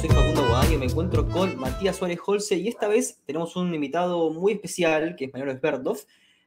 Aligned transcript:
soy 0.00 0.08
Facundo 0.08 0.48
Guadaño 0.48 0.78
me 0.78 0.86
encuentro 0.86 1.28
con 1.28 1.58
Matías 1.58 1.96
Suárez 1.96 2.18
Holce 2.24 2.56
y 2.56 2.68
esta 2.68 2.88
vez 2.88 3.20
tenemos 3.26 3.54
un 3.56 3.74
invitado 3.74 4.30
muy 4.30 4.52
especial 4.52 5.14
que 5.14 5.26
es 5.26 5.32
Mariano 5.34 5.52
Esberdov. 5.52 5.98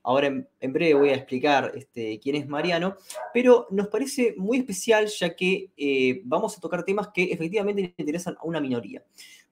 Ahora 0.02 0.26
en, 0.60 0.74
breve 0.74 0.96
voy 0.96 1.10
a 1.10 1.16
explicar 1.16 1.72
este, 1.76 2.20
quién 2.20 2.36
es 2.36 2.48
Mariano, 2.48 2.96
pero 3.32 3.68
nos 3.70 3.90
parece 3.90 4.34
muy 4.38 4.58
especial 4.58 5.06
ya 5.06 5.36
que 5.36 5.72
eh, 5.78 6.22
vamos 6.26 6.58
a 6.58 6.62
tocar 6.62 6.84
temas 6.84 7.10
que 7.14 7.26
efectivamente 7.26 7.94
interesan 7.98 8.36
a 8.40 8.44
una 8.44 8.60
minoría. 8.60 9.04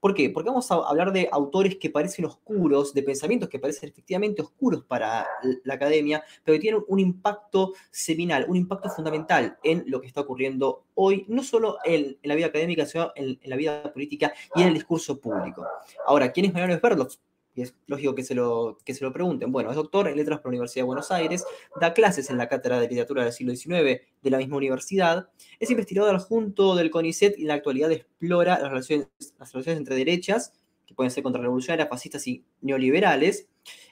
¿Por 0.02 0.14
qué? 0.14 0.30
Porque 0.30 0.50
vamos 0.50 0.68
a 0.72 0.74
hablar 0.74 1.12
de 1.12 1.28
autores 1.30 1.76
que 1.76 1.88
parecen 1.88 2.24
oscuros, 2.24 2.92
de 2.92 3.04
pensamientos 3.04 3.48
que 3.48 3.60
parecen 3.60 3.88
efectivamente 3.88 4.42
oscuros 4.42 4.82
para 4.82 5.28
la 5.62 5.74
academia, 5.74 6.24
pero 6.42 6.56
que 6.56 6.60
tienen 6.60 6.82
un 6.88 6.98
impacto 6.98 7.74
seminal, 7.88 8.46
un 8.48 8.56
impacto 8.56 8.90
fundamental 8.90 9.56
en 9.62 9.84
lo 9.86 10.00
que 10.00 10.08
está 10.08 10.22
ocurriendo 10.22 10.86
hoy, 10.94 11.24
no 11.28 11.44
solo 11.44 11.78
en, 11.84 12.18
la 12.24 12.34
vida 12.34 12.46
académica, 12.46 12.84
sino 12.84 13.12
en, 13.14 13.38
la 13.44 13.54
vida 13.54 13.92
política 13.92 14.32
y 14.56 14.62
en 14.62 14.68
el 14.68 14.74
discurso 14.74 15.20
público. 15.20 15.64
Ahora, 16.04 16.32
¿quién 16.32 16.46
es 16.46 16.52
Mariano 16.52 16.74
Esberlos? 16.74 17.20
Y 17.54 17.62
es 17.62 17.74
lógico 17.86 18.14
que 18.14 18.24
se, 18.24 18.34
lo, 18.34 18.78
que 18.84 18.94
se 18.94 19.04
lo 19.04 19.12
pregunten. 19.12 19.52
Bueno, 19.52 19.70
es 19.70 19.76
doctor 19.76 20.08
en 20.08 20.16
letras 20.16 20.40
por 20.40 20.46
la 20.46 20.56
Universidad 20.56 20.82
de 20.82 20.86
Buenos 20.86 21.10
Aires, 21.10 21.44
da 21.80 21.92
clases 21.92 22.30
en 22.30 22.38
la 22.38 22.48
Cátedra 22.48 22.80
de 22.80 22.88
Literatura 22.88 23.24
del 23.24 23.32
siglo 23.32 23.54
XIX 23.54 24.00
de 24.22 24.30
la 24.30 24.38
misma 24.38 24.56
universidad, 24.56 25.28
es 25.58 25.70
investigador 25.70 26.14
adjunto 26.14 26.74
del 26.74 26.90
CONICET 26.90 27.38
y 27.38 27.42
en 27.42 27.48
la 27.48 27.54
actualidad 27.54 27.92
explora 27.92 28.58
las 28.58 28.70
relaciones, 28.70 29.08
las 29.38 29.52
relaciones 29.52 29.78
entre 29.78 29.96
derechas, 29.96 30.54
que 30.86 30.94
pueden 30.94 31.10
ser 31.10 31.22
contrarrevolucionarias, 31.22 31.88
fascistas 31.88 32.26
y 32.26 32.44
neoliberales, 32.60 33.48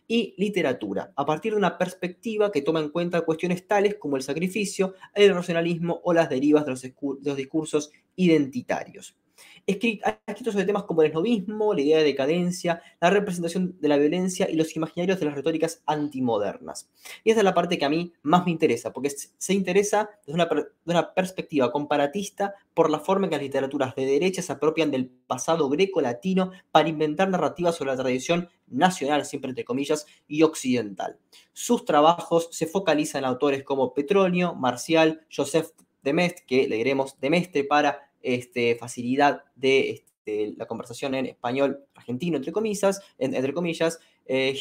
y 0.09 0.35
literatura, 0.39 1.13
a 1.15 1.25
partir 1.25 1.53
de 1.53 1.59
una 1.59 1.79
perspectiva 1.79 2.51
que 2.51 2.63
toma 2.63 2.81
en 2.81 2.89
cuenta 2.89 3.21
cuestiones 3.21 3.69
tales 3.69 3.95
como 3.95 4.17
el 4.17 4.23
sacrificio, 4.23 4.95
el 5.15 5.33
racionalismo 5.33 6.01
o 6.03 6.13
las 6.13 6.29
derivas 6.29 6.65
de 6.65 6.71
los, 6.73 6.83
de 6.83 6.93
los 7.23 7.37
discursos 7.37 7.93
identitarios 8.17 9.17
ha 9.67 10.21
escrito 10.27 10.53
sobre 10.53 10.65
temas 10.65 10.85
como 10.85 11.03
el 11.03 11.09
esnovismo, 11.09 11.75
la 11.75 11.81
idea 11.81 11.99
de 11.99 12.05
decadencia, 12.05 12.83
la 13.01 13.11
representación 13.11 13.77
de 13.81 13.89
la 13.89 13.97
violencia 13.97 14.49
y 14.51 14.55
los 14.55 14.75
imaginarios 14.77 15.21
de 15.21 15.27
las 15.27 15.35
retóricas 15.35 15.83
antimodernas. 15.87 16.91
Y 17.25 17.31
esa 17.31 17.41
es 17.41 17.45
la 17.45 17.55
parte 17.55 17.79
que 17.79 17.85
a 17.85 17.91
mí 17.91 18.13
más 18.23 18.45
me 18.45 18.53
interesa, 18.53 18.93
porque 18.93 19.11
se 19.11 19.55
interesa 19.55 20.11
desde 20.27 20.35
una, 20.35 20.49
una 20.85 21.15
perspectiva 21.15 21.71
comparatista 21.71 22.55
por 22.75 22.91
la 22.91 23.01
forma 23.01 23.27
en 23.27 23.31
que 23.31 23.37
las 23.37 23.43
literaturas 23.45 23.95
de 23.95 24.07
derecha 24.07 24.43
se 24.43 24.53
apropian 24.53 24.91
del 24.91 25.07
pasado 25.09 25.69
greco-latino 25.69 26.51
para 26.71 26.89
inventar 26.89 27.29
narrativas 27.29 27.77
sobre 27.77 27.91
la 27.91 27.97
tradición 27.97 28.49
nacional, 28.69 29.25
siempre 29.25 29.51
entre 29.51 29.65
comillas, 29.65 30.07
y 30.29 30.43
occidental. 30.43 31.19
Sus 31.53 31.85
trabajos 31.85 32.49
se 32.53 32.67
focalizan 32.67 33.21
en 33.21 33.31
autores 33.31 33.65
como 33.65 33.93
Petronio, 33.93 34.55
Marcial, 34.55 35.27
Joseph 35.35 35.71
de 36.03 36.35
que 36.47 36.69
leeremos 36.69 37.19
Demestre 37.21 37.65
para 37.65 38.10
este, 38.23 38.77
facilidad 38.77 39.45
de 39.55 39.91
este, 39.91 40.55
la 40.57 40.67
conversación 40.67 41.15
en 41.15 41.27
español 41.27 41.85
argentino, 41.95 42.37
entre 42.37 42.53
comillas, 42.53 43.01
entre 43.19 43.53
comillas 43.53 43.99
eh, 44.27 44.55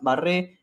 Barré 0.00 0.58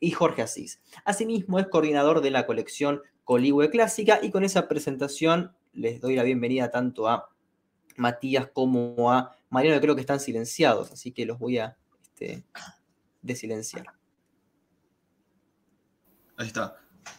y 0.00 0.10
Jorge 0.10 0.42
Asís. 0.42 0.80
Asimismo, 1.04 1.58
es 1.58 1.66
coordinador 1.68 2.20
de 2.20 2.30
la 2.30 2.46
colección 2.46 3.02
Coligüe 3.24 3.70
Clásica 3.70 4.20
y 4.22 4.30
con 4.30 4.44
esa 4.44 4.68
presentación 4.68 5.54
les 5.72 6.00
doy 6.00 6.14
la 6.14 6.22
bienvenida 6.22 6.70
tanto 6.70 7.08
a 7.08 7.30
Matías 7.96 8.48
como 8.52 9.10
a 9.10 9.36
Mariano, 9.50 9.76
que 9.76 9.82
creo 9.82 9.94
que 9.94 10.00
están 10.00 10.20
silenciados, 10.20 10.90
así 10.92 11.12
que 11.12 11.24
los 11.24 11.38
voy 11.38 11.58
a 11.58 11.76
este, 12.02 12.44
desilenciar. 13.22 13.86
Ahí 16.36 16.48
está. 16.48 16.76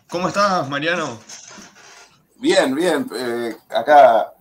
¿Cómo 0.09 0.28
estás, 0.28 0.70
Mariano? 0.70 1.20
Bien, 2.38 2.76
bien. 2.76 3.08
Eh, 3.16 3.56
acá 3.70 4.34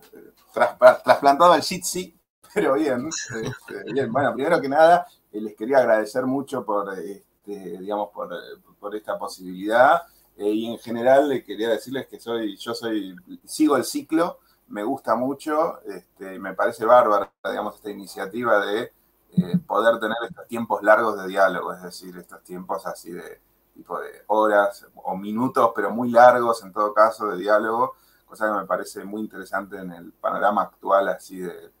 trasplantado 1.03 1.51
al 1.51 1.61
Jitsi, 1.61 2.17
pero 2.53 2.73
bien, 2.73 3.07
este, 3.07 3.93
bien. 3.93 4.11
Bueno, 4.11 4.33
primero 4.33 4.61
que 4.61 4.69
nada, 4.69 5.07
eh, 5.31 5.41
les 5.41 5.55
quería 5.55 5.79
agradecer 5.79 6.25
mucho 6.25 6.65
por, 6.65 6.97
este, 6.97 7.77
digamos, 7.77 8.09
por, 8.11 8.95
esta 8.95 9.17
posibilidad. 9.17 10.03
Eh, 10.37 10.49
y 10.49 10.65
en 10.67 10.77
general 10.79 11.29
le 11.29 11.43
quería 11.43 11.69
decirles 11.69 12.07
que 12.07 12.19
soy, 12.19 12.57
yo 12.57 12.73
soy, 12.73 13.15
sigo 13.45 13.77
el 13.77 13.85
ciclo, 13.85 14.39
me 14.67 14.83
gusta 14.83 15.15
mucho, 15.15 15.81
este, 15.83 16.39
me 16.39 16.53
parece 16.53 16.85
bárbara, 16.85 17.31
digamos, 17.43 17.75
esta 17.75 17.89
iniciativa 17.89 18.65
de 18.65 18.91
eh, 19.37 19.57
poder 19.65 19.99
tener 19.99 20.17
estos 20.27 20.47
tiempos 20.47 20.81
largos 20.83 21.17
de 21.21 21.27
diálogo, 21.27 21.73
es 21.73 21.81
decir, 21.81 22.15
estos 22.17 22.43
tiempos 22.43 22.85
así 22.85 23.11
de 23.11 23.41
tipo 23.73 23.99
de 23.99 24.23
horas 24.27 24.85
o 24.95 25.17
minutos, 25.17 25.71
pero 25.75 25.91
muy 25.91 26.09
largos 26.09 26.63
en 26.63 26.71
todo 26.71 26.93
caso 26.93 27.27
de 27.27 27.37
diálogo, 27.37 27.95
cosa 28.25 28.47
que 28.47 28.59
me 28.59 28.65
parece 28.65 29.03
muy 29.03 29.21
interesante 29.21 29.77
en 29.77 29.91
el 29.91 30.11
panorama 30.13 30.63
actual 30.63 31.09
así 31.09 31.39
de 31.39 31.71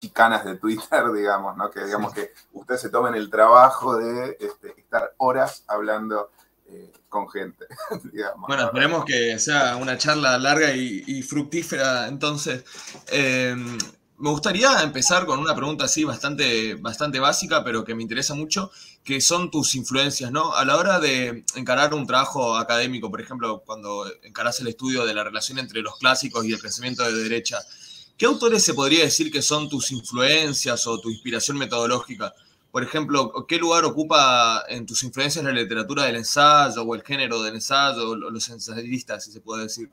chicanas 0.00 0.44
de 0.44 0.56
Twitter, 0.56 1.10
digamos, 1.14 1.56
¿no? 1.56 1.70
Que 1.70 1.84
digamos 1.84 2.12
que 2.12 2.32
ustedes 2.52 2.80
se 2.80 2.90
tomen 2.90 3.14
el 3.14 3.30
trabajo 3.30 3.96
de 3.96 4.36
este, 4.40 4.80
estar 4.80 5.14
horas 5.18 5.64
hablando 5.68 6.30
eh, 6.68 6.92
con 7.08 7.28
gente. 7.28 7.66
bueno, 8.48 8.64
esperemos 8.64 9.04
que 9.04 9.38
sea 9.38 9.76
una 9.76 9.98
charla 9.98 10.38
larga 10.38 10.72
y, 10.72 11.22
fructífera. 11.22 12.08
Entonces, 12.08 12.64
eh, 13.10 13.56
me 14.20 14.30
gustaría 14.30 14.82
empezar 14.82 15.24
con 15.24 15.38
una 15.38 15.56
pregunta 15.56 15.84
así 15.86 16.04
bastante, 16.04 16.74
bastante 16.74 17.18
básica, 17.18 17.64
pero 17.64 17.84
que 17.84 17.94
me 17.94 18.02
interesa 18.02 18.34
mucho, 18.34 18.70
que 19.02 19.20
son 19.20 19.50
tus 19.50 19.74
influencias, 19.74 20.30
¿no? 20.30 20.54
A 20.54 20.64
la 20.66 20.76
hora 20.76 21.00
de 21.00 21.44
encarar 21.56 21.94
un 21.94 22.06
trabajo 22.06 22.56
académico, 22.56 23.10
por 23.10 23.22
ejemplo, 23.22 23.62
cuando 23.64 24.04
encaras 24.22 24.60
el 24.60 24.68
estudio 24.68 25.06
de 25.06 25.14
la 25.14 25.24
relación 25.24 25.58
entre 25.58 25.80
los 25.80 25.96
clásicos 25.96 26.44
y 26.44 26.52
el 26.52 26.58
pensamiento 26.58 27.02
de 27.02 27.14
derecha, 27.14 27.58
¿qué 28.18 28.26
autores 28.26 28.62
se 28.62 28.74
podría 28.74 29.04
decir 29.04 29.32
que 29.32 29.40
son 29.40 29.70
tus 29.70 29.90
influencias 29.90 30.86
o 30.86 31.00
tu 31.00 31.10
inspiración 31.10 31.56
metodológica? 31.56 32.34
Por 32.70 32.84
ejemplo, 32.84 33.46
¿qué 33.48 33.56
lugar 33.56 33.86
ocupa 33.86 34.64
en 34.68 34.84
tus 34.84 35.02
influencias 35.02 35.42
la 35.44 35.50
literatura 35.50 36.04
del 36.04 36.16
ensayo 36.16 36.82
o 36.82 36.94
el 36.94 37.02
género 37.02 37.42
del 37.42 37.54
ensayo 37.54 38.10
o 38.10 38.16
los 38.16 38.48
ensayistas, 38.50 39.24
si 39.24 39.32
se 39.32 39.40
puede 39.40 39.62
decir? 39.62 39.90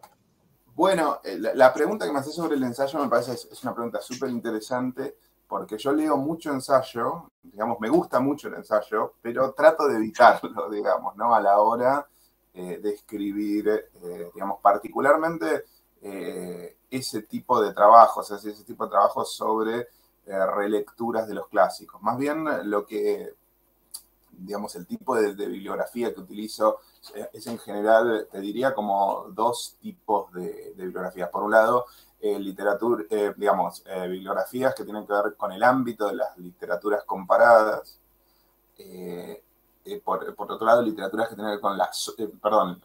Bueno, 0.78 1.22
eh, 1.24 1.40
la, 1.56 1.74
pregunta 1.74 2.06
que 2.06 2.12
me 2.12 2.20
haces 2.20 2.36
sobre 2.36 2.56
el 2.56 2.62
ensayo 2.62 3.00
me 3.00 3.10
parece 3.10 3.34
es, 3.34 3.64
una 3.64 3.74
pregunta 3.74 4.00
súper 4.00 4.30
interesante 4.30 5.18
porque 5.48 5.76
yo 5.76 5.92
leo 5.92 6.18
mucho 6.18 6.52
ensayo, 6.52 7.32
digamos, 7.42 7.80
me 7.80 7.90
gusta 7.90 8.20
mucho 8.20 8.48
el 8.48 8.54
ensayo, 8.54 9.16
pero 9.20 9.54
trato 9.54 9.88
de 9.88 9.96
evitarlo, 9.96 10.70
digamos, 10.70 11.16
¿no? 11.16 11.34
A 11.34 11.42
la 11.42 11.60
hora 11.62 12.08
eh, 12.54 12.80
de 12.80 12.92
escribir, 12.92 13.68
eh, 14.04 14.30
digamos, 14.36 14.60
particularmente 14.62 15.66
ese 16.92 17.24
tipo 17.24 17.60
de 17.60 17.74
trabajos, 17.74 18.30
es 18.30 18.46
ese 18.46 18.64
tipo 18.64 18.86
de 18.86 18.92
trabajos 18.92 19.34
sobre 19.34 19.88
relecturas 20.26 21.28
de 21.28 21.34
los 21.34 21.48
clásicos. 21.48 22.00
Más 22.04 22.20
bien 22.20 22.70
lo 22.70 22.86
que, 22.86 23.34
digamos, 24.38 24.76
el 24.76 24.86
tipo 24.86 25.16
de 25.16 25.34
bibliografía 25.34 26.14
que 26.14 26.22
utilizo 26.22 26.80
es 27.34 27.48
en 27.48 27.58
general, 27.60 28.28
te 28.32 28.40
diría, 28.40 28.74
como 28.74 29.26
dos 29.32 29.78
tipos 29.82 30.32
de, 30.34 30.74
bibliografías. 30.76 31.30
Por 31.30 31.44
un 31.44 31.52
lado, 31.52 31.86
eh, 32.20 32.40
literatura, 32.40 33.04
eh, 33.10 33.34
digamos, 33.36 33.84
eh, 33.86 34.08
bibliografías 34.08 34.74
que 34.76 34.84
tienen 34.84 35.06
que 35.06 35.14
ver 35.14 35.36
con 35.36 35.52
el 35.52 35.64
ámbito 35.64 36.08
de 36.08 36.16
las 36.16 36.38
literaturas 36.38 37.04
comparadas. 37.04 38.00
Por, 40.04 40.52
otro 40.52 40.66
lado, 40.66 40.82
literaturas 40.82 41.30
que 41.30 41.36
tienen 41.36 41.52
que 41.52 41.56
ver 41.56 41.62
con 41.62 41.78
las, 41.78 42.14
perdón, 42.42 42.82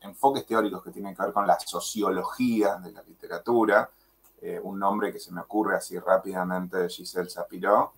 enfoques 0.00 0.44
teóricos 0.44 0.82
que 0.82 0.90
tienen 0.90 1.14
que 1.14 1.22
ver 1.22 1.32
con 1.32 1.46
la 1.46 1.58
sociología 1.60 2.76
de 2.76 2.92
la 2.92 3.02
literatura. 3.02 3.90
un 4.62 4.78
nombre 4.78 5.12
que 5.12 5.20
se 5.20 5.32
me 5.32 5.42
ocurre 5.42 5.76
así 5.76 5.98
rápidamente 5.98 6.78
de 6.78 6.88
Giselle 6.88 7.30
Sapiro. 7.30 7.92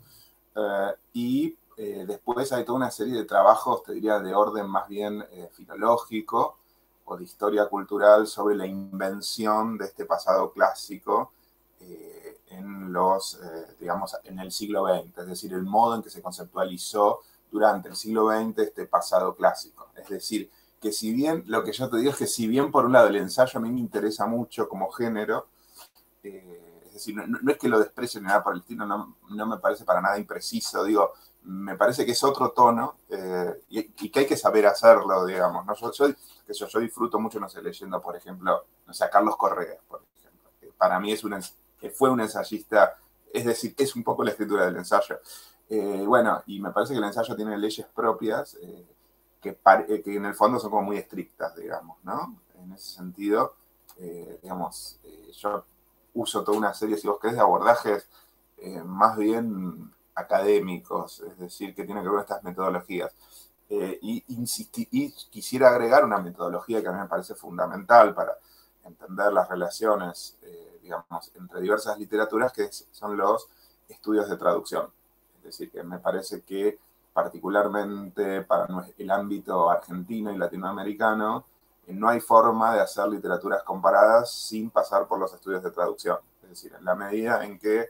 y 1.12 1.56
eh, 1.76 2.04
después 2.06 2.52
hay 2.52 2.64
toda 2.64 2.76
una 2.76 2.90
serie 2.90 3.14
de 3.14 3.24
trabajos, 3.24 3.82
te 3.82 3.92
diría, 3.92 4.18
de 4.18 4.34
orden 4.34 4.68
más 4.68 4.88
bien 4.88 5.24
eh, 5.30 5.48
filológico 5.52 6.58
o 7.04 7.16
de 7.16 7.24
historia 7.24 7.66
cultural 7.66 8.26
sobre 8.26 8.54
la 8.54 8.66
invención 8.66 9.78
de 9.78 9.86
este 9.86 10.04
pasado 10.04 10.52
clásico 10.52 11.32
eh, 11.80 12.40
en 12.50 12.92
los, 12.92 13.40
digamos, 13.80 14.16
en 14.24 14.38
el 14.38 14.52
siglo 14.52 14.86
XX, 14.86 15.18
es 15.18 15.26
decir, 15.26 15.52
el 15.54 15.62
modo 15.62 15.96
en 15.96 16.02
que 16.02 16.10
se 16.10 16.22
conceptualizó 16.22 17.20
durante 17.50 17.88
el 17.88 17.96
siglo 17.96 18.30
XX 18.30 18.58
este 18.58 18.86
pasado 18.86 19.34
clásico. 19.34 19.88
Es 19.96 20.08
decir, 20.08 20.50
que 20.80 20.92
si 20.92 21.12
bien, 21.12 21.44
lo 21.46 21.64
que 21.64 21.72
yo 21.72 21.88
te 21.88 21.96
digo 21.96 22.10
es 22.10 22.16
que 22.16 22.26
si 22.26 22.46
bien 22.46 22.70
por 22.70 22.84
un 22.84 22.92
lado 22.92 23.08
el 23.08 23.16
ensayo 23.16 23.58
a 23.58 23.62
mí 23.62 23.70
me 23.70 23.80
interesa 23.80 24.26
mucho 24.26 24.68
como 24.68 24.90
género, 24.90 25.46
es 26.22 26.92
decir, 26.92 27.16
no, 27.16 27.50
es 27.50 27.58
que 27.58 27.68
lo 27.68 27.78
desprecie 27.78 28.20
ni 28.20 28.26
nada 28.26 28.44
por 28.44 28.54
el 28.54 28.60
estilo, 28.60 28.84
no, 28.86 29.16
no 29.30 29.46
me 29.46 29.56
parece 29.56 29.84
para 29.84 30.00
nada 30.00 30.18
impreciso, 30.18 30.84
digo, 30.84 31.12
me 31.44 31.76
parece 31.76 32.06
que 32.06 32.12
es 32.12 32.22
otro 32.22 32.50
tono 32.52 32.96
eh, 33.08 33.62
y, 33.70 34.10
que 34.10 34.20
hay 34.20 34.26
que 34.26 34.36
saber 34.36 34.66
hacerlo, 34.66 35.24
digamos. 35.26 35.66
¿no? 35.66 35.74
Yo, 35.74 35.92
yo, 35.92 36.80
disfruto 36.80 37.18
mucho, 37.18 37.40
no 37.40 37.48
sé, 37.48 37.62
leyendo, 37.62 38.00
por 38.00 38.16
ejemplo, 38.16 38.64
no 38.86 38.92
sé, 38.92 39.04
a 39.04 39.10
Carlos 39.10 39.36
Correa, 39.36 39.78
por 39.88 40.02
ejemplo. 40.18 40.50
para 40.76 41.00
mí 41.00 41.12
es 41.12 41.24
un, 41.24 41.36
fue 41.94 42.10
un 42.10 42.20
ensayista, 42.20 42.96
es 43.32 43.44
decir, 43.44 43.74
es 43.78 43.96
un 43.96 44.04
poco 44.04 44.22
la 44.22 44.30
escritura 44.30 44.66
del 44.66 44.76
ensayo. 44.76 45.18
Eh, 45.68 46.04
bueno, 46.06 46.42
y 46.46 46.60
me 46.60 46.70
parece 46.70 46.92
que 46.92 46.98
el 46.98 47.04
ensayo 47.04 47.34
tiene 47.34 47.56
leyes 47.58 47.86
propias 47.86 48.56
eh, 48.62 48.86
que, 49.40 49.58
que, 50.04 50.16
en 50.16 50.26
el 50.26 50.34
fondo 50.34 50.60
son 50.60 50.70
como 50.70 50.82
muy 50.82 50.98
estrictas, 50.98 51.56
digamos, 51.56 51.98
¿no? 52.04 52.36
En 52.62 52.72
ese 52.72 52.94
sentido, 52.94 53.54
digamos, 54.42 54.98
yo 55.32 55.64
uso 56.14 56.44
toda 56.44 56.58
una 56.58 56.74
serie, 56.74 56.96
si 56.96 57.08
vos 57.08 57.18
querés, 57.20 57.36
de 57.36 57.42
abordajes 57.42 58.08
más 58.84 59.16
bien 59.16 59.92
académicos, 60.14 61.20
es 61.20 61.38
decir, 61.38 61.74
que 61.74 61.84
tienen 61.84 62.02
que 62.02 62.08
ver 62.08 62.16
con 62.16 62.22
estas 62.22 62.44
metodologías. 62.44 63.12
Eh, 63.68 63.98
y, 64.02 64.22
quisiera 65.30 65.70
agregar 65.70 66.04
una 66.04 66.18
metodología 66.18 66.82
que 66.82 66.88
a 66.88 66.92
mí 66.92 66.98
me 66.98 67.06
parece 67.06 67.34
fundamental 67.34 68.14
para 68.14 68.36
entender 68.84 69.32
las 69.32 69.48
relaciones, 69.48 70.36
eh, 70.42 70.78
digamos, 70.82 71.32
entre 71.34 71.60
diversas 71.60 71.98
literaturas, 71.98 72.52
que 72.52 72.68
son 72.70 73.16
los 73.16 73.48
estudios 73.88 74.28
de 74.28 74.36
traducción. 74.36 74.90
Es 75.38 75.44
decir, 75.44 75.70
que 75.70 75.82
me 75.82 75.98
parece 75.98 76.42
que 76.42 76.78
particularmente 77.12 78.42
para 78.42 78.66
el 78.96 79.10
ámbito 79.10 79.70
argentino 79.70 80.32
y 80.32 80.38
latinoamericano, 80.38 81.44
no 81.88 82.08
hay 82.08 82.20
forma 82.20 82.74
de 82.74 82.80
hacer 82.80 83.08
literaturas 83.08 83.62
comparadas 83.64 84.30
sin 84.30 84.70
pasar 84.70 85.06
por 85.06 85.18
los 85.18 85.32
estudios 85.34 85.62
de 85.62 85.70
traducción. 85.70 86.18
Es 86.42 86.50
decir, 86.50 86.74
en 86.78 86.84
la 86.84 86.94
medida 86.94 87.44
en 87.44 87.58
que 87.58 87.88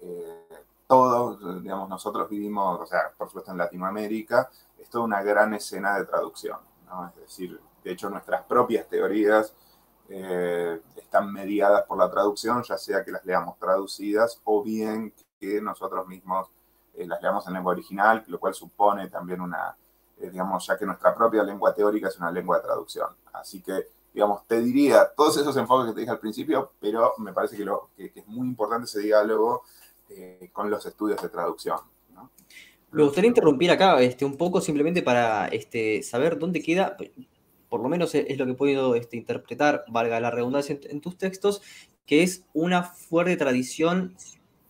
eh, 0.00 0.46
todos, 0.88 1.62
digamos, 1.62 1.88
nosotros 1.88 2.28
vivimos, 2.28 2.80
o 2.80 2.86
sea, 2.86 3.12
por 3.16 3.28
supuesto 3.28 3.52
en 3.52 3.58
Latinoamérica, 3.58 4.50
es 4.78 4.88
toda 4.88 5.04
una 5.04 5.22
gran 5.22 5.54
escena 5.54 5.98
de 5.98 6.06
traducción. 6.06 6.58
¿no? 6.88 7.06
Es 7.08 7.16
decir, 7.16 7.60
de 7.84 7.92
hecho 7.92 8.10
nuestras 8.10 8.42
propias 8.44 8.88
teorías 8.88 9.54
eh, 10.08 10.80
están 10.96 11.32
mediadas 11.32 11.84
por 11.84 11.98
la 11.98 12.10
traducción, 12.10 12.62
ya 12.62 12.78
sea 12.78 13.04
que 13.04 13.12
las 13.12 13.24
leamos 13.24 13.58
traducidas 13.58 14.40
o 14.44 14.62
bien 14.62 15.12
que 15.38 15.60
nosotros 15.60 16.06
mismos 16.08 16.48
eh, 16.94 17.06
las 17.06 17.20
leamos 17.20 17.46
en 17.46 17.54
lengua 17.54 17.72
original, 17.72 18.24
lo 18.26 18.40
cual 18.40 18.54
supone 18.54 19.08
también 19.08 19.42
una, 19.42 19.76
eh, 20.18 20.30
digamos, 20.30 20.66
ya 20.66 20.78
que 20.78 20.86
nuestra 20.86 21.14
propia 21.14 21.42
lengua 21.42 21.74
teórica 21.74 22.08
es 22.08 22.18
una 22.18 22.30
lengua 22.30 22.56
de 22.56 22.64
traducción. 22.64 23.08
Así 23.34 23.60
que, 23.60 23.88
digamos, 24.12 24.46
te 24.46 24.60
diría 24.60 25.12
todos 25.14 25.36
esos 25.36 25.56
enfoques 25.56 25.88
que 25.88 25.94
te 25.94 26.00
dije 26.00 26.12
al 26.12 26.18
principio, 26.18 26.72
pero 26.80 27.12
me 27.18 27.32
parece 27.32 27.56
que, 27.56 28.12
es 28.14 28.26
muy 28.26 28.48
importante 28.48 28.86
ese 28.86 29.00
diálogo 29.00 29.62
con 30.52 30.70
los 30.70 30.84
estudios 30.86 31.20
de 31.22 31.28
traducción. 31.28 31.78
Me 32.90 33.02
gustaría 33.02 33.28
interrumpir 33.28 33.70
acá 33.70 34.00
este, 34.00 34.24
un 34.24 34.36
poco 34.38 34.62
simplemente 34.62 35.02
para 35.02 35.48
este, 35.48 36.02
saber 36.02 36.38
dónde 36.38 36.62
queda, 36.62 36.96
por 37.68 37.82
lo 37.82 37.88
menos 37.90 38.14
es 38.14 38.38
lo 38.38 38.46
que 38.46 38.54
podido 38.54 38.94
este, 38.94 39.18
interpretar, 39.18 39.84
valga 39.88 40.20
la 40.20 40.30
redundancia 40.30 40.78
en, 40.82 41.00
tus 41.02 41.18
textos, 41.18 41.60
que 42.06 42.22
es 42.22 42.44
una 42.54 42.82
fuerte 42.82 43.36
tradición 43.36 44.16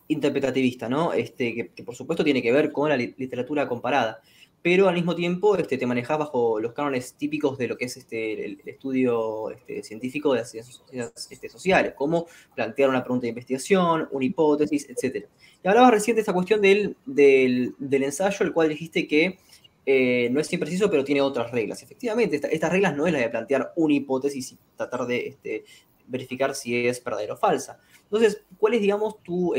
interpretativista, 0.08 0.88
¿no? 0.88 1.12
Este, 1.12 1.70
que, 1.76 1.84
por 1.84 1.94
supuesto 1.94 2.24
tiene 2.24 2.42
que 2.42 2.50
ver 2.50 2.72
con 2.72 2.88
la 2.88 2.96
literatura 2.96 3.68
comparada, 3.68 4.20
pero 4.62 4.88
al 4.88 4.94
mismo 4.94 5.14
tiempo 5.14 5.56
este, 5.56 5.78
te 5.78 5.86
manejas 5.86 6.18
bajo 6.18 6.60
los 6.60 6.72
cánones 6.72 7.14
típicos 7.14 7.58
de 7.58 7.68
lo 7.68 7.76
que 7.76 7.84
es 7.86 7.96
este, 7.96 8.44
el, 8.44 8.60
estudio 8.66 9.50
este, 9.50 9.82
científico 9.82 10.32
de 10.32 10.40
las 10.40 10.50
ciencias 10.50 11.52
sociales, 11.52 11.94
como 11.94 12.26
plantear 12.54 12.90
una 12.90 13.02
pregunta 13.02 13.22
de 13.22 13.28
investigación, 13.28 14.08
una 14.10 14.24
hipótesis, 14.24 14.88
etc. 14.88 15.26
Y 15.62 15.68
hablabas 15.68 15.92
recién 15.92 16.16
de 16.16 16.20
esta 16.20 16.32
cuestión 16.32 16.60
del, 16.60 16.96
del, 17.06 17.74
ensayo, 18.02 18.44
el 18.44 18.52
cual 18.52 18.68
dijiste 18.68 19.06
que 19.06 19.38
eh, 19.86 20.28
no 20.30 20.40
es 20.40 20.52
impreciso, 20.52 20.90
pero 20.90 21.04
tiene 21.04 21.20
otras 21.20 21.50
reglas. 21.50 21.82
Efectivamente, 21.82 22.40
estas 22.50 22.72
reglas 22.72 22.96
no 22.96 23.06
es 23.06 23.12
la 23.12 23.20
de 23.20 23.30
plantear 23.30 23.72
una 23.76 23.94
hipótesis 23.94 24.52
y 24.52 24.58
tratar 24.76 25.06
de 25.06 25.64
verificar 26.08 26.54
si 26.54 26.86
es 26.86 27.02
verdadera 27.02 27.34
o 27.34 27.36
falsa. 27.36 27.78
Entonces, 28.04 28.42
¿cuál 28.58 28.74
es, 28.74 28.80
digamos, 28.80 29.22
tu 29.22 29.54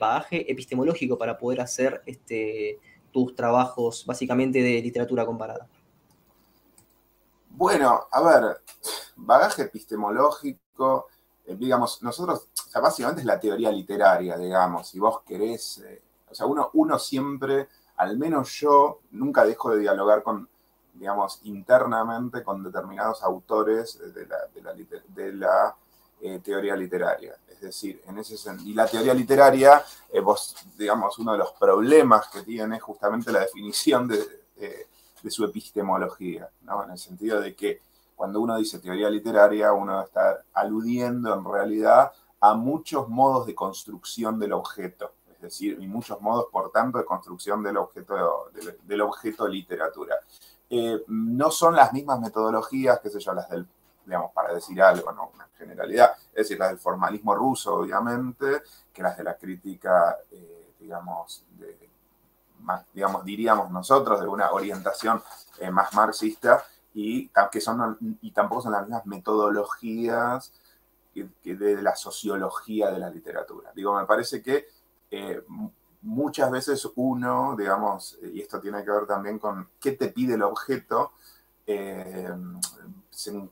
bagaje 0.00 0.50
epistemológico 0.50 1.18
para 1.18 1.36
poder 1.36 1.60
hacer 1.60 2.00
este, 2.06 2.78
tus 3.12 3.34
trabajos 3.34 4.04
básicamente 4.06 4.62
de 4.62 4.80
literatura 4.82 5.26
comparada? 5.26 5.66
Bueno, 7.50 8.06
a 8.10 8.22
ver, 8.22 8.60
bagaje 9.16 9.62
epistemológico, 9.62 11.08
eh, 11.44 11.56
digamos, 11.56 12.02
nosotros, 12.02 12.48
o 12.66 12.70
sea, 12.70 12.80
básicamente 12.80 13.22
es 13.22 13.26
la 13.26 13.40
teoría 13.40 13.72
literaria, 13.72 14.36
digamos, 14.36 14.88
si 14.88 14.98
vos 14.98 15.22
querés, 15.26 15.78
eh, 15.78 16.02
o 16.30 16.34
sea, 16.34 16.46
uno, 16.46 16.70
uno 16.74 16.98
siempre 16.98 17.68
al 17.98 18.16
menos 18.16 18.52
yo 18.60 19.00
nunca 19.10 19.44
dejo 19.44 19.70
de 19.70 19.80
dialogar 19.80 20.22
con, 20.22 20.48
digamos, 20.94 21.40
internamente 21.44 22.42
con 22.44 22.62
determinados 22.62 23.22
autores 23.22 23.98
de 24.14 25.32
la, 25.32 25.76
eh, 26.20 26.40
teoría 26.42 26.76
literaria. 26.76 27.36
Es 27.48 27.60
decir, 27.60 28.02
en 28.06 28.18
ese 28.18 28.36
sentido, 28.36 28.70
y 28.70 28.74
la 28.74 28.86
teoría 28.86 29.14
literaria, 29.14 29.82
eh, 30.12 30.20
vos, 30.20 30.54
digamos, 30.76 31.18
uno 31.18 31.32
de 31.32 31.38
los 31.38 31.52
problemas 31.52 32.28
que 32.28 32.42
tiene 32.42 32.76
es 32.76 32.82
justamente 32.82 33.32
la 33.32 33.40
definición 33.40 34.08
de, 34.08 34.38
su 35.28 35.44
epistemología, 35.44 36.48
¿no? 36.62 36.84
En 36.84 36.92
el 36.92 36.98
sentido 36.98 37.40
de 37.40 37.54
que 37.54 37.82
cuando 38.16 38.40
uno 38.40 38.56
dice 38.56 38.78
teoría 38.78 39.10
literaria, 39.10 39.72
uno 39.72 40.02
está 40.02 40.42
aludiendo 40.54 41.34
en 41.34 41.44
realidad 41.44 42.12
a 42.40 42.54
muchos 42.54 43.08
modos 43.08 43.46
de 43.46 43.54
construcción 43.54 44.38
del 44.38 44.54
objeto 44.54 45.12
es 45.38 45.42
decir, 45.42 45.78
y 45.80 45.86
muchos 45.86 46.20
modos, 46.20 46.46
por 46.50 46.72
tanto, 46.72 46.98
de 46.98 47.04
construcción 47.04 47.62
del 47.62 47.76
objeto, 47.76 48.50
del, 48.84 49.00
objeto 49.00 49.46
literatura. 49.46 50.16
Eh, 50.68 51.04
no 51.06 51.52
son 51.52 51.76
las 51.76 51.92
mismas 51.92 52.20
metodologías, 52.20 52.98
qué 53.00 53.08
sé 53.08 53.20
yo, 53.20 53.32
las 53.34 53.48
del, 53.48 53.64
digamos, 54.08 54.32
para 54.32 54.54
decir 54.54 54.80
algo, 54.80 55.12
¿no? 55.12 55.30
Una 55.34 55.46
generalidad, 55.58 56.12
es 56.30 56.34
decir, 56.34 56.58
las 56.58 56.70
del 56.70 56.78
formalismo 56.78 57.34
ruso, 57.34 57.74
obviamente, 57.74 58.62
que 58.92 59.02
las 59.02 59.16
de 59.18 59.24
la 59.24 59.36
crítica, 59.36 60.16
eh, 60.30 60.72
digamos, 60.80 61.44
más, 62.60 62.84
digamos, 62.92 63.22
diríamos 63.24 63.70
nosotros, 63.70 64.20
de 64.20 64.26
una 64.26 64.50
orientación 64.50 65.22
eh, 65.58 65.70
más 65.70 65.92
marxista, 65.92 66.64
y, 66.94 67.30
que 67.52 67.60
son, 67.60 67.98
y 68.22 68.30
tampoco 68.32 68.62
son 68.62 68.72
las 68.72 68.82
mismas 68.82 69.06
metodologías 69.06 70.52
de 71.14 71.82
la 71.82 71.94
sociología 71.94 72.90
de 72.90 72.98
la 72.98 73.10
literatura. 73.10 73.72
Digo, 73.74 73.94
me 73.94 74.06
parece 74.06 74.42
que 74.42 74.68
eh, 75.10 75.42
muchas 76.02 76.50
veces 76.50 76.88
uno, 76.96 77.54
digamos, 77.56 78.18
y 78.22 78.40
esto 78.40 78.60
tiene 78.60 78.84
que 78.84 78.90
ver 78.90 79.06
también 79.06 79.38
con 79.38 79.68
qué 79.80 79.92
te 79.92 80.08
pide 80.08 80.34
el 80.34 80.42
objeto, 80.42 81.12
eh, 81.66 82.32
se, 83.10 83.48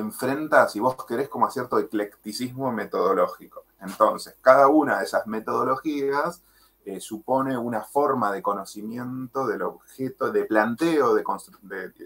enfrenta, 0.00 0.68
si 0.68 0.80
vos 0.80 0.96
querés, 1.06 1.28
como 1.28 1.46
a 1.46 1.50
cierto 1.50 1.78
eclecticismo 1.78 2.72
metodológico. 2.72 3.64
Entonces, 3.80 4.36
cada 4.40 4.68
una 4.68 4.98
de 4.98 5.04
esas 5.04 5.26
metodologías 5.26 6.42
eh, 6.84 7.00
supone 7.00 7.56
una 7.56 7.82
forma 7.82 8.32
de 8.32 8.42
conocimiento 8.42 9.46
del 9.46 9.62
objeto, 9.62 10.30
de 10.30 10.44
planteo, 10.44 11.14
de, 11.14 11.24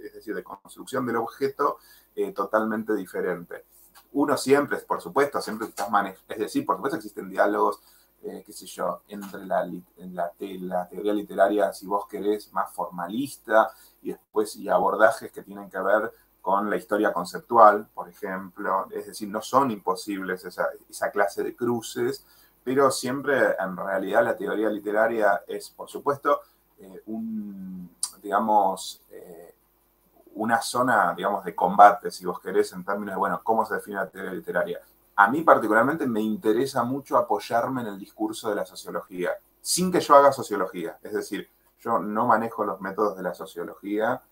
es 0.04 0.14
decir, 0.14 0.34
de 0.34 0.44
construcción 0.44 1.06
del 1.06 1.16
objeto 1.16 1.78
totalmente 2.34 2.96
diferente. 2.96 3.64
Uno 4.12 4.36
siempre, 4.36 4.78
por 4.78 5.00
supuesto, 5.00 5.40
siempre 5.40 5.68
estás 5.68 5.88
es 6.28 6.38
decir, 6.38 6.66
por 6.66 6.74
supuesto 6.74 6.96
existen 6.96 7.28
diálogos 7.28 7.80
eh, 8.22 8.42
qué 8.44 8.52
sé 8.52 8.66
yo, 8.66 9.02
entre 9.08 9.46
la, 9.46 9.64
la, 9.96 10.88
teoría 10.88 11.12
literaria, 11.12 11.72
si 11.72 11.86
vos 11.86 12.06
querés, 12.08 12.52
más 12.52 12.72
formalista, 12.72 13.70
y 14.02 14.10
después 14.10 14.56
y 14.56 14.68
abordajes 14.68 15.30
que 15.30 15.42
tienen 15.42 15.70
que 15.70 15.78
ver 15.78 16.12
con 16.48 16.70
la 16.70 16.76
historia 16.76 17.12
conceptual, 17.12 17.86
por 17.92 18.08
ejemplo. 18.08 18.86
Es 18.90 19.08
decir, 19.08 19.28
no 19.28 19.42
son 19.42 19.70
imposibles 19.70 20.46
esa, 20.46 21.10
clase 21.12 21.42
de 21.44 21.54
cruces, 21.54 22.24
pero 22.64 22.90
siempre 22.90 23.54
en 23.60 23.76
realidad 23.76 24.24
la 24.24 24.34
teoría 24.34 24.70
literaria 24.70 25.42
es, 25.46 25.68
por 25.68 25.90
supuesto, 25.90 26.40
eh, 26.78 27.02
un, 27.04 27.94
digamos, 28.22 29.02
eh, 29.10 29.54
una 30.36 30.62
zona, 30.62 31.12
digamos, 31.14 31.44
de 31.44 31.54
combate, 31.54 32.10
si 32.10 32.24
vos 32.24 32.40
querés, 32.40 32.72
en 32.72 32.82
términos 32.82 33.16
de, 33.16 33.18
bueno, 33.18 33.42
¿cómo 33.44 33.66
se 33.66 33.74
define 33.74 33.96
la 33.98 34.08
teoría 34.08 34.32
literaria? 34.32 34.80
a 35.16 35.28
mí 35.28 35.42
particularmente 35.42 36.06
me 36.06 36.22
interesa 36.22 36.82
mucho 36.82 37.18
apoyarme 37.18 37.82
en 37.82 37.88
el 37.88 37.98
discurso 37.98 38.48
de 38.48 38.54
la 38.54 38.64
sociología, 38.64 39.32
sin 39.60 39.92
que 39.92 40.00
yo 40.00 40.14
haga 40.14 40.32
sociología. 40.32 40.96
Es 41.02 41.12
decir, 41.12 41.50
yo 41.80 41.98
no 41.98 42.26
manejo 42.26 42.64
los 42.64 42.80
métodos 42.80 43.18
de 43.18 43.24
la 43.24 43.34
sociología, 43.34 44.22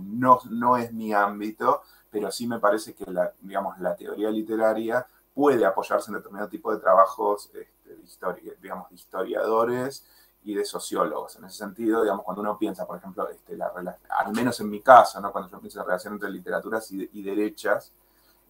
no, 0.00 0.40
no 0.50 0.76
es 0.76 0.92
mi 0.92 1.12
ámbito, 1.12 1.82
pero 2.10 2.30
sí 2.30 2.46
me 2.46 2.58
parece 2.58 2.94
que 2.94 3.10
la, 3.10 3.32
digamos, 3.40 3.78
la 3.78 3.96
teoría 3.96 4.30
literaria 4.30 5.06
puede 5.34 5.64
apoyarse 5.64 6.10
en 6.10 6.16
determinado 6.16 6.48
tipo 6.48 6.72
de 6.72 6.78
trabajos 6.78 7.50
este, 7.54 7.96
de 8.26 8.56
digamos, 8.60 8.90
historiadores 8.92 10.04
y 10.44 10.54
de 10.54 10.64
sociólogos. 10.64 11.36
En 11.36 11.44
ese 11.44 11.58
sentido, 11.58 12.02
digamos, 12.02 12.24
cuando 12.24 12.42
uno 12.42 12.58
piensa, 12.58 12.86
por 12.86 12.98
ejemplo, 12.98 13.28
este, 13.30 13.56
la, 13.56 13.72
al 14.18 14.32
menos 14.32 14.58
en 14.60 14.68
mi 14.68 14.80
caso, 14.80 15.20
¿no? 15.20 15.32
cuando 15.32 15.50
yo 15.50 15.60
pienso 15.60 15.78
en 15.78 15.80
la 15.80 15.86
relación 15.86 16.14
entre 16.14 16.30
literaturas 16.30 16.90
y, 16.90 17.22
derechas, 17.22 17.92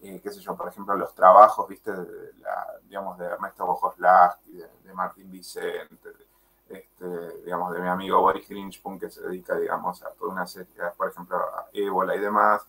eh, 0.01 0.19
qué 0.21 0.31
sé 0.31 0.41
yo, 0.41 0.57
por 0.57 0.67
ejemplo, 0.67 0.95
los 0.97 1.13
trabajos, 1.15 1.67
viste, 1.67 1.91
de, 1.91 2.33
digamos, 2.83 3.17
de 3.17 3.25
Ernesto 3.25 3.65
Bojoslav 3.65 4.41
de, 4.45 4.67
de 4.83 4.93
Martín 4.93 5.31
Vicente, 5.31 6.09
este, 6.73 7.43
digamos, 7.43 7.73
de 7.73 7.81
mi 7.81 7.87
amigo 7.87 8.21
Boris 8.21 8.47
Grinchpun, 8.47 8.99
que 8.99 9.09
se 9.09 9.21
dedica, 9.21 9.55
digamos, 9.55 10.03
a 10.03 10.09
toda 10.11 10.31
una 10.31 10.47
serie, 10.47 10.73
por 10.97 11.09
ejemplo, 11.09 11.37
a 11.37 11.67
ébola 11.73 12.15
y 12.15 12.19
demás. 12.19 12.61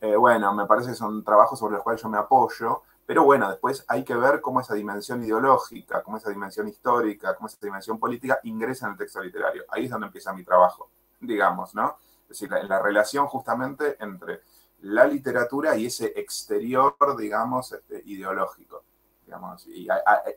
Eh, 0.00 0.16
bueno, 0.16 0.52
me 0.54 0.66
parece 0.66 0.90
que 0.90 0.94
son 0.94 1.24
trabajos 1.24 1.58
sobre 1.58 1.74
los 1.74 1.82
cuales 1.82 2.02
yo 2.02 2.08
me 2.08 2.18
apoyo, 2.18 2.82
pero 3.06 3.24
bueno, 3.24 3.48
después 3.48 3.84
hay 3.88 4.04
que 4.04 4.14
ver 4.14 4.40
cómo 4.40 4.60
esa 4.60 4.74
dimensión 4.74 5.22
ideológica, 5.22 6.02
cómo 6.02 6.16
esa 6.16 6.30
dimensión 6.30 6.68
histórica, 6.68 7.34
cómo 7.34 7.46
esa 7.46 7.58
dimensión 7.62 7.98
política 7.98 8.40
ingresa 8.42 8.86
en 8.86 8.92
el 8.92 8.98
texto 8.98 9.22
literario. 9.22 9.64
Ahí 9.70 9.84
es 9.84 9.90
donde 9.90 10.08
empieza 10.08 10.32
mi 10.32 10.44
trabajo, 10.44 10.90
digamos, 11.20 11.74
¿no? 11.74 11.96
Es 12.22 12.40
decir, 12.40 12.52
en 12.52 12.68
la 12.68 12.82
relación 12.82 13.26
justamente 13.28 13.96
entre 14.00 14.40
la 14.82 15.06
literatura 15.06 15.76
y 15.76 15.86
ese 15.86 16.12
exterior, 16.16 16.96
digamos, 17.16 17.72
este, 17.72 18.02
ideológico. 18.06 18.82
Y 19.66 19.88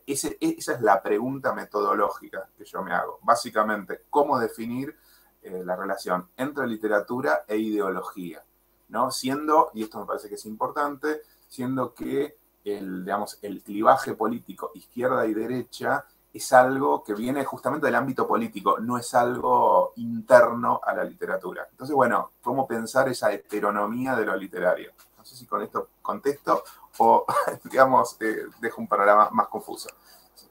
esa 0.05 0.74
es 0.74 0.81
la 0.81 1.01
pregunta 1.01 1.53
metodológica 1.53 2.50
que 2.58 2.65
yo 2.65 2.81
me 2.81 2.93
hago. 2.93 3.19
Básicamente, 3.22 4.03
¿cómo 4.10 4.39
definir 4.39 4.96
eh, 5.41 5.62
la 5.63 5.75
relación 5.75 6.27
entre 6.38 6.67
literatura 6.67 7.43
e 7.48 7.58
ideología? 7.58 8.43
¿no? 8.89 9.12
Siendo, 9.12 9.69
y 9.74 9.84
esto 9.84 10.00
me 10.00 10.05
parece 10.05 10.29
que 10.29 10.36
es 10.36 10.46
importante, 10.46 11.22
siendo 11.48 11.93
que 11.93 12.38
el, 12.65 13.05
digamos, 13.05 13.39
el 13.41 13.62
clivaje 13.63 14.13
político 14.13 14.72
izquierda 14.74 15.25
y 15.25 15.34
derecha 15.34 16.05
es 16.34 16.53
algo 16.53 17.03
que 17.03 17.13
viene 17.15 17.43
justamente 17.43 17.88
del 17.88 17.96
ámbito 17.96 18.27
político, 18.27 18.79
no 18.79 18.98
es 18.98 19.13
algo 19.15 19.93
interno 19.96 20.79
a 20.84 20.93
la 20.93 21.03
literatura. 21.03 21.67
Entonces, 21.72 21.96
bueno, 21.96 22.31
¿cómo 22.41 22.67
pensar 22.67 23.10
esa 23.10 23.31
heteronomía 23.31 24.15
de 24.15 24.25
lo 24.25 24.36
literario? 24.36 24.91
Si 25.39 25.46
con 25.46 25.62
esto 25.62 25.89
contesto 26.01 26.63
o, 26.98 27.25
digamos, 27.63 28.17
eh, 28.19 28.43
dejo 28.60 28.81
un 28.81 28.88
panorama 28.88 29.29
más 29.31 29.48
confuso. 29.48 29.89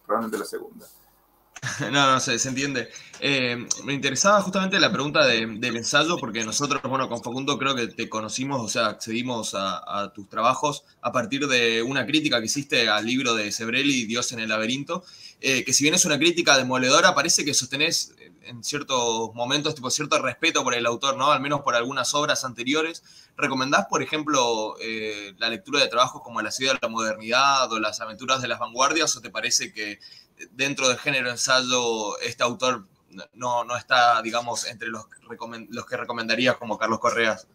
Probablemente 0.06 0.38
la 0.38 0.44
segunda. 0.44 0.86
No, 1.92 2.12
no, 2.12 2.20
se, 2.20 2.38
se 2.38 2.48
entiende. 2.48 2.88
Eh, 3.20 3.56
me 3.84 3.92
interesaba 3.92 4.40
justamente 4.42 4.78
la 4.78 4.92
pregunta 4.92 5.26
del 5.26 5.76
ensayo, 5.76 6.16
porque 6.18 6.44
nosotros, 6.44 6.80
bueno, 6.82 7.08
con 7.08 7.22
Facundo 7.22 7.58
creo 7.58 7.74
que 7.74 7.88
te 7.88 8.08
conocimos, 8.08 8.60
o 8.62 8.68
sea, 8.68 8.86
accedimos 8.86 9.54
a, 9.54 10.12
tus 10.14 10.28
trabajos 10.28 10.84
a 11.00 11.12
partir 11.12 11.46
de 11.46 11.82
una 11.82 12.06
crítica 12.06 12.38
que 12.38 12.46
hiciste 12.46 12.88
al 12.88 13.06
libro 13.06 13.34
de 13.34 13.52
Sebrelli, 13.52 14.06
Dios 14.06 14.32
en 14.32 14.40
el 14.40 14.48
laberinto, 14.48 15.04
eh, 15.40 15.64
que 15.64 15.72
si 15.72 15.84
bien 15.84 15.94
es 15.94 16.04
una 16.04 16.18
crítica 16.18 16.56
demoledora, 16.56 17.14
parece 17.14 17.44
que 17.44 17.54
sostenés 17.54 18.14
en 18.48 18.64
ciertos 18.64 19.34
momentos 19.34 19.74
tipo 19.74 19.90
cierto 19.90 20.20
respeto 20.20 20.64
por 20.64 20.74
el 20.74 20.86
autor, 20.86 21.16
¿no? 21.16 21.30
Al 21.30 21.40
menos 21.40 21.60
por 21.60 21.74
algunas 21.74 22.14
obras 22.14 22.44
anteriores. 22.44 23.02
¿Recomendás, 23.36 23.86
por 23.86 24.02
ejemplo, 24.02 24.74
eh, 24.80 25.34
la 25.38 25.48
lectura 25.48 25.80
de 25.80 25.88
trabajos 25.88 26.22
como 26.22 26.42
La 26.42 26.50
ciudad 26.50 26.72
de 26.72 26.78
la 26.82 26.88
modernidad 26.88 27.70
o 27.72 27.78
Las 27.78 28.00
aventuras 28.00 28.42
de 28.42 28.48
las 28.48 28.58
vanguardias 28.58 29.16
o 29.16 29.20
te 29.20 29.30
parece 29.30 29.72
que 29.72 30.00
dentro 30.52 30.88
del 30.88 30.98
género 30.98 31.30
ensayo 31.30 32.18
este 32.20 32.42
autor 32.42 32.86
no, 33.34 33.64
no 33.64 33.76
está, 33.76 34.20
digamos, 34.22 34.66
entre 34.66 34.88
los, 34.88 35.06
los 35.70 35.86
que 35.86 35.96
recomendarías 35.96 36.56
como 36.56 36.78
Carlos 36.78 36.98
Correas? 36.98 37.46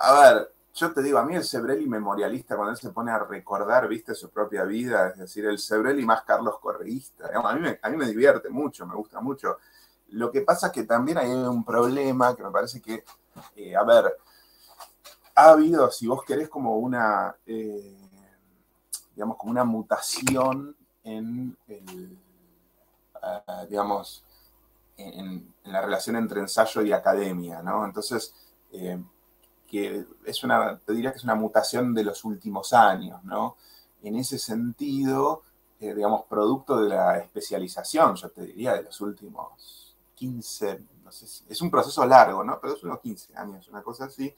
A 0.00 0.20
ver, 0.20 0.52
yo 0.74 0.92
te 0.92 1.02
digo, 1.02 1.18
a 1.18 1.24
mí 1.24 1.36
el 1.36 1.44
Sebrelli 1.44 1.86
memorialista, 1.86 2.56
cuando 2.56 2.72
él 2.72 2.78
se 2.78 2.90
pone 2.90 3.10
a 3.10 3.18
recordar, 3.18 3.88
viste, 3.88 4.14
su 4.14 4.30
propia 4.30 4.64
vida, 4.64 5.08
es 5.08 5.18
decir, 5.18 5.44
el 5.46 5.58
Sebrelli 5.58 6.04
más 6.04 6.22
Carlos 6.22 6.58
Correísta, 6.60 7.30
a, 7.32 7.54
mí 7.54 7.68
a 7.80 7.88
mí 7.90 7.96
me 7.96 8.06
divierte 8.06 8.48
mucho, 8.48 8.86
me 8.86 8.94
gusta 8.94 9.20
mucho. 9.20 9.58
Lo 10.10 10.30
que 10.30 10.40
pasa 10.42 10.68
es 10.68 10.72
que 10.72 10.84
también 10.84 11.18
hay 11.18 11.30
un 11.30 11.64
problema 11.64 12.34
que 12.34 12.42
me 12.42 12.50
parece 12.50 12.80
que, 12.80 13.04
eh, 13.56 13.76
a 13.76 13.84
ver, 13.84 14.16
ha 15.36 15.50
habido, 15.50 15.90
si 15.90 16.06
vos 16.06 16.24
querés, 16.24 16.48
como 16.48 16.76
una, 16.78 17.34
eh, 17.46 17.96
digamos, 19.14 19.36
como 19.36 19.52
una 19.52 19.64
mutación 19.64 20.76
en 21.04 21.56
el, 21.68 22.18
ah, 23.22 23.64
digamos, 23.68 24.24
en, 24.96 25.54
la 25.64 25.80
relación 25.82 26.16
entre 26.16 26.40
ensayo 26.40 26.82
y 26.82 26.92
academia, 26.92 27.62
¿no? 27.62 27.84
Entonces, 27.84 28.34
eh, 28.72 29.00
que 29.68 30.04
es 30.24 30.42
una, 30.42 30.78
te 30.78 30.92
diría 30.92 31.12
que 31.12 31.18
es 31.18 31.24
una 31.24 31.36
mutación 31.36 31.94
de 31.94 32.02
los 32.04 32.24
últimos 32.24 32.72
años, 32.72 33.22
¿no? 33.22 33.56
En 34.02 34.16
ese 34.16 34.38
sentido, 34.38 35.42
digamos, 35.78 36.24
producto 36.26 36.80
de 36.80 36.88
la 36.88 37.18
especialización, 37.18 38.16
yo 38.16 38.30
te 38.30 38.42
diría, 38.42 38.74
de 38.74 38.82
los 38.82 39.00
últimos 39.00 39.79
15, 40.20 40.80
no 41.02 41.10
sé 41.10 41.26
si, 41.26 41.44
es 41.48 41.62
un 41.62 41.70
proceso 41.70 42.04
largo, 42.04 42.44
¿no? 42.44 42.60
Pero 42.60 42.74
es 42.74 42.82
unos 42.84 43.00
15 43.00 43.36
años, 43.38 43.66
una 43.68 43.82
cosa 43.82 44.04
así. 44.04 44.34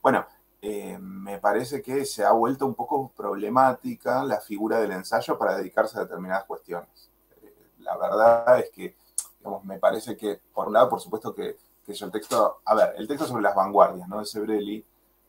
Bueno, 0.00 0.24
eh, 0.62 0.96
me 0.98 1.38
parece 1.38 1.82
que 1.82 2.04
se 2.04 2.24
ha 2.24 2.30
vuelto 2.30 2.66
un 2.66 2.74
poco 2.74 3.10
problemática 3.16 4.22
la 4.24 4.40
figura 4.40 4.78
del 4.78 4.92
ensayo 4.92 5.36
para 5.36 5.56
dedicarse 5.56 5.98
a 5.98 6.02
determinadas 6.02 6.44
cuestiones. 6.44 7.10
Eh, 7.42 7.52
la 7.80 7.96
verdad 7.96 8.60
es 8.60 8.70
que, 8.70 8.94
digamos, 9.40 9.64
me 9.64 9.78
parece 9.80 10.16
que, 10.16 10.40
por 10.54 10.68
un 10.68 10.74
lado, 10.74 10.88
por 10.88 11.00
supuesto 11.00 11.34
que, 11.34 11.56
que 11.84 11.92
el 11.92 12.12
texto, 12.12 12.60
a 12.64 12.74
ver, 12.76 12.94
el 12.96 13.08
texto 13.08 13.26
sobre 13.26 13.42
las 13.42 13.56
vanguardias, 13.56 14.08
¿no? 14.08 14.20
De 14.20 14.26
Sebrelli, 14.26 14.84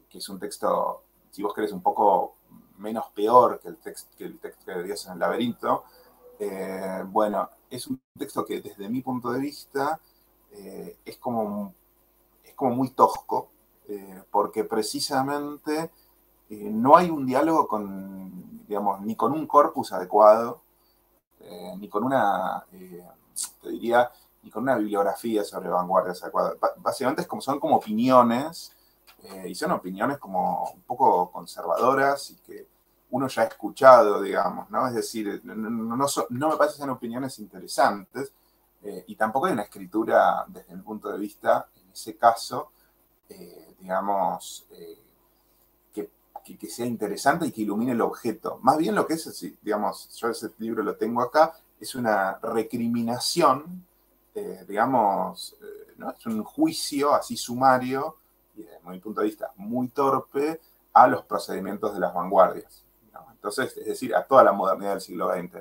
que 0.07 0.19
es 0.19 0.29
un 0.29 0.39
texto, 0.39 1.01
si 1.31 1.41
vos 1.41 1.53
querés, 1.53 1.71
un 1.71 1.81
poco 1.81 2.35
menos 2.77 3.07
peor 3.15 3.59
que 3.59 3.69
el, 3.69 3.77
texto 3.77 4.15
que 4.15 4.25
el 4.25 4.37
texto 4.37 4.69
de 4.69 4.83
Dios 4.83 5.03
en 5.07 5.13
el 5.13 5.19
laberinto, 5.19 5.83
eh, 6.37 7.03
bueno, 7.07 7.49
es 7.69 7.87
un 7.87 7.99
texto 8.17 8.45
que 8.45 8.61
desde 8.61 8.89
mi 8.89 9.01
punto 9.01 9.31
de 9.31 9.39
vista 9.39 9.99
eh, 10.51 10.97
es, 11.05 11.17
como, 11.17 11.73
es 12.43 12.53
como 12.53 12.75
muy 12.75 12.89
tosco, 12.89 13.49
eh, 13.87 14.23
porque 14.31 14.63
precisamente 14.63 15.91
no 16.49 16.95
hay 16.95 17.09
un 17.09 17.25
diálogo 17.25 17.67
con, 17.67 18.65
digamos, 18.67 19.01
ni 19.01 19.15
con 19.15 19.31
un 19.31 19.47
corpus 19.47 19.91
adecuado, 19.93 20.61
ni 21.77 21.89
con 21.89 22.03
una, 22.03 22.63
te 22.69 23.69
diría, 23.69 24.11
ni 24.43 24.51
con 24.51 24.63
una 24.63 24.75
bibliografía 24.75 25.43
sobre 25.43 25.69
vanguardias 25.69 26.21
adecuada. 26.21 26.53
Básicamente 26.77 27.23
es 27.23 27.27
como, 27.27 27.41
son 27.41 27.59
como 27.59 27.77
opiniones, 27.77 28.71
y 29.45 29.55
son 29.55 29.71
opiniones 29.71 30.19
como 30.19 30.69
un 30.69 30.81
poco 30.83 31.31
conservadoras 31.31 32.29
y 32.29 32.35
que 32.37 32.67
uno 33.11 33.27
ya 33.27 33.43
ha 33.43 33.45
escuchado, 33.45 34.21
digamos, 34.21 34.69
¿no? 34.69 34.87
Es 34.87 34.93
decir, 34.95 35.41
no, 35.43 35.55
no, 35.55 36.49
me 36.49 36.57
parecen 36.57 36.89
opiniones 36.89 37.39
interesantes 37.39 38.31
eh, 38.83 39.05
y 39.07 39.15
tampoco 39.15 39.45
hay 39.45 39.53
una 39.53 39.63
escritura 39.63 40.45
desde 40.47 40.75
mi 40.75 40.81
punto 40.81 41.09
de 41.09 41.17
vista, 41.17 41.67
en 41.75 41.91
ese 41.91 42.15
caso, 42.17 42.71
eh, 43.29 43.75
digamos, 43.79 44.65
eh, 44.71 44.99
que, 45.93 46.57
que, 46.57 46.69
sea 46.69 46.85
interesante 46.85 47.47
y 47.47 47.51
que 47.51 47.61
ilumine 47.61 47.93
el 47.93 48.01
objeto. 48.01 48.59
Más 48.61 48.77
bien 48.77 48.95
lo 48.95 49.07
que 49.07 49.15
es, 49.15 49.55
digamos, 49.61 50.09
yo 50.17 50.29
ese 50.29 50.51
libro 50.59 50.83
lo 50.83 50.95
tengo 50.95 51.21
acá, 51.21 51.53
es 51.79 51.95
una 51.95 52.37
recriminación, 52.39 53.85
digamos, 54.67 55.55
¿no? 55.97 56.11
es 56.11 56.25
un 56.25 56.43
juicio 56.43 57.15
así 57.15 57.37
sumario 57.37 58.17
y 58.55 58.63
desde 58.63 58.79
mi 58.89 58.99
punto 58.99 59.21
de 59.21 59.27
vista 59.27 59.51
muy 59.55 59.87
torpe 59.87 60.59
a 60.93 61.07
los 61.07 61.23
procedimientos 61.25 61.93
de 61.93 61.99
las 61.99 62.13
vanguardias. 62.13 62.84
Entonces, 63.47 63.77
es 63.77 63.85
decir, 63.85 64.15
a 64.15 64.23
toda 64.23 64.43
la 64.43 64.51
modernidad 64.53 64.93
del 64.93 65.01
siglo 65.01 65.31
XX. 65.31 65.57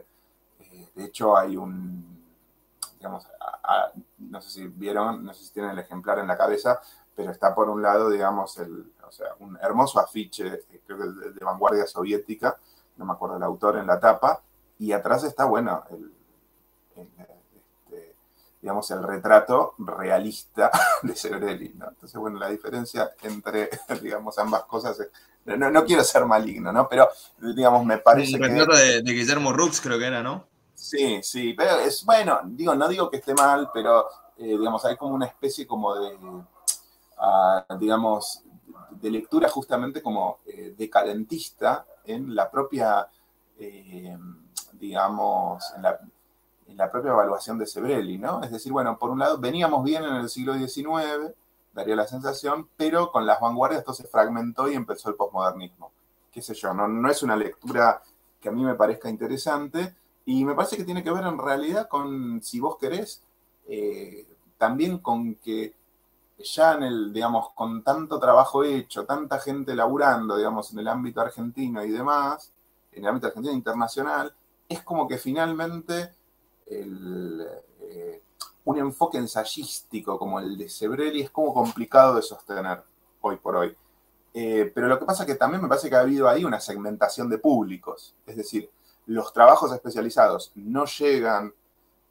Eh, 0.60 0.88
de 0.94 1.04
hecho, 1.04 1.36
hay 1.36 1.54
un, 1.54 2.24
digamos, 2.96 3.26
no 4.16 4.40
sé 4.40 4.50
si 4.50 4.66
vieron, 4.68 5.22
no 5.22 5.34
sé 5.34 5.44
si 5.44 5.52
tienen 5.52 5.72
el 5.72 5.78
ejemplar 5.80 6.18
en 6.18 6.26
la 6.26 6.38
cabeza, 6.38 6.80
pero 7.14 7.30
está 7.30 7.54
por 7.54 7.68
un 7.68 7.82
lado, 7.82 8.08
digamos, 8.08 8.56
el, 8.58 8.90
o 9.06 9.12
sea, 9.12 9.34
un 9.40 9.58
hermoso 9.60 10.00
afiche, 10.00 10.64
eh, 10.70 10.80
de, 10.88 11.44
vanguardia 11.44 11.86
soviética, 11.86 12.58
no 12.96 13.04
me 13.04 13.12
acuerdo 13.12 13.36
el 13.36 13.42
autor 13.42 13.76
en 13.76 13.86
la 13.86 14.00
tapa, 14.00 14.40
y 14.78 14.92
atrás 14.92 15.22
está, 15.24 15.44
bueno, 15.44 15.84
el, 15.90 16.10
digamos, 18.64 18.90
el 18.92 19.02
retrato 19.02 19.74
realista 19.76 20.70
de 21.02 21.14
Sebrelli, 21.14 21.74
¿no? 21.74 21.90
Entonces, 21.90 22.18
bueno, 22.18 22.38
la 22.38 22.48
diferencia 22.48 23.10
entre, 23.20 23.68
digamos, 24.02 24.38
ambas 24.38 24.62
cosas 24.62 24.98
es 24.98 25.10
no, 25.44 25.84
quiero 25.84 26.02
ser 26.02 26.24
maligno, 26.24 26.72
¿no? 26.72 26.88
Pero, 26.88 27.06
digamos, 27.54 27.84
me 27.84 27.98
parece 27.98 28.38
que... 28.38 28.48
De, 28.48 29.02
de 29.02 29.12
Guillermo 29.12 29.52
Rux 29.52 29.82
creo 29.82 29.98
que 29.98 30.06
era, 30.06 30.22
¿no? 30.22 30.46
Sí, 30.72 31.20
sí, 31.22 31.52
pero 31.52 31.78
es, 31.80 32.06
bueno, 32.06 32.40
digo, 32.44 32.74
no 32.74 32.88
digo 32.88 33.10
que 33.10 33.18
esté 33.18 33.34
mal, 33.34 33.68
pero, 33.74 34.06
eh, 34.38 34.56
digamos, 34.56 34.82
hay 34.86 34.96
como 34.96 35.14
una 35.14 35.26
especie 35.26 35.66
como 35.66 35.94
de, 35.96 36.16
ah, 37.18 37.66
digamos, 37.78 38.44
de 38.92 39.10
lectura 39.10 39.50
justamente 39.50 40.00
como 40.00 40.38
eh, 40.46 40.74
decadentista 40.74 41.84
en 42.06 42.34
la 42.34 42.50
propia, 42.50 43.06
eh, 43.58 44.16
digamos, 44.72 45.62
en 45.76 45.82
la, 45.82 46.00
en 46.74 46.78
la 46.78 46.90
propia 46.90 47.12
evaluación 47.12 47.56
de 47.56 47.66
Sebrelli, 47.66 48.18
¿no? 48.18 48.42
Es 48.42 48.50
decir, 48.50 48.72
bueno, 48.72 48.98
por 48.98 49.10
un 49.10 49.20
lado, 49.20 49.38
veníamos 49.38 49.84
bien 49.84 50.02
en 50.02 50.16
el 50.16 50.28
siglo 50.28 50.54
XIX, 50.54 51.32
daría 51.72 51.94
la 51.94 52.06
sensación, 52.06 52.68
pero 52.76 53.12
con 53.12 53.24
las 53.24 53.40
vanguardias 53.40 53.80
esto 53.80 53.94
se 53.94 54.08
fragmentó 54.08 54.68
y 54.68 54.74
empezó 54.74 55.08
el 55.08 55.14
posmodernismo. 55.14 55.92
Qué 56.32 56.42
sé 56.42 56.52
yo, 56.54 56.74
no, 56.74 56.88
no 56.88 57.08
es 57.08 57.22
una 57.22 57.36
lectura 57.36 58.02
que 58.40 58.48
a 58.48 58.52
mí 58.52 58.64
me 58.64 58.74
parezca 58.74 59.08
interesante 59.08 59.94
y 60.24 60.44
me 60.44 60.54
parece 60.54 60.76
que 60.76 60.84
tiene 60.84 61.04
que 61.04 61.12
ver 61.12 61.24
en 61.24 61.38
realidad 61.38 61.88
con, 61.88 62.42
si 62.42 62.58
vos 62.58 62.76
querés, 62.76 63.22
eh, 63.68 64.26
también 64.58 64.98
con 64.98 65.36
que 65.36 65.74
ya 66.38 66.74
en 66.74 66.82
el, 66.82 67.12
digamos, 67.12 67.50
con 67.54 67.84
tanto 67.84 68.18
trabajo 68.18 68.64
hecho, 68.64 69.06
tanta 69.06 69.38
gente 69.38 69.76
laburando, 69.76 70.36
digamos, 70.36 70.72
en 70.72 70.80
el 70.80 70.88
ámbito 70.88 71.20
argentino 71.20 71.84
y 71.84 71.90
demás, 71.90 72.50
en 72.90 73.04
el 73.04 73.10
ámbito 73.10 73.28
argentino 73.28 73.54
internacional, 73.54 74.34
es 74.68 74.82
como 74.82 75.06
que 75.06 75.18
finalmente 75.18 76.12
eh, 76.66 78.22
un 78.64 78.78
enfoque 78.78 79.18
ensayístico 79.18 80.18
como 80.18 80.40
el 80.40 80.56
de 80.56 80.68
Sebrelli 80.68 81.22
es 81.22 81.30
como 81.30 81.52
complicado 81.52 82.16
de 82.16 82.22
sostener 82.22 82.82
hoy 83.20 83.36
por 83.36 83.56
hoy. 83.56 83.76
Eh, 84.32 84.72
pero 84.74 84.88
lo 84.88 84.98
que 84.98 85.04
pasa 85.04 85.22
es 85.22 85.26
que 85.28 85.34
también 85.34 85.62
me 85.62 85.68
parece 85.68 85.88
que 85.88 85.96
ha 85.96 86.00
habido 86.00 86.28
ahí 86.28 86.44
una 86.44 86.60
segmentación 86.60 87.28
de 87.28 87.38
públicos. 87.38 88.14
Es 88.26 88.36
decir, 88.36 88.70
los 89.06 89.32
trabajos 89.32 89.72
especializados 89.72 90.50
no 90.54 90.86
llegan, 90.86 91.52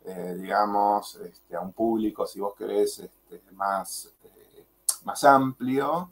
eh, 0.06 0.36
digamos, 0.40 1.16
este, 1.16 1.56
a 1.56 1.62
un 1.62 1.74
público, 1.74 2.28
si 2.28 2.40
vos 2.40 2.54
querés, 2.56 3.00
este, 3.00 3.42
más, 3.52 4.14
más 5.04 5.24
amplio. 5.24 6.12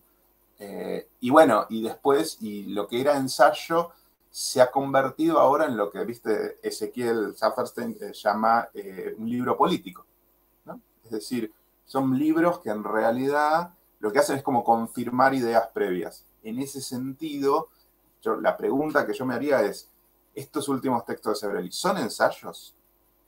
y 1.19 1.29
bueno, 1.31 1.65
y 1.69 1.81
después, 1.81 2.38
y 2.41 2.67
lo 2.74 2.88
que 2.88 3.01
era 3.01 3.17
ensayo, 3.17 3.91
se 4.32 4.62
ha 4.62 4.72
convertido 4.72 5.40
ahora 5.40 5.66
en 5.66 5.76
lo 5.76 5.92
que, 5.92 6.04
viste, 6.06 6.58
Ezequiel 6.64 7.36
Saferstein 7.36 7.98
eh, 8.00 8.14
llama 8.14 8.70
eh, 8.74 9.14
un 9.18 9.30
libro 9.30 9.58
político. 9.58 10.06
Es 11.04 11.12
decir, 11.12 11.54
son 11.86 12.18
libros 12.18 12.60
que 12.60 12.70
en 12.70 12.86
realidad 12.86 13.74
lo 14.00 14.14
que 14.14 14.20
hacen 14.20 14.38
es 14.38 14.44
como 14.44 14.64
confirmar 14.64 15.34
ideas 15.34 15.68
previas. 15.74 16.26
En 16.42 16.60
ese 16.60 16.80
sentido, 16.80 17.68
yo, 18.22 18.40
la 18.40 18.56
pregunta 18.56 19.06
que 19.06 19.14
yo 19.14 19.26
me 19.26 19.34
haría 19.34 19.62
es, 19.64 19.90
¿estos 20.34 20.70
últimos 20.70 21.04
textos 21.04 21.34
de 21.34 21.48
Sebrelli 21.48 21.72
son 21.72 21.98
ensayos? 21.98 22.74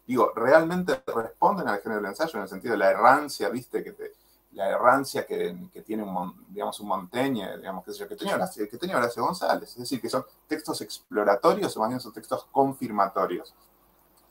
Digo, 0.08 0.32
¿realmente 0.34 1.04
responden 1.14 1.68
al 1.68 1.82
género 1.82 2.02
del 2.02 2.12
ensayo 2.12 2.38
en 2.38 2.44
el 2.44 2.50
sentido 2.50 2.72
de 2.72 2.78
la 2.78 2.92
errancia, 2.92 3.50
viste, 3.50 3.84
que 3.84 3.92
te, 3.92 4.14
la 4.54 4.70
errancia 4.70 5.26
que, 5.26 5.56
tiene 5.86 6.04
un, 6.04 6.46
digamos, 6.50 6.80
un 6.80 6.88
Montaigne, 6.88 7.58
digamos, 7.58 7.84
que, 7.84 8.08
que, 8.08 8.16
tenía 8.16 8.36
Horacio, 8.36 8.70
que 8.70 8.78
tenía 8.78 8.98
Horacio 8.98 9.24
González. 9.24 9.70
Es 9.70 9.78
decir, 9.78 10.00
que 10.00 10.10
son 10.10 10.24
textos 10.48 10.82
exploratorios 10.82 11.76
o 11.76 11.80
más 11.80 11.90
bien 11.90 12.00
son 12.00 12.14
textos 12.14 12.46
confirmatorios. 12.52 13.54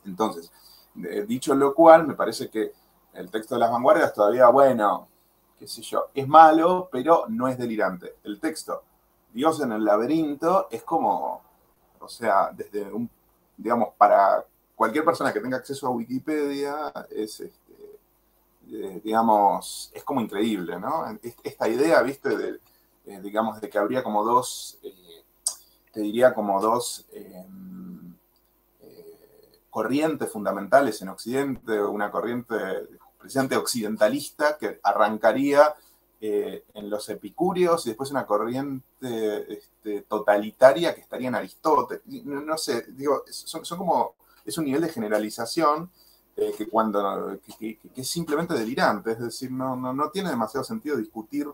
Entonces, 0.04 0.50
dicho 1.26 1.54
lo 1.54 1.74
cual, 1.74 2.06
me 2.06 2.14
parece 2.14 2.48
que 2.48 2.72
el 3.14 3.30
texto 3.30 3.54
de 3.54 3.60
las 3.60 3.70
vanguardias 3.70 4.12
todavía, 4.12 4.48
bueno, 4.48 5.08
qué 5.58 5.66
sé 5.66 5.82
yo, 5.82 6.08
es 6.14 6.26
malo, 6.26 6.88
pero 6.90 7.24
no 7.28 7.48
es 7.48 7.58
delirante. 7.58 8.16
El 8.24 8.40
texto, 8.40 8.82
Dios 9.32 9.60
en 9.60 9.72
el 9.72 9.84
laberinto, 9.84 10.68
es 10.70 10.82
como, 10.82 11.42
o 11.98 12.08
sea, 12.08 12.50
desde 12.52 12.90
un, 12.92 13.10
digamos, 13.56 13.90
para 13.96 14.44
cualquier 14.74 15.04
persona 15.04 15.32
que 15.32 15.40
tenga 15.40 15.56
acceso 15.56 15.86
a 15.86 15.90
Wikipedia, 15.90 16.92
es 17.10 17.42
eh, 18.74 19.02
digamos, 19.04 19.90
es 19.92 20.02
como 20.02 20.22
increíble, 20.22 20.80
¿no? 20.80 21.04
Esta 21.42 21.68
idea, 21.68 22.00
viste, 22.00 22.34
de, 22.34 22.58
eh, 23.04 23.20
digamos, 23.22 23.60
de 23.60 23.68
que 23.68 23.76
habría 23.76 24.02
como 24.02 24.24
dos, 24.24 24.78
eh, 24.82 25.24
te 25.92 26.00
diría 26.00 26.32
como 26.32 26.60
dos 26.60 27.06
corrientes 29.68 30.30
fundamentales 30.30 31.02
en 31.02 31.10
Occidente, 31.10 31.82
una 31.82 32.10
corriente 32.10 32.54
precisamente 33.18 33.56
occidentalista 33.56 34.56
que 34.58 34.80
arrancaría 34.82 35.74
en 36.20 36.88
los 36.88 37.08
epicúreos 37.08 37.84
y 37.84 37.90
después 37.90 38.10
una 38.10 38.26
corriente 38.26 39.52
este, 39.52 40.02
totalitaria 40.02 40.94
que 40.94 41.00
estaría 41.00 41.28
en 41.28 41.34
Aristóteles. 41.34 42.02
No, 42.24 42.56
sé, 42.56 42.86
digo, 42.88 43.24
son, 43.28 43.78
como, 43.78 44.14
es 44.44 44.56
un 44.56 44.64
nivel 44.64 44.82
de 44.82 44.88
generalización 44.88 45.90
eh, 46.36 46.54
que 46.56 46.68
cuando 46.68 47.38
que, 47.58 47.78
es 47.94 48.08
simplemente 48.08 48.54
delirante, 48.54 49.12
es 49.12 49.20
decir, 49.20 49.50
no, 49.50 49.76
no, 49.76 49.92
no, 49.92 50.10
tiene 50.10 50.30
demasiado 50.30 50.64
sentido 50.64 50.96
discutir 50.96 51.46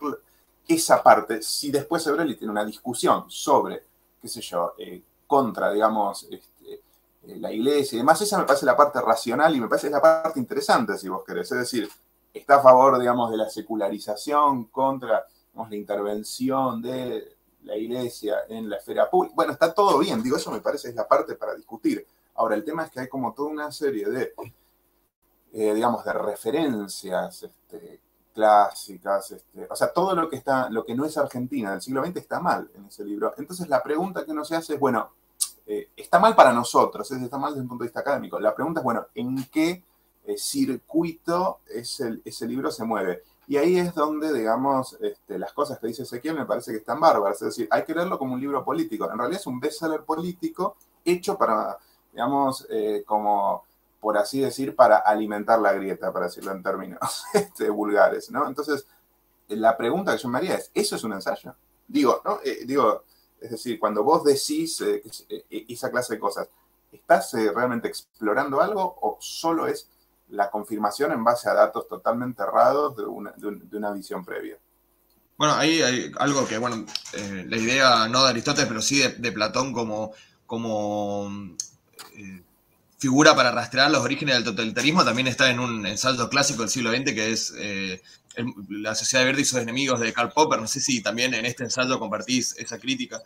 esa 0.67 1.03
parte. 1.03 1.41
Si 1.41 1.71
después 1.71 2.03
Sebrelli 2.03 2.35
tiene 2.35 2.51
una 2.51 2.63
discusión 2.63 3.25
sobre, 3.27 3.83
qué 4.21 4.27
sé 4.27 4.41
yo, 4.41 4.73
eh, 4.77 5.01
contra, 5.27 5.71
digamos, 5.71 6.27
este, 6.31 6.81
eh, 7.23 7.37
la 7.37 7.51
iglesia 7.51 7.97
y 7.97 7.99
demás, 7.99 8.21
esa 8.21 8.37
me 8.37 8.45
parece 8.45 8.65
la 8.65 8.77
parte 8.77 9.01
racional 9.01 9.55
y 9.55 9.59
me 9.59 9.67
parece 9.67 9.89
la 9.89 10.01
parte 10.01 10.39
interesante, 10.39 10.97
si 10.97 11.09
vos 11.09 11.23
querés. 11.25 11.51
Es 11.51 11.59
decir, 11.59 11.89
está 12.33 12.55
a 12.55 12.61
favor, 12.61 12.97
digamos, 12.99 13.31
de 13.31 13.37
la 13.37 13.49
secularización, 13.49 14.65
contra 14.65 15.25
la 15.53 15.75
intervención 15.75 16.81
de 16.81 17.35
la 17.63 17.75
iglesia 17.75 18.37
en 18.47 18.69
la 18.69 18.77
esfera 18.77 19.09
pública. 19.09 19.35
Bueno, 19.35 19.51
está 19.51 19.73
todo 19.73 19.99
bien, 19.99 20.23
digo, 20.23 20.37
eso 20.37 20.51
me 20.51 20.61
parece 20.61 20.89
es 20.89 20.95
la 20.95 21.07
parte 21.07 21.35
para 21.35 21.53
discutir. 21.55 22.05
Ahora, 22.35 22.55
el 22.55 22.63
tema 22.63 22.85
es 22.85 22.91
que 22.91 23.01
hay 23.01 23.09
como 23.09 23.33
toda 23.33 23.49
una 23.49 23.71
serie 23.71 24.07
de 24.07 24.33
eh, 25.51 25.73
digamos, 25.73 26.05
de 26.05 26.13
referencias 26.13 27.43
este, 27.43 27.99
clásicas, 28.33 29.31
este, 29.31 29.67
o 29.69 29.75
sea, 29.75 29.91
todo 29.91 30.15
lo 30.15 30.29
que, 30.29 30.35
está, 30.35 30.69
lo 30.69 30.85
que 30.85 30.95
no 30.95 31.05
es 31.05 31.17
Argentina 31.17 31.71
del 31.71 31.81
siglo 31.81 32.05
XX 32.05 32.17
está 32.17 32.39
mal 32.39 32.69
en 32.75 32.85
ese 32.85 33.03
libro. 33.03 33.33
Entonces 33.37 33.67
la 33.67 33.81
pregunta 33.81 34.23
que 34.23 34.31
uno 34.31 34.45
se 34.45 34.55
hace 34.55 34.75
es, 34.75 34.79
bueno, 34.79 35.11
eh, 35.65 35.89
está 35.95 36.19
mal 36.19 36.35
para 36.35 36.53
nosotros, 36.53 37.11
está 37.11 37.37
mal 37.37 37.51
desde 37.51 37.63
un 37.63 37.69
punto 37.69 37.83
de 37.83 37.87
vista 37.87 37.99
académico. 38.01 38.39
La 38.39 38.53
pregunta 38.53 38.79
es, 38.79 38.83
bueno, 38.83 39.07
¿en 39.15 39.43
qué 39.51 39.83
eh, 40.25 40.37
circuito 40.37 41.59
ese, 41.67 42.47
libro 42.47 42.71
se 42.71 42.83
mueve? 42.83 43.23
Y 43.47 43.57
ahí 43.57 43.79
es 43.79 43.95
donde, 43.95 44.31
digamos, 44.31 44.97
este, 45.01 45.39
las 45.39 45.51
cosas 45.53 45.79
que 45.79 45.87
dice 45.87 46.03
Ezequiel 46.03 46.35
me 46.35 46.45
parece 46.45 46.71
que 46.71 46.77
están 46.77 46.99
bárbaras. 46.99 47.41
Es 47.41 47.47
decir, 47.47 47.67
hay 47.71 47.83
que 47.83 47.95
leerlo 47.95 48.19
como 48.19 48.35
un 48.35 48.39
libro 48.39 48.63
político. 48.63 49.11
En 49.11 49.17
realidad 49.17 49.41
es 49.41 49.47
un 49.47 49.59
bestseller 49.59 50.03
político 50.03 50.77
hecho 51.03 51.37
para, 51.37 51.77
digamos, 52.13 52.67
como 53.05 53.63
por 53.99 54.17
así 54.17 54.39
decir, 54.39 54.75
para 54.75 54.97
alimentar 54.97 55.59
la 55.59 55.73
grieta, 55.73 56.13
para 56.13 56.25
decirlo 56.25 56.51
en 56.51 56.63
términos 56.63 57.23
este, 57.33 57.69
vulgares, 57.69 58.31
¿no? 58.31 58.47
Entonces, 58.47 58.85
la 59.49 59.75
pregunta 59.75 60.15
que 60.15 60.21
yo 60.21 60.29
me 60.29 60.37
haría 60.37 60.55
es, 60.55 60.71
¿eso 60.73 60.95
es 60.95 61.03
un 61.03 61.13
ensayo? 61.13 61.55
Digo, 61.87 62.21
¿no? 62.23 62.39
Eh, 62.43 62.65
digo, 62.65 63.03
es 63.41 63.51
decir, 63.51 63.79
cuando 63.79 64.03
vos 64.03 64.23
decís 64.23 64.79
eh, 64.81 65.01
eh, 65.29 65.65
esa 65.69 65.89
clase 65.89 66.13
de 66.13 66.19
cosas, 66.19 66.47
¿estás 66.91 67.33
realmente 67.33 67.87
explorando 67.87 68.61
algo 68.61 68.81
o 69.01 69.17
solo 69.19 69.67
es 69.67 69.89
la 70.29 70.49
confirmación 70.51 71.11
en 71.11 71.23
base 71.23 71.49
a 71.49 71.53
datos 71.53 71.87
totalmente 71.87 72.43
errados 72.43 72.95
de 72.95 73.05
una, 73.05 73.91
visión 73.91 74.23
previa? 74.23 74.57
Bueno, 75.37 75.55
ahí 75.55 75.81
hay 75.81 76.11
algo 76.19 76.45
que, 76.45 76.57
bueno, 76.57 76.85
la 77.13 77.57
idea 77.57 78.07
no 78.07 78.23
de 78.23 78.29
Aristóteles, 78.29 78.67
pero 78.67 78.81
sí 78.81 79.01
de, 79.01 79.31
Platón 79.31 79.73
como, 79.73 80.11
como 80.45 81.31
figura 82.99 83.33
para 83.33 83.51
rastrear 83.51 83.89
los 83.89 84.03
orígenes 84.03 84.35
del 84.35 84.43
totalitarismo 84.43 85.05
también 85.05 85.27
está 85.27 85.49
en 85.49 85.59
un 85.59 85.85
ensayo 85.85 86.29
clásico 86.29 86.61
del 86.61 86.69
siglo 86.69 86.91
XX 86.91 87.13
que 87.13 87.31
es 87.31 87.53
eh, 87.57 88.01
La 88.67 88.93
Sociedad 88.93 89.25
Verde 89.25 89.41
y 89.41 89.45
sus 89.45 89.59
enemigos 89.59 89.99
de 90.01 90.13
Karl 90.13 90.31
Popper. 90.31 90.59
No 90.59 90.67
sé 90.67 90.81
si 90.81 91.01
también 91.01 91.33
en 91.33 91.45
este 91.45 91.63
ensayo 91.63 91.97
compartís 91.97 92.57
esa 92.59 92.77
crítica. 92.77 93.21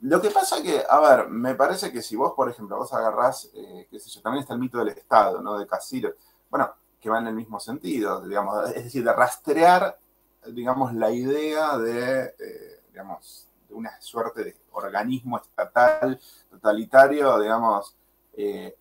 Lo 0.00 0.20
que 0.20 0.30
pasa 0.30 0.62
que, 0.62 0.82
a 0.88 1.00
ver, 1.00 1.28
me 1.28 1.54
parece 1.54 1.92
que 1.92 2.02
si 2.02 2.16
vos, 2.16 2.32
por 2.34 2.50
ejemplo, 2.50 2.76
vos 2.76 2.92
agarrás, 2.92 3.50
eh, 3.54 3.86
qué 3.90 3.98
sé 3.98 4.10
yo, 4.10 4.20
también 4.22 4.42
está 4.42 4.54
el 4.54 4.60
mito 4.60 4.78
del 4.78 4.88
Estado, 4.88 5.40
¿no? 5.40 5.58
De 5.58 5.66
Cassir, 5.66 6.14
bueno, 6.50 6.74
que 7.00 7.10
va 7.10 7.20
en 7.20 7.26
el 7.28 7.34
mismo 7.34 7.60
sentido, 7.60 8.26
digamos, 8.26 8.70
es 8.70 8.84
decir, 8.84 9.04
de 9.04 9.12
rastrear, 9.12 9.98
digamos, 10.46 10.94
la 10.94 11.10
idea 11.10 11.78
de, 11.78 12.34
eh, 12.38 12.82
digamos, 12.90 13.48
de 13.68 13.74
una 13.74 13.98
suerte 14.00 14.44
de 14.44 14.56
organismo 14.72 15.38
estatal 15.38 16.20
totalitario, 16.50 17.38
digamos, 17.40 17.94
eh, 18.36 18.76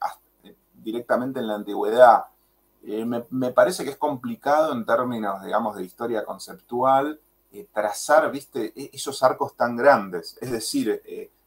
directamente 0.74 1.40
en 1.40 1.48
la 1.48 1.56
antigüedad. 1.56 2.26
Eh, 2.86 3.06
me, 3.06 3.52
parece 3.52 3.84
que 3.84 3.92
es 3.92 3.98
complicado 3.98 4.74
en 4.74 4.86
términos, 4.86 5.44
digamos, 5.44 5.76
de 5.76 5.84
historia 5.84 6.26
conceptual 6.26 7.20
eh, 7.54 7.68
trazar, 7.72 8.30
viste, 8.32 8.74
e, 8.76 8.90
esos 8.94 9.22
arcos 9.24 9.56
tan 9.56 9.78
grandes. 9.78 10.38
Es 10.42 10.52
decir, 10.52 11.02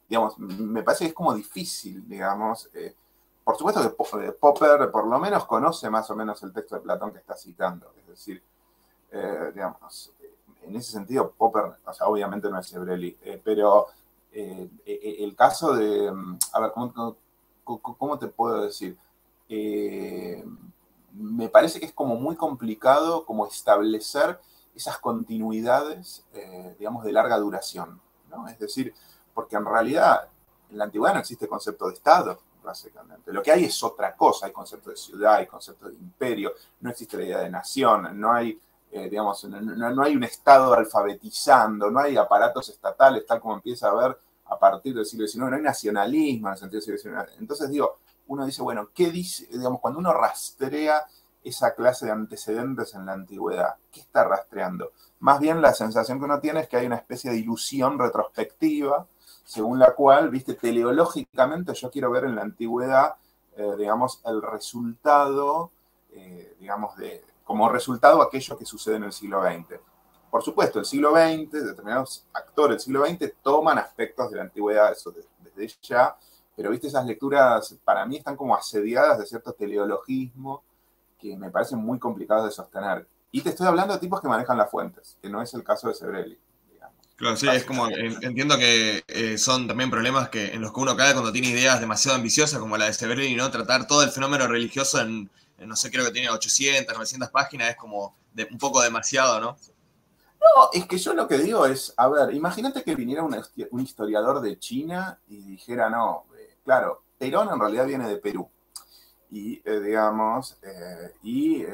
digamos, 0.09 0.39
me 0.39 0.83
parece 0.83 1.05
que 1.05 1.09
es 1.09 1.15
como 1.15 1.35
difícil, 1.35 2.09
digamos. 2.09 2.71
por 3.45 3.57
supuesto 3.57 3.83
que 3.83 3.91
Popper 4.33 4.91
por 4.91 5.07
lo 5.07 5.19
menos 5.19 5.45
conoce 5.45 5.91
más 5.91 6.11
o 6.11 6.17
menos 6.17 6.43
el 6.43 6.53
texto 6.53 6.77
de 6.77 6.81
Platón 6.81 7.13
que 7.13 7.19
está 7.19 7.37
citando. 7.37 7.93
Es 7.99 8.09
decir, 8.09 8.43
digamos, 9.53 10.13
en 10.63 10.77
ese 10.77 10.93
sentido, 10.93 11.33
Popper, 11.37 11.73
o 11.85 11.93
sea, 11.93 12.07
obviamente 12.07 12.49
no 12.49 12.59
es 12.59 12.67
Sebrelli, 12.67 13.17
pero 13.45 13.89
el 14.33 15.35
caso 15.37 15.75
de, 15.75 16.13
¿cómo, 16.73 17.17
¿cómo 17.67 18.19
te 18.19 18.29
puedo 18.29 18.63
decir? 18.63 18.97
Eh, 19.49 20.45
me 21.13 21.49
parece 21.49 21.81
que 21.81 21.87
es 21.87 21.93
como 21.93 22.17
muy 22.17 22.37
complicado 22.37 23.25
como 23.25 23.47
establecer 23.47 24.39
esas 24.75 24.99
continuidades, 24.99 26.25
eh, 26.35 26.77
digamos, 26.79 27.05
de 27.05 27.13
larga 27.13 27.39
duración, 27.39 28.01
¿no? 28.31 28.47
Es 28.49 28.59
decir, 28.59 28.95
porque 29.35 29.57
en 29.57 29.65
realidad 29.65 30.29
en 30.71 30.79
la 30.79 30.85
antigüedad 30.85 31.15
no 31.15 31.21
existe 31.21 31.49
concepto 31.49 31.89
de 31.89 31.95
Estado, 31.95 32.39
básicamente. 32.63 33.33
Lo 33.33 33.43
que 33.43 33.53
hay 33.53 33.65
es 33.65 33.83
otra 33.83 34.15
cosa, 34.15 34.47
hay 34.47 34.53
concepto 34.53 34.91
de 34.91 34.97
ciudad, 34.97 35.37
hay 35.37 35.47
concepto 35.47 35.89
de 35.89 35.95
imperio, 35.95 36.53
no 36.81 36.91
existe 36.91 37.17
la 37.17 37.25
idea 37.25 37.39
de 37.39 37.51
nación, 37.51 38.21
no 38.21 38.33
hay, 38.33 38.61
eh, 38.91 39.09
digamos, 39.09 39.45
no, 39.45 40.03
hay 40.03 40.17
un 40.17 40.25
Estado 40.25 40.75
alfabetizando, 40.75 41.91
no 41.91 42.01
hay 42.01 42.17
aparatos 42.17 42.69
estatales, 42.69 43.25
tal 43.25 43.41
como 43.41 43.55
empieza 43.55 43.89
a 43.89 43.93
haber 43.93 44.19
a 44.49 44.59
partir 44.59 44.95
del 44.95 45.07
siglo 45.07 45.27
XIX, 45.27 45.51
no 45.51 45.57
hay 45.57 45.63
nacionalismo 45.63 46.49
en 46.49 46.53
el 46.53 46.59
sentido 46.59 46.81
del 46.81 46.99
siglo 46.99 47.21
XIX. 47.21 47.41
Entonces 47.41 47.71
digo, 47.71 47.99
uno 48.29 48.47
dice, 48.47 48.63
bueno, 48.63 48.91
¿qué 48.95 49.11
dice, 49.11 49.47
digamos, 49.51 49.81
cuando 49.81 49.99
uno 49.99 50.13
rastrea 50.13 51.05
esa 51.43 51.75
clase 51.75 52.07
de 52.07 52.13
antecedentes 52.13 52.95
en 52.95 53.07
la 53.07 53.13
antigüedad, 53.13 53.77
¿qué 53.93 54.01
está 54.01 54.25
rastreando? 54.25 54.93
Más 55.21 55.39
bien 55.41 55.63
la 55.63 55.73
sensación 55.73 56.19
que 56.19 56.25
uno 56.25 56.41
tiene 56.41 56.61
es 56.61 56.69
que 56.69 56.77
hay 56.77 56.87
una 56.87 56.97
especie 56.97 57.31
de 57.31 57.39
ilusión 57.39 57.99
retrospectiva, 57.99 59.07
según 59.45 59.79
la 59.79 59.95
cual, 59.95 60.29
viste, 60.31 60.55
teleológicamente 60.55 61.73
yo 61.75 61.91
quiero 61.91 62.11
ver 62.11 62.25
en 62.25 62.35
la 62.35 62.43
antigüedad, 62.43 63.15
eh, 63.57 63.75
digamos, 63.79 64.21
el 64.27 64.43
resultado, 64.43 65.71
eh, 66.11 66.57
digamos, 66.59 66.97
de, 66.97 67.25
como 67.45 67.69
resultado 67.69 68.21
aquello 68.23 68.59
que 68.59 68.67
sucede 68.67 68.97
en 68.97 69.05
el 69.05 69.13
siglo 69.13 69.43
XX. 69.43 69.81
Por 70.37 70.45
supuesto, 70.45 70.79
el 70.79 70.85
siglo 70.85 71.13
XX, 71.13 71.51
determinados 71.51 72.27
actores 72.35 72.73
del 72.73 72.81
siglo 72.81 73.07
XX 73.07 73.33
toman 73.43 73.79
aspectos 73.79 74.31
de 74.31 74.37
la 74.37 74.43
antigüedad, 74.43 74.93
eso 74.93 75.11
desde 75.11 75.75
ya, 75.81 76.15
pero 76.55 76.69
viste, 76.69 76.89
esas 76.89 77.07
lecturas 77.07 77.75
para 77.83 78.05
mí 78.05 78.19
están 78.19 78.37
como 78.37 78.55
asediadas 78.55 79.19
de 79.19 79.25
cierto 79.25 79.55
teleologismo 79.55 80.63
que 81.19 81.39
me 81.39 81.51
parecen 81.51 81.79
muy 81.79 81.99
complicados 81.99 82.45
de 82.45 82.51
sostener. 82.51 83.09
Y 83.33 83.41
te 83.41 83.49
estoy 83.49 83.67
hablando 83.67 83.95
de 83.95 83.99
tipos 83.99 84.21
que 84.21 84.29
manejan 84.29 84.59
las 84.59 84.71
fuentes, 84.71 85.17
que 85.23 85.31
no 85.31 85.41
es 85.41 85.55
el 85.55 85.65
caso 85.65 85.89
de 85.89 85.95
Sebrelli. 85.95 86.39
Claro, 87.17 87.35
sí, 87.39 87.49
es 87.49 87.65
como, 87.65 87.89
entiendo 87.89 88.59
que 88.59 89.05
eh, 89.09 89.39
son 89.39 89.67
también 89.67 89.91
problemas 89.91 90.29
que, 90.29 90.49
en 90.49 90.61
los 90.61 90.71
que 90.71 90.81
uno 90.81 90.95
cae 90.95 91.15
cuando 91.15 91.33
tiene 91.33 91.49
ideas 91.49 91.81
demasiado 91.81 92.15
ambiciosas, 92.15 92.61
como 92.61 92.77
la 92.77 92.85
de 92.85 92.93
Severini, 92.93 93.37
¿no? 93.37 93.51
Tratar 93.51 93.87
todo 93.87 94.03
el 94.03 94.11
fenómeno 94.11 94.47
religioso 94.47 95.01
en, 95.01 95.31
no 95.61 95.77
sé, 95.77 95.91
creo 95.91 96.05
que 96.05 96.11
tiene 96.11 96.29
800, 96.29 96.93
900 96.93 97.31
páginas, 97.31 97.71
es 97.71 97.77
como 97.77 98.15
un 98.51 98.59
poco 98.59 98.83
demasiado, 98.83 99.41
¿no? 99.41 99.57
No, 100.55 100.71
es 100.73 100.87
que 100.87 100.99
yo 100.99 101.15
lo 101.15 101.27
que 101.27 101.39
digo 101.39 101.67
es, 101.67 101.93
a 101.97 102.09
ver, 102.09 102.35
imagínate 102.35 102.83
que 102.83 102.95
viniera 102.95 103.23
un, 103.23 103.81
historiador 103.81 104.41
de 104.41 104.59
China 104.59 105.19
y 105.29 105.43
dijera, 105.43 105.91
no, 105.91 106.27
eh, 106.39 106.59
claro, 106.65 107.03
Perón 107.19 107.49
en 107.53 107.61
realidad 107.61 107.87
viene 107.87 108.09
de 108.09 108.19
Perú. 108.19 108.49
Y, 109.31 109.61
eh, 109.69 109.81
digamos, 109.81 110.57
eh, 110.63 111.15
y 111.23 111.65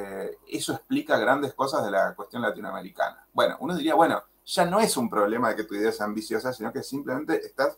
eso 0.48 0.72
explica 0.72 1.18
grandes 1.18 1.52
cosas 1.54 1.84
de 1.84 1.90
la 1.90 2.14
cuestión 2.14 2.42
latinoamericana. 2.42 3.26
Bueno, 3.32 3.56
uno 3.60 3.76
diría, 3.76 3.94
bueno, 3.94 4.22
ya 4.44 4.64
no 4.64 4.80
es 4.80 4.96
un 4.96 5.10
problema 5.10 5.50
de 5.50 5.56
que 5.56 5.64
tu 5.64 5.74
idea 5.74 5.92
sea 5.92 6.06
ambiciosa, 6.06 6.52
sino 6.52 6.72
que 6.72 6.82
simplemente 6.82 7.44
estás 7.44 7.76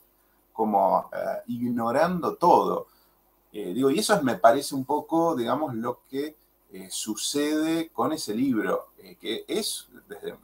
como 0.52 1.11
ignorando 1.48 2.37
todo. 2.37 2.87
digo, 3.50 3.90
y 3.90 3.98
eso 3.98 4.22
me 4.22 4.37
parece 4.37 4.74
un 4.74 4.85
poco, 4.85 5.35
digamos, 5.35 5.74
lo 5.74 6.02
que 6.09 6.37
sucede 6.88 7.90
con 7.90 8.12
ese 8.12 8.35
libro, 8.35 8.93
eh, 9.05 9.17
que 9.21 9.45
es, 9.47 9.87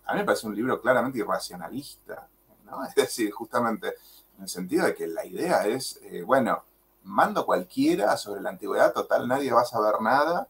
a 0.04 0.12
mí 0.12 0.18
me 0.18 0.24
parece 0.24 0.46
un 0.46 0.54
libro 0.54 0.80
claramente 0.80 1.18
irracionalista, 1.18 2.28
¿no? 2.66 2.84
Es 2.88 2.94
decir, 2.94 3.30
justamente 3.30 3.94
en 4.36 4.42
el 4.42 4.48
sentido 4.48 4.84
de 4.84 4.94
que 4.94 5.06
la 5.06 5.24
idea 5.24 5.66
es, 5.66 5.98
eh, 6.02 6.22
bueno, 6.22 6.62
mando 7.04 7.46
cualquiera 7.46 8.16
sobre 8.18 8.42
la 8.42 8.50
antigüedad, 8.50 8.92
total, 8.92 9.26
nadie 9.26 9.52
va 9.52 9.62
a 9.62 9.64
saber 9.64 10.00
nada, 10.02 10.46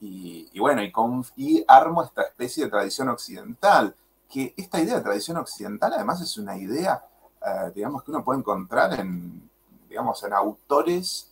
y, 0.00 0.56
bueno, 0.60 0.80
y, 1.36 1.64
armo 1.66 2.04
esta 2.04 2.22
especie 2.22 2.64
de 2.64 2.70
tradición 2.70 3.08
occidental, 3.08 3.96
que 4.30 4.54
esta 4.56 4.80
idea 4.80 4.94
de 4.94 5.02
tradición 5.02 5.38
occidental 5.38 5.92
además 5.92 6.20
es 6.20 6.38
una 6.38 6.56
idea, 6.56 7.02
digamos, 7.74 8.04
que 8.04 8.12
uno 8.12 8.22
puede 8.22 8.38
encontrar 8.38 9.00
en, 9.00 9.50
digamos, 9.88 10.22
en 10.22 10.34
autores 10.34 11.27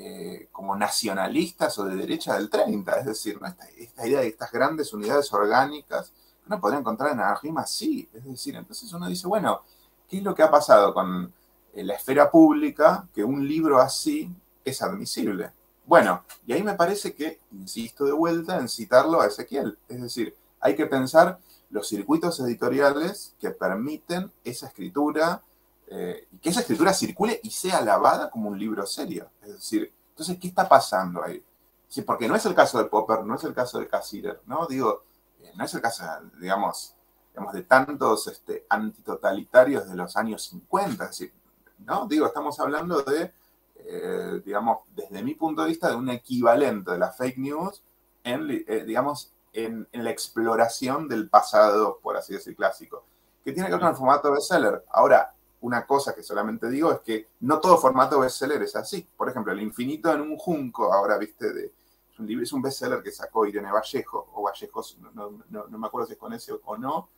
eh, 0.00 0.48
como 0.52 0.76
nacionalistas 0.76 1.76
o 1.80 1.84
de 1.84 1.96
derecha 1.96 2.34
del 2.34 2.48
30, 2.48 3.00
es 3.00 3.06
decir, 3.06 3.36
esta, 3.78 4.06
idea 4.06 4.20
de 4.20 4.28
estas 4.28 4.52
grandes 4.52 4.92
unidades 4.92 5.32
orgánicas, 5.32 6.12
uno 6.46 6.60
podría 6.60 6.78
encontrar 6.78 7.12
en 7.12 7.18
anarquismo 7.18 7.66
sí, 7.66 8.08
es 8.14 8.24
decir, 8.24 8.54
entonces 8.54 8.92
uno 8.92 9.08
dice, 9.08 9.26
bueno, 9.26 9.62
¿qué 10.08 10.18
es 10.18 10.22
lo 10.22 10.36
que 10.36 10.44
ha 10.44 10.50
pasado 10.52 10.94
con 10.94 11.32
eh, 11.72 11.82
la 11.82 11.94
esfera 11.94 12.30
pública 12.30 13.08
que 13.12 13.24
un 13.24 13.48
libro 13.48 13.80
así 13.80 14.30
es 14.64 14.80
admisible? 14.82 15.50
Bueno, 15.84 16.22
y 16.46 16.52
ahí 16.52 16.62
me 16.62 16.74
parece 16.74 17.12
que, 17.12 17.40
insisto 17.50 18.04
de 18.04 18.12
vuelta 18.12 18.56
en 18.58 18.68
citarlo 18.68 19.20
a 19.20 19.26
Ezequiel, 19.26 19.78
es 19.88 20.00
decir, 20.00 20.36
hay 20.60 20.76
que 20.76 20.86
pensar 20.86 21.40
los 21.70 21.88
circuitos 21.88 22.38
editoriales 22.38 23.34
que 23.40 23.50
permiten 23.50 24.30
esa 24.44 24.68
escritura 24.68 25.42
eh, 25.90 26.28
que 26.42 26.50
esa 26.50 26.60
escritura 26.60 26.92
circule 26.92 27.40
y 27.42 27.50
sea 27.50 27.78
alabada 27.78 28.30
como 28.30 28.50
un 28.50 28.58
libro 28.58 28.84
serio. 28.84 29.30
Es 29.42 29.54
decir, 29.54 29.92
entonces, 30.10 30.36
¿qué 30.38 30.48
está 30.48 30.68
pasando 30.68 31.24
ahí? 31.24 31.42
Sí, 31.88 32.02
porque 32.02 32.28
no 32.28 32.36
es 32.36 32.44
el 32.44 32.54
caso 32.54 32.78
de 32.78 32.84
Popper, 32.84 33.24
no 33.24 33.36
es 33.36 33.44
el 33.44 33.54
caso 33.54 33.78
de 33.78 33.88
Cassirer, 33.88 34.42
¿no? 34.46 34.66
Digo, 34.66 35.04
eh, 35.40 35.52
no 35.56 35.64
es 35.64 35.72
el 35.72 35.80
caso, 35.80 36.04
digamos, 36.38 36.94
digamos 37.32 37.54
de 37.54 37.62
tantos 37.62 38.26
este, 38.26 38.66
antitotalitarios 38.68 39.88
de 39.88 39.96
los 39.96 40.14
años 40.16 40.42
50, 40.44 41.04
es 41.04 41.10
decir, 41.10 41.32
¿no? 41.78 42.06
Digo, 42.06 42.26
estamos 42.26 42.60
hablando 42.60 43.00
de, 43.02 43.32
eh, 43.76 44.42
digamos, 44.44 44.80
desde 44.94 45.22
mi 45.22 45.34
punto 45.34 45.62
de 45.62 45.68
vista, 45.68 45.88
de 45.88 45.96
un 45.96 46.10
equivalente 46.10 46.90
de 46.90 46.98
la 46.98 47.12
fake 47.12 47.38
news 47.38 47.82
en, 48.24 48.46
digamos, 48.46 49.32
en, 49.54 49.88
en, 49.92 50.04
la 50.04 50.10
exploración 50.10 51.08
del 51.08 51.30
pasado, 51.30 51.98
por 52.02 52.18
así 52.18 52.34
decir, 52.34 52.54
clásico, 52.54 53.06
que 53.42 53.52
tiene 53.52 53.68
que 53.68 53.72
ver 53.72 53.80
con 53.80 53.88
el 53.88 53.96
formato 53.96 54.30
bestseller. 54.32 54.84
Ahora, 54.90 55.32
una 55.60 55.86
cosa 55.86 56.14
que 56.14 56.22
solamente 56.22 56.68
digo 56.70 56.92
es 56.92 57.00
que 57.00 57.28
no 57.40 57.60
todo 57.60 57.78
formato 57.78 58.20
bestseller 58.20 58.62
es 58.62 58.76
así. 58.76 59.06
Por 59.16 59.28
ejemplo, 59.28 59.52
El 59.52 59.62
infinito 59.62 60.12
en 60.12 60.20
un 60.20 60.36
junco, 60.36 60.92
ahora 60.92 61.18
viste, 61.18 61.72
es 62.10 62.18
un 62.18 62.26
libro, 62.26 62.44
es 62.44 62.52
bestseller 62.62 63.02
que 63.02 63.10
sacó 63.10 63.46
Irene 63.46 63.72
Vallejo, 63.72 64.28
o 64.34 64.42
Vallejos, 64.42 64.98
no, 65.14 65.78
me 65.78 65.86
acuerdo 65.86 66.06
si 66.06 66.12
es 66.12 66.18
con 66.18 66.32
ese 66.32 66.52
o 66.52 66.76
no. 66.76 67.08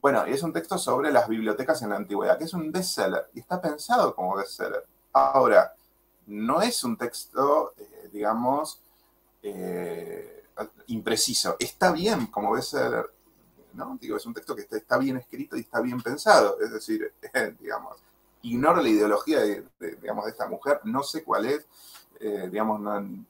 Bueno, 0.00 0.26
y 0.26 0.32
es 0.32 0.42
un 0.42 0.52
texto 0.52 0.78
sobre 0.78 1.12
las 1.12 1.28
bibliotecas 1.28 1.80
en 1.82 1.90
la 1.90 1.96
antigüedad, 1.96 2.36
que 2.36 2.44
es 2.44 2.54
un 2.54 2.72
bestseller, 2.72 3.30
y 3.34 3.40
está 3.40 3.60
pensado 3.60 4.14
como 4.14 4.36
bestseller. 4.36 4.84
Ahora, 5.12 5.74
no 6.26 6.60
es 6.60 6.82
un 6.82 6.96
texto, 6.96 7.72
eh, 7.76 8.08
digamos, 8.12 8.80
eh, 9.42 10.44
impreciso. 10.88 11.56
Está 11.58 11.92
bien 11.92 12.26
como 12.26 12.52
bestseller, 12.52 13.10
Es 14.16 14.26
un 14.26 14.34
texto 14.34 14.54
que 14.54 14.66
está, 14.70 14.98
bien 14.98 15.16
escrito 15.16 15.56
y 15.56 15.60
está 15.60 15.80
bien 15.80 16.00
pensado, 16.00 16.58
es 16.60 16.72
decir, 16.72 17.12
digamos, 17.60 17.96
ignoro 18.42 18.82
la 18.82 18.88
ideología 18.88 19.40
de, 19.40 19.64
digamos, 20.00 20.24
de 20.24 20.30
esta 20.30 20.46
mujer, 20.46 20.80
no 20.84 21.02
sé 21.02 21.24
cuál 21.24 21.46
es, 21.46 21.66
eh, 22.20 22.48
digamos, 22.50 22.80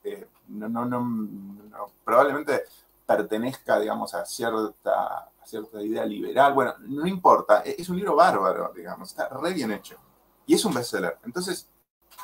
eh, 0.04 0.28
no, 0.48 1.92
probablemente 2.04 2.64
pertenezca, 3.06 3.78
digamos, 3.78 4.14
a 4.14 4.24
cierta, 4.26 5.30
cierta 5.44 5.82
idea 5.82 6.04
liberal, 6.04 6.54
bueno, 6.54 6.74
no 6.80 7.06
importa, 7.06 7.62
e, 7.64 7.76
es 7.78 7.88
un 7.88 7.96
libro 7.96 8.16
bárbaro, 8.16 8.72
digamos, 8.74 9.10
está 9.10 9.28
re 9.28 9.52
bien 9.52 9.70
hecho, 9.70 9.96
y 10.46 10.54
es 10.54 10.64
un 10.64 10.74
bestseller, 10.74 11.18
entonces, 11.24 11.68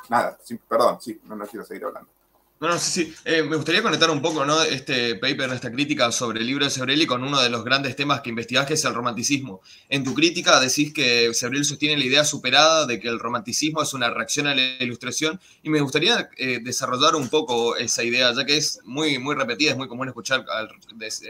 nada, 0.09 0.37
perdón, 0.67 0.99
sí, 1.01 1.21
no, 1.25 1.37
no 1.37 1.47
quiero 1.47 1.65
seguir 1.65 1.85
hablando. 1.85 2.18
No, 2.61 2.67
no, 2.67 2.77
sí, 2.79 3.05
sí. 3.05 3.15
Eh, 3.25 3.45
me 3.45 3.55
gustaría 3.55 3.83
conectar 3.85 4.11
un 4.11 4.21
poco, 4.21 4.45
¿no? 4.45 4.61
Este 4.63 5.15
paper, 5.15 5.53
esta 5.53 5.71
crítica 5.71 6.11
sobre 6.11 6.41
el 6.41 6.47
libro 6.47 6.65
de 6.65 6.73
Sebrelli 6.73 7.07
con 7.07 7.23
uno 7.23 7.41
de 7.41 7.49
los 7.51 7.63
grandes 7.65 7.95
temas 7.95 8.21
que 8.21 8.31
investigás, 8.31 8.67
que 8.67 8.75
es 8.75 8.85
el 8.85 8.95
romanticismo. 8.95 9.61
En 9.89 10.03
tu 10.03 10.13
crítica 10.13 10.59
decís 10.59 10.93
que 10.93 11.33
Sebrelli 11.35 11.65
sostiene 11.65 11.97
la 11.97 12.05
idea 12.05 12.25
superada 12.25 12.85
de 12.85 12.99
que 12.99 13.07
el 13.07 13.21
romanticismo 13.21 13.81
es 13.81 13.95
una 13.95 14.11
reacción 14.11 14.49
a 14.49 14.57
la 14.57 14.63
ilustración, 14.81 15.41
y 15.63 15.71
me 15.71 15.81
gustaría 15.81 16.31
eh, 16.37 16.59
desarrollar 16.61 17.15
un 17.15 17.29
poco 17.29 17.77
esa 17.77 18.03
idea, 18.03 18.33
ya 18.35 18.45
que 18.45 18.57
es 18.57 18.81
muy, 18.85 19.21
muy 19.21 19.37
repetida, 19.37 19.71
es 19.71 19.77
muy 19.77 19.87
común 19.87 20.09
escuchar 20.09 20.45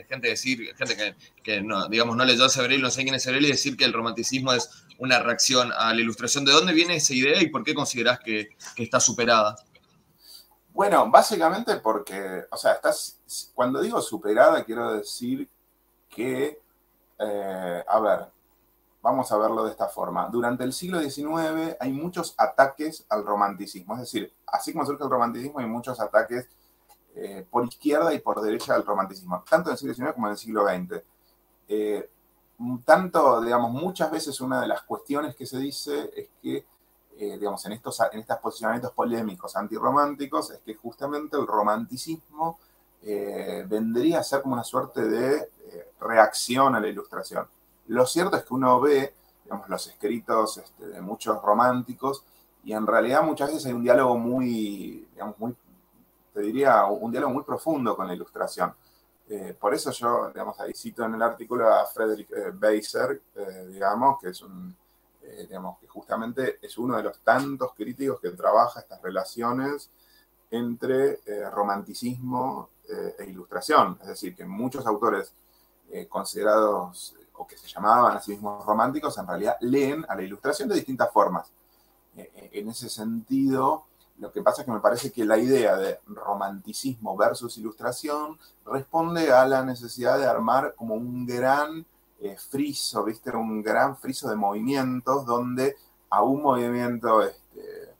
gente 0.09 0.29
decir, 0.29 0.75
gente 0.79 1.15
que, 1.43 1.61
no, 1.61 1.89
digamos, 1.89 2.17
no 2.17 2.25
leyó 2.25 2.47
a 2.47 2.49
Sebrelli, 2.49 2.81
no 2.81 2.91
sé 2.91 3.03
quién 3.03 3.15
es 3.15 3.25
Sebrelli, 3.25 3.49
decir 3.49 3.77
que 3.77 3.85
el 3.85 3.93
romanticismo 3.93 4.55
es 4.55 4.71
una 4.97 5.19
reacción 5.19 5.73
a 5.77 5.93
la 5.93 6.01
ilustración. 6.01 6.47
¿De 6.47 6.53
dónde 6.53 6.73
viene 6.73 6.97
esa 6.97 7.13
idea 7.13 7.43
y 7.43 7.51
por 7.51 7.65
qué 7.65 7.75
considerás 7.75 8.19
que 8.21 8.49
está 8.79 8.99
superada? 8.99 9.57
Bueno, 10.79 11.11
básicamente 11.11 11.79
porque, 11.79 12.45
o 12.53 12.57
sea, 12.57 12.81
cuando 13.53 13.81
digo 13.81 14.01
superada, 14.01 14.63
quiero 14.63 14.93
decir 14.93 15.51
que, 16.09 16.63
eh, 17.19 17.85
a 17.85 17.99
ver, 17.99 18.29
vamos 19.03 19.33
a 19.33 19.39
verlo 19.39 19.65
de 19.65 19.73
esta 19.73 19.89
forma. 19.89 20.29
Durante 20.31 20.63
el 20.63 20.73
siglo 20.73 21.01
XIX 21.01 21.75
hay 21.81 21.91
muchos 21.91 22.33
ataques 22.39 23.05
al 23.09 23.27
romanticismo, 23.27 23.95
es 23.95 24.03
decir, 24.03 24.33
así 24.47 24.73
como 24.73 24.87
surge 24.87 25.03
el 25.03 25.11
romanticismo, 25.11 25.59
hay 25.59 25.67
muchos 25.67 25.99
ataques 25.99 26.49
eh, 27.17 27.45
por 27.51 27.67
izquierda 27.67 28.15
y 28.15 28.21
por 28.21 28.41
derecha 28.41 28.77
al 28.77 28.87
romanticismo, 28.87 29.43
tanto 29.51 29.71
en 29.71 29.73
el 29.73 29.79
siglo 29.79 29.95
XIX 29.95 30.13
como 30.13 30.29
en 30.29 30.31
el 30.31 30.39
siglo 30.39 30.65
XX. 30.65 31.03
Eh, 31.67 32.09
tanto, 32.85 33.41
digamos, 33.41 33.73
muchas 33.73 34.13
veces 34.13 34.41
una 34.41 34.61
de 34.61 34.69
las 34.69 34.83
cuestiones 34.83 35.35
que 35.35 35.45
se 35.45 35.59
dice 35.59 36.13
es 36.15 36.29
que 36.41 36.65
eh, 37.21 37.37
digamos, 37.37 37.67
en 37.67 37.73
estos, 37.73 38.01
en 38.13 38.21
estos 38.21 38.39
posicionamientos 38.39 38.93
polémicos 38.93 39.57
antirrománticos 39.57 40.53
es 40.53 40.61
que 40.61 40.77
justamente 40.77 41.37
el 41.37 41.49
romanticismo 41.49 42.61
eh, 43.03 43.65
vendría 43.69 44.21
a 44.21 44.23
ser 44.23 44.41
como 44.41 44.55
una 44.55 44.63
suerte 44.63 45.03
de 45.03 45.37
eh, 45.37 45.91
reacción 45.99 46.77
a 46.77 46.81
la 46.81 46.87
ilustración. 46.87 47.45
Lo 47.89 48.07
cierto 48.07 48.37
es 48.37 48.45
que 48.45 48.55
uno 48.55 48.81
ve, 48.81 49.15
digamos, 49.43 49.69
los 49.69 49.89
escritos 49.89 50.59
este, 50.59 50.87
de 50.87 51.01
muchos 51.01 51.43
románticos 51.43 52.23
y 52.63 52.73
en 52.73 52.87
realidad 52.87 53.25
muchas 53.25 53.49
veces 53.49 53.67
hay 53.67 53.73
un 53.73 53.83
diálogo 53.83 54.17
muy, 54.17 55.09
digamos, 55.13 55.37
muy, 55.41 55.57
te 56.33 56.41
diría, 56.41 56.85
un 56.85 57.11
diálogo 57.11 57.35
muy 57.35 57.43
profundo 57.43 57.97
con 57.97 58.07
la 58.07 58.15
ilustración. 58.15 58.73
por 59.59 59.75
eso 59.75 59.91
yo, 59.91 60.29
digamos, 60.29 60.59
ahí 60.61 60.73
cito 60.73 61.05
en 61.05 61.15
el 61.15 61.23
artículo 61.23 61.69
a 61.69 61.85
Frederick 61.87 62.31
Beiser, 62.55 63.21
digamos, 63.69 64.21
que 64.21 64.29
es 64.29 64.41
un 64.43 64.77
eh, 65.31 65.47
digamos, 65.47 65.79
que 65.79 65.87
justamente 65.87 66.59
es 66.63 66.79
uno 66.79 66.97
de 66.97 67.03
los 67.03 67.19
tantos 67.21 67.73
críticos 67.75 68.21
que 68.21 68.31
trabaja 68.31 68.81
estas 68.81 69.03
relaciones 69.03 69.91
entre 70.51 71.21
eh, 71.27 71.51
romanticismo 71.51 72.71
eh, 72.89 73.17
e 73.19 73.25
ilustración. 73.27 73.99
Es 74.01 74.09
decir, 74.09 74.35
que 74.35 74.45
muchos 74.45 74.87
autores 74.87 75.33
considerados 76.11 77.15
o 77.33 77.47
que 77.47 77.57
se 77.57 77.67
llamaban 77.67 78.15
a 78.15 78.21
sí 78.21 78.33
mismos 78.33 78.63
románticos 78.67 79.17
en 79.17 79.27
realidad 79.27 79.57
leen 79.61 80.05
a 80.07 80.15
la 80.15 80.21
ilustración 80.21 80.69
de 80.69 80.75
distintas 80.75 81.11
formas. 81.11 81.51
en 82.15 82.69
ese 82.69 82.91
sentido, 82.91 83.85
lo 84.19 84.31
que 84.31 84.43
pasa 84.43 84.61
es 84.61 84.67
que 84.67 84.73
me 84.73 84.81
parece 84.81 85.11
que 85.11 85.25
la 85.25 85.39
idea 85.39 85.77
de 85.77 85.99
romanticismo 86.09 87.17
versus 87.17 87.57
ilustración 87.57 88.39
responde 88.67 89.33
a 89.33 89.47
la 89.47 89.65
necesidad 89.65 90.19
de 90.19 90.27
armar 90.27 90.75
como 90.77 90.95
un 90.95 91.25
gran 91.25 91.87
eh, 92.21 92.37
friso, 92.37 93.05
¿viste? 93.05 93.31
Era 93.31 93.39
un 93.39 93.63
gran 93.63 93.97
friso 93.97 94.29
de 94.29 94.35
movimientos 94.35 95.25
donde 95.25 95.77
a 96.11 96.23
un 96.23 96.43
movimiento, 96.43 97.23
este, 97.23 97.95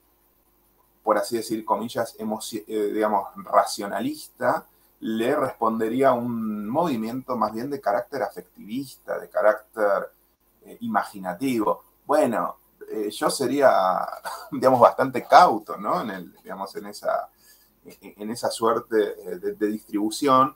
por 1.01 1.17
así 1.17 1.37
decir, 1.37 1.63
comillas, 1.63 2.17
eh, 2.19 2.91
digamos, 2.93 3.29
racionalista, 3.37 4.65
le 4.99 5.33
respondería 5.37 6.11
un 6.11 6.67
movimiento 6.67 7.37
más 7.37 7.53
bien 7.53 7.69
de 7.69 7.79
carácter 7.79 8.21
afectivista, 8.23 9.17
de 9.17 9.29
carácter, 9.29 10.11
eh, 10.63 10.77
imaginativo. 10.81 11.83
Bueno, 12.05 12.57
yo 13.11 13.29
sería, 13.29 14.05
digamos, 14.51 14.81
bastante 14.81 15.23
cauto, 15.23 15.77
¿no? 15.77 16.01
En, 16.01 16.09
el, 16.09 16.33
digamos, 16.43 16.75
en, 16.75 16.87
esa, 16.87 17.29
en 17.85 18.29
esa 18.31 18.49
suerte 18.51 18.97
de, 19.37 19.67
distribución, 19.67 20.55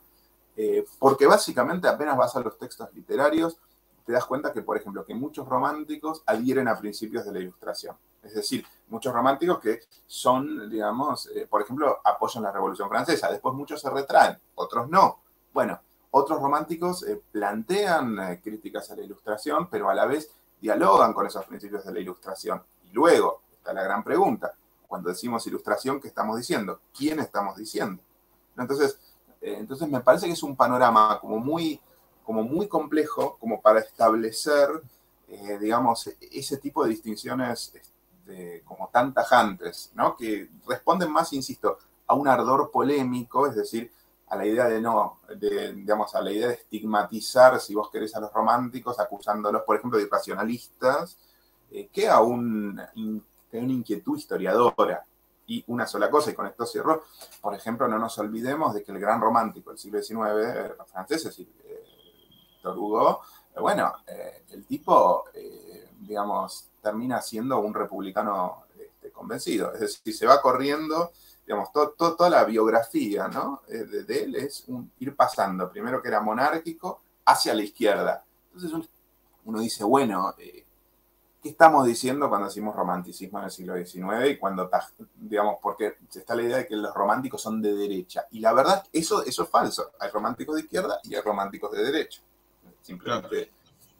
porque 0.98 1.26
básicamente 1.26 1.88
apenas 1.88 2.16
vas 2.16 2.36
a 2.36 2.40
los 2.40 2.56
textos 2.58 2.88
literarios, 2.94 3.58
te 4.04 4.12
das 4.12 4.24
cuenta 4.26 4.52
que, 4.52 4.62
por 4.62 4.76
ejemplo, 4.76 5.04
que 5.04 5.14
muchos 5.14 5.48
románticos 5.48 6.22
adhieren 6.26 6.68
a 6.68 6.78
principios 6.78 7.24
de 7.24 7.32
la 7.32 7.38
ilustración. 7.40 7.96
Es 8.22 8.34
decir, 8.34 8.64
muchos 8.88 9.12
románticos 9.12 9.58
que 9.60 9.80
son, 10.06 10.70
digamos, 10.70 11.30
por 11.48 11.62
ejemplo, 11.62 12.00
apoyan 12.04 12.42
la 12.44 12.52
Revolución 12.52 12.88
Francesa. 12.88 13.30
Después 13.30 13.54
muchos 13.54 13.80
se 13.80 13.90
retraen, 13.90 14.38
otros 14.54 14.88
no. 14.88 15.20
Bueno, 15.52 15.80
otros 16.16 16.40
románticos 16.40 17.02
eh, 17.02 17.20
plantean 17.32 18.16
eh, 18.20 18.40
críticas 18.40 18.88
a 18.88 18.94
la 18.94 19.02
ilustración, 19.02 19.68
pero 19.68 19.90
a 19.90 19.94
la 19.94 20.06
vez 20.06 20.30
dialogan 20.60 21.12
con 21.12 21.26
esos 21.26 21.44
principios 21.44 21.84
de 21.84 21.92
la 21.92 21.98
ilustración. 21.98 22.62
Y 22.84 22.92
luego 22.92 23.42
está 23.52 23.72
la 23.72 23.82
gran 23.82 24.04
pregunta, 24.04 24.54
cuando 24.86 25.08
decimos 25.08 25.44
ilustración, 25.48 26.00
¿qué 26.00 26.06
estamos 26.06 26.36
diciendo? 26.36 26.82
¿Quién 26.96 27.18
estamos 27.18 27.56
diciendo? 27.56 28.00
Entonces, 28.56 28.96
eh, 28.96 29.13
entonces 29.52 29.88
me 29.88 30.00
parece 30.00 30.26
que 30.26 30.32
es 30.32 30.42
un 30.42 30.56
panorama 30.56 31.18
como 31.20 31.38
muy, 31.38 31.80
como 32.24 32.42
muy 32.42 32.68
complejo 32.68 33.36
como 33.38 33.60
para 33.60 33.80
establecer, 33.80 34.68
digamos, 35.60 36.10
ese 36.32 36.58
tipo 36.58 36.84
de 36.84 36.90
distinciones 36.90 37.72
este, 37.74 38.62
como 38.64 38.88
tan 38.92 39.12
tajantes, 39.12 39.90
¿no? 39.94 40.16
que 40.16 40.48
responden 40.66 41.10
más, 41.10 41.32
insisto, 41.32 41.78
a 42.06 42.14
un 42.14 42.28
ardor 42.28 42.70
polémico, 42.70 43.46
es 43.46 43.54
decir, 43.54 43.92
a 44.28 44.36
la 44.36 44.46
idea 44.46 44.66
de 44.66 44.80
no, 44.80 45.18
digamos, 45.38 46.14
a 46.14 46.22
la 46.22 46.32
idea 46.32 46.48
de 46.48 46.54
estigmatizar, 46.54 47.60
si 47.60 47.74
vos 47.74 47.90
querés, 47.90 48.14
a 48.16 48.20
los 48.20 48.32
románticos, 48.32 48.98
acusándolos, 48.98 49.62
por 49.62 49.76
ejemplo, 49.76 49.98
de 49.98 50.06
irracionalistas, 50.06 51.18
eh, 51.70 51.88
que 51.92 52.08
a 52.08 52.20
un, 52.20 52.80
una 53.52 53.72
inquietud 53.72 54.18
historiadora. 54.18 55.04
Y 55.46 55.64
una 55.68 55.86
sola 55.86 56.10
cosa, 56.10 56.30
y 56.30 56.34
con 56.34 56.46
esto 56.46 56.64
cierro, 56.64 57.04
por 57.40 57.54
ejemplo, 57.54 57.86
no 57.86 57.98
nos 57.98 58.18
olvidemos 58.18 58.74
de 58.74 58.82
que 58.82 58.92
el 58.92 58.98
gran 58.98 59.20
romántico 59.20 59.70
del 59.70 59.78
siglo 59.78 60.02
XIX, 60.02 60.20
eh, 60.42 60.72
francés, 60.86 61.18
es 61.18 61.24
decir, 61.24 61.52
eh, 61.64 61.84
Victor 62.54 62.78
Hugo, 62.78 63.20
bueno, 63.60 63.92
el 64.50 64.64
tipo, 64.66 65.26
digamos, 66.00 66.70
termina 66.82 67.22
siendo 67.22 67.60
un 67.60 67.72
republicano 67.72 68.64
este, 68.76 69.12
convencido. 69.12 69.72
Es 69.74 69.80
decir, 69.80 70.14
se 70.14 70.26
va 70.26 70.40
corriendo 70.40 71.12
digamos, 71.46 71.68
toda 71.72 72.30
la 72.30 72.44
biografía 72.44 73.28
¿no? 73.28 73.62
Eh, 73.68 73.84
de, 73.84 74.24
él 74.24 74.36
es 74.36 74.64
ir 74.98 75.14
pasando, 75.14 75.70
primero 75.70 76.00
que 76.00 76.08
era 76.08 76.20
monárquico, 76.20 77.00
hacia 77.26 77.54
la 77.54 77.62
izquierda. 77.62 78.24
Entonces 78.52 78.88
uno 79.44 79.60
dice, 79.60 79.84
bueno, 79.84 80.34
eh, 80.38 80.63
¿qué 81.44 81.50
estamos 81.50 81.86
diciendo 81.86 82.30
cuando 82.30 82.48
decimos 82.48 82.74
romanticismo 82.74 83.38
en 83.38 83.44
el 83.44 83.50
siglo 83.50 83.76
XIX 83.76 84.30
y 84.30 84.36
cuando, 84.38 84.70
digamos, 85.14 85.56
porque 85.60 85.96
está 86.14 86.34
la 86.34 86.42
idea 86.42 86.56
de 86.56 86.66
que 86.66 86.74
los 86.74 86.94
románticos 86.94 87.42
son 87.42 87.60
de 87.60 87.74
derecha? 87.74 88.24
Y 88.30 88.40
la 88.40 88.54
verdad, 88.54 88.82
eso, 88.90 89.22
eso 89.22 89.42
es 89.42 89.50
falso. 89.50 89.90
Hay 90.00 90.08
románticos 90.10 90.54
de 90.54 90.62
izquierda 90.62 91.00
y 91.04 91.14
hay 91.14 91.20
románticos 91.20 91.70
de 91.72 91.84
derecha. 91.84 92.22
Simplemente... 92.80 93.50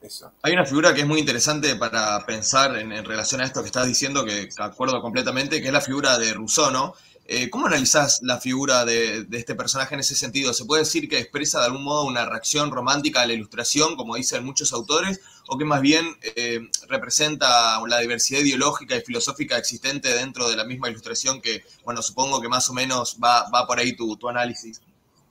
Eso. 0.01 0.33
Hay 0.43 0.53
una 0.53 0.67
figura 0.67 0.93
que 0.93 1.01
es 1.01 1.07
muy 1.07 1.19
interesante 1.19 1.77
para 1.77 2.27
pensar 2.27 2.77
en, 2.77 2.93
en, 2.93 3.07
relación 3.07 3.41
a 3.41 3.45
esto 3.45 3.63
que 3.63 3.69
estás 3.69 3.87
diciendo, 3.87 4.23
que 4.23 4.51
acuerdo 4.59 5.01
completamente, 5.01 5.63
que 5.63 5.69
es 5.69 5.73
la 5.73 5.81
figura 5.81 6.19
de 6.19 6.35
Rousseau, 6.35 6.71
¿no? 6.71 6.95
Eh, 7.27 7.49
¿Cómo 7.49 7.67
analizás 7.67 8.21
la 8.23 8.39
figura 8.39 8.85
de, 8.85 9.27
este 9.33 9.55
personaje 9.55 9.95
en 9.95 10.01
ese 10.01 10.15
sentido? 10.15 10.53
¿Se 10.53 10.67
puede 10.67 10.83
decir 10.83 11.09
que 11.09 11.19
expresa 11.19 11.61
de 11.61 11.67
algún 11.67 11.83
modo 11.83 12.05
una 12.05 12.27
reacción 12.27 12.71
romántica 12.71 13.23
a 13.23 13.27
la 13.27 13.33
ilustración, 13.33 13.97
como 13.97 14.17
dicen 14.17 14.45
muchos 14.45 14.75
autores, 14.75 15.21
o 15.49 15.57
que 15.57 15.65
más 15.65 15.81
bien 15.81 16.05
eh, 16.23 16.69
representa 16.87 17.81
la 17.87 17.99
diversidad 18.01 18.41
ideológica 18.41 18.97
y 18.97 19.01
filosófica 19.01 19.57
existente 19.57 20.15
dentro 20.15 20.51
de 20.51 20.57
la 20.57 20.65
misma 20.65 20.91
ilustración 20.91 21.41
que, 21.41 21.65
bueno, 21.83 22.03
supongo 22.03 22.43
que 22.43 22.49
más 22.49 22.69
o 22.69 22.75
menos 22.75 23.19
va, 23.23 23.49
por 23.67 23.79
ahí 23.79 23.97
tu, 23.97 24.19
análisis? 24.29 24.83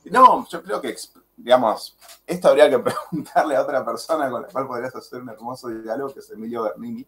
No, 0.05 0.47
yo 0.49 0.63
creo 0.63 0.81
que, 0.81 0.95
digamos, 1.37 1.95
esto 2.25 2.47
habría 2.47 2.71
que 2.71 2.79
preguntarle 3.11 3.55
a 3.55 3.61
otra 3.61 3.85
persona 3.85 4.31
con 4.31 4.41
la 4.41 4.47
cual 4.47 4.65
podrías 4.65 4.95
hacer 4.95 5.21
un 5.21 5.29
hermoso 5.29 5.69
diálogo, 5.69 6.11
que 6.11 6.21
es 6.21 6.29
Emilio 6.31 6.63
Bernini, 6.63 7.05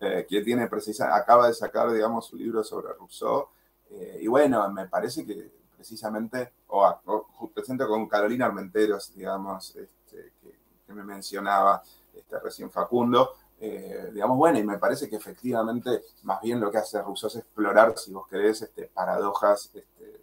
eh, 0.00 0.26
que 0.28 0.40
tiene 0.42 0.66
precisa, 0.66 1.14
acaba 1.14 1.46
de 1.46 1.54
sacar, 1.54 1.92
digamos, 1.92 2.26
su 2.26 2.36
libro 2.36 2.64
sobre 2.64 2.92
Rousseau, 2.92 3.50
eh, 3.90 4.18
y 4.22 4.26
bueno, 4.26 4.68
me 4.70 4.86
parece 4.88 5.24
que 5.24 5.50
precisamente, 5.76 6.52
o, 6.68 7.26
presento 7.54 7.86
con 7.86 8.08
Carolina 8.08 8.46
Armenteros, 8.46 9.14
digamos, 9.14 9.76
este, 9.76 10.32
que, 10.42 10.92
me 10.92 11.04
mencionaba 11.04 11.82
este, 12.14 12.38
recién 12.38 12.70
Facundo, 12.70 13.34
eh, 13.60 14.10
digamos, 14.12 14.36
bueno, 14.36 14.58
y 14.58 14.64
me 14.64 14.78
parece 14.78 15.08
que 15.08 15.16
efectivamente, 15.16 16.02
más 16.22 16.40
bien 16.40 16.60
lo 16.60 16.70
que 16.70 16.78
hace 16.78 17.00
Rousseau 17.02 17.28
es 17.28 17.36
explorar, 17.36 17.96
si 17.96 18.12
vos 18.12 18.26
querés, 18.28 18.62
este, 18.62 18.90
paradojas 18.92 19.70
este, 19.74 20.22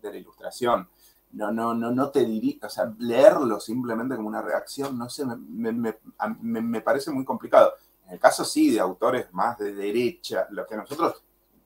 de, 0.00 0.10
la 0.10 0.16
ilustración. 0.16 0.88
No, 1.32 1.50
no, 1.50 1.74
no, 1.74 1.90
no 1.90 2.10
te 2.10 2.24
diría, 2.24 2.58
o 2.62 2.68
sea, 2.68 2.92
leerlo 2.98 3.58
simplemente 3.58 4.14
como 4.14 4.28
una 4.28 4.42
reacción, 4.42 4.96
no 4.96 5.08
sé, 5.08 5.24
me, 5.26 5.72
me, 5.72 5.96
me 6.40 6.80
parece 6.80 7.10
muy 7.10 7.24
complicado. 7.24 7.72
En 8.06 8.12
el 8.12 8.20
caso 8.20 8.44
sí 8.44 8.70
de 8.70 8.80
autores 8.80 9.32
más 9.32 9.58
de 9.58 9.74
derecha, 9.74 10.46
lo 10.50 10.66
que 10.66 10.76
nosotros 10.76 11.23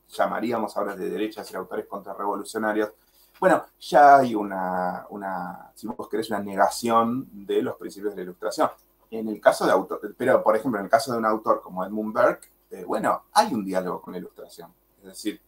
llamaríamos 0.09 0.77
ahora 0.77 0.97
de 0.97 1.11
derecha 1.11 1.44
ser 1.44 1.57
autores 1.57 1.87
contrarrevolucionarios, 1.87 2.92
bueno, 3.40 3.64
ya 3.79 4.16
hay 4.16 4.35
una, 4.35 5.07
si 5.75 5.87
vos 5.87 6.09
querés, 6.09 6.29
una 6.31 6.40
negación 6.40 7.29
de 7.47 7.62
los 7.62 7.77
principios 7.77 8.12
de 8.12 8.16
la 8.16 8.23
ilustración. 8.25 8.71
En 9.11 9.29
el 9.29 9.40
caso 9.40 9.64
de 9.64 9.73
autor, 9.73 10.14
pero 10.16 10.42
por 10.42 10.57
ejemplo, 10.57 10.81
en 10.81 10.87
el 10.87 10.90
caso 10.90 11.12
de 11.12 11.18
un 11.18 11.25
autor 11.25 11.62
como 11.62 11.85
Edmund 11.85 12.12
Burke, 12.12 12.49
eh, 12.71 12.85
bueno, 12.85 13.25
hay 13.33 13.55
un 13.55 13.64
diálogo 13.64 14.03
con 14.03 14.12
la 14.12 14.18
ilustración. 14.18 14.73
Es 15.01 15.09
decir, 15.09 15.40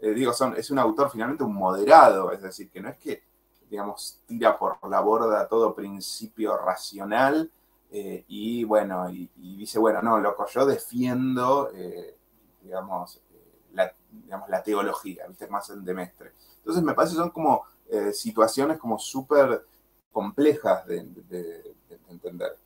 eh, 0.00 0.10
digo, 0.12 0.32
son, 0.32 0.56
es 0.56 0.70
un 0.70 0.78
autor 0.78 1.10
finalmente 1.10 1.44
un 1.44 1.54
moderado, 1.54 2.32
es 2.32 2.42
decir, 2.42 2.70
que 2.70 2.80
no 2.80 2.88
es 2.88 2.96
que, 2.96 3.22
digamos, 3.68 4.20
tira 4.26 4.58
por 4.58 4.78
la 4.88 5.00
borda 5.00 5.48
todo 5.48 5.74
principio 5.74 6.56
racional 6.56 7.50
eh, 7.90 8.24
y 8.28 8.64
bueno, 8.64 9.10
y, 9.10 9.28
dice, 9.36 9.78
bueno, 9.78 10.00
no, 10.00 10.18
loco, 10.18 10.46
yo 10.46 10.64
defiendo, 10.64 11.70
digamos, 12.62 13.20
digamos, 14.12 14.48
la 14.48 14.62
teología, 14.62 15.26
¿viste? 15.28 15.48
más 15.48 15.70
el 15.70 15.84
demestre. 15.84 16.32
Entonces 16.58 16.82
me 16.82 16.94
parece 16.94 17.14
que 17.14 17.20
son 17.20 17.30
como 17.30 17.64
eh, 17.90 18.12
situaciones 18.12 18.78
como 18.78 18.98
súper 18.98 19.66
complejas 20.12 20.86
de, 20.86 21.06
entender. 22.08 22.56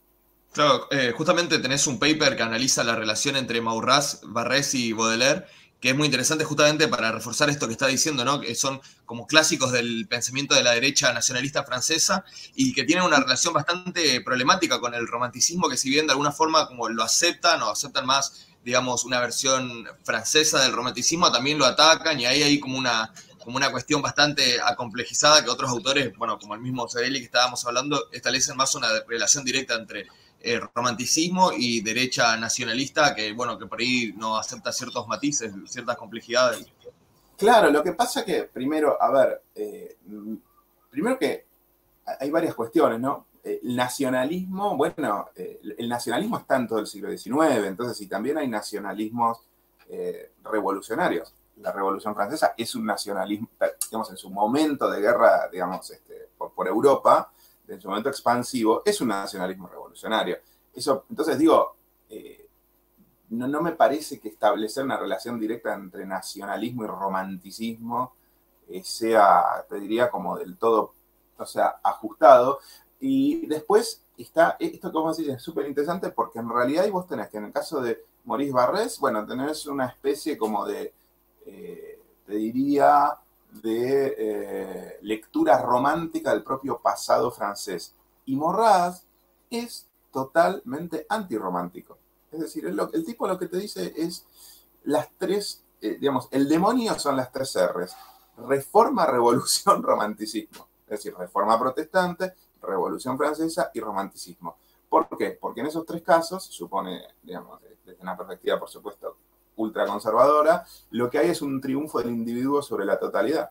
Claro, 0.52 0.88
eh, 0.90 1.12
justamente 1.16 1.58
tenés 1.58 1.86
un 1.86 1.98
paper 1.98 2.36
que 2.36 2.42
analiza 2.42 2.82
la 2.82 2.96
relación 2.96 3.36
entre 3.36 3.60
Maurras, 3.60 4.20
Barrés 4.24 4.74
y 4.74 4.92
Baudelaire, 4.92 5.46
que 5.80 5.90
es 5.90 5.96
muy 5.96 6.06
interesante 6.06 6.44
justamente 6.44 6.88
para 6.88 7.12
reforzar 7.12 7.50
esto 7.50 7.66
que 7.66 7.72
está 7.72 7.86
diciendo, 7.86 8.24
¿no? 8.24 8.40
Que 8.40 8.54
son 8.54 8.80
como 9.04 9.26
clásicos 9.26 9.72
del 9.72 10.06
pensamiento 10.08 10.54
de 10.54 10.62
la 10.62 10.72
derecha 10.72 11.12
nacionalista 11.12 11.64
francesa 11.64 12.24
y 12.54 12.72
que 12.72 12.84
tienen 12.84 13.04
una 13.04 13.20
relación 13.20 13.52
bastante 13.52 14.20
problemática 14.22 14.80
con 14.80 14.94
el 14.94 15.06
romanticismo, 15.06 15.68
que 15.68 15.76
si 15.76 15.90
bien 15.90 16.06
de 16.06 16.12
alguna 16.12 16.32
forma 16.32 16.66
como 16.66 16.88
lo 16.88 17.02
aceptan 17.02 17.62
o 17.62 17.70
aceptan 17.70 18.06
más 18.06 18.45
digamos, 18.66 19.04
una 19.04 19.20
versión 19.20 19.86
francesa 20.02 20.60
del 20.60 20.72
romanticismo, 20.72 21.30
también 21.30 21.56
lo 21.56 21.64
atacan 21.64 22.18
y 22.18 22.26
ahí 22.26 22.42
hay 22.42 22.58
como 22.58 22.76
una, 22.76 23.12
como 23.44 23.56
una 23.56 23.70
cuestión 23.70 24.02
bastante 24.02 24.60
acomplejizada 24.60 25.44
que 25.44 25.50
otros 25.50 25.70
autores, 25.70 26.12
bueno, 26.18 26.36
como 26.36 26.52
el 26.54 26.60
mismo 26.60 26.88
Sebeli 26.88 27.20
que 27.20 27.26
estábamos 27.26 27.64
hablando, 27.64 28.10
establecen 28.10 28.56
más 28.56 28.74
una 28.74 28.88
relación 29.06 29.44
directa 29.44 29.76
entre 29.76 30.08
romanticismo 30.74 31.52
y 31.56 31.80
derecha 31.80 32.36
nacionalista 32.36 33.14
que, 33.14 33.32
bueno, 33.32 33.56
que 33.56 33.66
por 33.66 33.78
ahí 33.78 34.12
no 34.16 34.36
acepta 34.36 34.72
ciertos 34.72 35.06
matices, 35.06 35.52
ciertas 35.68 35.96
complejidades. 35.96 36.66
Claro, 37.38 37.70
lo 37.70 37.84
que 37.84 37.92
pasa 37.92 38.24
que 38.24 38.44
primero, 38.44 39.00
a 39.00 39.12
ver, 39.12 39.42
eh, 39.54 39.96
primero 40.90 41.16
que 41.16 41.46
hay 42.18 42.30
varias 42.32 42.54
cuestiones, 42.56 42.98
¿no? 42.98 43.25
El 43.62 43.76
nacionalismo, 43.76 44.76
bueno, 44.76 45.30
eh, 45.36 45.60
el 45.78 45.88
nacionalismo 45.88 46.38
está 46.38 46.56
en 46.56 46.66
todo 46.66 46.78
el 46.80 46.86
siglo 46.86 47.10
XIX, 47.10 47.64
entonces, 47.66 48.00
y 48.00 48.06
también 48.06 48.38
hay 48.38 48.48
nacionalismos 48.48 49.38
eh, 49.88 50.32
revolucionarios. 50.44 51.34
La 51.56 51.72
Revolución 51.72 52.14
Francesa 52.14 52.54
es 52.56 52.74
un 52.74 52.84
nacionalismo, 52.84 53.48
digamos, 53.90 54.10
en 54.10 54.16
su 54.16 54.30
momento 54.30 54.90
de 54.90 55.00
guerra, 55.00 55.48
digamos, 55.50 55.90
este, 55.90 56.28
por, 56.36 56.68
Europa, 56.68 57.30
en 57.66 57.80
su 57.80 57.88
momento 57.88 58.08
expansivo, 58.08 58.82
es 58.84 59.00
un 59.00 59.08
nacionalismo 59.08 59.66
revolucionario. 59.68 60.38
Eso, 60.74 61.06
entonces 61.08 61.38
digo, 61.38 61.76
eh, 62.10 62.48
no, 63.30 63.48
no, 63.48 63.62
me 63.62 63.72
parece 63.72 64.20
que 64.20 64.28
establecer 64.28 64.84
una 64.84 64.98
relación 64.98 65.40
directa 65.40 65.74
entre 65.74 66.04
nacionalismo 66.04 66.84
y 66.84 66.86
romanticismo 66.86 68.12
sea, 68.82 69.64
te 69.68 69.80
diría, 69.80 70.10
como 70.10 70.36
del 70.36 70.56
todo, 70.56 70.94
o 71.36 71.46
sea, 71.46 71.76
ajustado. 71.82 72.58
Y 73.00 73.46
después 73.46 74.02
está, 74.16 74.56
esto 74.58 74.90
que 74.90 74.98
vos 74.98 75.16
decís 75.16 75.34
es 75.34 75.42
súper 75.42 75.66
interesante 75.66 76.10
porque 76.10 76.38
en 76.38 76.48
realidad 76.48 76.88
vos 76.90 77.06
tenés 77.06 77.28
que 77.28 77.38
en 77.38 77.44
el 77.44 77.52
caso 77.52 77.80
de 77.80 78.04
Maurice 78.24 78.52
Barrés, 78.52 78.98
bueno, 78.98 79.24
tenés 79.26 79.66
una 79.66 79.86
especie 79.86 80.36
como 80.36 80.66
de, 80.66 80.92
eh, 81.46 82.00
te 82.26 82.34
diría, 82.34 83.16
de 83.62 84.14
eh, 84.18 84.98
lectura 85.02 85.60
romántica 85.62 86.32
del 86.32 86.42
propio 86.42 86.78
pasado 86.78 87.30
francés. 87.30 87.94
Y 88.24 88.36
Morraz 88.36 89.04
es 89.50 89.86
totalmente 90.12 91.06
antirromántico. 91.08 91.98
Es 92.32 92.40
decir, 92.40 92.66
el, 92.66 92.80
el 92.92 93.04
tipo 93.04 93.28
lo 93.28 93.38
que 93.38 93.46
te 93.46 93.58
dice 93.58 93.92
es 93.96 94.26
las 94.84 95.08
tres, 95.18 95.62
eh, 95.80 95.96
digamos, 96.00 96.28
el 96.30 96.48
demonio 96.48 96.98
son 96.98 97.16
las 97.16 97.30
tres 97.30 97.56
R's. 97.56 97.94
Reforma, 98.48 99.06
revolución, 99.06 99.82
romanticismo. 99.84 100.66
Es 100.84 100.98
decir, 100.98 101.14
reforma 101.16 101.58
protestante, 101.58 102.34
revolución 102.62 103.16
francesa 103.16 103.70
y 103.74 103.80
romanticismo. 103.80 104.56
¿Por 104.88 105.08
qué? 105.16 105.36
Porque 105.40 105.60
en 105.60 105.66
esos 105.66 105.84
tres 105.84 106.02
casos, 106.02 106.44
supone, 106.44 107.02
digamos, 107.22 107.60
desde 107.84 108.00
una 108.02 108.16
perspectiva, 108.16 108.58
por 108.58 108.68
supuesto, 108.68 109.16
ultraconservadora, 109.56 110.64
lo 110.90 111.10
que 111.10 111.18
hay 111.18 111.30
es 111.30 111.42
un 111.42 111.60
triunfo 111.60 111.98
del 111.98 112.10
individuo 112.10 112.62
sobre 112.62 112.84
la 112.84 112.98
totalidad. 112.98 113.50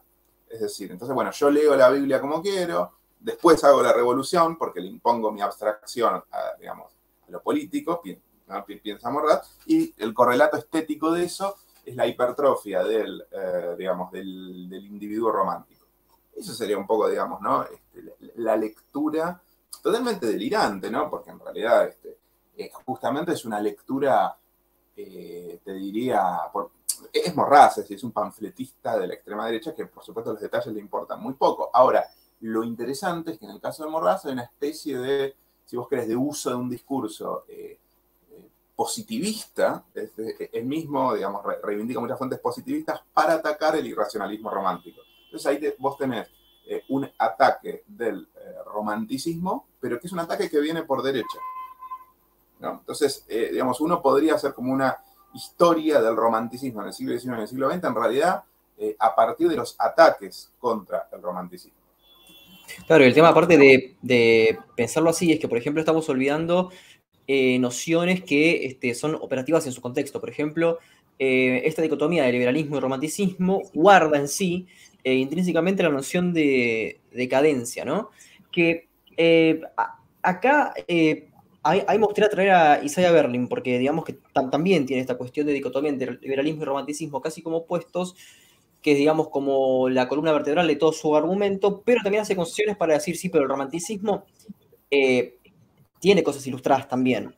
Es 0.50 0.62
decir, 0.62 0.91
entonces, 0.91 1.13
bueno, 1.13 1.32
yo 1.32 1.50
leo 1.50 1.76
la 1.76 1.89
Biblia 1.89 2.22
como 2.22 2.41
quiero, 2.41 2.94
después 3.20 3.63
hago 3.63 3.82
la 3.82 3.91
revolución 3.91 4.58
porque 4.58 4.80
le 4.80 4.88
impongo 4.88 5.32
mi 5.32 5.41
abstracción 5.41 6.24
a, 6.32 6.56
digamos, 6.60 6.91
a 7.28 7.32
lo 7.32 7.41
político, 7.41 8.02
piensa 8.82 9.10
Morrat, 9.10 9.44
y 9.65 9.94
el 9.98 10.13
correlato 10.13 10.58
estético 10.58 11.12
de 11.12 11.24
eso 11.26 11.56
es 11.84 11.96
la 11.96 12.08
hipertrofia 12.08 12.84
del, 12.84 13.26
eh, 13.32 13.76
digamos, 13.78 14.12
del, 14.12 14.86
individuo 14.86 15.32
romántico. 15.32 15.75
Eso 16.36 16.54
sería 16.54 16.78
un 16.78 16.86
poco, 16.86 17.10
digamos, 17.10 17.41
¿no? 17.41 17.63
Este, 17.63 18.13
la 18.36 18.56
lectura 18.58 19.41
totalmente 19.82 20.26
delirante, 20.26 20.89
¿no? 20.89 21.10
Porque 21.10 21.30
en 21.30 21.39
realidad 21.39 21.88
este, 21.88 22.17
eh, 22.58 22.71
justamente 22.86 23.34
es 23.34 23.45
una 23.45 23.62
lectura, 23.62 24.36
eh, 24.95 25.60
te 25.63 25.74
diría, 25.74 26.39
es 27.12 27.36
Morraz, 27.36 27.78
es, 27.80 28.04
un 28.04 28.12
panfletista 28.12 28.98
de 28.98 29.08
la 29.08 29.13
extrema 29.13 29.45
derecha 29.45 29.76
que 29.76 29.86
por 29.86 30.04
supuesto 30.04 30.34
los 30.34 30.41
detalles 30.41 30.74
le 30.74 30.80
importan 30.80 31.21
muy 31.21 31.34
poco. 31.34 31.69
Ahora, 31.74 32.06
lo 32.41 32.63
interesante 32.63 33.32
es 33.32 33.39
que 33.39 33.45
en 33.45 33.52
el 33.52 33.62
caso 33.62 33.84
de 33.84 33.89
Morraz 33.89 34.26
hay 34.26 34.34
una 34.34 34.43
especie 34.43 34.98
de, 34.98 35.36
si 35.65 35.78
vos 35.78 35.88
querés, 35.88 36.08
de 36.08 36.15
uso 36.15 36.50
de 36.50 36.56
un 36.56 36.69
discurso 36.69 37.45
eh, 37.48 37.78
positivista, 38.76 39.86
él 39.93 40.65
mismo, 40.65 41.13
digamos, 41.13 41.41
reivindica 41.63 42.00
muchas 42.00 42.17
fuentes 42.17 42.39
positivistas 42.39 43.02
para 43.13 43.34
atacar 43.36 43.76
el 43.76 43.88
irracionalismo 43.88 44.50
romántico. 44.50 45.02
Entonces 45.36 45.45
ahí 45.45 45.74
vos 45.78 45.98
tenés 45.98 46.28
un 46.89 47.08
ataque 47.19 47.84
del 47.86 48.28
romanticismo, 48.65 49.67
pero 49.80 50.00
que 50.00 50.08
es 50.08 50.13
un 50.13 50.19
ataque 50.19 50.50
que 50.50 50.60
viene 50.60 50.84
por 50.84 51.04
derecha. 51.04 51.38
Entonces, 52.60 53.26
eh, 53.28 53.50
digamos, 53.52 53.80
uno 53.82 54.02
podría 54.02 54.36
hacer 54.36 54.54
como 54.54 54.74
una 54.74 54.98
historia 55.34 56.02
del 56.02 56.15
romanticismo 56.15 56.82
en 56.82 56.88
el 56.88 56.93
siglo 56.93 57.13
XIX 57.13 57.26
y 57.26 57.36
en 57.36 57.41
el 57.41 57.48
siglo 57.48 57.69
XX, 57.69 57.84
en 57.84 57.95
realidad, 57.95 58.43
eh, 58.78 58.95
a 59.00 59.13
partir 59.15 59.48
de 59.50 59.56
los 59.56 59.76
ataques 59.78 60.52
contra 60.60 61.08
el 61.12 61.21
romanticismo. 61.21 61.78
Claro, 62.88 63.04
el 63.04 63.13
tema 63.13 63.30
aparte 63.30 63.58
de, 63.58 64.58
pensarlo 64.76 65.10
así 65.10 65.32
es 65.32 65.39
que, 65.39 65.48
por 65.48 65.58
ejemplo, 65.58 65.82
estamos 65.82 66.10
olvidando 66.10 66.71
eh, 67.28 67.60
nociones 67.60 68.24
que 68.24 68.65
este, 68.65 68.95
son 68.95 69.15
operativas 69.15 69.65
en 69.67 69.71
su 69.71 69.82
contexto. 69.82 70.19
Por 70.19 70.30
ejemplo, 70.30 70.80
esta 71.17 71.82
dicotomía 71.82 72.24
de 72.24 72.32
liberalismo 72.34 72.76
y 72.76 72.80
romanticismo 72.82 73.62
guarda 73.74 74.17
en 74.17 74.28
sí 74.28 74.67
intrínsecamente 75.13 75.84
la 75.84 75.89
noción 75.89 76.34
de 76.34 77.00
decadencia, 77.12 77.86
¿no? 77.86 78.10
Que 78.52 78.88
acá 80.22 80.74
Ahí, 81.68 81.98
me 81.98 82.06
gustaría 82.06 82.30
traer 82.30 82.52
a 82.52 82.84
Isaiah 82.84 83.12
Berlin, 83.12 83.48
porque 83.48 83.80
digamos 83.80 84.06
que 84.06 84.20
también 84.52 84.86
tiene 84.86 85.02
esta 85.02 85.18
cuestión 85.18 85.48
de 85.48 85.54
dicotomía 85.54 85.89
entre 85.89 86.20
liberalismo 86.20 86.62
y 86.62 86.65
romanticismo 86.65 87.22
casi 87.22 87.41
como 87.41 87.58
opuestos, 87.58 88.15
que 88.84 88.91
es, 88.91 89.00
digamos, 89.00 89.30
como 89.30 89.89
la 89.89 90.08
columna 90.08 90.32
vertebral 90.32 90.68
de 90.68 90.76
todo 90.76 90.94
su 90.94 91.15
argumento, 91.15 91.82
pero 91.84 92.02
también 92.04 92.22
hace 92.22 92.36
concesiones 92.36 92.78
para 92.78 92.94
decir, 92.94 93.18
sí, 93.18 93.30
pero 93.30 93.46
el 93.46 93.50
romanticismo 93.50 94.26
eh, 94.91 95.38
tiene 96.00 96.22
cosas 96.22 96.46
ilustradas 96.46 96.88
también. 96.88 97.34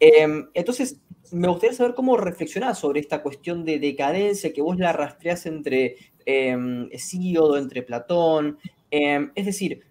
Em, 0.00 0.48
entonces, 0.54 1.00
me 1.30 1.46
gustaría 1.46 1.76
saber 1.76 1.94
cómo 1.94 2.16
reflexionás 2.16 2.80
sobre 2.80 2.98
esta 2.98 3.22
cuestión 3.22 3.64
de 3.64 3.78
decadencia 3.78 4.52
que 4.52 4.60
vos 4.60 4.76
la 4.76 4.92
rastreás 4.92 5.46
entre 5.46 5.84
eh, 5.84 5.96
Hesíodo, 6.28 7.56
entre 7.56 7.82
Platón, 7.82 8.58
em, 8.90 9.32
es 9.34 9.46
decir, 9.46 9.84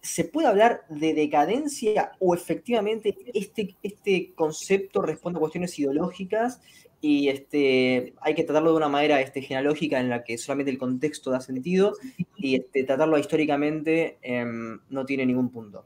¿se 0.00 0.24
puede 0.24 0.48
hablar 0.48 0.86
de 0.88 1.12
decadencia 1.12 2.12
o 2.18 2.34
efectivamente 2.34 3.16
este, 3.34 3.76
este 3.82 4.32
concepto 4.34 5.02
responde 5.02 5.38
a 5.38 5.40
cuestiones 5.40 5.78
ideológicas 5.78 6.60
y 7.00 7.28
este, 7.28 8.14
hay 8.20 8.34
que 8.34 8.44
tratarlo 8.44 8.70
de 8.70 8.78
una 8.78 8.88
manera 8.88 9.20
este, 9.20 9.42
genealógica 9.42 10.00
en 10.00 10.08
la 10.08 10.24
que 10.24 10.38
solamente 10.38 10.70
el 10.70 10.78
contexto 10.78 11.30
da 11.30 11.40
sentido 11.40 11.92
y 12.36 12.56
este, 12.56 12.84
tratarlo 12.84 13.18
históricamente 13.18 14.18
em, 14.22 14.80
no 14.88 15.04
tiene 15.04 15.26
ningún 15.26 15.50
punto? 15.50 15.84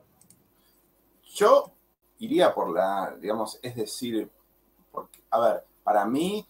Yo 1.35 1.72
iría 2.20 2.55
por 2.55 2.72
la, 2.72 3.16
digamos, 3.20 3.59
es 3.62 3.74
decir, 3.74 4.31
porque, 4.92 5.20
a 5.31 5.40
ver, 5.40 5.64
para 5.83 6.05
mí 6.07 6.46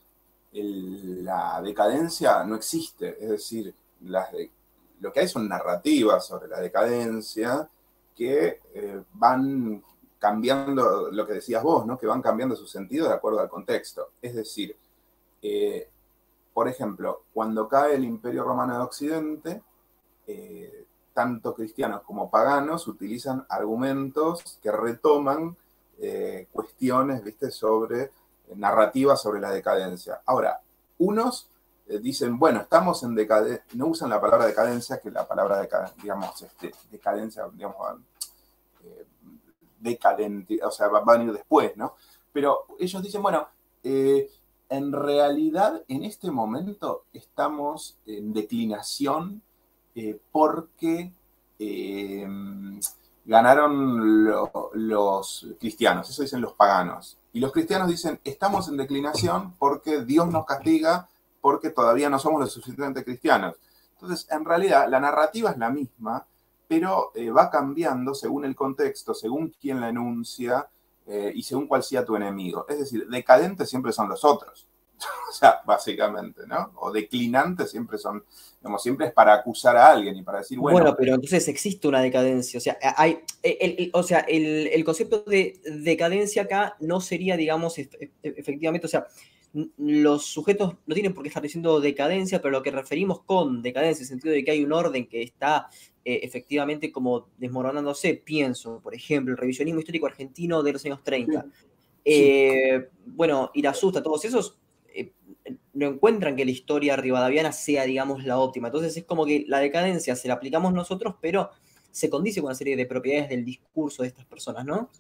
la 0.53 1.61
decadencia 1.63 2.43
no 2.45 2.57
existe, 2.57 3.23
es 3.23 3.31
decir, 3.31 3.75
las, 4.03 4.29
lo 5.01 5.13
que 5.13 5.21
hay 5.21 5.29
son 5.29 5.49
narrativas 5.49 6.27
sobre 6.27 6.49
la 6.49 6.61
decadencia 6.61 7.69
que 8.17 8.61
eh, 8.75 9.03
van 9.15 9.83
cambiando, 10.19 11.11
lo 11.11 11.27
que 11.27 11.35
decías 11.35 11.63
vos, 11.63 11.87
¿no? 11.87 11.99
que 11.99 12.07
van 12.07 12.21
cambiando 12.21 12.55
su 12.55 12.67
sentido 12.67 13.09
de 13.09 13.15
acuerdo 13.15 13.41
al 13.41 13.49
contexto. 13.49 14.11
Es 14.21 14.35
decir, 14.35 14.77
eh, 15.41 15.89
por 16.53 16.69
ejemplo, 16.69 17.23
cuando 17.33 17.67
cae 17.67 17.95
el 17.95 18.05
Imperio 18.05 18.45
Romano 18.45 18.75
de 18.75 18.83
Occidente, 18.83 19.63
eh, 20.27 20.85
tanto 21.15 21.55
cristianos 21.55 22.03
como 22.03 22.31
paganos 22.31 22.87
utilizan 22.89 23.47
argumentos 23.49 24.59
que 24.63 24.71
retoman 24.71 25.57
cuestiones, 26.51 27.23
¿viste?, 27.23 27.51
sobre 27.51 28.11
narrativas 28.57 29.21
sobre 29.21 29.41
la 29.41 29.51
decadencia. 29.51 30.21
Ahora, 30.27 30.61
unos 30.99 31.51
eh, 31.91 31.99
dicen, 31.99 32.39
bueno, 32.39 32.61
estamos 32.61 33.03
en 33.03 33.17
decadencia, 33.17 33.65
no 33.75 33.89
usan 33.89 34.11
la 34.11 34.21
palabra 34.21 34.47
decadencia, 34.47 35.01
que 35.01 35.11
la 35.11 35.27
palabra, 35.27 35.69
digamos, 36.01 36.41
este, 36.41 36.73
decadencia, 36.89 37.49
digamos, 37.53 37.77
eh, 38.85 39.07
decadente, 39.81 40.61
o 40.63 40.71
sea, 40.71 40.87
va, 40.87 41.01
a 41.01 41.19
venir 41.19 41.33
después, 41.33 41.77
¿no? 41.77 41.97
Pero 42.33 42.67
ellos 42.79 43.03
dicen, 43.03 43.23
bueno, 43.23 43.49
eh, 43.83 44.31
en 44.69 44.93
realidad 44.93 45.83
en 45.89 46.05
este 46.05 46.31
momento 46.31 47.07
estamos 47.13 47.99
en 48.07 48.33
declinación 48.33 49.43
porque 50.31 51.13
ganaron 53.25 54.25
los 54.75 55.47
cristianos, 55.59 56.09
eso 56.09 56.23
dicen 56.23 56.41
los 56.41 56.53
paganos. 56.53 57.20
Y 57.33 57.41
los 57.41 57.53
cristianos 57.53 57.89
dicen, 57.89 58.21
estamos 58.25 58.69
en 58.69 58.77
declinación 58.77 59.55
porque 59.59 60.05
Dios 60.05 60.29
nos 60.29 60.47
castiga 60.47 61.09
porque 61.41 61.71
todavía 61.71 62.11
no 62.11 62.19
somos 62.19 62.41
lo 62.41 62.47
suficientemente 62.47 63.05
cristianos. 63.05 63.57
Entonces, 63.95 64.27
en 64.31 64.45
realidad, 64.45 64.89
la 64.89 65.01
narrativa 65.01 65.51
es 65.51 65.59
la 65.59 65.71
misma, 65.71 66.27
pero 66.67 67.13
eh, 67.15 67.31
va 67.31 67.51
cambiando 67.51 68.15
según 68.15 68.45
el 68.45 68.55
contexto, 68.55 69.15
según 69.15 69.55
quién 69.61 69.81
la 69.81 69.89
enuncia 69.89 70.69
eh, 71.07 71.33
y 71.35 71.43
según 71.43 71.67
cuál 71.67 71.83
sea 71.83 72.05
tu 72.05 72.17
enemigo. 72.17 72.67
Es 72.69 72.79
decir, 72.79 73.09
decadentes 73.09 73.69
siempre 73.69 73.93
son 73.93 74.09
los 74.09 74.25
otros. 74.25 74.67
o 75.31 75.33
sea, 75.33 75.61
básicamente, 75.67 76.43
¿no? 76.47 76.73
O 76.77 76.93
declinantes 76.93 77.71
siempre 77.71 77.99
son, 77.99 78.25
digamos, 78.61 78.83
siempre 78.83 79.07
es 79.07 79.13
para 79.13 79.35
acusar 79.35 79.77
a 79.77 79.91
alguien 79.91 80.17
y 80.17 80.23
para 80.23 80.39
decir, 80.39 80.59
bueno. 80.59 80.79
Bueno, 80.79 80.97
pero 80.97 81.15
entonces 81.15 81.47
existe 81.49 81.89
una 81.89 82.01
decadencia. 82.01 82.59
O 82.59 82.61
sea, 82.61 82.79
hay, 82.97 83.21
el, 83.43 83.91
o 83.93 84.03
sea, 84.03 84.21
el, 84.21 84.85
concepto 84.85 85.23
de 85.27 85.61
decadencia 85.65 86.43
acá 86.43 86.77
no 86.81 87.01
sería, 87.01 87.37
digamos, 87.37 87.77
efectivamente, 88.23 88.87
o 88.87 88.91
sea, 88.91 89.07
los 89.79 90.25
sujetos 90.27 90.77
no 90.87 90.95
tienen 90.95 91.13
por 91.13 91.23
qué 91.23 91.29
estar 91.29 91.43
diciendo 91.43 91.81
decadencia, 91.81 92.41
pero 92.41 92.53
lo 92.53 92.63
que 92.63 92.71
referimos 92.71 93.23
con 93.23 93.63
decadencia, 93.63 94.03
en 94.03 94.05
el 94.05 94.09
sentido 94.09 94.35
de 94.35 94.45
que 94.45 94.53
hay 94.53 94.63
un 94.63 94.73
orden 94.73 95.09
que 95.09 95.23
está 95.23 95.69
eh, 96.05 96.21
efectivamente 96.23 96.93
como 96.93 97.29
desmoronándose, 97.37 98.15
pienso, 98.15 98.81
por 98.81 98.95
ejemplo, 98.95 99.33
el 99.33 99.39
revisionismo 99.39 99.81
histórico 99.81 100.07
argentino 100.07 100.63
de 100.63 100.73
los 100.73 100.85
años 100.85 101.03
30. 101.03 101.47
Eh, 102.05 102.89
bueno, 103.07 103.51
asusta 103.69 104.03
todos 104.03 104.25
esos 104.25 104.59
no 105.73 105.87
encuentran 105.87 106.37
que 106.37 106.45
la 106.45 106.51
historia 106.51 106.97
rivadaviana 106.97 107.53
sea, 107.53 107.85
digamos, 107.85 108.25
la 108.25 108.39
óptima. 108.39 108.69
Entonces 108.69 108.97
es 108.97 109.05
como 109.05 109.25
que 109.25 109.45
la 109.49 109.59
decadencia 109.59 110.17
se 110.17 110.29
la 110.29 110.35
aplicamos 110.35 110.73
nosotros, 110.73 111.15
pero 111.21 111.51
se 111.91 112.11
condice 112.11 112.41
con 112.41 112.49
una 112.49 112.55
serie 112.55 112.77
de 112.77 112.87
propiedades 112.87 113.29
del 113.29 113.45
discurso 113.45 114.03
de 114.03 114.09
estas 114.09 114.27
personas, 114.27 114.65
¿no? 114.65 114.91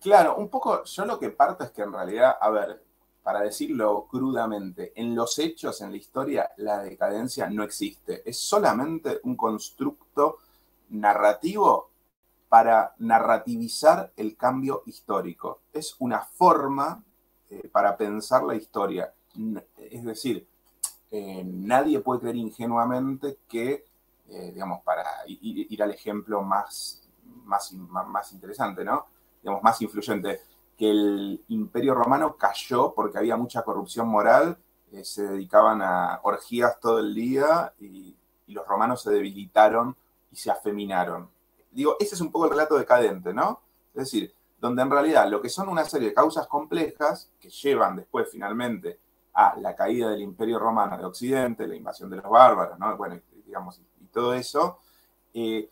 Claro, 0.00 0.36
un 0.36 0.48
poco, 0.48 0.84
yo 0.84 1.04
lo 1.06 1.18
que 1.18 1.30
parto 1.30 1.64
es 1.64 1.70
que 1.70 1.82
en 1.82 1.92
realidad, 1.92 2.36
a 2.40 2.50
ver, 2.50 2.82
para 3.22 3.40
decirlo 3.40 4.06
crudamente, 4.10 4.92
en 4.96 5.14
los 5.14 5.38
hechos, 5.38 5.80
en 5.80 5.90
la 5.90 5.96
historia, 5.96 6.50
la 6.58 6.82
decadencia 6.82 7.48
no 7.48 7.64
existe. 7.64 8.22
Es 8.28 8.38
solamente 8.38 9.20
un 9.24 9.34
constructo 9.34 10.38
narrativo 10.90 11.90
para 12.50 12.94
narrativizar 12.98 14.12
el 14.16 14.36
cambio 14.36 14.82
histórico. 14.84 15.62
Es 15.72 15.96
una 16.00 16.20
forma 16.20 17.02
eh, 17.48 17.68
para 17.72 17.96
pensar 17.96 18.44
la 18.44 18.56
historia. 18.56 19.12
Es 19.76 20.04
decir, 20.04 20.46
eh, 21.10 21.42
nadie 21.44 22.00
puede 22.00 22.20
creer 22.20 22.36
ingenuamente 22.36 23.38
que, 23.48 23.84
eh, 24.28 24.50
digamos, 24.52 24.82
para 24.82 25.04
ir, 25.26 25.82
al 25.82 25.90
ejemplo 25.90 26.42
más, 26.42 27.08
más, 27.44 27.72
más 27.72 28.32
interesante, 28.32 28.84
¿no? 28.84 29.06
digamos, 29.44 29.62
más 29.62 29.80
influyente, 29.82 30.40
que 30.76 30.90
el 30.90 31.44
imperio 31.48 31.94
romano 31.94 32.36
cayó 32.36 32.94
porque 32.94 33.18
había 33.18 33.36
mucha 33.36 33.62
corrupción 33.62 34.08
moral, 34.08 34.58
eh, 34.90 35.04
se 35.04 35.22
dedicaban 35.22 35.82
a 35.82 36.20
orgías 36.22 36.80
todo 36.80 36.98
el 36.98 37.14
día 37.14 37.72
y, 37.78 38.16
los 38.46 38.68
romanos 38.68 39.02
se 39.02 39.10
debilitaron 39.10 39.96
y 40.30 40.36
se 40.36 40.50
afeminaron. 40.50 41.28
Digo, 41.70 41.96
ese 41.98 42.14
es 42.14 42.20
un 42.20 42.30
poco 42.30 42.44
el 42.44 42.50
relato 42.50 42.76
decadente, 42.76 43.32
¿no? 43.32 43.62
Es 43.94 44.04
decir, 44.04 44.34
donde 44.60 44.82
en 44.82 44.90
realidad 44.90 45.28
lo 45.28 45.40
que 45.40 45.48
son 45.48 45.68
una 45.70 45.84
serie 45.84 46.08
de 46.08 46.14
causas 46.14 46.46
complejas 46.46 47.30
que 47.40 47.48
llevan 47.48 47.96
después 47.96 48.28
finalmente 48.30 49.00
a 49.34 49.56
la 49.58 49.74
caída 49.74 50.10
del 50.10 50.22
imperio 50.22 50.58
romano 50.58 50.96
de 50.96 51.04
Occidente, 51.04 51.66
la 51.66 51.76
invasión 51.76 52.08
de 52.08 52.16
los 52.16 52.30
bárbaros, 52.30 52.78
¿no? 52.78 52.96
Bueno, 52.96 53.20
digamos, 53.44 53.80
y 54.00 54.06
todo 54.06 54.32
eso, 54.34 54.78
eh, 55.34 55.68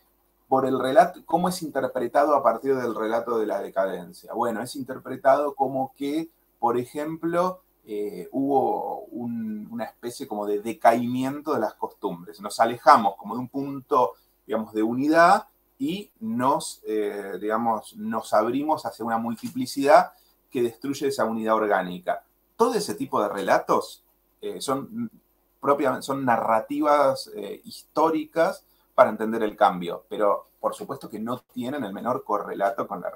por 0.49 0.67
el 0.67 0.79
relato, 0.79 1.23
¿cómo 1.25 1.49
es 1.49 1.63
interpretado 1.63 2.35
a 2.35 2.43
partir 2.43 2.77
del 2.77 2.95
relato 2.95 3.39
de 3.39 3.47
la 3.47 3.61
decadencia? 3.61 4.35
Bueno, 4.35 4.61
es 4.63 4.77
interpretado 4.77 5.55
como 5.55 5.95
que, 5.97 6.29
por 6.59 6.77
ejemplo, 6.77 7.61
eh, 7.87 8.29
hubo 8.33 9.07
una 9.13 9.85
especie 9.85 10.29
como 10.29 10.47
de 10.47 10.61
decaimiento 10.61 11.55
de 11.55 11.61
las 11.61 11.75
costumbres. 11.75 12.41
Nos 12.41 12.61
alejamos 12.61 13.17
como 13.17 13.35
de 13.35 13.41
un 13.41 13.49
punto, 13.49 14.13
digamos, 14.47 14.73
de 14.75 14.83
unidad 14.83 15.47
y 15.79 16.11
nos, 16.21 16.81
eh, 16.87 17.39
digamos, 17.41 17.97
nos 17.97 18.33
abrimos 18.35 18.85
hacia 18.87 19.05
una 19.05 19.19
multiplicidad 19.19 20.13
que 20.51 20.63
destruye 20.63 21.09
esa 21.09 21.25
unidad 21.25 21.55
orgánica. 21.55 22.23
Todo 22.63 22.75
ese 22.75 22.95
tipo 22.95 23.21
de 23.23 23.29
relatos 23.29 24.05
eh, 24.41 24.61
son, 24.61 25.11
propiamente, 25.61 26.03
son 26.03 26.25
narrativas 26.25 27.31
históricas 27.65 28.65
para 28.95 29.11
entender 29.11 29.43
el 29.43 29.57
cambio, 29.57 30.05
pero 30.09 30.47
por 30.61 30.77
supuesto 30.77 31.11
que 31.11 31.19
no 31.19 31.41
tienen 31.53 31.83
el 31.83 31.93
menor 31.93 32.23
correlato 32.23 32.87
con, 32.87 33.01
la, 33.01 33.11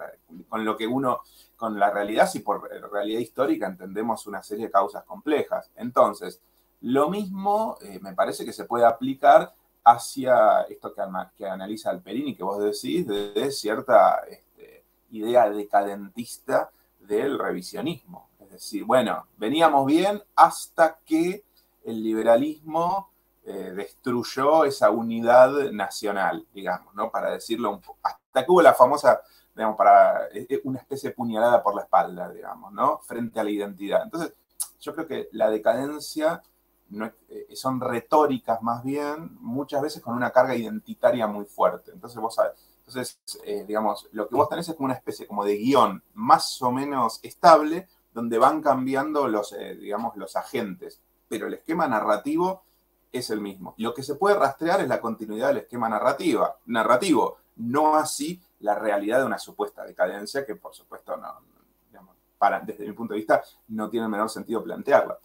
con 0.48 0.64
lo 0.64 0.76
que 0.76 0.84
uno, 0.84 1.20
con 1.56 1.78
la 1.78 1.90
realidad, 1.90 2.28
si 2.28 2.40
por 2.40 2.68
realidad 2.90 3.20
histórica 3.20 3.68
entendemos 3.68 4.26
una 4.26 4.42
serie 4.42 4.66
de 4.66 4.72
causas 4.72 5.04
complejas. 5.04 5.70
Entonces, 5.76 6.40
lo 6.80 7.08
mismo 7.08 7.78
eh, 7.82 8.00
me 8.02 8.14
parece 8.14 8.44
que 8.44 8.52
se 8.52 8.64
puede 8.64 8.84
aplicar 8.84 9.54
hacia 9.84 10.62
esto 10.62 10.92
que, 10.92 11.02
que 11.36 11.46
analiza 11.46 11.90
Alperini, 11.90 12.34
que 12.34 12.42
vos 12.42 12.58
decís, 12.58 13.06
de, 13.06 13.50
cierta 13.52 14.22
este, 14.28 14.82
idea 15.12 15.48
decadentista 15.48 16.70
del 16.98 17.38
revisionismo. 17.38 18.25
Decir, 18.56 18.84
bueno, 18.84 19.26
veníamos 19.36 19.86
bien 19.86 20.22
hasta 20.34 20.98
que 21.04 21.44
el 21.84 22.02
liberalismo 22.02 23.10
eh, 23.48 23.72
destruyó 23.76 24.64
esa 24.64 24.90
unidad 24.90 25.70
nacional, 25.70 26.44
digamos, 26.52 26.92
¿no? 26.96 27.12
Para 27.12 27.30
decirlo 27.30 27.70
un 27.70 27.80
poco. 27.80 28.00
Hasta 28.02 28.44
que 28.44 28.50
hubo 28.50 28.60
la 28.60 28.74
famosa, 28.74 29.20
digamos, 29.54 29.76
para 29.76 30.26
eh, 30.32 30.48
eh, 30.48 30.60
una 30.64 30.80
especie 30.80 31.10
de 31.10 31.14
puñalada 31.14 31.62
por 31.62 31.76
la 31.76 31.82
espalda, 31.82 32.28
digamos, 32.28 32.72
¿no? 32.72 32.98
Frente 32.98 33.38
a 33.38 33.44
la 33.44 33.50
identidad. 33.50 34.02
Entonces, 34.02 34.34
yo 34.80 34.92
creo 34.96 35.06
que 35.06 35.28
la 35.30 35.48
decadencia 35.48 36.42
son 37.54 37.80
retóricas 37.80 38.62
más 38.62 38.82
bien, 38.82 39.36
muchas 39.40 39.80
veces 39.80 40.02
con 40.02 40.14
una 40.14 40.32
carga 40.32 40.56
identitaria 40.56 41.28
muy 41.28 41.44
fuerte. 41.44 41.92
Entonces, 41.92 42.20
vos 42.20 42.34
sabés, 42.34 42.52
entonces, 42.78 43.18
digamos, 43.66 44.08
lo 44.10 44.28
que 44.28 44.34
vos 44.34 44.48
tenés 44.48 44.68
es 44.68 44.74
como 44.74 44.86
una 44.86 44.94
especie 44.94 45.26
como 45.26 45.44
de 45.44 45.56
guion 45.56 46.02
más 46.14 46.60
o 46.62 46.72
menos 46.72 47.20
estable, 47.22 47.88
donde 48.16 48.38
van 48.38 48.62
cambiando 48.62 49.28
los, 49.28 49.54
digamos, 49.78 50.16
los 50.16 50.36
agentes, 50.36 51.02
pero 51.28 51.48
el 51.48 51.54
esquema 51.54 51.86
narrativo 51.86 52.64
es 53.12 53.28
el 53.28 53.42
mismo. 53.42 53.74
Lo 53.76 53.92
que 53.92 54.02
se 54.02 54.14
puede 54.14 54.38
rastrear 54.38 54.80
es 54.80 54.88
la 54.88 55.02
continuidad 55.02 55.48
del 55.48 55.58
esquema 55.58 55.86
narrativa, 55.90 56.56
narrativo, 56.64 57.36
no 57.56 57.94
así 57.94 58.40
la 58.60 58.74
realidad 58.74 59.18
de 59.18 59.26
una 59.26 59.38
supuesta 59.38 59.84
decadencia 59.84 60.46
que 60.46 60.56
por 60.56 60.74
supuesto 60.74 61.14
no, 61.18 61.28
desde 62.64 62.86
mi 62.86 62.94
punto 62.94 63.12
de 63.12 63.18
vista 63.18 63.42
no 63.68 63.90
tiene 63.90 64.06
el 64.06 64.10
menor 64.10 64.30
sentido 64.30 64.64
plantearla. 64.64 65.18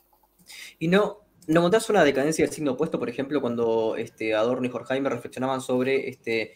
Y 0.77 0.89
no, 0.89 1.19
¿no 1.47 1.61
contás 1.61 1.89
una 1.89 2.03
decadencia 2.03 2.43
del 2.43 2.53
signo 2.53 2.73
opuesto, 2.73 2.99
por 2.99 3.07
ejemplo, 3.07 3.39
cuando 3.39 3.95
este, 3.95 4.35
Adorno 4.35 4.67
y 4.67 4.69
Horkheimer 4.69 5.13
reflexionaban 5.13 5.61
sobre, 5.61 6.09
este, 6.09 6.55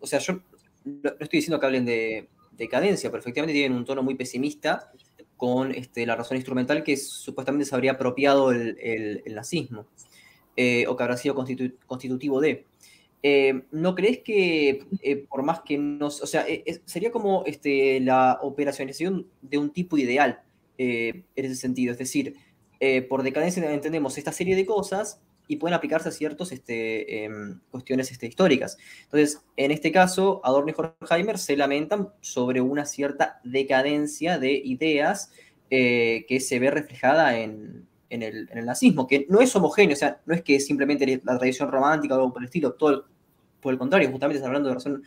o 0.00 0.06
sea, 0.06 0.18
yo 0.18 0.40
no 0.84 1.10
estoy 1.20 1.40
diciendo 1.40 1.60
que 1.60 1.66
hablen 1.66 1.84
de 1.84 2.30
decadencia, 2.52 3.10
pero 3.10 3.20
efectivamente 3.20 3.52
tienen 3.52 3.76
un 3.76 3.84
tono 3.84 4.02
muy 4.02 4.14
pesimista 4.14 4.90
con 5.36 5.72
este, 5.72 6.06
la 6.06 6.16
razón 6.16 6.36
instrumental 6.36 6.84
que 6.84 6.96
supuestamente 6.96 7.64
se 7.66 7.74
habría 7.74 7.92
apropiado 7.92 8.52
el 8.52 9.22
nazismo. 9.26 9.86
Eh, 10.56 10.86
o 10.86 10.96
que 10.96 11.02
habrá 11.02 11.16
sido 11.16 11.34
constitutivo 11.34 12.40
de. 12.40 12.64
Eh, 13.24 13.62
¿No 13.72 13.94
crees 13.94 14.20
que 14.20 14.86
eh, 15.02 15.16
por 15.28 15.42
más 15.42 15.62
que 15.62 15.78
no, 15.78 16.06
o 16.06 16.10
sea, 16.10 16.46
sería 16.84 17.10
como 17.10 17.42
este, 17.46 17.98
la 18.00 18.38
operacionalización 18.42 19.26
de 19.42 19.58
un 19.58 19.70
tipo 19.70 19.96
ideal 19.98 20.42
en 20.78 21.24
ese 21.34 21.56
sentido? 21.56 21.92
Es 21.92 21.98
decir, 21.98 22.36
por 23.08 23.22
decadencia 23.22 23.72
entendemos 23.72 24.18
esta 24.18 24.30
serie 24.30 24.54
de 24.54 24.66
cosas 24.66 25.20
y 25.46 25.56
pueden 25.56 25.74
aplicarse 25.74 26.08
a 26.08 26.12
ciertas 26.12 26.52
este, 26.52 27.24
em, 27.24 27.60
cuestiones 27.70 28.10
este, 28.10 28.26
históricas. 28.26 28.78
Entonces, 29.04 29.42
en 29.56 29.70
este 29.70 29.92
caso, 29.92 30.40
Adorno 30.44 30.70
y 30.70 30.74
Horkheimer 30.76 31.38
se 31.38 31.56
lamentan 31.56 32.08
sobre 32.20 32.60
una 32.60 32.86
cierta 32.86 33.40
decadencia 33.44 34.38
de 34.38 34.52
ideas 34.52 35.32
que 35.70 36.38
se 36.40 36.60
ve 36.60 36.70
reflejada 36.70 37.40
en, 37.40 37.88
en 38.14 38.22
el, 38.22 38.64
nazismo, 38.64 39.06
que 39.06 39.26
no 39.28 39.40
es 39.40 39.54
homogéneo, 39.56 39.94
o 39.94 39.98
sea, 39.98 40.20
no 40.26 40.34
es 40.34 40.42
que 40.42 40.60
simplemente 40.60 41.20
la 41.24 41.38
tradición 41.38 41.70
romántica 41.70 42.14
o 42.14 42.18
algo 42.18 42.32
por 42.32 42.42
el 42.42 42.46
estilo, 42.46 42.74
todo 42.74 43.06
por 43.60 43.72
el 43.72 43.78
contrario, 43.78 44.10
justamente 44.10 44.38
está 44.38 44.46
hablando 44.46 44.68
de 44.68 44.74
razón 44.74 45.02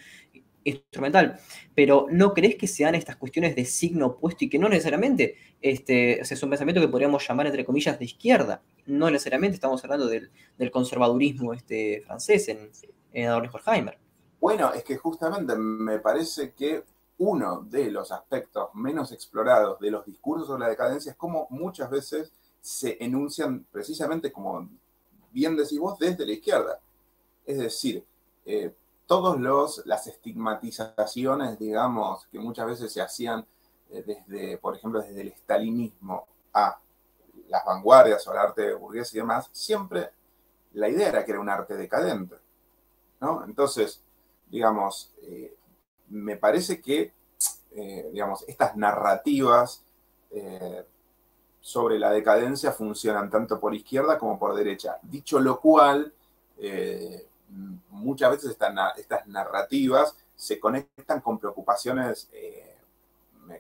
instrumental, 0.63 1.39
pero 1.73 2.07
¿no 2.11 2.33
crees 2.33 2.55
que 2.55 2.67
sean 2.67 2.95
estas 2.95 3.15
cuestiones 3.15 3.55
de 3.55 3.63
signo 3.63 4.07
opuesto 4.07 4.43
y 4.43 4.49
que 4.49 4.59
no 4.59 4.67
necesariamente 4.67 5.35
este, 5.61 6.19
es 6.19 6.43
un 6.43 6.49
pensamiento 6.49 6.81
que 6.81 6.89
podríamos 6.89 7.25
llamar 7.25 7.47
entre 7.47 7.63
comillas 7.63 7.97
de 7.97 8.05
izquierda? 8.05 8.61
No 8.87 9.11
necesariamente 9.11 9.55
estamos 9.55 9.83
hablando 9.83 10.07
del, 10.07 10.31
conservadurismo 10.71 11.53
este, 11.53 12.01
francés 12.05 12.47
en, 12.47 12.71
en 13.13 13.27
Adorno 13.27 13.51
Horkheimer. 13.53 13.97
Bueno, 14.39 14.73
es 14.73 14.83
que 14.83 14.97
justamente 14.97 15.55
me 15.55 15.99
parece 15.99 16.53
que 16.53 16.83
uno 17.19 17.61
de 17.61 17.91
los 17.91 18.11
aspectos 18.11 18.69
menos 18.73 19.11
explorados 19.11 19.79
de 19.79 19.91
los 19.91 20.05
discursos 20.05 20.47
sobre 20.47 20.61
la 20.61 20.69
decadencia 20.69 21.11
es 21.11 21.17
como 21.17 21.47
muchas 21.49 21.89
veces 21.89 22.31
se 22.61 22.97
enuncian 23.03 23.65
precisamente, 23.71 24.31
como 24.31 24.69
bien 25.31 25.55
decís 25.55 25.79
vos, 25.79 25.97
desde 25.97 26.25
la 26.25 26.33
izquierda. 26.33 26.79
Es 27.45 27.57
decir, 27.57 28.05
eh, 28.45 28.73
todas 29.05 29.85
las 29.85 30.05
estigmatizaciones, 30.07 31.57
digamos, 31.57 32.27
que 32.27 32.39
muchas 32.39 32.67
veces 32.67 32.91
se 32.91 33.01
hacían 33.01 33.45
eh, 33.89 34.03
desde, 34.05 34.57
por 34.57 34.75
ejemplo, 34.75 35.01
desde 35.01 35.21
el 35.21 35.29
estalinismo 35.29 36.27
a 36.53 36.77
las 37.47 37.65
vanguardias 37.65 38.25
o 38.27 38.31
el 38.31 38.37
arte 38.39 38.73
burgués 38.73 39.13
y 39.13 39.17
demás, 39.17 39.49
siempre 39.51 40.11
la 40.73 40.89
idea 40.89 41.09
era 41.09 41.25
que 41.25 41.31
era 41.31 41.39
un 41.39 41.49
arte 41.49 41.75
decadente. 41.75 42.35
¿no? 43.19 43.43
Entonces, 43.45 44.03
digamos, 44.49 45.13
eh, 45.21 45.55
me 46.09 46.37
parece 46.37 46.81
que, 46.81 47.13
digamos, 48.11 48.43
estas 48.47 48.75
narrativas 48.75 49.83
sobre 51.67 51.99
la 51.99 52.11
decadencia 52.11 52.71
funcionan 52.71 53.29
tanto 53.29 53.59
por 53.59 53.75
izquierda 53.75 54.17
como 54.17 54.39
por 54.39 54.55
derecha. 54.55 54.99
Dicho 55.01 55.37
lo 55.37 55.59
cual, 55.59 56.13
eh, 56.57 57.27
muchas 57.89 58.31
veces 58.31 58.51
estas, 58.51 59.27
narrativas 59.27 60.15
se 60.33 60.61
conectan 60.61 61.19
con 61.19 61.37
preocupaciones 61.37 62.29
eh, 62.31 62.77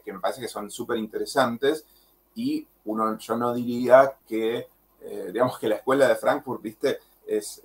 que 0.05 0.13
me 0.13 0.19
parece 0.19 0.39
que 0.39 0.47
son 0.47 0.71
súper 0.71 0.97
interesantes 0.97 1.85
y 2.37 2.67
uno, 2.85 3.17
yo 3.17 3.35
no 3.35 3.53
diría 3.53 4.15
que, 4.25 4.67
eh, 5.01 5.29
digamos, 5.33 5.59
que 5.59 5.67
la 5.67 5.75
escuela 5.75 6.07
de 6.07 6.15
Frankfurt, 6.15 6.61
viste, 6.61 6.99
es, 7.25 7.61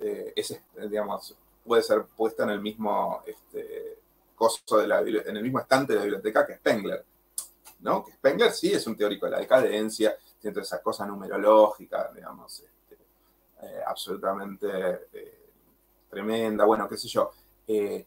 digamos, 0.89 1.37
puede 1.65 1.81
ser 1.83 2.03
puesta 2.03 2.43
en 2.43 2.49
el 2.49 2.59
mismo 2.59 3.21
este, 3.25 3.99
coso 4.35 4.77
de 4.77 4.87
la, 4.87 4.99
en 4.99 5.37
el 5.37 5.43
mismo 5.43 5.59
estante 5.59 5.93
de 5.93 5.99
la 5.99 6.05
biblioteca 6.05 6.45
que 6.45 6.55
Spengler. 6.55 7.05
¿no? 7.79 8.03
Que 8.03 8.13
Spengler 8.13 8.51
sí 8.51 8.71
es 8.71 8.85
un 8.87 8.95
teórico 8.95 9.25
de 9.25 9.33
la 9.33 9.39
decadencia, 9.39 10.15
siento 10.39 10.61
esa 10.61 10.81
cosa 10.81 11.05
numerológica, 11.05 12.11
digamos, 12.13 12.59
este, 12.59 12.97
eh, 13.61 13.81
absolutamente 13.85 14.67
eh, 15.13 15.49
tremenda, 16.09 16.65
bueno, 16.65 16.87
qué 16.87 16.97
sé 16.97 17.07
yo. 17.07 17.31
Eh, 17.67 18.05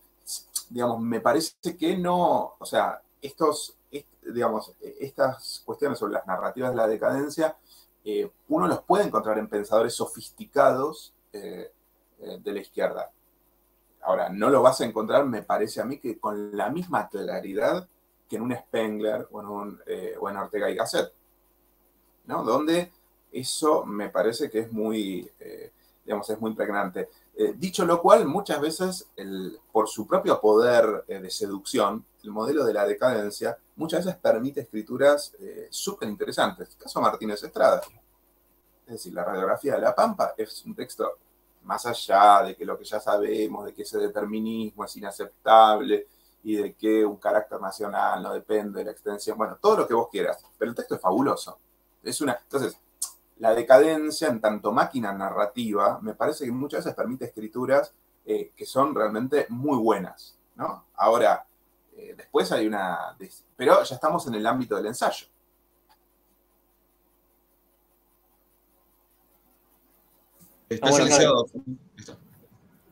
digamos, 0.70 1.00
me 1.00 1.20
parece 1.20 1.76
que 1.78 1.96
no, 1.96 2.56
o 2.58 2.66
sea, 2.66 3.00
estos, 3.20 3.75
digamos, 4.32 4.72
estas 4.80 5.62
cuestiones 5.64 5.98
sobre 5.98 6.14
las 6.14 6.26
narrativas 6.26 6.70
de 6.70 6.76
la 6.76 6.86
decadencia, 6.86 7.56
uno 8.48 8.68
los 8.68 8.82
puede 8.82 9.04
encontrar 9.04 9.38
en 9.38 9.48
pensadores 9.48 9.94
sofisticados 9.94 11.12
de 11.32 11.72
la 12.52 12.60
izquierda. 12.60 13.10
Ahora, 14.02 14.28
no 14.28 14.48
lo 14.48 14.62
vas 14.62 14.80
a 14.80 14.84
encontrar, 14.84 15.24
me 15.24 15.42
parece 15.42 15.80
a 15.80 15.84
mí, 15.84 15.98
que 15.98 16.18
con 16.18 16.56
la 16.56 16.70
misma 16.70 17.08
claridad 17.08 17.88
que 18.28 18.36
en 18.36 18.42
un 18.42 18.54
Spengler 18.54 19.26
o 19.30 19.40
en, 19.40 19.46
un, 19.48 19.80
o 20.20 20.30
en 20.30 20.36
Ortega 20.36 20.70
y 20.70 20.76
Gasset. 20.76 21.12
¿no? 22.26 22.42
Donde 22.42 22.90
eso 23.32 23.84
me 23.84 24.10
parece 24.10 24.50
que 24.50 24.60
es 24.60 24.72
muy, 24.72 25.30
eh, 25.40 25.72
digamos, 26.04 26.28
es 26.30 26.40
muy 26.40 26.54
pregnante. 26.54 27.08
Eh, 27.38 27.52
dicho 27.54 27.84
lo 27.84 28.00
cual, 28.00 28.24
muchas 28.26 28.58
veces, 28.60 29.10
por 29.70 29.88
su 29.88 30.06
propio 30.06 30.40
poder 30.40 31.04
eh, 31.06 31.20
de 31.20 31.30
seducción, 31.30 32.02
el 32.22 32.30
modelo 32.30 32.64
de 32.64 32.72
la 32.72 32.86
decadencia 32.86 33.58
muchas 33.76 34.06
veces 34.06 34.18
permite 34.18 34.62
escrituras 34.62 35.34
eh, 35.38 35.68
súper 35.70 36.08
interesantes. 36.08 36.74
Caso 36.76 36.98
Martínez 36.98 37.42
Estrada. 37.42 37.82
Es 38.86 38.92
decir, 38.92 39.12
la 39.12 39.22
radiografía 39.22 39.74
de 39.74 39.82
la 39.82 39.94
Pampa 39.94 40.32
es 40.36 40.64
un 40.64 40.74
texto 40.74 41.18
más 41.64 41.84
allá 41.84 42.42
de 42.44 42.56
que 42.56 42.64
lo 42.64 42.78
que 42.78 42.84
ya 42.84 43.00
sabemos, 43.00 43.66
de 43.66 43.74
que 43.74 43.82
ese 43.82 43.98
determinismo 43.98 44.84
es 44.84 44.96
inaceptable 44.96 46.06
y 46.42 46.56
de 46.56 46.74
que 46.74 47.04
un 47.04 47.16
carácter 47.16 47.60
nacional 47.60 48.22
no 48.22 48.32
depende 48.32 48.78
de 48.78 48.86
la 48.86 48.92
extensión, 48.92 49.36
bueno, 49.36 49.58
todo 49.60 49.78
lo 49.78 49.86
que 49.86 49.92
vos 49.92 50.08
quieras, 50.10 50.42
pero 50.56 50.70
el 50.70 50.76
texto 50.76 50.94
es 50.94 51.00
fabuloso. 51.00 51.58
Es 52.02 52.20
una, 52.20 52.38
entonces, 52.40 52.78
la 53.38 53.54
decadencia 53.54 54.28
en 54.28 54.40
tanto 54.40 54.72
máquina 54.72 55.12
narrativa 55.12 55.98
me 56.02 56.14
parece 56.14 56.44
que 56.44 56.52
muchas 56.52 56.84
veces 56.84 56.96
permite 56.96 57.26
escrituras 57.26 57.92
eh, 58.24 58.52
que 58.56 58.66
son 58.66 58.94
realmente 58.94 59.46
muy 59.50 59.78
buenas, 59.78 60.38
¿no? 60.56 60.86
Ahora, 60.94 61.46
eh, 61.96 62.14
después 62.16 62.50
hay 62.52 62.66
una... 62.66 63.16
Pero 63.56 63.82
ya 63.82 63.94
estamos 63.94 64.26
en 64.26 64.34
el 64.34 64.46
ámbito 64.46 64.76
del 64.76 64.86
ensayo. 64.86 65.26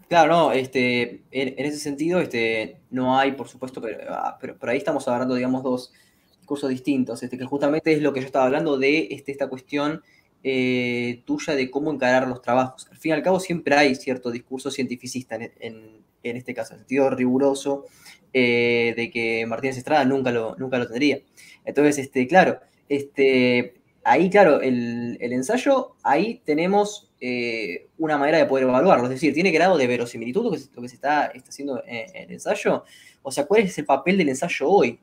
claro. 0.08 0.28
no, 0.28 0.52
este, 0.52 1.24
en, 1.32 1.66
ese 1.66 1.78
sentido, 1.78 2.20
este, 2.20 2.80
no 2.90 3.18
hay, 3.18 3.32
por 3.32 3.48
supuesto, 3.48 3.82
ah, 4.08 4.38
pero, 4.40 4.56
pero, 4.58 4.70
ahí 4.70 4.78
estamos 4.78 5.08
hablando, 5.08 5.34
digamos, 5.34 5.64
dos 5.64 5.92
discursos 6.38 6.70
distintos, 6.70 7.20
este, 7.22 7.36
que 7.36 7.44
justamente 7.44 7.92
es 7.92 8.00
lo 8.00 8.12
que 8.12 8.20
yo 8.20 8.26
estaba 8.26 8.44
hablando 8.44 8.78
de 8.78 9.08
este, 9.10 9.32
esta 9.32 9.48
cuestión 9.48 10.02
eh, 10.46 11.22
tuya 11.24 11.56
de 11.56 11.70
cómo 11.70 11.90
encarar 11.90 12.28
los 12.28 12.42
trabajos. 12.42 12.86
Al 12.90 12.98
fin 12.98 13.10
y 13.10 13.12
al 13.14 13.22
cabo 13.22 13.40
siempre 13.40 13.74
hay 13.76 13.94
cierto 13.94 14.30
discurso 14.30 14.70
cientificista 14.70 15.36
en, 15.36 16.04
este 16.22 16.52
caso, 16.52 16.74
en 16.74 16.80
sentido 16.80 17.08
riguroso 17.08 17.86
eh, 18.34 18.92
de 18.94 19.10
que 19.10 19.46
Martínez 19.46 19.78
Estrada 19.78 20.04
nunca 20.04 20.30
lo, 20.30 20.54
nunca 20.56 20.76
lo 20.76 20.86
tendría. 20.86 21.20
Entonces, 21.64 21.96
este, 21.96 22.26
claro, 22.26 22.60
este, 22.90 23.80
ahí, 24.04 24.28
claro, 24.28 24.60
el, 24.60 25.16
ensayo, 25.18 25.96
ahí 26.02 26.42
tenemos 26.44 27.10
eh, 27.22 27.88
una 27.96 28.18
manera 28.18 28.36
de 28.36 28.44
poder 28.44 28.64
evaluarlo, 28.64 29.04
es 29.04 29.10
decir, 29.12 29.32
tiene 29.32 29.50
grado 29.50 29.78
de 29.78 29.86
verosimilitud 29.86 30.44
lo 30.44 30.50
que, 30.50 30.88
se 30.88 30.94
está, 30.96 31.28
está 31.28 31.48
haciendo 31.48 31.82
en, 31.86 32.14
el 32.14 32.32
ensayo. 32.32 32.84
O 33.22 33.32
sea, 33.32 33.46
¿cuál 33.46 33.62
es 33.62 33.78
el 33.78 33.86
papel 33.86 34.18
del 34.18 34.28
ensayo 34.28 34.68
hoy? 34.68 35.00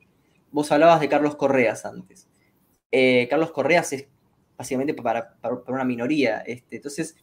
Vos 0.52 0.72
hablabas 0.72 1.00
de 1.00 1.10
Carlos 1.10 1.36
Correas 1.36 1.84
antes. 1.84 2.28
Carlos 3.30 3.52
Correas 3.52 3.94
es 3.94 4.06
básicamente 4.62 4.93
para, 4.93 5.36
una 5.68 5.84
minoría. 5.84 6.41
Este, 6.41 6.76
entonces, 6.76 7.16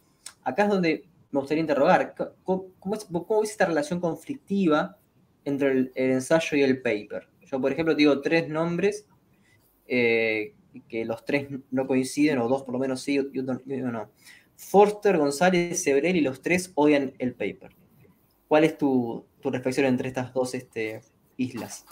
acá 0.43 0.63
es 0.63 0.69
donde 0.69 1.05
me 1.31 1.39
gustaría 1.39 1.61
interrogar, 1.61 2.13
¿cómo, 2.43 2.67
cómo, 2.79 3.43
es 3.43 3.51
esta 3.51 3.65
relación 3.65 4.01
conflictiva 4.01 4.97
entre 5.45 5.71
el, 5.71 5.91
ensayo 5.95 6.57
y 6.57 6.63
el 6.63 6.81
paper? 6.81 7.29
Yo, 7.45 7.61
por 7.61 7.71
ejemplo, 7.71 7.95
digo 7.95 8.19
tres 8.19 8.49
nombres 8.49 9.07
eh, 9.87 10.53
que 10.89 11.05
los 11.05 11.23
tres 11.23 11.47
no 11.71 11.87
coinciden, 11.87 12.39
o 12.39 12.49
dos 12.49 12.63
por 12.63 12.73
lo 12.73 12.79
menos 12.79 13.01
sí, 13.01 13.15
y 13.31 13.39
uno, 13.39 13.61
no. 13.65 14.11
Forster, 14.57 15.17
González, 15.17 15.81
Sebrel 15.81 16.17
y 16.17 16.21
los 16.21 16.41
tres 16.41 16.73
odian 16.75 17.13
el 17.19 17.33
paper. 17.35 17.73
¿Cuál 18.49 18.65
es 18.65 18.77
tu, 18.77 19.25
reflexión 19.41 19.85
entre 19.85 20.09
estas 20.09 20.33
dos 20.33 20.53
este, 20.55 21.01
islas? 21.37 21.85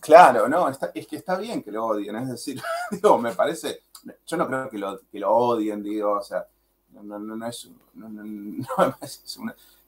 Claro, 0.00 0.48
no, 0.48 0.68
es 0.68 1.06
que 1.06 1.16
está 1.16 1.38
bien 1.38 1.62
que 1.62 1.70
lo 1.70 1.86
odien, 1.86 2.16
es 2.16 2.28
decir, 2.28 2.60
digo, 2.90 3.18
me 3.18 3.32
parece, 3.32 3.82
yo 4.26 4.36
no 4.36 4.46
creo 4.46 4.70
que 4.70 4.78
lo, 4.78 5.00
que 5.10 5.18
lo 5.18 5.30
odien, 5.30 5.82
digo, 5.82 6.12
o 6.12 6.22
sea, 6.22 6.46
no, 6.92 7.18
no, 7.18 7.46
es, 7.46 7.70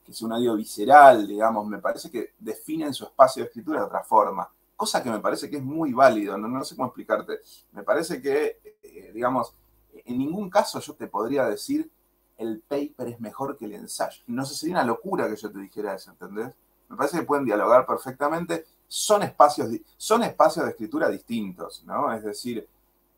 que 0.05 0.11
es 0.11 0.21
un 0.21 0.31
odio 0.31 0.55
visceral, 0.55 1.27
digamos, 1.27 1.67
me 1.67 1.79
parece 1.79 2.09
que 2.09 2.33
definen 2.39 2.93
su 2.93 3.05
espacio 3.05 3.43
de 3.43 3.47
escritura 3.47 3.79
de 3.79 3.85
otra 3.85 4.03
forma, 4.03 4.49
cosa 4.75 5.01
que 5.01 5.09
me 5.09 5.19
parece 5.19 5.49
que 5.49 5.57
es 5.57 5.63
muy 5.63 5.93
válido, 5.93 6.37
no, 6.37 6.63
sé 6.63 6.75
cómo 6.75 6.87
explicarte, 6.87 7.39
me 7.73 7.83
parece 7.83 8.21
que, 8.21 8.59
eh, 8.83 9.11
digamos, 9.13 9.53
en 9.93 10.17
ningún 10.17 10.49
caso 10.49 10.79
yo 10.79 10.93
te 10.93 11.07
podría 11.07 11.45
decir 11.45 11.89
el 12.37 12.59
paper 12.59 13.07
es 13.07 13.19
mejor 13.19 13.57
que 13.57 13.65
el 13.65 13.73
ensayo, 13.73 14.21
no 14.27 14.45
sé, 14.45 14.55
sería 14.55 14.75
una 14.75 14.83
locura 14.83 15.29
que 15.29 15.35
yo 15.35 15.51
te 15.51 15.59
dijera 15.59 15.95
eso, 15.95 16.11
¿entendés? 16.11 16.53
Me 16.89 16.97
parece 16.97 17.19
que 17.19 17.25
pueden 17.25 17.45
dialogar 17.45 17.85
perfectamente, 17.85 18.65
son 18.87 19.23
espacios, 19.23 19.69
son 19.97 20.23
espacios 20.23 20.65
de 20.65 20.71
escritura 20.71 21.09
distintos, 21.09 21.83
¿no? 21.85 22.13
Es 22.13 22.23
decir, 22.23 22.67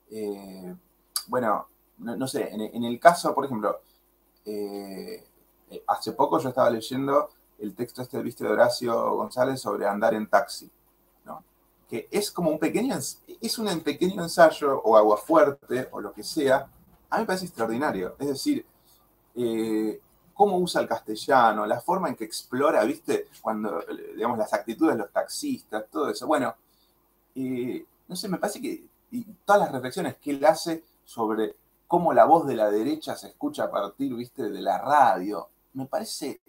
eh, 0.09 0.75
bueno, 1.27 1.67
no, 1.99 2.27
sé, 2.27 2.49
en, 2.53 2.83
el 2.83 2.99
caso, 2.99 3.33
por 3.33 3.45
ejemplo, 3.45 3.79
eh, 4.45 5.23
eh, 5.69 5.83
hace 5.87 6.11
poco 6.13 6.39
yo 6.39 6.49
estaba 6.49 6.69
leyendo 6.69 7.29
el 7.59 7.73
texto 7.73 8.01
este, 8.01 8.21
viste, 8.21 8.43
de 8.43 8.51
Horacio 8.51 9.15
González 9.15 9.59
sobre 9.59 9.87
andar 9.87 10.13
en 10.13 10.27
taxi. 10.27 10.69
Que 11.89 12.09
es 12.11 12.31
como 12.31 12.49
un 12.51 12.59
pequeño, 12.59 12.97
es 12.97 13.59
un 13.59 13.79
pequeño 13.79 14.21
ensayo 14.21 14.81
o 14.81 14.97
agua 14.97 15.15
fuerte 15.15 15.87
o 15.91 16.01
lo 16.01 16.11
que 16.11 16.21
sea, 16.21 16.69
a 17.09 17.15
mí 17.15 17.21
me 17.21 17.25
parece 17.25 17.45
extraordinario. 17.45 18.13
Es 18.19 18.27
decir, 18.27 18.65
eh, 19.33 20.01
cómo 20.33 20.57
usa 20.57 20.81
el 20.81 20.87
castellano, 20.89 21.65
la 21.65 21.79
forma 21.79 22.09
en 22.09 22.15
que 22.15 22.25
explora, 22.25 22.83
viste, 22.83 23.29
cuando, 23.41 23.85
digamos, 24.13 24.37
las 24.37 24.53
actitudes 24.53 24.95
de 24.95 25.03
los 25.03 25.13
taxistas, 25.13 25.85
todo 25.89 26.09
eso. 26.09 26.27
Bueno, 26.27 26.53
no 27.35 28.15
sé, 28.17 28.27
me 28.27 28.37
parece 28.37 28.61
que 28.61 28.83
todas 29.45 29.61
las 29.61 29.71
reflexiones 29.71 30.17
que 30.17 30.31
él 30.31 30.43
hace 30.43 30.83
sobre 31.07 31.55
cómo 31.87 32.11
la 32.11 32.25
voz 32.25 32.45
de 32.45 32.55
la 32.55 32.69
derecha 32.69 33.15
se 33.15 33.29
escucha 33.29 33.63
a 33.63 33.71
partir, 33.71 34.13
viste, 34.13 34.49
de 34.49 34.61
la 34.61 34.77
radio. 34.77 35.49
Me 35.73 35.85
parece... 35.85 36.41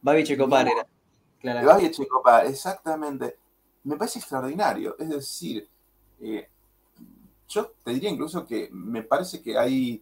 Babi 0.00 0.22
Checopar 0.22 0.68
era. 0.68 0.86
Claro. 1.40 1.66
Babi 1.66 1.90
Checopar, 1.90 2.46
exactamente. 2.46 3.38
Me 3.82 3.96
parece 3.96 4.20
extraordinario. 4.20 4.94
Es 5.00 5.08
decir, 5.08 5.68
eh, 6.20 6.48
yo 7.48 7.72
te 7.82 7.92
diría 7.92 8.08
incluso 8.08 8.46
que 8.46 8.68
me 8.70 9.02
parece 9.02 9.42
que 9.42 9.58
hay, 9.58 10.00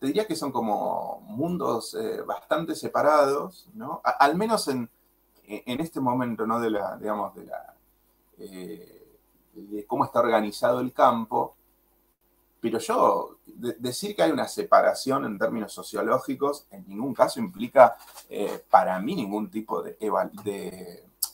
te 0.00 0.06
diría 0.08 0.26
que 0.26 0.34
son 0.34 0.50
como 0.50 1.20
mundos 1.28 1.94
eh, 1.94 2.22
bastante 2.22 2.74
separados, 2.74 3.68
¿no? 3.72 4.00
al 4.02 4.34
menos 4.34 4.66
en, 4.66 4.90
en, 5.46 5.80
este 5.80 6.00
momento, 6.00 6.44
¿no? 6.44 6.58
De 6.58 6.70
la, 6.70 6.96
digamos, 6.96 7.36
de 7.36 7.44
la, 7.44 7.76
eh, 8.38 9.16
de 9.52 9.86
cómo 9.86 10.04
está 10.04 10.18
organizado 10.18 10.80
el 10.80 10.92
campo, 10.92 11.54
pero 12.62 12.78
yo, 12.78 13.38
decir 13.44 14.14
que 14.14 14.22
hay 14.22 14.30
una 14.30 14.46
separación 14.46 15.24
en 15.24 15.36
términos 15.36 15.72
sociológicos 15.72 16.64
en 16.70 16.86
ningún 16.86 17.12
caso 17.12 17.40
implica 17.40 17.96
eh, 18.30 18.64
para 18.70 19.00
mí 19.00 19.16
ningún 19.16 19.50
tipo 19.50 19.82
de, 19.82 19.98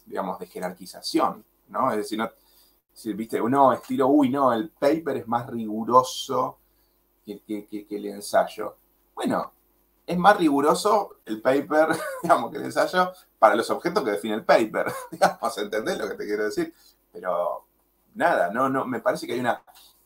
digamos, 0.07 0.39
de 0.39 0.47
jerarquización, 0.47 1.45
¿no? 1.69 1.91
Es 1.91 1.99
decir, 1.99 2.17
no, 2.17 2.31
si, 2.95 3.13
viste, 3.13 3.43
uno 3.43 3.75
estilo, 3.75 4.09
uy, 4.09 4.31
no, 4.31 4.55
el 4.55 4.71
paper 4.71 5.19
es 5.19 5.29
más 5.29 5.47
riguroso 5.49 6.57
que, 7.27 7.87
el 7.91 8.07
ensayo. 8.07 8.77
Bueno, 9.15 9.53
es 10.07 10.17
más 10.17 10.35
riguroso 10.39 11.19
el 11.27 11.43
paper, 11.43 11.89
digamos, 12.23 12.51
que 12.51 12.57
el 12.57 12.65
ensayo 12.65 13.13
para 13.39 13.55
los 13.55 13.69
objetos 13.69 14.03
que 14.03 14.13
define 14.13 14.35
el 14.35 14.47
paper. 14.47 14.87
Digamos, 15.11 15.59
¿entendés 15.59 15.99
lo 15.99 16.09
que 16.09 16.15
te 16.15 16.25
quiero 16.25 16.45
decir? 16.45 16.73
Pero 17.13 17.67
nada, 18.15 18.51
no, 18.51 18.71
no, 18.71 18.87
me 18.87 19.01
parece 19.01 19.27
que 19.27 19.35
hay 19.35 19.41
una 19.41 19.63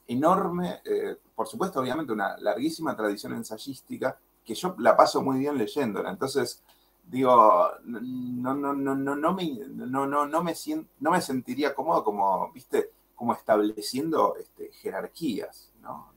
enorme, 0.06 0.80
eh, 0.84 1.16
por 1.34 1.46
supuesto, 1.46 1.80
obviamente, 1.80 2.12
una 2.12 2.36
larguísima 2.38 2.96
tradición 2.96 3.34
ensayística 3.34 4.18
que 4.44 4.54
yo 4.54 4.74
la 4.78 4.96
paso 4.96 5.22
muy 5.22 5.38
bien 5.38 5.56
leyéndola. 5.56 6.10
Entonces, 6.10 6.62
digo, 7.04 7.70
no, 7.84 8.54
no, 8.54 8.74
no, 8.74 8.94
no, 8.94 9.16
no, 9.16 9.34
me, 9.34 9.60
no, 9.68 10.06
no, 10.06 10.26
no, 10.26 10.42
me, 10.42 10.54
no 11.00 11.10
me 11.10 11.20
sentiría 11.20 11.74
cómodo 11.74 12.04
como, 12.04 12.50
viste, 12.52 12.90
como 13.14 13.32
estableciendo 13.32 14.36
este, 14.36 14.72
jerarquías, 14.72 15.70
¿no? 15.80 16.11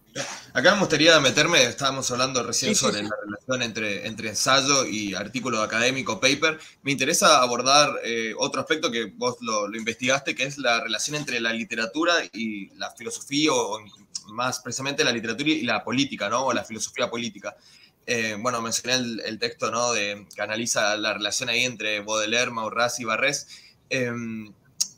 Acá 0.53 0.74
me 0.74 0.80
gustaría 0.80 1.20
meterme, 1.20 1.61
estábamos 1.63 2.09
hablando 2.09 2.41
recién 2.41 2.74
sobre 2.74 3.03
la 3.03 3.13
relación 3.22 3.61
entre, 3.61 4.07
entre 4.07 4.30
ensayo 4.30 4.86
y 4.86 5.13
artículo 5.13 5.61
académico, 5.61 6.22
paper. 6.22 6.57
Me 6.84 6.93
interesa 6.93 7.41
abordar 7.41 7.99
eh, 8.05 8.34
otro 8.38 8.61
aspecto 8.61 8.89
que 8.89 9.05
vos 9.05 9.36
lo, 9.41 9.68
investigaste, 9.76 10.34
que 10.34 10.43
es 10.43 10.57
la 10.57 10.80
relación 10.80 11.18
entre 11.18 11.41
la 11.41 11.51
literatura 11.51 12.13
y 12.32 12.70
la 12.78 12.91
filosofía, 12.91 13.51
o, 13.51 13.80
más 14.28 14.61
precisamente 14.61 15.03
la 15.03 15.11
literatura 15.11 15.49
y 15.49 15.63
la 15.63 15.84
política, 15.84 16.30
¿no? 16.30 16.45
O 16.45 16.53
la 16.53 16.63
filosofía 16.63 17.09
política. 17.09 17.57
Eh, 18.07 18.38
bueno, 18.39 18.61
mencioné 18.61 18.93
el, 19.26 19.38
texto, 19.38 19.70
¿no? 19.70 19.91
De, 19.91 20.26
que 20.34 20.41
analiza 20.41 20.95
la 20.95 21.13
relación 21.13 21.49
ahí 21.49 21.66
entre 21.66 21.99
Baudelaire, 21.99 22.51
Maurras 22.51 23.01
y 23.01 23.03
Barrés. 23.03 23.47
Em, 23.89 24.53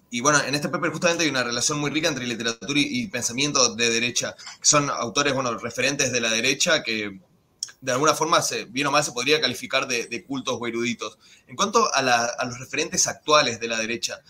y 0.09 0.21
bueno, 0.21 0.41
en 0.41 0.55
este 0.55 0.69
paper 0.69 0.91
justamente 0.91 1.23
hay 1.23 1.29
una 1.29 1.43
relación 1.43 1.79
muy 1.79 1.91
rica 1.91 2.07
entre 2.07 2.25
literatura 2.25 2.79
y, 2.79 3.07
pensamiento 3.07 3.75
de 3.75 3.89
derecha, 3.89 4.35
son 4.61 4.89
autores, 4.89 5.33
bueno, 5.33 5.57
referentes 5.57 6.11
de 6.11 6.21
la 6.21 6.29
derecha 6.29 6.81
que 6.81 7.19
de 7.81 7.91
alguna 7.91 8.13
forma, 8.13 8.41
se, 8.41 8.65
bien 8.65 8.87
o 8.87 8.91
mal, 8.91 9.03
se 9.03 9.11
podría 9.11 9.39
calificar 9.39 9.87
de, 9.87 10.23
cultos 10.25 10.57
o 10.59 10.67
eruditos. 10.67 11.17
En 11.47 11.55
cuanto 11.55 11.93
a, 11.93 12.01
los 12.45 12.59
referentes 12.59 13.05
actuales 13.07 13.59
de 13.59 13.67
la 13.67 13.77
derecha, 13.77 14.21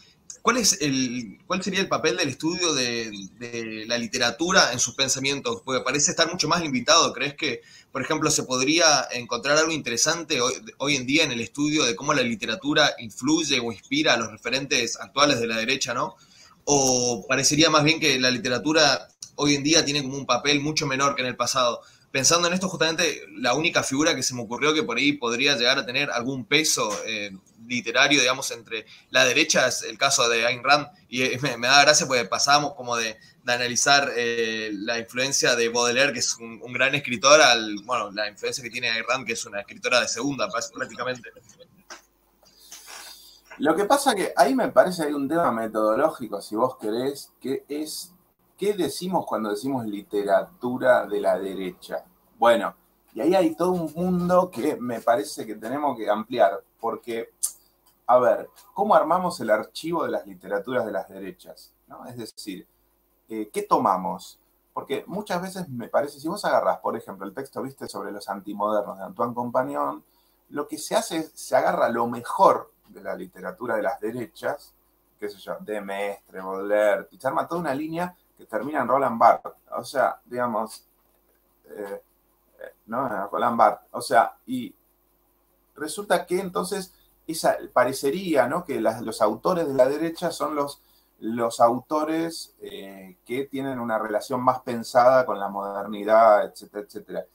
¿cuál, 0.42 0.58
es 0.58 0.82
el, 0.82 1.40
¿cuál 1.48 1.64
sería 1.64 1.80
el 1.80 1.88
papel 1.88 2.18
del 2.18 2.30
estudio 2.30 2.74
de, 2.74 3.86
la 3.88 3.98
literatura 3.98 4.74
en 4.74 4.80
sus 4.80 4.96
pensamientos? 4.96 5.62
Porque 5.64 5.84
parece 5.84 6.12
estar 6.12 6.30
mucho 6.30 6.48
más 6.48 6.62
limitado. 6.62 7.14
¿Crees 7.14 7.36
que, 7.36 7.62
por 7.92 8.02
ejemplo, 8.02 8.30
se 8.30 8.44
podría 8.44 9.08
encontrar 9.12 9.58
algo 9.58 9.72
interesante 9.72 10.40
hoy, 10.42 10.96
en 10.96 11.06
día 11.06 11.24
en 11.24 11.32
el 11.32 11.42
estudio 11.42 11.84
de 11.84 11.96
cómo 11.96 12.14
la 12.14 12.22
literatura 12.22 12.94
influye 13.00 13.60
o 13.60 13.72
inspira 13.72 14.14
a 14.14 14.18
los 14.18 14.32
referentes 14.32 15.00
actuales 15.00 15.40
de 15.40 15.48
la 15.48 15.58
derecha, 15.58 15.94
¿no? 15.94 16.16
¿O 16.66 17.26
parecería 17.28 17.70
más 17.70 17.84
bien 17.84 18.00
que 18.00 18.20
la 18.20 18.30
literatura 18.30 19.08
hoy 19.36 19.56
en 19.56 19.64
día 19.64 19.86
tiene 19.86 20.04
como 20.04 20.18
un 20.18 20.26
papel 20.26 20.60
mucho 20.60 20.86
menor 20.86 21.16
que 21.16 21.22
en 21.22 21.28
el 21.28 21.36
pasado? 21.36 21.82
Pensando 22.12 22.48
en 22.48 22.54
esto, 22.54 22.70
justamente 22.70 23.26
la 23.38 23.54
única 23.54 23.84
figura 23.84 24.16
que 24.16 24.24
se 24.24 24.34
me 24.34 24.42
ocurrió 24.42 24.74
que 24.74 24.84
por 24.84 24.98
ahí 24.98 25.14
podría 25.14 25.56
llegar 25.56 25.78
a 25.78 25.86
tener 25.86 26.10
algún 26.10 26.46
peso 26.46 26.90
eh, 27.06 27.32
literario, 27.68 28.20
digamos, 28.20 28.50
entre 28.52 28.86
la 29.10 29.26
derecha 29.26 29.68
es 29.68 29.84
el 29.84 29.98
caso 29.98 30.28
de 30.30 30.46
Ayn 30.46 30.64
Rand, 30.64 30.88
y 31.10 31.24
eh, 31.24 31.40
me, 31.42 31.68
da 31.68 31.82
gracia 31.82 32.08
porque 32.08 32.26
pasábamos 32.26 32.76
como 32.76 32.96
de, 32.96 33.18
analizar 33.56 34.12
eh, 34.16 34.72
la 34.74 35.00
influencia 35.00 35.56
de 35.56 35.70
Baudelaire, 35.70 36.14
que 36.14 36.20
es 36.20 36.36
un, 36.38 36.60
gran 36.74 36.96
escritor, 36.96 37.40
bueno, 37.86 38.12
la 38.12 38.28
influencia 38.30 38.64
que 38.64 38.70
tiene 38.70 38.90
Ayn 38.90 39.06
Rand, 39.08 39.26
que 39.26 39.34
es 39.34 39.46
una 39.46 39.62
escritora 39.62 40.02
de 40.02 40.08
segunda 40.08 40.48
prácticamente. 40.50 41.32
Lo 43.60 43.76
que 43.76 43.86
pasa 43.86 44.14
que 44.14 44.34
ahí 44.36 44.54
me 44.54 44.68
parece 44.70 45.04
hay 45.04 45.14
un 45.14 45.28
tema 45.28 45.52
metodológico, 45.52 46.42
si 46.42 46.56
vos 46.56 46.78
querés, 46.78 47.32
que 47.40 47.66
es, 47.68 48.14
¿qué 48.56 48.74
decimos 48.74 49.26
cuando 49.26 49.50
decimos 49.50 49.86
literatura 49.86 51.08
de 51.08 51.20
la 51.20 51.40
derecha? 51.40 52.06
Bueno, 52.38 52.76
y 53.16 53.22
ahí 53.22 53.34
hay 53.34 53.56
todo 53.56 53.72
un 53.72 53.92
mundo 53.96 54.52
que 54.52 54.76
me 54.76 55.02
parece 55.02 55.44
que 55.46 55.56
tenemos 55.56 55.98
que 55.98 56.08
ampliar, 56.08 56.64
porque, 56.80 57.32
a 58.06 58.20
ver, 58.20 58.50
¿cómo 58.76 58.94
armamos 58.94 59.40
el 59.40 59.50
archivo 59.50 60.04
de 60.04 60.12
las 60.12 60.28
literaturas 60.28 60.86
de 60.86 60.92
las 60.92 61.10
derechas? 61.10 61.74
¿No? 61.88 62.06
Es 62.06 62.16
decir, 62.16 62.68
eh, 63.30 63.50
¿qué 63.52 63.64
tomamos? 63.64 64.40
Porque 64.74 65.04
muchas 65.08 65.42
veces 65.42 65.70
me 65.70 65.88
parece, 65.88 66.20
si 66.20 66.28
vos 66.28 66.46
agarras, 66.46 66.80
por 66.80 66.96
ejemplo, 66.96 67.26
el 67.26 67.34
texto, 67.34 67.62
viste, 67.62 67.88
sobre 67.88 68.12
los 68.12 68.30
antimodernos 68.30 68.98
de 68.98 69.04
Antoine 69.04 69.34
Compagnon, 69.34 70.04
lo 70.50 70.68
que 70.68 70.78
se 70.78 70.96
hace 70.96 71.18
es, 71.18 71.32
se 71.34 71.56
agarra 71.56 71.90
lo 71.90 72.08
mejor 72.08 72.72
de 72.88 73.02
la 73.02 73.16
literatura 73.16 73.76
de 73.76 73.82
las 73.82 74.00
derechas, 74.00 74.74
qué 75.20 75.30
sé 75.30 75.38
yo, 75.38 75.58
de 75.60 75.82
Mestre, 75.82 76.42
Baudelaire, 76.42 77.08
y 77.12 77.18
se 77.18 77.28
arma 77.28 77.48
toda 77.48 77.62
una 77.62 77.74
línea 77.74 78.16
que 78.38 78.46
termina 78.46 78.82
en 78.82 78.88
Roland 78.88 79.20
Barthes. 79.20 79.54
O 79.72 79.84
sea, 79.84 80.22
digamos, 80.26 80.86
eh, 81.66 82.04
eh, 82.60 82.74
¿no? 82.86 83.28
Roland 83.30 83.58
Barthes. 83.58 83.88
O 83.92 84.02
sea, 84.02 84.38
y 84.46 84.74
resulta 85.76 86.26
que 86.26 86.40
entonces 86.40 86.94
esa, 87.26 87.58
parecería 87.74 88.48
¿no? 88.48 88.64
que 88.64 88.80
los 88.80 89.22
autores 89.22 89.68
de 89.68 89.74
la 89.74 89.88
derecha 89.88 90.32
son 90.32 90.56
los, 90.56 90.82
los 91.20 91.60
autores 91.60 92.56
eh, 92.62 93.18
que 93.26 93.46
tienen 93.46 93.80
una 93.80 93.98
relación 93.98 94.42
más 94.42 94.62
pensada 94.62 95.26
con 95.26 95.40
la 95.40 95.50
modernidad, 95.50 96.46
etcétera, 96.46 96.86
etcétera 96.86 97.26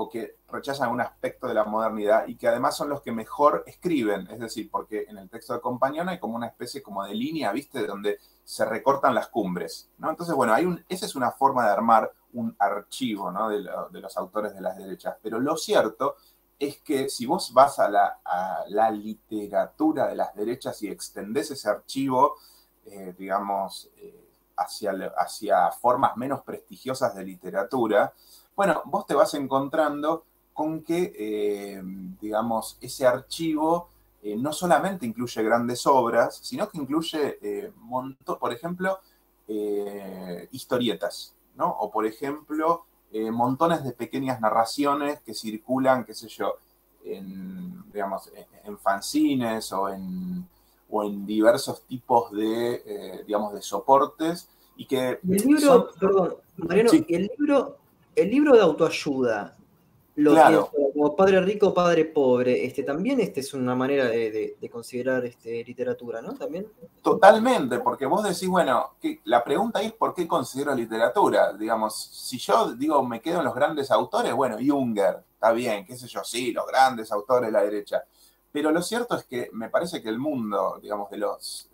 o 0.00 0.08
que 0.08 0.36
rechazan 0.48 0.90
un 0.90 1.00
aspecto 1.00 1.48
de 1.48 1.54
la 1.54 1.64
modernidad 1.64 2.28
y 2.28 2.36
que 2.36 2.46
además 2.46 2.76
son 2.76 2.88
los 2.88 3.02
que 3.02 3.10
mejor 3.10 3.64
escriben, 3.66 4.28
es 4.30 4.38
decir, 4.38 4.70
porque 4.70 5.06
en 5.08 5.18
el 5.18 5.28
texto 5.28 5.54
de 5.54 5.60
Compañón 5.60 6.08
hay 6.08 6.20
como 6.20 6.36
una 6.36 6.46
especie 6.46 6.80
como 6.82 7.04
de 7.04 7.14
línea, 7.14 7.50
¿viste? 7.50 7.84
Donde 7.84 8.20
se 8.44 8.64
recortan 8.64 9.12
las 9.12 9.26
cumbres, 9.26 9.90
¿no? 9.98 10.08
Entonces, 10.08 10.36
bueno, 10.36 10.54
hay 10.54 10.66
un, 10.66 10.84
esa 10.88 11.04
es 11.04 11.16
una 11.16 11.32
forma 11.32 11.64
de 11.64 11.72
armar 11.72 12.12
un 12.32 12.54
archivo, 12.60 13.32
¿no? 13.32 13.48
de, 13.48 13.60
los 14.00 14.16
autores 14.16 14.54
de 14.54 14.60
las 14.60 14.76
derechas, 14.76 15.16
pero 15.20 15.40
lo 15.40 15.56
cierto 15.56 16.14
es 16.58 16.80
que 16.80 17.08
si 17.08 17.26
vos 17.26 17.52
vas 17.52 17.78
a 17.78 17.88
la, 17.88 18.90
literatura 18.90 20.08
de 20.08 20.16
las 20.16 20.34
derechas 20.34 20.82
y 20.82 20.88
extendés 20.88 21.50
ese 21.52 21.68
archivo, 21.68 22.36
eh, 22.86 23.14
digamos, 23.16 23.90
eh, 23.96 24.28
hacia, 24.56 24.92
hacia 25.16 25.70
formas 25.70 26.16
menos 26.16 26.42
prestigiosas 26.42 27.14
de 27.14 27.24
literatura, 27.24 28.12
bueno, 28.56 28.82
vos 28.86 29.06
te 29.06 29.14
vas 29.14 29.34
encontrando 29.34 30.24
con 30.52 30.82
que, 30.82 31.12
eh, 31.16 31.80
digamos, 32.20 32.76
ese 32.80 33.06
archivo 33.06 33.90
no 34.20 34.52
solamente 34.52 35.06
incluye 35.06 35.44
grandes 35.44 35.86
obras, 35.86 36.40
sino 36.42 36.68
que 36.68 36.76
incluye, 36.76 37.38
por 38.40 38.52
ejemplo, 38.52 38.98
historietas, 40.50 41.36
¿no? 41.54 41.70
O, 41.70 41.88
por 41.88 42.04
ejemplo, 42.04 42.84
montones 43.32 43.82
de 43.84 43.92
pequeñas 43.92 44.40
narraciones 44.40 45.20
que 45.20 45.34
circulan, 45.34 46.04
qué 46.04 46.14
sé 46.14 46.28
yo, 46.28 46.56
en, 47.04 47.90
digamos, 47.92 48.30
en 48.64 48.78
fanzines 48.78 49.72
o 49.72 49.88
en, 49.88 50.46
o 50.90 51.04
en 51.04 51.26
diversos 51.26 51.82
tipos 51.82 52.30
de, 52.32 53.22
digamos, 53.26 53.54
de 53.54 53.62
soportes 53.62 54.48
y 54.76 54.86
que... 54.86 55.18
El 55.28 55.42
libro, 55.44 55.90
perdón, 55.98 56.34
Mariano, 56.56 56.90
el 57.08 57.30
libro 57.38 57.78
el 58.18 58.30
libro 58.30 58.54
de 58.54 58.62
autoayuda, 58.62 59.56
lo 60.18 60.70
como 60.98 61.14
padre 61.14 61.40
rico, 61.40 61.72
padre 61.72 62.04
pobre, 62.04 62.66
este, 62.66 62.82
también 62.82 63.20
este 63.20 63.38
es 63.38 63.54
una 63.54 63.76
manera 63.76 64.06
de, 64.06 64.56
considerar 64.70 65.24
este, 65.24 65.62
literatura, 65.62 66.20
¿no? 66.20 66.34
También. 66.34 66.66
Totalmente, 67.02 67.78
porque 67.78 68.04
vos 68.04 68.24
decís, 68.24 68.48
bueno, 68.48 68.94
que 69.00 69.20
la 69.24 69.44
pregunta 69.44 69.80
es 69.80 69.92
por 69.92 70.14
qué 70.14 70.26
considero 70.26 70.74
literatura. 70.74 71.52
Digamos, 71.52 71.94
si 71.96 72.36
yo 72.38 72.72
digo, 72.72 73.00
me 73.04 73.20
quedo 73.20 73.38
en 73.38 73.44
los 73.44 73.54
grandes 73.54 73.92
autores, 73.92 74.34
bueno, 74.34 74.56
Junger, 74.56 75.22
está 75.34 75.52
bien, 75.52 75.86
qué 75.86 75.96
sé 75.96 76.08
yo, 76.08 76.24
sí, 76.24 76.50
los 76.52 76.66
grandes 76.66 77.12
autores 77.12 77.46
de 77.46 77.52
la 77.52 77.62
derecha. 77.62 78.02
Pero 78.50 78.72
lo 78.72 78.82
cierto 78.82 79.14
es 79.16 79.24
que 79.24 79.50
me 79.52 79.70
parece 79.70 80.02
que 80.02 80.08
el 80.08 80.18
mundo, 80.18 80.80
digamos, 80.82 81.10
de 81.10 81.18
los, 81.18 81.70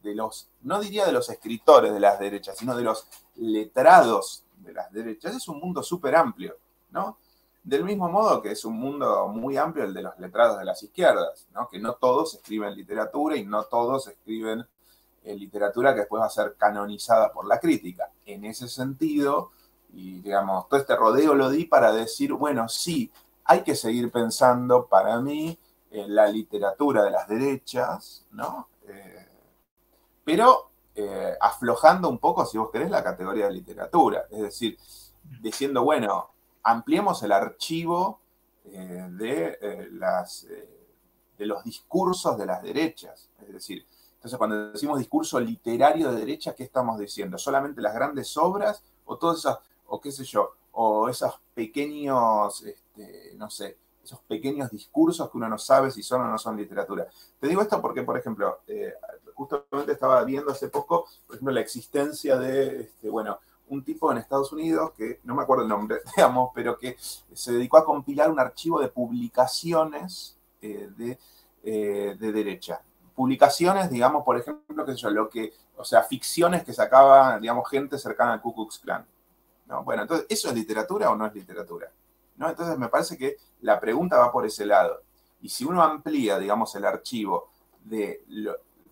de 0.00 0.14
los, 0.14 0.48
no 0.62 0.80
diría 0.80 1.06
de 1.06 1.12
los 1.12 1.28
escritores 1.28 1.92
de 1.92 1.98
las 1.98 2.20
derechas, 2.20 2.56
sino 2.56 2.76
de 2.76 2.84
los 2.84 3.08
letrados 3.34 4.44
de 4.58 4.74
las 4.74 4.92
derechas, 4.92 5.34
es 5.34 5.48
un 5.48 5.58
mundo 5.58 5.82
súper 5.82 6.14
amplio, 6.14 6.56
¿no? 6.90 7.18
Del 7.62 7.84
mismo 7.84 8.08
modo 8.08 8.40
que 8.40 8.52
es 8.52 8.64
un 8.64 8.78
mundo 8.78 9.28
muy 9.28 9.56
amplio 9.56 9.84
el 9.84 9.94
de 9.94 10.02
los 10.02 10.18
letrados 10.18 10.58
de 10.58 10.64
las 10.64 10.82
izquierdas. 10.82 11.46
Que 11.70 11.78
no 11.78 11.94
todos 11.94 12.34
escriben 12.34 12.74
literatura 12.74 13.36
y 13.36 13.44
no 13.44 13.64
todos 13.64 14.08
escriben 14.08 14.66
eh, 15.22 15.34
literatura 15.36 15.92
que 15.92 16.00
después 16.00 16.22
va 16.22 16.26
a 16.26 16.30
ser 16.30 16.56
canonizada 16.56 17.32
por 17.32 17.46
la 17.46 17.60
crítica. 17.60 18.10
En 18.24 18.44
ese 18.44 18.68
sentido, 18.68 19.50
y 19.92 20.20
digamos, 20.20 20.68
todo 20.68 20.80
este 20.80 20.96
rodeo 20.96 21.34
lo 21.34 21.50
di 21.50 21.66
para 21.66 21.92
decir, 21.92 22.32
bueno, 22.32 22.68
sí, 22.68 23.10
hay 23.44 23.62
que 23.62 23.74
seguir 23.74 24.10
pensando 24.10 24.86
para 24.86 25.20
mí 25.20 25.58
en 25.90 26.14
la 26.14 26.28
literatura 26.28 27.02
de 27.02 27.10
las 27.10 27.28
derechas, 27.28 28.24
¿no? 28.30 28.68
Eh, 28.86 29.26
pero 30.24 30.70
eh, 30.94 31.34
aflojando 31.40 32.08
un 32.08 32.18
poco, 32.18 32.46
si 32.46 32.58
vos 32.58 32.70
querés, 32.70 32.90
la 32.90 33.02
categoría 33.02 33.46
de 33.46 33.52
literatura. 33.52 34.26
Es 34.30 34.40
decir, 34.40 34.78
diciendo, 35.40 35.82
bueno, 35.82 36.30
ampliemos 36.62 37.22
el 37.22 37.32
archivo 37.32 38.20
eh, 38.64 39.06
de, 39.10 39.58
eh, 39.60 39.88
las, 39.92 40.46
de 41.38 41.46
los 41.46 41.64
discursos 41.64 42.38
de 42.38 42.46
las 42.46 42.62
derechas. 42.62 43.28
Es 43.40 43.52
decir, 43.52 43.86
entonces 44.14 44.38
cuando 44.38 44.72
decimos 44.72 44.98
discurso 44.98 45.40
literario 45.40 46.12
de 46.12 46.20
derecha, 46.20 46.54
¿qué 46.54 46.64
estamos 46.64 46.98
diciendo? 46.98 47.38
¿Solamente 47.38 47.80
las 47.80 47.94
grandes 47.94 48.36
obras 48.36 48.82
o 49.06 49.16
todas 49.16 49.38
esas, 49.38 49.58
o 49.86 50.00
qué 50.00 50.12
sé 50.12 50.24
yo, 50.24 50.54
o 50.72 51.08
esos 51.08 51.40
pequeños, 51.54 52.62
este, 52.62 53.32
no 53.36 53.48
sé, 53.50 53.78
esos 54.04 54.20
pequeños 54.20 54.70
discursos 54.70 55.30
que 55.30 55.36
uno 55.36 55.48
no 55.48 55.58
sabe 55.58 55.90
si 55.90 56.02
son 56.02 56.22
o 56.22 56.26
no 56.28 56.38
son 56.38 56.56
literatura? 56.56 57.06
Te 57.38 57.48
digo 57.48 57.62
esto 57.62 57.80
porque, 57.80 58.02
por 58.02 58.18
ejemplo, 58.18 58.60
justamente 59.34 59.92
estaba 59.92 60.22
viendo 60.24 60.52
hace 60.52 60.68
poco, 60.68 61.06
por 61.26 61.36
ejemplo, 61.36 61.54
la 61.54 61.60
existencia 61.60 62.36
de, 62.36 62.82
este, 62.82 63.08
bueno, 63.08 63.38
un 63.70 63.84
tipo 63.84 64.10
en 64.12 64.18
Estados 64.18 64.52
Unidos 64.52 64.92
que, 64.96 65.20
no 65.24 65.34
me 65.34 65.42
acuerdo 65.42 65.62
el 65.62 65.68
nombre, 65.68 66.00
digamos, 66.16 66.50
pero 66.54 66.78
que 66.78 66.96
se 66.98 67.52
dedicó 67.52 67.78
a 67.78 67.84
compilar 67.84 68.30
un 68.30 68.38
archivo 68.38 68.80
de 68.80 68.88
publicaciones 68.88 70.36
eh, 70.60 70.90
de, 70.96 71.18
eh, 71.62 72.16
de, 72.18 72.32
derecha. 72.32 72.80
Publicaciones, 73.14 73.90
digamos, 73.90 74.24
por 74.24 74.36
ejemplo, 74.36 74.84
qué 74.84 74.92
sé 74.92 74.98
yo, 74.98 75.10
lo 75.10 75.28
que, 75.28 75.52
o 75.76 75.84
sea, 75.84 76.02
ficciones 76.02 76.64
que 76.64 76.72
sacaba, 76.72 77.38
digamos, 77.38 77.68
gente 77.68 77.98
cercana 77.98 78.34
al 78.34 78.40
Ku 78.40 78.54
Klux 78.54 78.78
Klan. 78.78 79.06
¿no? 79.66 79.84
Bueno, 79.84 80.02
entonces, 80.02 80.26
¿eso 80.28 80.48
es 80.48 80.54
literatura 80.54 81.10
o 81.10 81.16
no 81.16 81.26
es 81.26 81.34
literatura? 81.34 81.90
¿no? 82.36 82.48
Entonces, 82.48 82.76
me 82.78 82.88
parece 82.88 83.16
que 83.16 83.36
la 83.62 83.78
pregunta 83.78 84.18
va 84.18 84.32
por 84.32 84.44
ese 84.46 84.66
lado. 84.66 85.02
Y 85.42 85.48
si 85.48 85.64
uno 85.64 85.82
amplía, 85.82 86.38
digamos, 86.38 86.74
el 86.74 86.84
archivo 86.84 87.48
de 87.84 88.22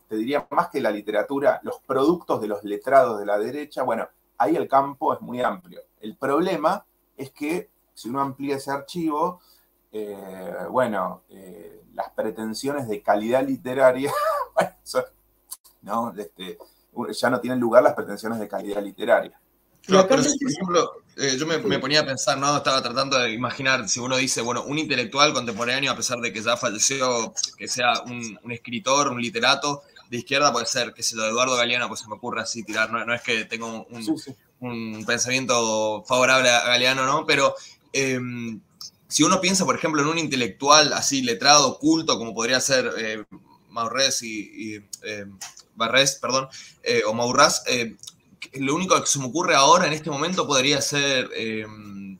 te 0.09 0.16
diría 0.16 0.47
más 0.51 0.70
que 0.70 0.81
la 0.81 0.91
literatura, 0.91 1.61
los 1.62 1.81
productos 1.81 2.41
de 2.41 2.49
los 2.49 2.64
letrados 2.64 3.20
de 3.20 3.26
la 3.26 3.39
derecha, 3.39 3.83
bueno, 3.83 4.09
ahí 4.39 4.57
el 4.57 4.68
campo 4.68 5.12
es 5.12 5.20
muy 5.20 5.43
amplio. 5.43 5.80
El 6.01 6.16
problema 6.16 6.84
es 7.16 7.30
que 7.30 7.68
si 7.93 8.09
uno 8.09 8.20
amplía 8.20 8.57
ese 8.57 8.70
archivo, 8.70 9.41
eh, 9.93 10.55
bueno, 10.70 11.22
eh, 11.28 11.82
las 11.95 12.11
pretensiones 12.11 12.89
de 12.89 13.03
calidad 13.03 13.45
literaria, 13.45 14.12
¿no? 15.82 16.14
Este, 16.16 16.59
ya 17.11 17.30
no 17.30 17.41
tienen 17.41 17.61
lugar 17.61 17.82
las 17.82 17.95
pretensiones 17.95 18.39
de 18.39 18.49
calidad 18.49 18.82
literaria. 18.82 19.39
Pero 19.86 20.07
por 20.07 20.20
ejemplo, 20.20 20.93
eh, 21.16 21.36
yo 21.39 21.47
me, 21.47 21.78
ponía 21.78 22.01
a 22.01 22.05
pensar, 22.07 22.36
¿no? 22.36 22.59
Estaba 22.59 22.82
tratando 22.82 23.18
de 23.18 23.32
imaginar, 23.32 23.89
si 23.89 24.01
uno 24.01 24.16
dice, 24.16 24.43
bueno, 24.43 24.62
un 24.64 24.78
intelectual 24.78 25.32
contemporáneo, 25.32 25.91
a 25.91 25.97
pesar 25.97 26.18
de 26.20 26.30
que 26.32 26.43
ya 26.43 26.57
falleció, 26.57 27.32
que 27.57 27.66
sea 27.66 28.03
un, 28.05 28.39
un 28.43 28.53
escritor, 28.53 29.09
un 29.09 29.20
literato, 29.20 29.82
de 30.11 30.19
izquierda 30.19 30.53
puede 30.53 30.67
ser, 30.67 30.95
que 30.95 31.03
si 31.03 31.15
lo 31.15 31.23
de 31.23 31.31
Eduardo 31.31 31.57
Galeano, 31.57 31.89
pues 31.89 32.01
se 32.01 32.09
me 32.09 32.15
ocurre 32.15 32.41
así 32.41 32.63
tirar, 32.63 32.91
no, 32.91 33.15
es 33.15 33.23
que 33.23 33.45
tengo 33.45 33.87
un, 34.61 35.05
pensamiento 35.07 36.03
favorable 36.07 36.51
a 36.51 36.67
Galeano, 36.67 37.07
¿no? 37.07 37.27
Pero 37.27 37.55
em, 37.93 38.61
si 39.07 39.23
uno 39.23 39.41
piensa, 39.41 39.65
por 39.65 39.77
ejemplo, 39.77 40.03
en 40.03 40.09
un 40.09 40.19
intelectual 40.19 40.93
así 40.93 41.23
letrado, 41.23 41.79
culto, 41.79 42.19
como 42.19 42.35
podría 42.35 42.61
ser 42.61 42.91
eh, 42.99 43.25
Maurres 43.71 44.23
y, 44.23 44.77
em, 45.03 45.39
Barres, 45.75 46.19
perdón, 46.21 46.49
eh, 46.83 47.03
o 47.07 47.15
Maurras, 47.15 47.63
eh, 47.67 47.97
lo 48.55 48.75
único 48.75 49.01
que 49.01 49.07
se 49.07 49.19
me 49.19 49.27
ocurre 49.27 49.55
ahora 49.55 49.87
en 49.87 49.93
este 49.93 50.11
momento 50.11 50.47
podría 50.47 50.81
ser, 50.81 51.31
em, 51.37 52.19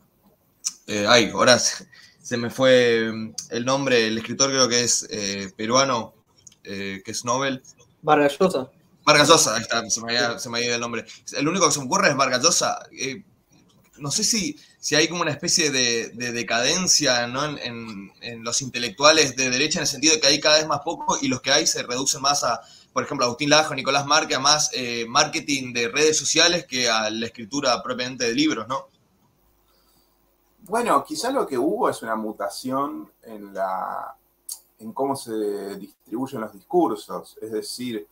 ay, 1.09 1.31
ahora 1.31 1.59
se 1.59 2.37
me 2.37 2.51
fue 2.51 3.11
el 3.51 3.65
nombre, 3.65 4.07
el 4.07 4.19
escritor 4.19 4.51
creo 4.51 4.69
que 4.69 4.85
es 4.85 5.09
peruano, 5.57 6.15
que 6.63 7.03
es 7.05 7.25
Nobel. 7.25 7.63
Vargas 8.03 8.39
Llosa. 8.39 8.71
Vargas 9.05 9.29
Llosa, 9.29 9.57
ahí 9.57 9.63
está, 9.63 9.89
se 9.89 10.01
me, 10.03 10.17
ha, 10.17 10.65
ido 10.65 10.75
el 10.75 10.81
nombre. 10.81 11.05
El 11.37 11.49
único 11.49 11.67
que 11.67 11.73
se 11.73 11.81
me 11.81 11.87
ocurre 11.87 12.09
es 12.09 12.17
Vargas 12.17 12.43
Llosa. 12.43 12.79
no 13.99 14.11
sé 14.11 14.25
si 14.25 14.57
si 14.79 14.95
hay 14.95 15.09
como 15.09 15.23
una 15.23 15.33
especie 15.33 15.71
de, 15.71 16.11
decadencia 16.33 17.25
en, 17.25 18.45
los 18.45 18.63
intelectuales 18.63 19.35
de 19.37 19.51
derecha 19.51 19.79
en 19.79 19.83
el 19.83 19.89
sentido 19.89 20.15
de 20.15 20.21
que 20.21 20.29
hay 20.29 20.41
cada 20.41 20.59
vez 20.59 20.67
más 20.67 20.81
poco 20.81 21.17
y 21.21 21.29
los 21.29 21.41
que 21.41 21.51
hay 21.51 21.67
se 21.67 21.83
reducen 21.83 22.23
más 22.23 22.45
a, 22.45 22.61
por 22.93 23.03
ejemplo, 23.03 23.27
Agustín 23.27 23.51
Lajo, 23.51 23.75
Nicolás 23.75 24.07
Marque, 24.07 24.35
a 24.35 24.41
más 24.41 24.71
eh, 24.73 25.05
marketing 25.09 25.73
de 25.73 25.89
redes 25.89 26.17
sociales 26.17 26.65
que 26.67 26.89
a 26.89 27.11
la 27.11 27.27
escritura 27.27 27.83
propiamente 27.83 28.25
de 28.25 28.35
libros, 28.35 28.69
¿no? 28.69 28.89
Bueno, 30.63 31.03
quizá 31.05 31.31
lo 31.31 31.47
que 31.47 31.57
hubo 31.57 31.89
es 31.89 32.03
una 32.03 32.15
mutación 32.15 33.11
en, 33.23 33.55
la, 33.55 34.15
en 34.79 34.93
cómo 34.93 35.17
se 35.17 35.77
distribuyen 35.77 36.41
los 36.41 36.53
discursos, 36.53 37.37
es 37.41 37.51
decir, 37.53 38.07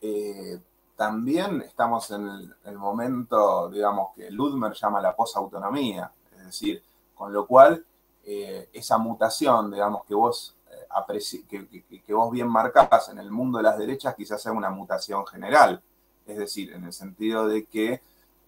eh, 0.00 0.60
también 0.96 1.62
estamos 1.62 2.10
en 2.10 2.54
el, 2.64 2.78
momento, 2.78 3.68
digamos, 3.68 4.14
que 4.14 4.30
Ludmer 4.30 4.72
llama 4.74 5.00
la 5.00 5.16
posautonomía, 5.16 6.10
es 6.36 6.46
decir, 6.46 6.82
con 7.14 7.32
lo 7.32 7.46
cual 7.46 7.84
eh, 8.24 8.68
esa 8.72 8.98
mutación, 8.98 9.70
digamos, 9.70 10.04
que 10.04 10.14
vos, 10.14 10.54
eh, 10.70 12.02
que, 12.06 12.14
vos 12.14 12.30
bien 12.30 12.48
marcás 12.48 13.08
en 13.08 13.18
el 13.18 13.30
mundo 13.30 13.58
de 13.58 13.64
las 13.64 13.76
derechas, 13.76 14.14
quizás 14.14 14.40
sea 14.40 14.52
una 14.52 14.70
mutación 14.70 15.26
general, 15.26 15.82
es 16.26 16.38
decir, 16.38 16.72
en 16.72 16.84
el 16.84 16.92
sentido 16.92 17.48
de 17.48 17.64
que, 17.64 18.00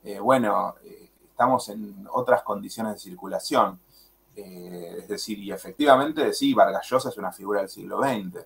eh, 0.04 0.20
bueno, 0.20 0.74
estamos 1.28 1.68
en 1.68 2.07
otras 2.12 2.42
condiciones 2.42 2.94
de 2.94 2.98
circulación. 3.00 3.80
Es 4.37 5.09
decir, 5.09 5.39
y 5.39 5.51
efectivamente, 5.51 6.32
sí, 6.32 6.53
Vargas 6.53 6.87
Llosa 6.89 7.09
es 7.09 7.16
una 7.16 7.32
figura 7.32 7.61
del 7.61 7.68
siglo 7.68 8.01
XX, 8.03 8.45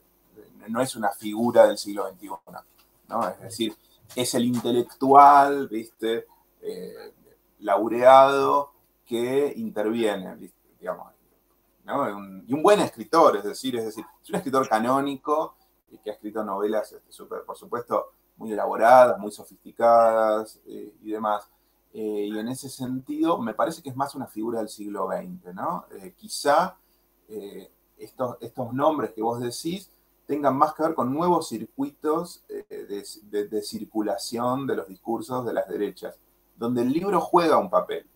no 0.69 0.81
es 0.81 0.95
una 0.95 1.11
figura 1.11 1.67
del 1.67 1.79
siglo 1.79 2.09
XXI, 2.09 2.31
¿no? 3.09 3.29
Es 3.29 3.41
decir, 3.41 3.77
es 4.15 4.35
el 4.35 4.45
intelectual, 4.45 5.69
¿viste? 5.69 6.27
Eh, 6.63 7.15
laureado 7.61 8.73
que 9.05 9.53
interviene, 9.57 10.37
digamos, 10.79 11.13
y 12.47 12.55
un 12.55 12.63
buen 12.63 12.81
escritor, 12.81 13.37
es 13.37 13.45
decir, 13.45 13.77
es 13.77 13.85
decir, 13.85 14.05
es 14.23 14.31
un 14.31 14.37
escritor 14.37 14.69
canónico 14.69 15.57
que 16.05 16.11
ha 16.11 16.15
escrito 16.15 16.45
novelas, 16.45 16.93
este, 16.93 17.25
por 17.25 17.57
supuesto, 17.57 18.13
muy 18.37 18.53
elaboradas, 18.53 19.19
muy 19.19 19.33
sofisticadas 19.33 20.61
eh, 20.67 20.95
y 21.03 21.11
demás. 21.11 21.51
Eh, 21.93 22.29
y 22.33 22.39
en 22.39 22.49
ese 22.49 22.69
sentido, 22.69 23.39
me 23.39 23.55
parece 23.55 23.83
que 23.83 23.91
es 23.91 23.97
más 23.97 24.15
una 24.15 24.27
figura 24.27 24.61
del 24.61 24.69
siglo 24.69 25.09
XX, 25.09 25.55
¿no? 25.55 25.87
quizá 26.17 26.77
estos, 27.97 28.37
estos 28.41 28.73
nombres 28.73 29.13
que 29.13 29.23
vos 29.23 29.41
decís 29.41 29.91
tengan 30.31 30.57
más 30.57 30.75
que 30.75 30.85
ver 30.85 30.95
con 30.95 31.13
nuevos 31.13 31.49
circuitos 31.49 32.45
eh, 32.49 33.05
de, 33.25 33.63
circulación 33.63 34.65
de 34.65 34.77
los 34.77 34.87
discursos 34.87 35.45
de 35.45 35.53
las 35.53 35.67
derechas, 35.69 36.21
donde 36.57 36.83
el 36.83 36.93
libro 36.93 37.21
juega 37.21 37.59
un 37.59 37.69
papel. 37.69 38.07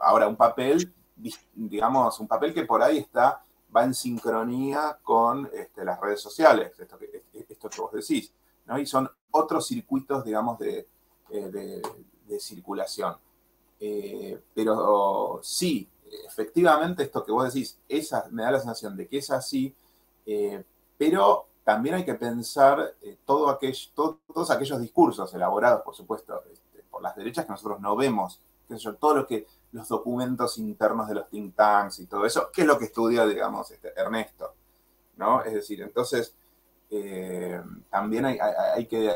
Ahora, 0.00 0.26
un 0.26 0.34
papel, 0.34 0.92
digamos, 1.54 2.18
un 2.18 2.26
papel 2.26 2.52
que 2.52 2.64
por 2.64 2.82
ahí 2.82 2.98
está, 2.98 3.44
va 3.74 3.84
en 3.84 3.94
sincronía 3.94 4.98
con 5.04 5.48
este, 5.52 5.84
las 5.84 6.00
redes 6.00 6.20
sociales, 6.20 6.76
esto 6.80 6.98
que, 6.98 7.22
esto 7.48 7.70
que 7.70 7.80
vos 7.80 7.92
decís, 7.92 8.34
¿no? 8.66 8.76
Y 8.80 8.84
son 8.84 9.08
otros 9.30 9.68
circuitos, 9.68 10.24
digamos, 10.24 10.58
de, 10.58 10.88
eh, 12.28 12.38
circulación. 12.38 13.16
Eh, 13.80 14.40
pero 14.54 15.40
sí, 15.42 15.88
efectivamente, 16.26 17.02
esto 17.02 17.24
que 17.24 17.32
vos 17.32 17.52
decís, 17.52 17.78
esa, 17.88 18.28
me 18.30 18.42
da 18.42 18.52
la 18.52 18.58
sensación 18.58 18.96
de 18.96 19.08
que 19.08 19.18
es 19.18 19.30
así, 19.30 19.74
pero 20.96 21.46
también 21.64 21.94
hay 21.96 22.04
que 22.04 22.14
pensar 22.14 22.94
eh, 23.02 23.18
todo 23.24 23.58
todos 24.26 24.50
aquellos 24.50 24.80
discursos 24.80 25.32
elaborados, 25.34 25.82
por 25.82 25.94
supuesto, 25.94 26.42
este, 26.52 26.82
por 26.90 27.02
las 27.02 27.14
derechas 27.14 27.44
que 27.44 27.52
nosotros 27.52 27.80
no 27.80 27.96
vemos, 27.96 28.40
qué 28.68 28.78
sé 28.78 28.92
todo 28.94 29.16
lo 29.16 29.26
que 29.26 29.46
los 29.72 29.88
documentos 29.88 30.58
internos 30.58 31.08
de 31.08 31.14
los 31.14 31.28
think 31.28 31.54
tanks 31.54 32.00
y 32.00 32.06
todo 32.06 32.26
eso, 32.26 32.50
que 32.52 32.62
es 32.62 32.66
lo 32.66 32.78
que 32.78 32.86
estudia, 32.86 33.26
digamos, 33.26 33.70
este, 33.70 33.92
Ernesto, 33.96 34.54
¿no? 35.16 35.42
Es 35.42 35.54
decir, 35.54 35.82
entonces, 35.82 36.34
eh, 36.90 37.62
también 37.88 38.26
hay, 38.26 38.86
que 38.86 39.10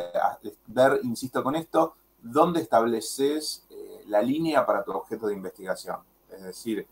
ver, 0.69 1.01
insisto 1.03 1.43
con 1.43 1.57
esto, 1.57 1.95
dónde 2.31 2.61
estableces 2.61 3.67
eh, 3.71 4.03
la 4.07 4.23
línea 4.23 4.65
para 4.65 4.85
tu 4.85 4.93
objeto 4.93 5.27
de 5.27 5.35
investigación. 5.35 5.99
Es 6.31 6.43
decir, 6.43 6.87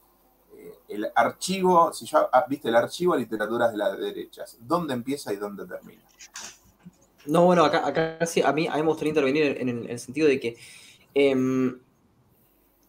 el 0.88 1.10
archivo, 1.14 1.92
si 1.92 2.06
ya 2.06 2.28
ah, 2.32 2.44
viste 2.48 2.68
el 2.68 2.76
archivo 2.76 3.14
de 3.14 3.20
literaturas 3.20 3.72
de 3.72 3.78
las 3.78 3.98
derechas, 3.98 4.58
¿dónde 4.60 4.94
empieza 4.94 5.32
y 5.32 5.36
dónde 5.36 5.66
termina? 5.66 6.02
No, 7.26 7.46
bueno, 7.46 7.64
acá, 7.64 7.86
acá 7.86 8.24
sí, 8.26 8.42
a 8.42 8.52
mí, 8.52 8.66
a 8.66 8.74
mí 8.76 8.82
me 8.82 8.88
gustaría 8.88 9.10
intervenir 9.10 9.56
en, 9.58 9.90
el 9.90 9.98
sentido 9.98 10.28
de 10.28 10.38
que 10.38 10.56
em, 11.14 11.78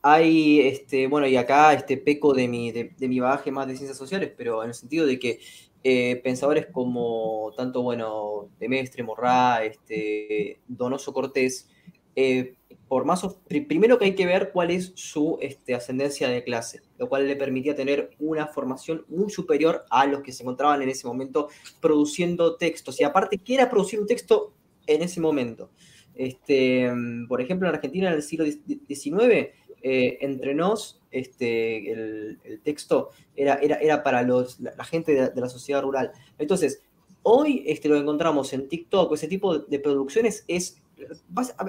hay, 0.01 0.59
este, 0.61 1.07
bueno, 1.07 1.25
y 1.25 1.37
acá 1.37 1.73
este 1.73 1.97
peco 1.97 2.33
de 2.33 2.47
mi, 2.47 2.71
de, 2.71 2.93
mi 3.07 3.19
bagaje 3.19 3.51
más 3.51 3.67
de 3.67 3.75
ciencias 3.75 3.97
sociales, 3.97 4.31
pero 4.37 4.61
en 4.61 4.69
el 4.69 4.75
sentido 4.75 5.05
de 5.05 5.17
que 5.17 5.39
eh, 5.83 6.19
pensadores 6.23 6.67
como 6.67 7.53
tanto, 7.55 7.81
bueno, 7.81 8.49
Demestre, 8.59 9.03
Morrá, 9.03 9.63
este, 9.63 10.59
Donoso 10.67 11.13
Cortés, 11.13 11.69
eh, 12.16 12.55
por 12.88 13.05
más 13.05 13.26
primero 13.47 13.97
que 13.97 14.05
hay 14.05 14.16
que 14.16 14.26
ver 14.26 14.51
cuál 14.51 14.72
es 14.72 14.91
su 14.95 15.38
este, 15.41 15.74
ascendencia 15.74 16.30
de 16.30 16.43
clase, 16.43 16.82
lo 16.97 17.09
cual 17.09 17.28
le 17.28 17.36
permitía 17.36 17.76
tener 17.76 18.11
una 18.20 18.47
formación 18.47 19.05
muy 19.07 19.30
superior 19.30 19.86
a 19.89 20.05
los 20.05 20.22
que 20.22 20.32
se 20.32 20.43
encontraban 20.43 20.82
en 20.82 20.89
ese 20.89 21.07
momento 21.07 21.49
produciendo 21.82 22.55
textos. 22.57 22.99
Y 23.01 23.03
aparte, 23.03 23.38
¿qué 23.38 23.55
era 23.55 23.70
producir 23.70 23.99
un 23.99 24.07
texto 24.07 24.53
en 24.86 25.01
ese 25.01 25.20
momento? 25.20 25.72
Este, 26.13 26.89
por 27.28 27.41
ejemplo, 27.41 27.68
en 27.68 27.76
Argentina 27.76 28.07
en 28.07 28.16
el 28.16 28.24
siglo 28.24 28.45
XIX, 28.45 29.49
eh, 29.82 30.18
entre 30.22 30.53
nos, 30.53 31.01
este, 31.11 31.91
el, 31.91 32.39
texto 32.63 33.09
era, 33.36 33.55
era, 33.55 33.76
era 33.78 34.03
para 34.03 34.22
los, 34.22 34.59
la, 34.59 34.84
gente 34.86 35.13
de, 35.13 35.41
la 35.41 35.49
sociedad 35.49 35.82
rural. 35.82 36.11
Entonces, 36.38 36.82
hoy 37.24 37.63
este, 37.66 37.89
lo 37.89 37.97
encontramos 37.97 38.53
en 38.53 38.70
TikTok, 38.70 39.13
ese 39.13 39.28
tipo 39.28 39.59
de 39.59 39.80
producciones, 39.80 40.45
es 40.47 40.82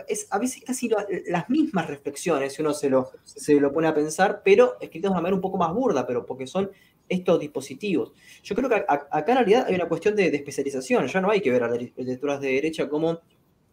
es 0.08 0.26
a 0.30 0.38
veces 0.38 0.62
casi 0.64 0.90
las 1.26 1.48
mismas 1.48 1.86
reflexiones, 1.86 2.52
si 2.52 2.62
uno 2.62 2.72
se 2.72 2.88
lo, 2.88 3.10
se 3.24 3.58
lo 3.60 3.72
pone 3.72 3.88
a 3.88 3.94
pensar, 3.94 4.42
pero 4.44 4.76
escritas 4.80 5.10
de 5.10 5.12
una 5.12 5.20
manera 5.20 5.34
un 5.34 5.40
poco 5.40 5.58
más 5.58 5.72
burda, 5.72 6.06
pero 6.06 6.24
porque 6.24 6.46
son 6.46 6.70
estos 7.08 7.40
dispositivos. 7.40 8.12
Yo 8.42 8.54
creo 8.54 8.68
que 8.68 8.76
acá 8.76 9.32
en 9.32 9.38
realidad 9.38 9.66
hay 9.68 9.74
una 9.74 9.88
cuestión 9.88 10.14
de, 10.16 10.26
especialización, 10.26 11.06
ya 11.06 11.20
no 11.20 11.30
hay 11.30 11.40
que 11.40 11.50
ver 11.50 11.62
a 11.62 11.68
las 11.68 11.78
lecturas 11.78 12.40
de 12.40 12.48
derecha 12.48 12.88
como 12.88 13.20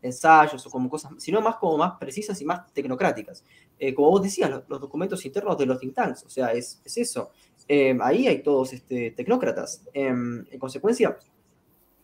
ensayos 0.01 0.65
o 0.65 0.69
como 0.69 0.89
cosas, 0.89 1.13
sino 1.17 1.39
más 1.41 1.55
como 1.55 1.77
más 1.77 1.93
precisas 1.99 2.39
y 2.41 2.45
más 2.45 2.71
tecnocráticas. 2.73 3.43
Eh, 3.79 3.93
como 3.93 4.09
vos 4.09 4.21
decías, 4.21 4.49
los, 4.49 4.81
documentos 4.81 5.25
internos 5.25 5.57
de 5.57 5.65
los 5.65 5.79
think 5.79 5.93
tanks, 5.93 6.23
o 6.23 6.29
sea, 6.29 6.51
es, 6.51 6.81
eso. 6.85 7.31
Eh, 7.67 7.97
ahí 8.01 8.27
hay 8.27 8.43
todos 8.43 8.73
este, 8.73 9.11
tecnócratas. 9.11 9.83
Em, 9.93 10.45
en 10.51 10.59
consecuencia, 10.59 11.17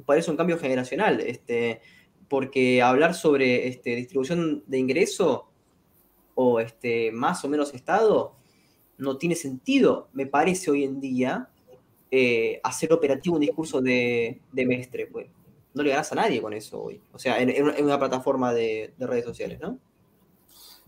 parece 0.05 0.31
un 0.31 0.37
cambio 0.37 0.57
generacional. 0.57 1.19
Este, 1.19 1.81
porque 2.30 2.82
hablar 2.82 3.15
sobre 3.15 3.67
este, 3.67 3.95
distribución 3.95 4.63
de 4.67 4.77
ingreso 4.77 5.49
o 6.36 6.59
este, 6.59 7.11
más 7.11 7.43
o 7.43 7.49
menos 7.49 7.73
Estado 7.73 8.36
no 8.97 9.17
tiene 9.17 9.36
sentido, 9.36 10.09
me 10.13 10.25
parece 10.25 10.71
hoy 10.71 10.84
en 10.84 10.99
día, 10.99 11.49
eh, 12.11 12.59
hacer 12.63 12.93
operativo 12.93 13.36
un 13.36 13.41
discurso 13.41 13.82
de, 13.82 14.41
de 14.51 14.65
mestre. 14.65 15.07
Pues. 15.07 15.27
No 15.73 15.84
le 15.84 15.91
ganas 15.91 16.11
a 16.11 16.15
nadie 16.15 16.41
con 16.41 16.53
eso 16.53 16.82
hoy. 16.82 17.01
O 17.13 17.19
sea, 17.19 17.41
en, 17.41 17.84
una 17.84 17.97
plataforma 17.97 18.53
de, 18.53 18.93
redes 18.99 19.25
sociales, 19.25 19.59
¿no? 19.59 19.80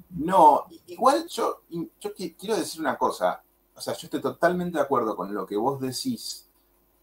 No, 0.09 0.65
igual 0.87 1.25
yo, 1.29 1.61
yo 1.69 2.13
quiero 2.13 2.57
decir 2.57 2.81
una 2.81 2.97
cosa. 2.97 3.43
O 3.73 3.79
sea, 3.79 3.93
yo 3.93 4.07
estoy 4.07 4.21
totalmente 4.21 4.77
de 4.77 4.83
acuerdo 4.83 5.15
con 5.15 5.33
lo 5.33 5.45
que 5.45 5.55
vos 5.55 5.79
decís, 5.79 6.49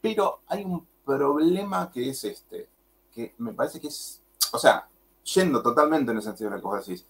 pero 0.00 0.42
hay 0.46 0.64
un 0.64 0.86
problema 1.04 1.90
que 1.90 2.10
es 2.10 2.24
este, 2.24 2.68
que 3.10 3.34
me 3.38 3.54
parece 3.54 3.80
que 3.80 3.86
es 3.88 4.17
o 4.52 4.58
sea, 4.58 4.88
yendo 5.34 5.62
totalmente 5.62 6.10
en 6.10 6.18
el 6.18 6.22
sentido 6.22 6.50
de 6.50 6.56
lo 6.56 6.62
que 6.62 6.68
vos 6.68 6.86
decís, 6.86 7.06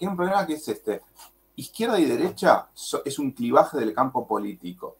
hay 0.00 0.06
un 0.06 0.16
problema 0.16 0.46
que 0.46 0.54
es 0.54 0.68
este, 0.68 1.02
izquierda 1.56 1.98
y 1.98 2.04
derecha 2.04 2.68
es 3.04 3.18
un 3.18 3.32
clivaje 3.32 3.78
del 3.78 3.94
campo 3.94 4.26
político 4.26 4.96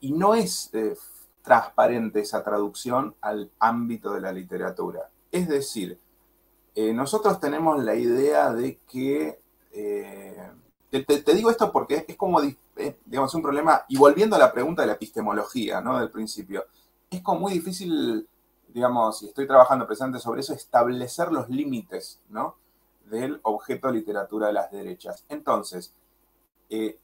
y 0.00 0.12
no 0.12 0.34
es 0.34 0.70
eh, 0.74 0.96
transparente 1.42 2.20
esa 2.20 2.44
traducción 2.44 3.14
al 3.20 3.50
ámbito 3.58 4.12
de 4.12 4.20
la 4.20 4.32
literatura. 4.32 5.10
Es 5.32 5.48
decir, 5.48 5.98
eh, 6.74 6.92
nosotros 6.92 7.40
tenemos 7.40 7.82
la 7.82 7.94
idea 7.94 8.52
de 8.52 8.78
que, 8.90 9.38
eh, 9.72 10.50
te, 10.90 11.34
digo 11.34 11.50
esto 11.50 11.72
porque 11.72 12.04
es, 12.06 12.16
como, 12.16 12.40
digamos, 13.04 13.34
un 13.34 13.42
problema, 13.42 13.84
y 13.88 13.96
volviendo 13.96 14.36
a 14.36 14.38
la 14.38 14.52
pregunta 14.52 14.82
de 14.82 14.88
la 14.88 14.94
epistemología, 14.94 15.80
¿no? 15.80 15.98
Del 15.98 16.10
principio, 16.10 16.64
es 17.10 17.22
como 17.22 17.40
muy 17.40 17.52
difícil, 17.54 18.28
digamos, 18.74 19.22
y 19.22 19.26
estoy 19.26 19.46
trabajando 19.46 19.86
presente 19.86 20.18
sobre 20.18 20.40
eso, 20.40 20.52
establecer 20.52 21.32
los 21.32 21.48
límites, 21.48 22.20
¿no? 22.28 22.56
Del 23.06 23.40
objeto 23.44 23.90
literatura 23.90 24.48
de 24.48 24.52
las 24.52 24.70
derechas. 24.70 25.24
Entonces, 25.30 25.94
eh, 26.68 26.98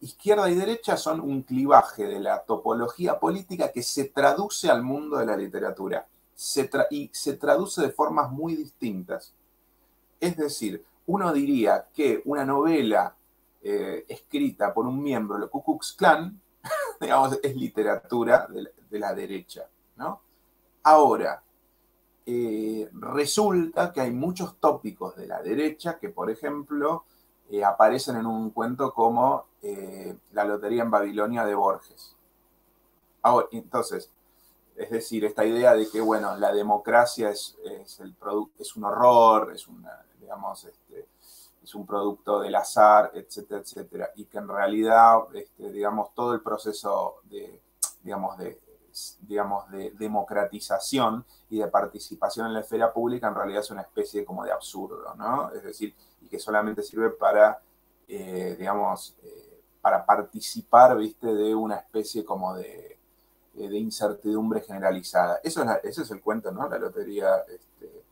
izquierda 0.00 0.50
y 0.50 0.54
derecha 0.54 0.96
son 0.96 1.20
un 1.20 1.42
clivaje 1.42 2.06
de 2.06 2.20
la 2.20 2.42
topología 2.42 3.18
política 3.18 3.72
que 3.72 3.82
se 3.82 4.04
traduce 4.06 4.68
al 4.68 4.82
mundo 4.82 5.16
de 5.16 5.26
la 5.26 5.36
literatura 5.36 6.06
y 6.90 7.10
se 7.12 7.34
traduce 7.34 7.80
de 7.82 7.90
formas 7.90 8.30
muy 8.30 8.56
distintas. 8.56 9.32
Es 10.20 10.36
decir, 10.36 10.84
uno 11.06 11.32
diría 11.32 11.86
que 11.94 12.22
una 12.24 12.44
novela 12.44 13.14
eh, 13.62 14.04
escrita 14.08 14.74
por 14.74 14.86
un 14.86 15.02
miembro 15.02 15.38
del 15.38 15.48
Ku 15.48 15.62
Klux 15.62 15.92
Klan, 15.92 16.40
digamos, 17.00 17.38
es 17.42 17.56
literatura 17.56 18.48
de 18.90 18.98
la, 18.98 19.14
derecha, 19.14 19.66
Ahora, 20.82 21.42
eh, 22.26 22.88
resulta 22.92 23.92
que 23.92 24.00
hay 24.00 24.10
muchos 24.10 24.56
tópicos 24.58 25.16
de 25.16 25.26
la 25.26 25.42
derecha 25.42 25.98
que, 25.98 26.10
por 26.10 26.30
ejemplo, 26.30 27.04
eh, 27.50 27.64
aparecen 27.64 28.16
en 28.16 28.26
un 28.26 28.50
cuento 28.50 28.92
como 28.92 29.46
La 30.32 30.44
Lotería 30.44 30.82
en 30.82 30.90
Babilonia 30.90 31.44
de 31.44 31.54
Borges. 31.54 32.14
Ahora, 33.22 33.46
entonces, 33.52 34.10
es 34.76 34.90
decir, 34.90 35.24
esta 35.24 35.44
idea 35.44 35.74
de 35.74 35.88
que, 35.88 36.00
bueno, 36.00 36.36
la 36.36 36.52
democracia 36.52 37.30
es, 37.30 37.56
un 38.76 38.84
horror, 38.84 39.52
es, 39.54 39.66
digamos, 40.20 40.64
este, 40.64 41.06
es 41.62 41.74
un 41.74 41.86
producto 41.86 42.40
del 42.40 42.54
azar, 42.54 43.10
etcétera, 43.14 43.60
etcétera, 43.60 44.10
y 44.16 44.26
que 44.26 44.38
en 44.38 44.48
realidad, 44.48 45.20
este, 45.34 45.70
digamos, 45.70 46.14
todo 46.14 46.34
el 46.34 46.40
proceso 46.40 47.20
de, 47.24 47.60
digamos, 48.02 48.36
de, 48.36 48.60
digamos, 49.22 49.70
de 49.70 49.90
democratización 49.92 51.24
y 51.50 51.58
de 51.58 51.68
participación 51.68 52.46
en 52.46 52.54
la 52.54 52.60
esfera 52.60 52.92
pública 52.92 53.28
en 53.28 53.34
realidad 53.34 53.60
es 53.60 53.70
una 53.70 53.82
especie 53.82 54.24
como 54.24 54.44
de 54.44 54.52
absurdo, 54.52 55.14
¿no? 55.16 55.50
Es 55.52 55.62
decir, 55.64 55.94
y 56.22 56.28
que 56.28 56.38
solamente 56.38 56.82
sirve 56.82 57.10
para, 57.10 57.60
eh, 58.08 58.56
digamos, 58.58 59.16
eh, 59.22 59.62
para 59.80 60.04
participar, 60.04 60.96
¿viste?, 60.96 61.26
de 61.34 61.54
una 61.54 61.76
especie 61.76 62.24
como 62.24 62.54
de 62.54 62.94
eh, 63.56 63.68
de 63.68 63.78
incertidumbre 63.78 64.62
generalizada. 64.62 65.38
Eso 65.42 65.62
es 65.62 65.84
ese 65.84 66.02
es 66.02 66.10
el 66.10 66.20
cuento, 66.20 66.50
¿no? 66.50 66.68
La 66.68 66.76
lotería 66.76 67.36
este, 67.48 68.02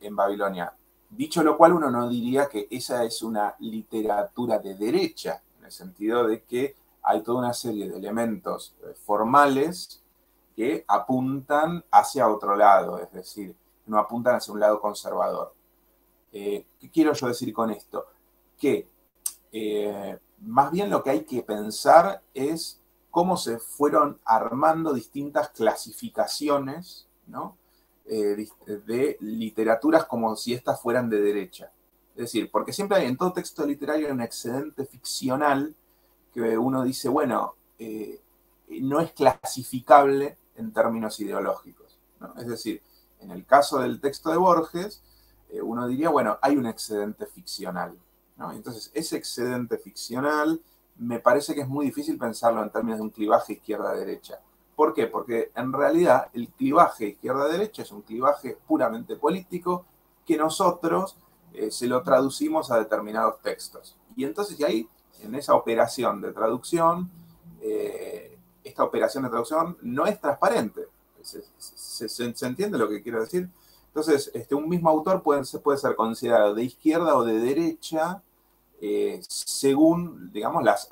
en 0.00 0.14
Babilonia. 0.14 0.72
Dicho 1.08 1.42
lo 1.42 1.56
cual, 1.56 1.72
uno 1.72 1.90
no 1.90 2.08
diría 2.08 2.48
que 2.48 2.68
esa 2.70 3.02
es 3.02 3.20
una 3.22 3.56
literatura 3.58 4.60
de 4.60 4.76
derecha, 4.76 5.42
en 5.58 5.64
el 5.64 5.72
sentido 5.72 6.24
de 6.24 6.42
que 6.42 6.76
hay 7.02 7.22
toda 7.22 7.38
una 7.38 7.54
serie 7.54 7.88
de 7.88 7.96
elementos 7.96 8.76
eh, 8.82 8.94
formales 9.04 10.02
que 10.56 10.84
apuntan 10.86 11.84
hacia 11.90 12.28
otro 12.28 12.56
lado, 12.56 12.98
es 12.98 13.10
decir, 13.12 13.56
no 13.86 13.98
apuntan 13.98 14.36
hacia 14.36 14.52
un 14.52 14.60
lado 14.60 14.80
conservador. 14.80 15.54
¿Qué 16.30 16.64
quiero 16.92 17.12
yo 17.12 17.26
decir 17.26 17.52
con 17.52 17.70
esto? 17.70 18.06
Que 18.56 18.88
más 20.40 20.70
bien 20.70 20.90
lo 20.90 21.02
que 21.02 21.10
hay 21.10 21.24
que 21.24 21.42
pensar 21.42 22.22
es 22.34 22.80
cómo 23.10 23.36
se 23.36 23.58
fueron 23.58 24.20
armando 24.24 24.92
distintas 24.92 25.50
clasificaciones 25.50 27.08
eh, 28.06 28.48
de 28.66 29.16
literaturas 29.20 30.04
como 30.06 30.34
si 30.36 30.54
estas 30.54 30.80
fueran 30.80 31.08
de 31.08 31.20
derecha. 31.20 31.70
Es 32.14 32.22
decir, 32.22 32.50
porque 32.50 32.72
siempre 32.72 32.98
hay 32.98 33.06
en 33.06 33.16
todo 33.16 33.32
texto 33.32 33.64
literario 33.64 34.12
un 34.12 34.20
excedente 34.20 34.84
ficcional 34.84 35.74
que 36.32 36.56
uno 36.58 36.82
dice, 36.84 37.08
bueno, 37.08 37.54
eh, 37.78 38.20
no 38.82 39.00
es 39.00 39.12
clasificable 39.12 40.36
en 40.56 40.72
términos 40.72 41.18
ideológicos. 41.20 41.98
Es 42.36 42.46
decir, 42.46 42.82
en 43.20 43.30
el 43.30 43.44
caso 43.44 43.78
del 43.78 44.00
texto 44.00 44.30
de 44.30 44.36
Borges, 44.36 45.02
eh, 45.48 45.60
uno 45.60 45.86
diría, 45.86 46.10
bueno, 46.10 46.38
hay 46.42 46.56
un 46.56 46.66
excedente 46.66 47.26
ficcional. 47.26 47.98
Entonces, 48.54 48.90
ese 48.94 49.16
excedente 49.18 49.76
ficcional 49.76 50.62
me 50.96 51.18
parece 51.18 51.54
que 51.54 51.60
es 51.60 51.68
muy 51.68 51.86
difícil 51.86 52.16
pensarlo 52.18 52.62
en 52.62 52.70
términos 52.70 52.98
de 52.98 53.04
un 53.04 53.10
clivaje 53.10 53.54
izquierda-derecha. 53.54 54.40
¿Por 54.74 54.94
qué? 54.94 55.06
Porque 55.06 55.50
en 55.54 55.72
realidad 55.72 56.28
el 56.32 56.48
clivaje 56.48 57.08
izquierda-derecha 57.08 57.82
es 57.82 57.92
un 57.92 58.00
clivaje 58.00 58.56
puramente 58.66 59.16
político 59.16 59.84
que 60.26 60.38
nosotros 60.38 61.16
eh, 61.52 61.70
se 61.70 61.86
lo 61.86 62.02
traducimos 62.02 62.70
a 62.70 62.78
determinados 62.78 63.40
textos. 63.42 63.96
Y 64.16 64.24
entonces 64.24 64.62
ahí, 64.62 64.88
en 65.22 65.34
esa 65.34 65.54
operación 65.54 66.20
de 66.20 66.32
traducción, 66.32 67.10
eh, 67.62 68.38
esta 68.64 68.84
operación 68.84 69.24
de 69.24 69.30
traducción 69.30 69.76
no 69.82 70.06
es 70.06 70.20
transparente. 70.20 70.82
¿Se, 71.22 72.24
entiende 72.24 72.78
lo 72.78 72.88
que 72.88 73.02
quiero 73.02 73.20
decir? 73.20 73.48
Entonces, 73.88 74.30
este, 74.34 74.54
un 74.54 74.68
mismo 74.68 74.88
autor 74.88 75.22
puede, 75.22 75.42
puede 75.58 75.78
ser 75.78 75.94
considerado 75.96 76.54
de 76.54 76.64
izquierda 76.64 77.16
o 77.16 77.24
de 77.24 77.38
derecha 77.38 78.22
eh, 78.82 79.20
según, 79.28 80.32
digamos, 80.32 80.64
las, 80.64 80.88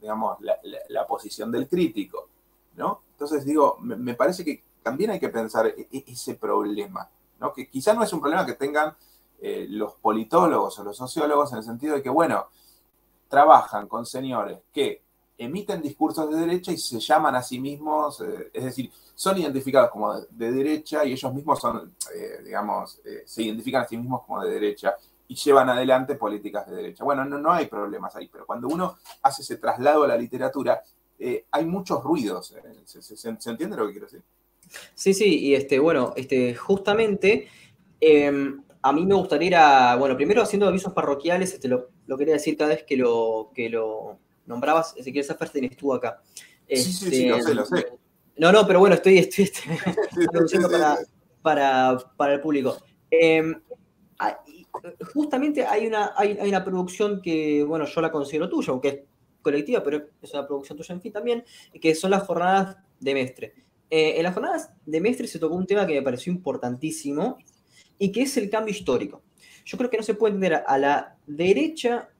digamos 0.00 0.38
la, 0.40 1.06
posición 1.06 1.50
del 1.50 1.68
crítico, 1.68 2.28
¿no? 2.76 3.00
Entonces 3.10 3.44
digo, 3.44 3.76
me, 3.80 4.14
parece 4.14 4.44
que 4.44 4.62
también 4.84 5.10
hay 5.10 5.18
que 5.18 5.30
pensar 5.30 5.66
e, 5.66 5.88
e, 5.90 6.04
ese 6.06 6.34
problema, 6.34 7.08
¿no? 7.40 7.52
Que 7.52 7.68
quizá 7.68 7.92
no 7.92 8.04
es 8.04 8.12
un 8.12 8.20
problema 8.20 8.46
que 8.46 8.52
tengan 8.52 8.94
eh, 9.40 9.66
los 9.68 9.94
politólogos 9.94 10.78
o 10.78 10.84
los 10.84 10.96
sociólogos 10.96 11.50
en 11.52 11.58
el 11.58 11.64
sentido 11.64 11.96
de 11.96 12.02
que, 12.04 12.08
bueno, 12.08 12.46
trabajan 13.34 13.88
con 13.88 14.06
señores 14.06 14.58
que 14.72 15.02
emiten 15.36 15.82
discursos 15.82 16.30
de 16.30 16.36
derecha 16.36 16.70
y 16.70 16.78
se 16.78 17.00
llaman 17.00 17.34
a 17.34 17.42
sí 17.42 17.58
mismos, 17.58 18.20
eh, 18.20 18.50
es 18.52 18.64
decir, 18.64 18.90
son 19.14 19.38
identificados 19.38 19.90
como 19.90 20.20
de, 20.20 20.52
derecha 20.52 21.04
y 21.04 21.12
ellos 21.12 21.34
mismos 21.34 21.60
son, 21.60 21.94
digamos, 22.44 23.00
se 23.24 23.42
identifican 23.42 23.82
a 23.82 23.88
sí 23.88 23.96
mismos 23.96 24.22
como 24.24 24.42
de 24.42 24.50
derecha 24.50 24.94
y 25.28 25.34
llevan 25.34 25.68
adelante 25.68 26.16
políticas 26.16 26.68
de 26.68 26.76
derecha. 26.76 27.04
Bueno, 27.04 27.24
no, 27.24 27.38
no 27.38 27.52
hay 27.52 27.66
problemas 27.66 28.14
ahí, 28.16 28.28
pero 28.30 28.46
cuando 28.46 28.68
uno 28.68 28.98
hace 29.22 29.42
ese 29.42 29.56
traslado 29.56 30.04
a 30.04 30.08
la 30.08 30.16
literatura, 30.16 30.82
eh, 31.18 31.46
hay 31.50 31.64
muchos 31.64 32.02
ruidos. 32.02 32.52
Eh, 32.52 32.60
¿Se, 32.84 33.28
entiende 33.28 33.76
lo 33.76 33.86
que 33.86 33.92
quiero 33.92 34.06
decir? 34.06 34.22
Sí, 34.94 35.14
sí, 35.14 35.38
y 35.38 35.54
este, 35.54 35.78
bueno, 35.78 36.12
este, 36.16 36.54
justamente 36.54 37.48
em, 38.00 38.62
a 38.82 38.92
mí 38.92 39.06
me 39.06 39.14
gustaría 39.14 39.96
bueno, 39.96 40.16
primero 40.16 40.42
haciendo 40.42 40.66
avisos 40.66 40.92
parroquiales, 40.92 41.52
este, 41.54 41.68
lo, 41.68 41.88
quería 42.16 42.34
decir 42.34 42.56
cada 42.56 42.70
vez 42.70 42.84
que 42.84 42.96
lo, 42.96 43.50
que 43.54 43.68
lo 43.68 44.18
nombrabas, 44.46 44.94
Ezequiel 44.96 45.24
Saferstein 45.24 45.64
estuvo 45.64 45.94
acá. 45.94 46.22
sí, 46.68 46.76
sí, 46.76 47.10
sí, 47.10 47.28
lo 47.28 47.40
sé, 47.42 47.54
lo 47.54 47.64
sé. 47.66 47.86
No, 48.36 48.50
no, 48.50 48.66
pero 48.66 48.80
bueno, 48.80 48.96
estoy, 48.96 49.18
estoy, 49.18 49.48
para, 51.42 51.98
para, 52.16 52.32
el 52.32 52.40
público. 52.40 52.76
Eh, 53.10 53.54
justamente 55.12 55.64
hay 55.64 55.86
una, 55.86 56.12
hay, 56.16 56.36
una 56.40 56.64
producción 56.64 57.20
que, 57.22 57.62
bueno, 57.64 57.86
yo 57.86 58.00
la 58.00 58.10
considero 58.10 58.48
tuya, 58.48 58.72
aunque 58.72 58.88
es 58.88 59.00
colectiva, 59.42 59.82
pero 59.82 60.08
es 60.20 60.32
una 60.32 60.46
producción 60.46 60.78
tuya 60.78 60.94
en 60.94 61.00
fin 61.00 61.12
también, 61.12 61.44
que 61.80 61.94
son 61.94 62.10
las 62.10 62.24
jornadas 62.24 62.76
de 62.98 63.14
Mestre. 63.14 63.54
Eh, 63.90 64.14
en 64.16 64.22
las 64.24 64.34
jornadas 64.34 64.70
de 64.84 65.00
Mestre 65.00 65.28
se 65.28 65.38
tocó 65.38 65.54
un 65.54 65.66
tema 65.66 65.86
que 65.86 65.94
me 65.94 66.02
pareció 66.02 66.32
importantísimo 66.32 67.38
y 67.98 68.10
que 68.10 68.22
es 68.22 68.36
el 68.36 68.50
cambio 68.50 68.74
histórico. 68.74 69.22
Yo 69.64 69.78
creo 69.78 69.90
que 69.90 69.96
no 69.96 70.02
se 70.02 70.14
puede 70.14 70.34
entender 70.34 70.64
a 70.66 70.78
la 70.78 71.16
derecha 71.26 72.10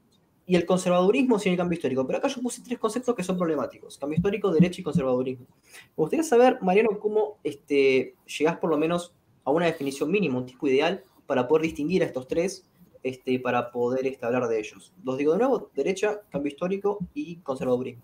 y 0.46 0.56
el 0.56 0.66
conservadurismo 0.66 1.38
sin 1.38 1.52
el 1.52 1.58
cambio 1.58 1.76
histórico, 1.76 2.06
pero 2.06 2.18
acá 2.18 2.28
yo 2.28 2.42
puse 2.42 2.62
tres 2.62 2.78
conceptos 2.78 3.14
que 3.14 3.22
son 3.22 3.36
problemáticos, 3.36 3.96
cambio 3.96 4.16
histórico, 4.16 4.50
derecha 4.50 4.80
y 4.80 4.84
conservadurismo. 4.84 5.46
Me 5.46 5.94
gustaría 5.96 6.24
saber, 6.24 6.58
Mariano, 6.60 6.98
cómo 6.98 7.38
este, 7.42 8.14
llegás 8.26 8.58
por 8.58 8.70
lo 8.70 8.76
menos 8.76 9.14
a 9.44 9.50
una 9.50 9.66
definición 9.66 10.10
mínima, 10.10 10.38
un 10.38 10.46
tipo 10.46 10.66
ideal 10.66 11.02
para 11.26 11.48
poder 11.48 11.62
distinguir 11.62 12.02
a 12.02 12.06
estos 12.06 12.28
tres, 12.28 12.66
este, 13.02 13.38
para 13.38 13.70
poder 13.70 14.06
este, 14.06 14.24
hablar 14.24 14.48
de 14.48 14.58
ellos. 14.58 14.92
Los 15.02 15.16
digo 15.16 15.32
de 15.32 15.38
nuevo, 15.38 15.70
derecha, 15.74 16.20
cambio 16.30 16.52
histórico 16.52 16.98
y 17.14 17.36
conservadurismo. 17.36 18.02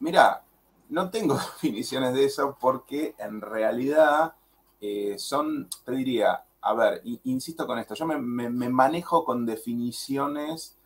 Mira, 0.00 0.44
no 0.88 1.10
tengo 1.10 1.34
definiciones 1.62 2.14
de 2.14 2.24
eso 2.24 2.56
porque 2.60 3.14
en 3.18 3.40
realidad 3.40 4.34
eh, 4.80 5.14
son, 5.18 5.68
te 5.84 5.92
diría, 5.92 6.44
a 6.60 6.74
ver, 6.74 7.02
insisto 7.24 7.66
con 7.66 7.78
esto, 7.78 7.94
yo 7.94 8.06
me, 8.06 8.48
manejo 8.68 9.24
con 9.24 9.46
definiciones, 9.46 10.76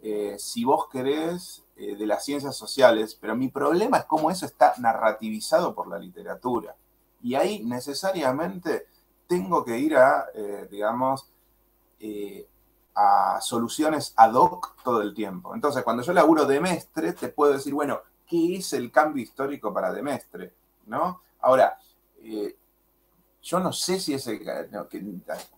eh, 0.00 0.36
si 0.38 0.64
vos 0.64 0.88
querés, 0.88 1.64
eh, 1.76 1.96
de 1.96 2.06
las 2.06 2.24
ciencias 2.24 2.56
sociales, 2.56 3.16
pero 3.20 3.36
mi 3.36 3.48
problema 3.48 3.98
es 3.98 4.04
cómo 4.06 4.30
eso 4.30 4.46
está 4.46 4.74
narrativizado 4.78 5.74
por 5.74 5.88
la 5.88 5.98
literatura. 5.98 6.74
Y 7.22 7.34
ahí 7.34 7.64
necesariamente 7.64 8.86
tengo 9.26 9.64
que 9.64 9.78
ir 9.78 9.96
a, 9.96 10.26
eh, 10.34 10.66
digamos, 10.70 11.28
a 12.94 13.40
soluciones 13.40 14.14
ad 14.16 14.34
hoc 14.34 14.82
todo 14.82 15.02
el 15.02 15.14
tiempo. 15.14 15.54
Entonces, 15.54 15.82
cuando 15.82 16.02
yo 16.02 16.12
laburo 16.12 16.46
de 16.46 16.60
Mestre, 16.60 17.12
te 17.12 17.28
puedo 17.28 17.52
decir, 17.52 17.74
bueno, 17.74 18.00
¿qué 18.26 18.56
es 18.56 18.72
el 18.72 18.90
cambio 18.90 19.22
histórico 19.22 19.72
para 19.74 19.92
Demestre? 19.92 20.54
¿No? 20.86 21.22
Ahora, 21.40 21.76
yo 23.42 23.60
no 23.60 23.72
sé 23.72 24.00
si 24.00 24.14
ese, 24.14 24.40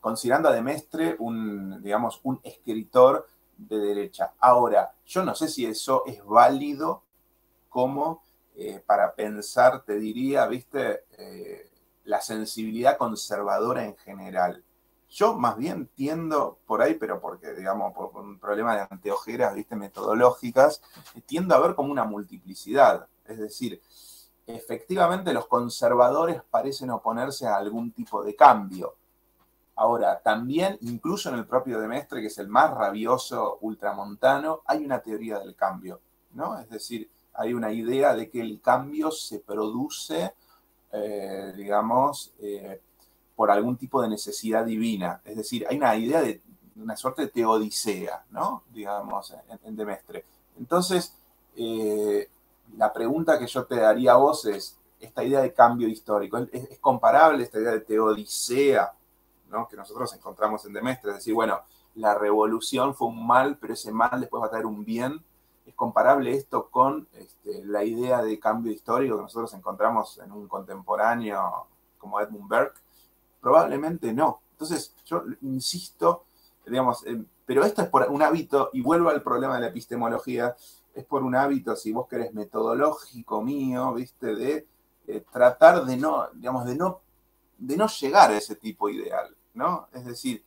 considerando 0.00 0.48
a 0.48 0.52
Demestre 0.52 1.16
un, 1.18 1.82
digamos, 1.82 2.20
un 2.22 2.40
escritor 2.42 3.26
de 3.56 3.78
derecha. 3.78 4.34
Ahora, 4.38 4.92
yo 5.06 5.24
no 5.24 5.34
sé 5.34 5.48
si 5.48 5.66
eso 5.66 6.04
es 6.06 6.24
válido 6.24 7.02
como 7.68 8.22
eh, 8.54 8.82
para 8.84 9.14
pensar, 9.14 9.82
te 9.84 9.98
diría, 9.98 10.46
viste, 10.46 11.04
eh, 11.18 11.70
la 12.04 12.20
sensibilidad 12.20 12.98
conservadora 12.98 13.84
en 13.84 13.96
general. 13.96 14.62
Yo 15.08 15.34
más 15.34 15.56
bien 15.56 15.88
tiendo 15.94 16.58
por 16.66 16.82
ahí, 16.82 16.94
pero 16.94 17.20
porque, 17.20 17.52
digamos, 17.54 17.92
por 17.92 18.14
un 18.16 18.38
problema 18.38 18.76
de 18.76 18.86
anteojeras, 18.88 19.54
viste, 19.54 19.76
metodológicas, 19.76 20.82
tiendo 21.26 21.54
a 21.54 21.60
ver 21.60 21.74
como 21.74 21.90
una 21.90 22.04
multiplicidad. 22.04 23.06
Es 23.24 23.38
decir, 23.38 23.80
efectivamente 24.54 25.32
los 25.32 25.46
conservadores 25.46 26.42
parecen 26.50 26.90
oponerse 26.90 27.46
a 27.46 27.56
algún 27.56 27.92
tipo 27.92 28.22
de 28.22 28.34
cambio. 28.34 28.94
Ahora, 29.76 30.20
también, 30.20 30.76
incluso 30.82 31.30
en 31.30 31.36
el 31.36 31.46
propio 31.46 31.80
Demestre, 31.80 32.20
que 32.20 32.26
es 32.26 32.38
el 32.38 32.48
más 32.48 32.70
rabioso 32.70 33.58
ultramontano, 33.62 34.60
hay 34.66 34.84
una 34.84 35.00
teoría 35.00 35.38
del 35.38 35.54
cambio, 35.54 36.00
¿no? 36.34 36.58
Es 36.58 36.68
decir, 36.68 37.08
hay 37.32 37.54
una 37.54 37.72
idea 37.72 38.14
de 38.14 38.28
que 38.28 38.40
el 38.40 38.60
cambio 38.60 39.10
se 39.10 39.38
produce, 39.38 40.34
eh, 40.92 41.52
digamos, 41.56 42.34
eh, 42.40 42.80
por 43.34 43.50
algún 43.50 43.78
tipo 43.78 44.02
de 44.02 44.08
necesidad 44.08 44.66
divina. 44.66 45.22
Es 45.24 45.36
decir, 45.36 45.66
hay 45.68 45.78
una 45.78 45.96
idea 45.96 46.20
de 46.20 46.42
una 46.76 46.96
suerte 46.96 47.22
de 47.22 47.28
teodicea, 47.28 48.24
¿no? 48.30 48.64
Digamos, 48.72 49.34
en, 49.64 49.76
Demestre. 49.76 50.24
Entonces, 50.58 51.14
eh, 51.56 52.28
la 52.76 52.92
pregunta 52.92 53.38
que 53.38 53.46
yo 53.46 53.64
te 53.64 53.76
daría 53.76 54.12
a 54.12 54.16
vos 54.16 54.44
es, 54.46 54.76
esta 55.00 55.24
idea 55.24 55.40
de 55.40 55.54
cambio 55.54 55.88
histórico, 55.88 56.38
¿es, 56.52 56.78
comparable 56.78 57.42
esta 57.42 57.58
idea 57.58 57.72
de 57.72 57.80
teodicea 57.80 58.92
¿no? 59.48 59.66
que 59.66 59.76
nosotros 59.76 60.12
encontramos 60.14 60.64
en 60.66 60.72
Demestre? 60.72 61.10
Es 61.10 61.16
decir, 61.18 61.34
bueno, 61.34 61.60
la 61.94 62.14
revolución 62.14 62.94
fue 62.94 63.08
un 63.08 63.26
mal, 63.26 63.56
pero 63.58 63.74
ese 63.74 63.92
mal 63.92 64.20
después 64.20 64.42
va 64.42 64.46
a 64.46 64.50
traer 64.50 64.66
un 64.66 64.84
bien. 64.84 65.22
¿Es 65.66 65.74
comparable 65.74 66.34
esto 66.34 66.68
con 66.68 67.08
este, 67.14 67.64
la 67.64 67.84
idea 67.84 68.22
de 68.22 68.38
cambio 68.38 68.72
histórico 68.72 69.16
que 69.16 69.22
nosotros 69.22 69.52
encontramos 69.54 70.18
en 70.18 70.32
un 70.32 70.48
contemporáneo 70.48 71.66
como 71.98 72.20
Edmund 72.20 72.48
Burke? 72.48 72.80
Probablemente 73.40 74.12
no. 74.12 74.40
Entonces, 74.52 74.94
yo 75.06 75.22
insisto, 75.42 76.24
digamos, 76.66 77.04
pero 77.46 77.64
esto 77.64 77.82
es 77.82 77.88
por 77.88 78.08
un 78.10 78.22
hábito, 78.22 78.70
y 78.72 78.82
vuelvo 78.82 79.08
al 79.08 79.22
problema 79.22 79.56
de 79.56 79.62
la 79.62 79.66
epistemología, 79.68 80.54
es 80.94 81.04
por 81.04 81.22
un 81.22 81.34
hábito, 81.34 81.76
si 81.76 81.92
vos 81.92 82.08
querés, 82.08 82.32
metodológico 82.34 83.42
mío, 83.42 83.92
¿viste? 83.94 84.34
De 84.34 84.66
eh, 85.06 85.24
tratar 85.32 85.84
de 85.84 85.96
no, 85.96 86.28
digamos, 86.34 86.66
de 86.66 86.76
no, 86.76 87.00
de 87.58 87.76
no 87.76 87.86
llegar 87.86 88.30
a 88.30 88.36
ese 88.36 88.56
tipo 88.56 88.88
ideal, 88.88 89.36
¿no? 89.54 89.88
Es 89.92 90.04
decir, 90.04 90.44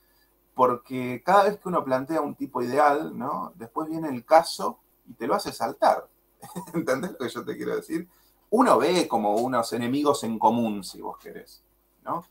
porque 0.53 1.21
cada 1.25 1.45
vez 1.45 1.59
que 1.59 1.69
uno 1.69 1.83
plantea 1.83 2.21
un 2.21 2.35
tipo 2.35 2.61
ideal, 2.61 3.17
¿no? 3.17 3.53
Después 3.55 3.89
viene 3.89 4.09
el 4.09 4.25
caso 4.25 4.79
y 5.07 5.13
te 5.13 5.27
lo 5.27 5.35
hace 5.35 5.51
saltar. 5.51 6.07
¿Entendés 6.73 7.11
lo 7.11 7.17
que 7.17 7.29
yo 7.29 7.43
te 7.43 7.57
quiero 7.57 7.75
decir? 7.75 8.07
Uno 8.49 8.77
ve 8.77 9.07
como 9.07 9.35
unos 9.35 9.73
enemigos 9.73 10.23
en 10.23 10.37
común, 10.37 10.83
si 10.83 11.01
vos 11.01 11.17
querés, 11.17 11.63
¿no? 12.03 12.23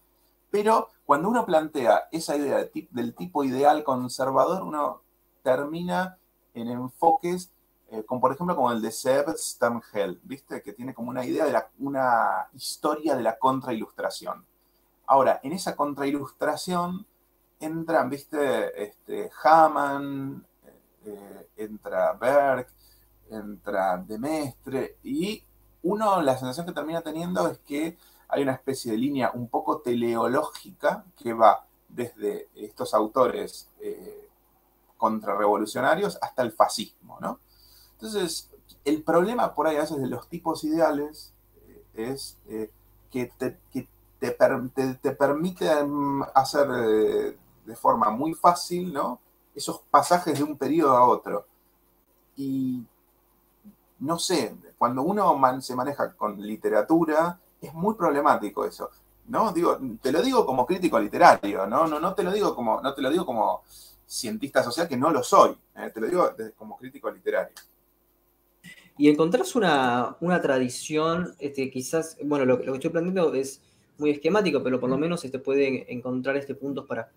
Pero 0.51 0.91
cuando 1.05 1.29
uno 1.29 1.45
plantea 1.45 2.09
esa 2.13 2.37
idea 2.37 2.69
del 2.91 3.15
tipo 3.15 3.43
ideal 3.43 3.83
conservador, 3.83 4.63
uno 4.63 5.03
termina 5.43 6.19
en 6.55 6.69
enfoques 6.69 7.52
eh, 7.93 8.05
como 8.05 8.23
por 8.23 8.33
ejemplo 8.33 8.57
como 8.57 8.73
el 8.73 8.81
de 8.81 8.91
Seb 8.91 9.37
Sternhell, 9.37 10.19
¿viste? 10.23 10.63
Que 10.63 10.73
tiene 10.73 10.95
como 10.95 11.11
una 11.11 11.27
idea 11.27 11.45
de 11.45 11.63
una 11.79 12.49
historia 12.55 13.15
de 13.15 13.23
la 13.23 13.39
contrailustración. 13.39 14.47
Ahora, 15.07 15.41
en 15.43 15.53
esa 15.53 15.77
contrailustración 15.77 17.07
entran, 17.61 18.09
¿viste? 18.09 18.83
Este, 18.83 19.31
Hamann, 19.45 20.43
eh, 21.05 21.49
entra 21.59 22.15
Berg, 22.15 22.67
entra 23.29 23.99
Demestre, 23.99 24.97
y 25.03 25.45
uno, 25.83 26.23
la 26.23 26.39
sensación 26.39 26.65
que 26.65 26.73
termina 26.73 27.03
teniendo 27.03 27.47
es 27.49 27.59
que 27.59 27.99
hay 28.29 28.43
una 28.43 28.53
especie 28.53 28.93
de 28.93 28.99
línea 28.99 29.33
un 29.35 29.49
poco 29.49 29.83
teleológica 29.83 31.05
que 31.15 31.35
va 31.35 31.67
desde 31.91 32.49
estos 32.55 32.95
autores 32.95 33.69
eh, 33.81 34.31
contrarrevolucionarios 34.97 36.19
hasta 36.23 36.41
el 36.41 36.53
fascismo, 36.53 37.19
¿no? 37.21 37.41
Entonces, 38.03 38.51
el 38.85 39.05
problema 39.05 39.55
por 39.55 39.69
ahí 39.69 39.77
a 39.77 39.83
veces 39.83 39.99
de 39.99 40.09
los 40.09 40.29
tipos 40.29 40.65
ideales 40.65 41.33
eh, 41.69 41.85
es 41.95 42.37
eh, 42.49 42.69
que, 43.13 43.27
te, 43.27 43.57
te, 44.19 45.13
permite 45.13 45.85
mm, 45.85 46.25
hacer 46.35 46.69
eh, 46.69 47.37
de 47.65 47.77
forma 47.77 48.11
muy 48.11 48.35
fácil 48.35 48.93
¿no? 48.93 49.21
esos 49.55 49.83
pasajes 49.89 50.37
de 50.37 50.43
un 50.43 50.59
periodo 50.59 50.97
a 50.97 51.07
otro. 51.07 51.47
Y 52.35 52.85
no 54.01 54.19
sé, 54.19 54.53
cuando 54.77 55.03
uno 55.03 55.41
se 55.61 55.77
maneja 55.77 56.13
con 56.15 56.43
literatura, 56.43 57.39
es 57.61 57.73
muy 57.73 57.95
problemático 57.95 58.65
eso. 58.65 58.91
¿no? 59.29 59.53
Digo, 59.53 59.79
te 60.03 60.11
lo 60.11 60.21
digo 60.23 60.45
como 60.45 60.67
crítico 60.67 60.99
literario, 60.99 61.69
¿no? 61.69 61.87
No, 61.87 62.01
no 62.01 62.15
te 62.15 62.25
lo 62.25 62.33
digo 62.33 62.53
como, 62.57 62.81
no 62.81 62.93
te 62.95 63.01
lo 63.01 63.11
digo 63.11 63.25
como 63.25 63.63
cientista 64.05 64.65
social, 64.65 64.89
que 64.89 64.97
no 64.97 65.13
lo 65.13 65.23
soy, 65.23 65.57
te 65.95 66.01
lo 66.01 66.09
digo 66.09 66.31
como 66.59 66.77
crítico 66.77 67.09
literario. 67.09 67.55
Y 68.99 69.09
encontrás 69.09 69.57
una, 69.57 70.17
tradición, 70.43 71.35
este, 71.39 71.71
quizás, 71.71 72.19
bueno, 72.23 72.45
lo, 72.45 72.61
que 72.61 72.71
estoy 72.71 72.91
planteando 72.91 73.33
es 73.35 73.63
muy 73.99 74.11
esquemático, 74.11 74.63
pero 74.63 74.79
por 74.79 74.91
lo 74.91 74.99
menos 74.99 75.25
este, 75.25 75.39
puede 75.39 75.93
encontrar 75.93 76.37
este 76.37 76.55
puntos 76.55 76.87
para 76.87 77.11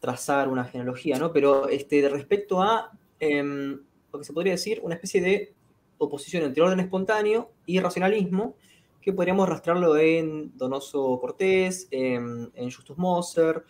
trazar 0.00 0.48
una 0.48 0.64
genealogía, 0.64 1.18
¿no? 1.18 1.32
Pero 1.32 1.68
este, 1.68 2.08
respecto 2.08 2.62
a 2.62 2.92
em, 3.20 3.80
lo 4.12 4.18
que 4.18 4.24
se 4.24 4.32
podría 4.32 4.52
decir, 4.52 4.80
una 4.82 4.94
especie 4.94 5.20
de 5.20 5.54
oposición 5.98 6.44
entre 6.44 6.62
orden 6.62 6.80
espontáneo 6.80 7.50
y 7.66 7.80
racionalismo, 7.80 8.54
que 9.00 9.12
podríamos 9.12 9.48
rastrearlo 9.48 9.96
en 9.96 10.56
Donoso 10.56 11.18
Cortés, 11.20 11.88
en, 11.90 12.50
en 12.54 12.70
Justus 12.70 12.98
Moser, 12.98 13.64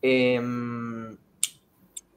en 0.00 1.18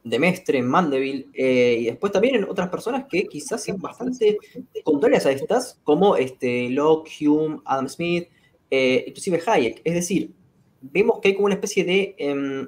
de 0.09 0.19
Mestre, 0.19 0.61
Mandeville, 0.61 1.29
eh, 1.33 1.77
y 1.81 1.85
después 1.85 2.11
también 2.11 2.35
en 2.35 2.43
otras 2.45 2.69
personas 2.69 3.05
que 3.09 3.27
quizás 3.27 3.63
sean 3.63 3.77
bastante 3.77 4.37
contrarias 4.83 5.25
a 5.25 5.31
estas, 5.31 5.79
como 5.83 6.15
este, 6.15 6.69
Locke, 6.69 7.09
Hume, 7.21 7.59
Adam 7.65 7.87
Smith, 7.89 8.27
eh, 8.69 9.05
inclusive 9.07 9.41
Hayek. 9.45 9.81
Es 9.83 9.93
decir, 9.93 10.31
vemos 10.81 11.19
que 11.19 11.29
hay 11.29 11.33
como 11.33 11.45
una 11.45 11.55
especie 11.55 11.83
de 11.83 12.15
em, 12.17 12.67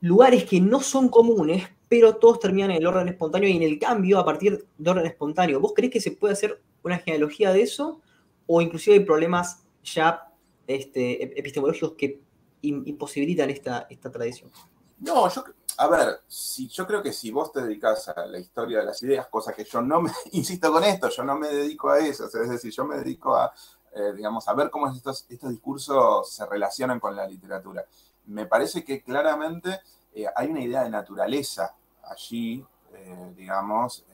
lugares 0.00 0.44
que 0.44 0.60
no 0.60 0.80
son 0.80 1.08
comunes, 1.08 1.64
pero 1.88 2.16
todos 2.16 2.40
terminan 2.40 2.70
en 2.70 2.78
el 2.78 2.86
orden 2.86 3.08
espontáneo 3.08 3.48
y 3.48 3.56
en 3.56 3.62
el 3.62 3.78
cambio 3.78 4.18
a 4.18 4.24
partir 4.24 4.66
de 4.76 4.90
orden 4.90 5.06
espontáneo. 5.06 5.60
¿Vos 5.60 5.72
crees 5.74 5.92
que 5.92 6.00
se 6.00 6.12
puede 6.12 6.32
hacer 6.32 6.60
una 6.82 6.98
genealogía 6.98 7.52
de 7.52 7.62
eso? 7.62 8.00
¿O 8.46 8.60
inclusive 8.60 8.96
hay 8.96 9.04
problemas 9.04 9.64
ya 9.82 10.28
este, 10.66 11.38
epistemológicos 11.38 11.92
que 11.92 12.20
imposibilitan 12.62 13.50
esta, 13.50 13.86
esta 13.90 14.10
tradición? 14.10 14.50
No, 14.98 15.28
yo 15.28 15.44
a 15.76 15.88
ver, 15.88 16.20
si, 16.28 16.68
yo 16.68 16.86
creo 16.86 17.02
que 17.02 17.12
si 17.12 17.30
vos 17.30 17.52
te 17.52 17.62
dedicas 17.62 18.08
a 18.08 18.26
la 18.26 18.38
historia 18.38 18.78
de 18.78 18.84
las 18.86 19.02
ideas, 19.02 19.26
cosa 19.26 19.52
que 19.52 19.64
yo 19.64 19.80
no 19.82 20.00
me, 20.00 20.12
insisto 20.32 20.72
con 20.72 20.84
esto, 20.84 21.08
yo 21.08 21.24
no 21.24 21.36
me 21.36 21.48
dedico 21.48 21.90
a 21.90 21.98
eso, 21.98 22.26
es 22.26 22.48
decir, 22.48 22.72
yo 22.72 22.84
me 22.84 22.96
dedico 22.96 23.34
a, 23.34 23.52
eh, 23.92 24.12
digamos, 24.14 24.46
a 24.48 24.54
ver 24.54 24.70
cómo 24.70 24.88
estos, 24.88 25.26
estos 25.28 25.50
discursos 25.50 26.30
se 26.30 26.46
relacionan 26.46 27.00
con 27.00 27.16
la 27.16 27.26
literatura. 27.26 27.84
Me 28.26 28.46
parece 28.46 28.84
que 28.84 29.02
claramente 29.02 29.80
eh, 30.14 30.26
hay 30.34 30.48
una 30.48 30.62
idea 30.62 30.84
de 30.84 30.90
naturaleza 30.90 31.74
allí, 32.04 32.64
eh, 32.92 33.32
digamos, 33.36 34.04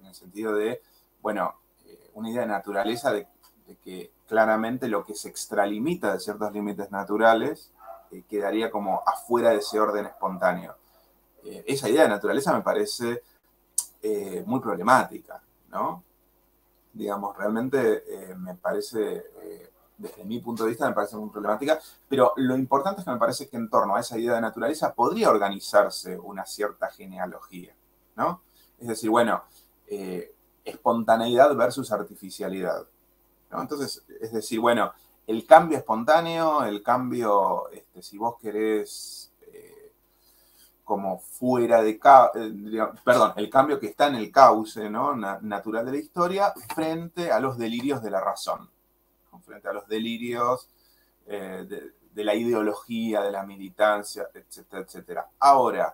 en 0.00 0.06
el 0.06 0.14
sentido 0.14 0.54
de, 0.54 0.82
bueno, 1.22 1.54
una 2.14 2.30
idea 2.30 2.42
de 2.42 2.48
naturaleza 2.48 3.12
de, 3.12 3.26
de, 3.66 3.76
que 3.76 4.12
claramente 4.26 4.88
lo 4.88 5.04
que 5.04 5.14
se 5.14 5.28
extralimita 5.28 6.12
de 6.12 6.20
ciertos 6.20 6.52
límites 6.52 6.90
naturales 6.90 7.72
quedaría 8.28 8.70
como 8.70 9.02
afuera 9.06 9.50
de 9.50 9.58
ese 9.58 9.78
orden 9.78 10.06
espontáneo. 10.06 10.76
Eh, 11.46 11.64
esa 11.68 11.88
idea 11.88 12.02
de 12.02 12.08
naturaleza 12.08 12.52
me 12.52 12.62
parece 12.62 13.22
eh, 14.02 14.42
muy 14.46 14.60
problemática, 14.60 15.40
¿no? 15.70 16.02
Digamos, 16.92 17.36
realmente 17.36 18.04
eh, 18.08 18.34
me 18.34 18.54
parece, 18.54 19.26
desde 19.98 20.24
mi 20.24 20.40
punto 20.40 20.64
de 20.64 20.70
vista, 20.70 20.88
me 20.88 20.94
parece 20.94 21.16
muy 21.16 21.28
problemática, 21.28 21.78
pero 22.08 22.32
lo 22.36 22.56
importante 22.56 23.00
es 23.00 23.04
que 23.04 23.10
me 23.12 23.18
parece 23.18 23.48
que 23.48 23.56
en 23.56 23.68
torno 23.68 23.94
a 23.94 24.00
esa 24.00 24.18
idea 24.18 24.34
de 24.34 24.40
naturaleza 24.40 24.94
podría 24.94 25.30
organizarse 25.30 26.18
una 26.18 26.46
cierta 26.46 26.88
genealogía, 26.88 27.74
¿no? 28.16 28.42
Es 28.78 28.88
decir, 28.88 29.10
bueno, 29.10 29.42
espontaneidad 30.64 31.54
versus 31.54 31.92
artificialidad, 31.92 32.86
¿no? 33.50 33.60
Entonces, 33.60 34.02
es 34.20 34.32
decir, 34.32 34.58
bueno, 34.58 34.92
el 35.26 35.46
cambio 35.46 35.78
espontáneo, 35.78 36.64
el 36.64 36.82
cambio, 36.82 37.68
este, 37.70 38.02
si 38.02 38.18
vos 38.18 38.36
querés 38.40 39.32
como 40.86 41.18
fuera 41.18 41.82
de, 41.82 41.90
eh, 41.90 42.78
perdón, 43.04 43.32
el 43.34 43.50
cambio 43.50 43.80
que 43.80 43.88
está 43.88 44.06
en 44.06 44.14
el 44.14 44.30
cauce 44.30 44.88
¿no? 44.88 45.16
natural 45.16 45.84
de 45.84 45.90
la 45.90 45.98
historia 45.98 46.54
frente 46.76 47.32
a 47.32 47.40
los 47.40 47.58
delirios 47.58 48.00
de 48.04 48.10
la 48.10 48.20
razón, 48.20 48.70
frente 49.44 49.68
a 49.68 49.72
los 49.72 49.88
delirios 49.88 50.68
eh, 51.26 51.66
de 52.12 52.24
la 52.24 52.36
ideología, 52.36 53.20
de 53.20 53.32
la 53.32 53.42
militancia, 53.42 54.28
etcétera, 54.32 54.82
etcétera. 54.82 55.28
Ahora, 55.40 55.92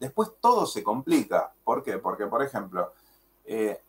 después 0.00 0.32
todo 0.40 0.66
se 0.66 0.82
complica. 0.82 1.52
¿Por 1.62 1.84
qué? 1.84 1.98
Porque, 1.98 2.26
por 2.26 2.42
ejemplo, 2.42 2.92
eh, 3.44 3.80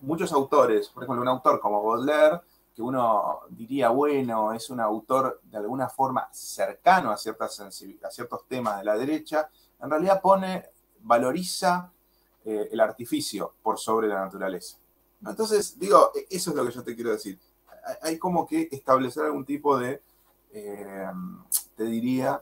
muchos 0.00 0.32
autores, 0.32 0.90
por 0.90 1.02
ejemplo, 1.02 1.22
un 1.22 1.28
autor 1.28 1.58
como 1.58 1.82
Baudelaire, 1.82 2.40
que 2.78 2.82
uno 2.82 3.40
diría, 3.48 3.88
bueno, 3.88 4.52
es 4.52 4.70
un 4.70 4.78
autor 4.78 5.40
de 5.42 5.58
alguna 5.58 5.88
forma 5.88 6.28
cercano 6.30 7.10
a, 7.10 7.16
ciertas 7.16 7.58
a 7.58 7.72
ciertos 7.72 8.46
temas 8.46 8.78
de 8.78 8.84
la 8.84 8.96
derecha, 8.96 9.50
en 9.82 9.90
realidad 9.90 10.20
pone, 10.22 10.64
valoriza 11.00 11.90
eh, 12.44 12.68
el 12.70 12.78
artificio 12.78 13.54
por 13.64 13.80
sobre 13.80 14.06
la 14.06 14.20
naturaleza. 14.20 14.76
Entonces, 15.26 15.76
digo, 15.76 16.12
e-, 16.14 16.28
eso 16.30 16.50
es 16.50 16.56
lo 16.56 16.64
que 16.64 16.70
yo 16.70 16.84
te 16.84 16.94
quiero 16.94 17.10
decir. 17.10 17.36
Hay 18.00 18.16
como 18.16 18.46
que 18.46 18.68
establecer 18.70 19.24
algún 19.24 19.44
tipo 19.44 19.76
de, 19.76 20.00
eh, 20.52 21.10
te 21.74 21.82
diría, 21.82 22.40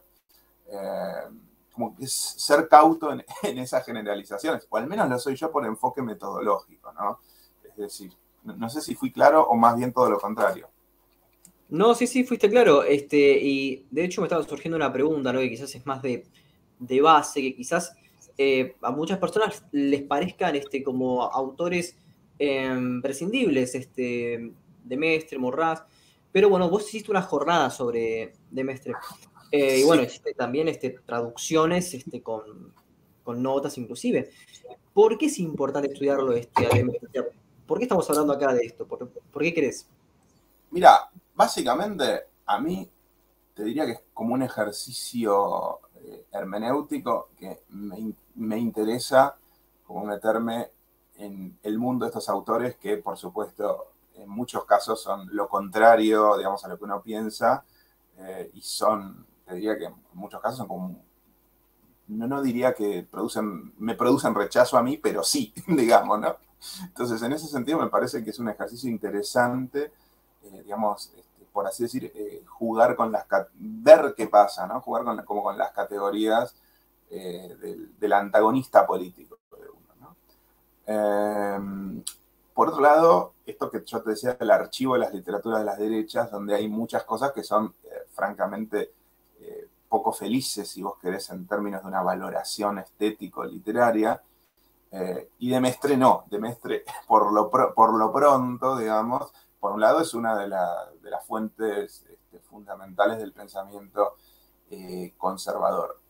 eh, 0.66 1.30
como 1.72 1.97
que 1.97 2.07
ser 2.07 2.68
cauto 2.68 3.11
en, 3.43 3.59
esas 3.59 3.87
generalizaciones, 3.87 4.66
o 4.68 4.76
al 4.76 4.87
menos 4.87 5.09
lo 5.09 5.18
soy 5.18 5.34
yo 5.34 5.51
por 5.51 5.64
enfoque 5.64 6.03
metodológico, 6.03 6.93
¿no? 6.93 7.20
Es 7.64 7.74
decir, 7.74 8.14
no, 8.57 8.71
sé 8.71 8.81
si 8.81 8.95
fui 8.95 9.11
claro 9.11 9.47
o 9.47 9.57
más 9.57 9.77
bien 9.77 9.93
todo 9.93 10.11
lo 10.11 10.19
contrario. 10.19 10.69
No, 11.69 11.95
sí, 11.95 12.07
sí, 12.07 12.25
fuiste 12.25 12.49
claro. 12.49 12.83
Este, 12.83 13.39
y 13.41 13.87
de 13.91 14.05
hecho 14.05 14.21
me 14.21 14.27
estaba 14.27 14.45
surgiendo 14.45 14.77
una 14.77 14.93
pregunta, 14.93 15.33
¿no? 15.33 15.41
Que 15.41 15.51
quizás 15.51 15.75
es 15.75 15.85
más 15.85 16.01
de, 16.03 16.25
base, 17.01 17.41
que 17.41 17.55
quizás 17.55 17.97
eh, 18.39 18.77
a 18.83 18.91
muchas 18.91 19.19
personas 19.19 19.65
les 19.73 20.03
parezcan 20.03 20.55
este, 20.55 20.83
como 20.83 21.25
autores 21.25 21.97
em, 22.39 23.03
prescindibles, 23.03 23.75
este, 23.75 24.53
de 24.85 24.97
Mestre, 24.97 25.39
Morraz. 25.39 25.83
Pero 26.31 26.49
bueno, 26.49 26.69
vos 26.69 26.87
hiciste 26.87 27.11
una 27.11 27.23
jornada 27.23 27.71
sobre 27.71 28.35
de 28.51 28.65
Mestre. 28.65 28.95
Eh, 29.51 29.81
y 29.81 29.85
bueno, 29.85 30.03
existe 30.03 30.35
también 30.35 30.69
este, 30.69 30.91
traducciones 31.05 31.95
este, 31.95 32.23
con, 32.23 32.73
notas 33.27 33.77
inclusive. 33.79 34.31
¿Por 34.93 35.19
qué 35.19 35.27
es 35.27 35.39
importante 35.39 35.89
estudiarlo 35.89 36.33
este, 36.33 36.69
¿Por 37.67 37.79
qué 37.79 37.85
estamos 37.85 38.09
hablando 38.09 38.33
acá 38.33 38.53
de 38.53 38.64
esto? 38.64 38.87
¿Por, 38.87 39.11
qué 39.43 39.55
crees? 39.55 39.89
Mira, 40.71 41.11
básicamente 41.35 42.27
a 42.47 42.61
mí 42.61 42.89
te 43.55 43.64
diría 43.64 43.87
que 43.87 43.93
es 43.93 44.03
como 44.14 44.35
un 44.35 44.43
ejercicio 44.43 45.81
eh, 45.97 46.27
hermenéutico 46.33 47.31
que 47.37 47.62
me, 47.71 48.59
interesa 48.59 49.37
como 49.85 50.05
meterme 50.05 50.71
en 51.17 51.59
el 51.62 51.79
mundo 51.79 52.05
de 52.05 52.11
estos 52.11 52.29
autores 52.29 52.77
que 52.77 52.99
por 52.99 53.17
supuesto 53.17 53.93
en 54.14 54.29
muchos 54.29 54.64
casos 54.64 55.03
son 55.03 55.29
lo 55.35 55.49
contrario, 55.49 56.37
digamos, 56.37 56.64
a 56.64 56.69
lo 56.69 56.79
que 56.79 56.85
uno 56.85 57.03
piensa 57.03 57.64
eh, 58.19 58.51
y 58.55 58.61
son 58.61 59.27
te 59.45 59.55
diría 59.55 59.79
que 59.79 59.87
en 59.87 59.95
muchos 60.12 60.41
casos 60.41 60.59
son 60.59 60.69
como, 60.69 61.05
no, 62.09 62.27
no 62.27 62.43
diría 62.43 62.75
que 62.75 63.07
producen, 63.09 63.75
me 63.79 63.95
producen 63.95 64.35
rechazo 64.35 64.77
a 64.77 64.83
mí, 64.83 64.99
pero 64.99 65.23
sí, 65.23 65.55
digamos, 65.69 66.21
¿no? 66.21 66.46
Entonces, 66.85 67.23
en 67.23 67.33
ese 67.33 67.47
sentido 67.47 67.79
me 67.79 67.89
parece 67.89 68.23
que 68.25 68.31
es 68.31 68.39
un 68.39 68.49
ejercicio 68.49 68.91
interesante, 68.91 69.93
eh, 70.43 70.63
digamos, 70.65 71.13
este, 71.17 71.45
por 71.53 71.67
así 71.67 71.85
decir, 71.85 72.13
eh, 72.15 72.45
jugar 72.47 72.97
con 72.97 73.13
las, 73.13 73.27
ver 73.55 74.15
qué 74.17 74.27
pasa, 74.27 74.67
¿no? 74.67 74.81
Jugar 74.81 75.05
con, 75.05 75.25
como 75.25 75.43
con 75.43 75.59
las 75.59 75.73
categorías 75.73 76.55
eh, 77.11 77.57
del, 77.99 78.13
antagonista 78.13 78.87
político 78.87 79.39
de 79.53 79.69
uno, 79.69 79.95
¿no? 80.01 80.17
Em, 80.87 82.03
por 82.55 82.69
otro 82.69 82.81
lado, 82.81 83.35
esto 83.45 83.71
que 83.71 83.83
yo 83.85 84.03
te 84.03 84.11
decía, 84.11 84.37
el 84.41 84.51
archivo 84.51 84.95
de 84.95 85.01
las 85.01 85.13
literaturas 85.13 85.61
de 85.61 85.67
las 85.67 85.79
derechas, 85.79 86.31
donde 86.31 86.55
hay 86.55 86.69
muchas 86.69 87.05
cosas 87.05 87.33
que 87.33 87.43
son 87.43 87.75
francamente 88.13 88.93
poco 89.89 90.13
felices, 90.13 90.69
si 90.69 90.83
vos 90.83 90.99
querés, 91.01 91.31
en 91.31 91.47
términos 91.47 91.83
de 91.83 91.89
una 91.89 92.03
valoración 92.03 92.79
estético-literaria. 92.79 94.21
Eh, 94.99 95.29
y 95.41 95.51
de 95.51 95.61
Mestre 95.61 95.97
no, 95.97 96.25
de 96.31 96.39
Mestre 96.39 96.85
por 97.07 97.33
lo, 97.33 97.51
por 97.51 97.99
lo 97.99 98.13
pronto, 98.13 98.79
digamos, 98.79 99.31
por 99.61 99.73
un 99.73 99.81
lado 99.81 100.01
es 100.01 100.15
una 100.15 100.37
de, 100.39 100.49
las 100.49 101.27
fuentes 101.27 102.05
este, 102.09 102.39
fundamentales 102.41 103.19
del 103.19 103.33
pensamiento 103.33 104.17
eh, 104.71 105.13
conservador. 105.19 106.01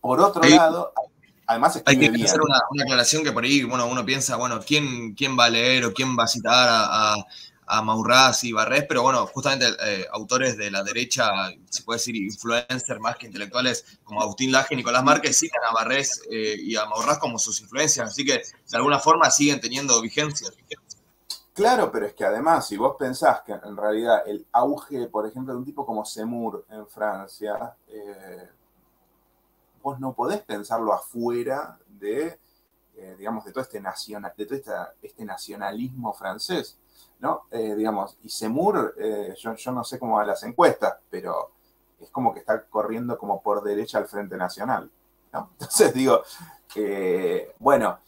Por 0.00 0.20
otro 0.20 0.42
lado, 0.42 0.92
además 1.46 1.80
Hay 1.86 1.98
que 1.98 2.24
hacer 2.24 2.40
una, 2.40 2.60
aclaración 2.82 3.22
que 3.22 3.32
por 3.32 3.44
ahí 3.44 3.62
bueno, 3.62 3.86
uno 3.86 4.04
piensa, 4.04 4.36
bueno, 4.36 4.60
¿quién, 4.60 5.14
quién 5.14 5.38
va 5.38 5.44
a 5.46 5.50
leer 5.50 5.84
o 5.84 5.92
quién 5.92 6.16
va 6.18 6.24
a 6.24 6.28
citar 6.28 6.68
a, 6.68 7.14
a 7.14 7.26
Maurras 7.82 8.44
y 8.44 8.52
Barrés, 8.52 8.84
pero 8.88 9.02
bueno, 9.02 9.26
justamente 9.26 9.66
eh, 9.80 10.06
autores 10.12 10.56
de 10.56 10.70
la 10.70 10.82
derecha, 10.82 11.30
se 11.70 11.82
puede 11.82 11.98
decir 11.98 12.16
influencers 12.16 13.00
más 13.00 13.16
que 13.16 13.26
intelectuales, 13.26 13.98
como 14.04 14.20
Agustín 14.20 14.52
Laje 14.52 14.74
y 14.74 14.78
Nicolás 14.78 15.04
Márquez, 15.04 15.38
citan 15.38 15.62
a 15.68 15.72
Barrés 15.72 16.22
eh, 16.30 16.56
y 16.58 16.76
a 16.76 16.84
Maurras 16.86 17.18
como 17.18 17.38
sus 17.38 17.60
influencias, 17.60 18.10
así 18.10 18.24
que 18.24 18.34
de 18.34 18.76
alguna 18.76 18.98
forma 18.98 19.30
siguen 19.30 19.60
teniendo 19.60 20.00
vigencia. 20.02 20.48
Claro, 21.54 21.92
pero 21.92 22.06
es 22.06 22.14
que 22.14 22.24
además, 22.24 22.66
si 22.66 22.76
vos 22.76 22.96
pensás 22.98 23.42
que 23.42 23.52
en 23.52 23.76
realidad 23.76 24.22
el 24.26 24.46
auge, 24.52 25.06
por 25.06 25.26
ejemplo, 25.26 25.52
de 25.52 25.58
un 25.58 25.64
tipo 25.64 25.86
como 25.86 26.04
Semur 26.04 26.64
en 26.70 26.86
Francia, 26.88 27.74
eh, 27.88 28.48
vos 29.82 30.00
no 30.00 30.14
podés 30.14 30.40
pensarlo 30.42 30.92
afuera 30.92 31.78
de, 31.86 32.38
digamos, 33.18 33.44
de 33.44 33.52
todo 33.52 33.62
este, 33.62 33.80
nacional, 33.80 34.32
de 34.36 34.46
todo 34.46 34.58
este 35.02 35.24
nacionalismo 35.24 36.12
francés 36.14 36.78
¿no? 37.22 37.44
Eh, 37.52 37.76
digamos, 37.76 38.18
y 38.24 38.28
Semur, 38.28 38.96
eh, 38.98 39.32
yo, 39.38 39.72
no 39.72 39.84
sé 39.84 39.98
cómo 40.00 40.16
van 40.16 40.26
las 40.26 40.42
encuestas, 40.42 40.96
pero 41.08 41.52
es 42.00 42.10
como 42.10 42.34
que 42.34 42.40
está 42.40 42.64
corriendo 42.64 43.16
como 43.16 43.40
por 43.40 43.62
derecha 43.62 43.98
al 43.98 44.08
Frente 44.08 44.36
Nacional. 44.36 44.90
Entonces 45.32 45.94
digo, 45.94 46.22
eh, 46.74 47.54
bueno, 47.60 48.00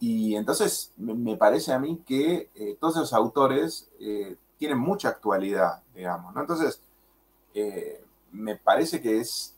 y 0.00 0.34
entonces 0.34 0.92
me, 0.96 1.36
parece 1.36 1.72
a 1.72 1.78
mí 1.78 2.02
que 2.06 2.50
todos 2.78 2.96
esos 2.96 3.14
autores 3.14 3.88
tienen 4.58 4.76
mucha 4.76 5.08
actualidad, 5.08 5.82
digamos, 5.94 6.34
¿no? 6.34 6.42
Entonces, 6.42 6.82
me 8.30 8.56
parece 8.56 9.00
que 9.00 9.20
es 9.20 9.54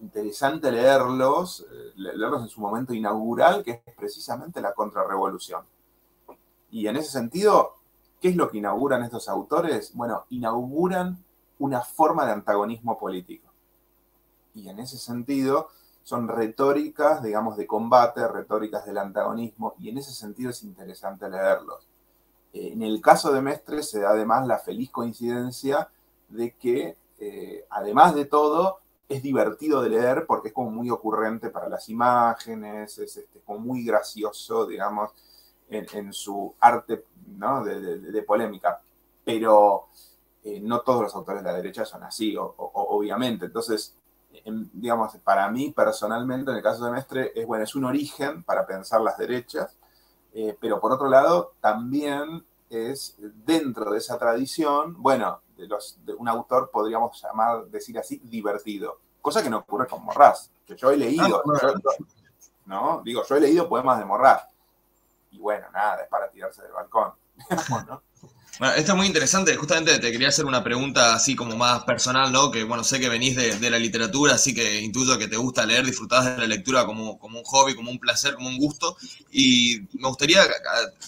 interesante 0.00 0.72
leerlos, 0.72 1.64
leerlos 1.94 2.42
en 2.42 2.48
su 2.48 2.60
momento 2.60 2.92
inaugural, 2.92 3.62
que 3.62 3.82
es 3.86 3.94
precisamente 3.94 4.60
la 4.60 4.72
contrarrevolución. 4.72 5.62
Y 6.72 6.88
en 6.88 6.96
ese 6.96 7.12
sentido, 7.12 7.77
¿Qué 8.20 8.28
es 8.28 8.36
lo 8.36 8.50
que 8.50 8.58
inauguran 8.58 9.02
estos 9.02 9.28
autores? 9.28 9.92
Bueno, 9.94 10.24
inauguran 10.30 11.22
una 11.58 11.80
forma 11.82 12.26
de 12.26 12.32
antagonismo 12.32 12.98
político. 12.98 13.48
Y 14.54 14.68
en 14.68 14.80
ese 14.80 14.98
sentido 14.98 15.68
son 16.02 16.26
retóricas, 16.26 17.22
digamos, 17.22 17.56
de 17.56 17.66
combate, 17.66 18.26
retóricas 18.26 18.86
del 18.86 18.98
antagonismo, 18.98 19.74
y 19.78 19.90
en 19.90 19.98
ese 19.98 20.12
sentido 20.12 20.50
es 20.50 20.62
interesante 20.62 21.28
leerlos. 21.28 21.86
Eh, 22.52 22.70
en 22.72 22.82
el 22.82 23.00
caso 23.02 23.32
de 23.32 23.42
Mestre 23.42 23.82
se 23.82 24.00
da 24.00 24.10
además 24.10 24.46
la 24.46 24.58
feliz 24.58 24.90
coincidencia 24.90 25.90
de 26.28 26.52
que, 26.52 26.96
eh, 27.18 27.66
además 27.70 28.14
de 28.14 28.24
todo, 28.24 28.78
es 29.08 29.22
divertido 29.22 29.82
de 29.82 29.90
leer 29.90 30.26
porque 30.26 30.48
es 30.48 30.54
como 30.54 30.70
muy 30.70 30.90
ocurrente 30.90 31.50
para 31.50 31.68
las 31.68 31.88
imágenes, 31.88 32.98
es 32.98 33.16
este, 33.16 33.40
como 33.40 33.60
muy 33.60 33.84
gracioso, 33.84 34.66
digamos, 34.66 35.12
en, 35.70 36.12
su 36.12 36.54
arte 36.60 37.04
de, 37.26 38.22
polémica, 38.22 38.80
pero 39.24 39.88
eh, 40.44 40.60
no 40.60 40.80
todos 40.80 41.02
los 41.02 41.14
autores 41.14 41.42
de 41.42 41.50
la 41.50 41.56
derecha 41.56 41.84
son 41.84 42.02
así, 42.04 42.36
obviamente. 42.38 43.46
Entonces, 43.46 43.94
digamos, 44.72 45.16
para 45.24 45.48
mí 45.50 45.72
personalmente, 45.72 46.50
en 46.50 46.58
el 46.58 46.62
caso 46.62 46.84
de 46.84 46.92
Mestre, 46.92 47.32
es, 47.34 47.46
bueno, 47.46 47.64
es 47.64 47.74
un 47.74 47.84
origen 47.84 48.42
para 48.42 48.66
pensar 48.66 49.00
las 49.00 49.18
derechas, 49.18 49.76
eh, 50.32 50.56
pero 50.60 50.80
por 50.80 50.92
otro 50.92 51.08
lado, 51.08 51.52
también 51.60 52.44
es 52.70 53.16
dentro 53.18 53.90
de 53.90 53.98
esa 53.98 54.18
tradición, 54.18 54.94
bueno, 54.98 55.40
de, 55.56 55.66
los, 55.66 55.98
de 56.04 56.14
un 56.14 56.28
autor 56.28 56.70
podríamos 56.70 57.20
llamar, 57.22 57.66
decir 57.66 57.98
así, 57.98 58.20
divertido, 58.24 58.98
cosa 59.20 59.42
que 59.42 59.50
no 59.50 59.58
ocurre 59.58 59.86
con 59.86 60.04
Morraz, 60.04 60.50
que 60.66 60.76
yo 60.76 60.90
he 60.90 60.96
leído, 60.96 61.42
ah, 61.44 61.74
¿no? 62.66 63.02
Digo, 63.04 63.24
yo 63.26 63.36
he 63.36 63.40
leído 63.40 63.68
poemas 63.68 63.98
de 63.98 64.04
Morraz, 64.04 64.42
y 65.30 65.38
bueno, 65.38 65.66
nada, 65.72 66.02
es 66.02 66.08
para 66.08 66.30
tirarse 66.30 66.62
del 66.62 66.72
balcón. 66.72 67.12
Bueno, 68.58 68.74
esto 68.74 68.92
es 68.92 68.98
muy 68.98 69.06
interesante. 69.06 69.54
Justamente 69.54 70.00
te 70.00 70.10
quería 70.10 70.28
hacer 70.28 70.44
una 70.44 70.64
pregunta 70.64 71.14
así 71.14 71.36
como 71.36 71.54
más 71.54 71.84
personal, 71.84 72.32
¿no? 72.32 72.50
Que 72.50 72.64
bueno, 72.64 72.82
sé 72.82 72.98
que 72.98 73.08
venís 73.08 73.36
de, 73.36 73.70
la 73.70 73.78
literatura, 73.78 74.34
así 74.34 74.52
que 74.52 74.80
intuyo 74.80 75.16
que 75.16 75.28
te 75.28 75.36
gusta 75.36 75.64
leer, 75.64 75.86
disfrutás 75.86 76.24
de 76.24 76.38
la 76.38 76.46
lectura 76.48 76.84
como, 76.84 77.20
como 77.20 77.38
un 77.38 77.44
hobby, 77.44 77.76
como 77.76 77.92
un 77.92 78.00
placer, 78.00 78.34
como 78.34 78.48
un 78.48 78.58
gusto. 78.58 78.96
Y 79.30 79.82
me 79.92 80.08
gustaría, 80.08 80.42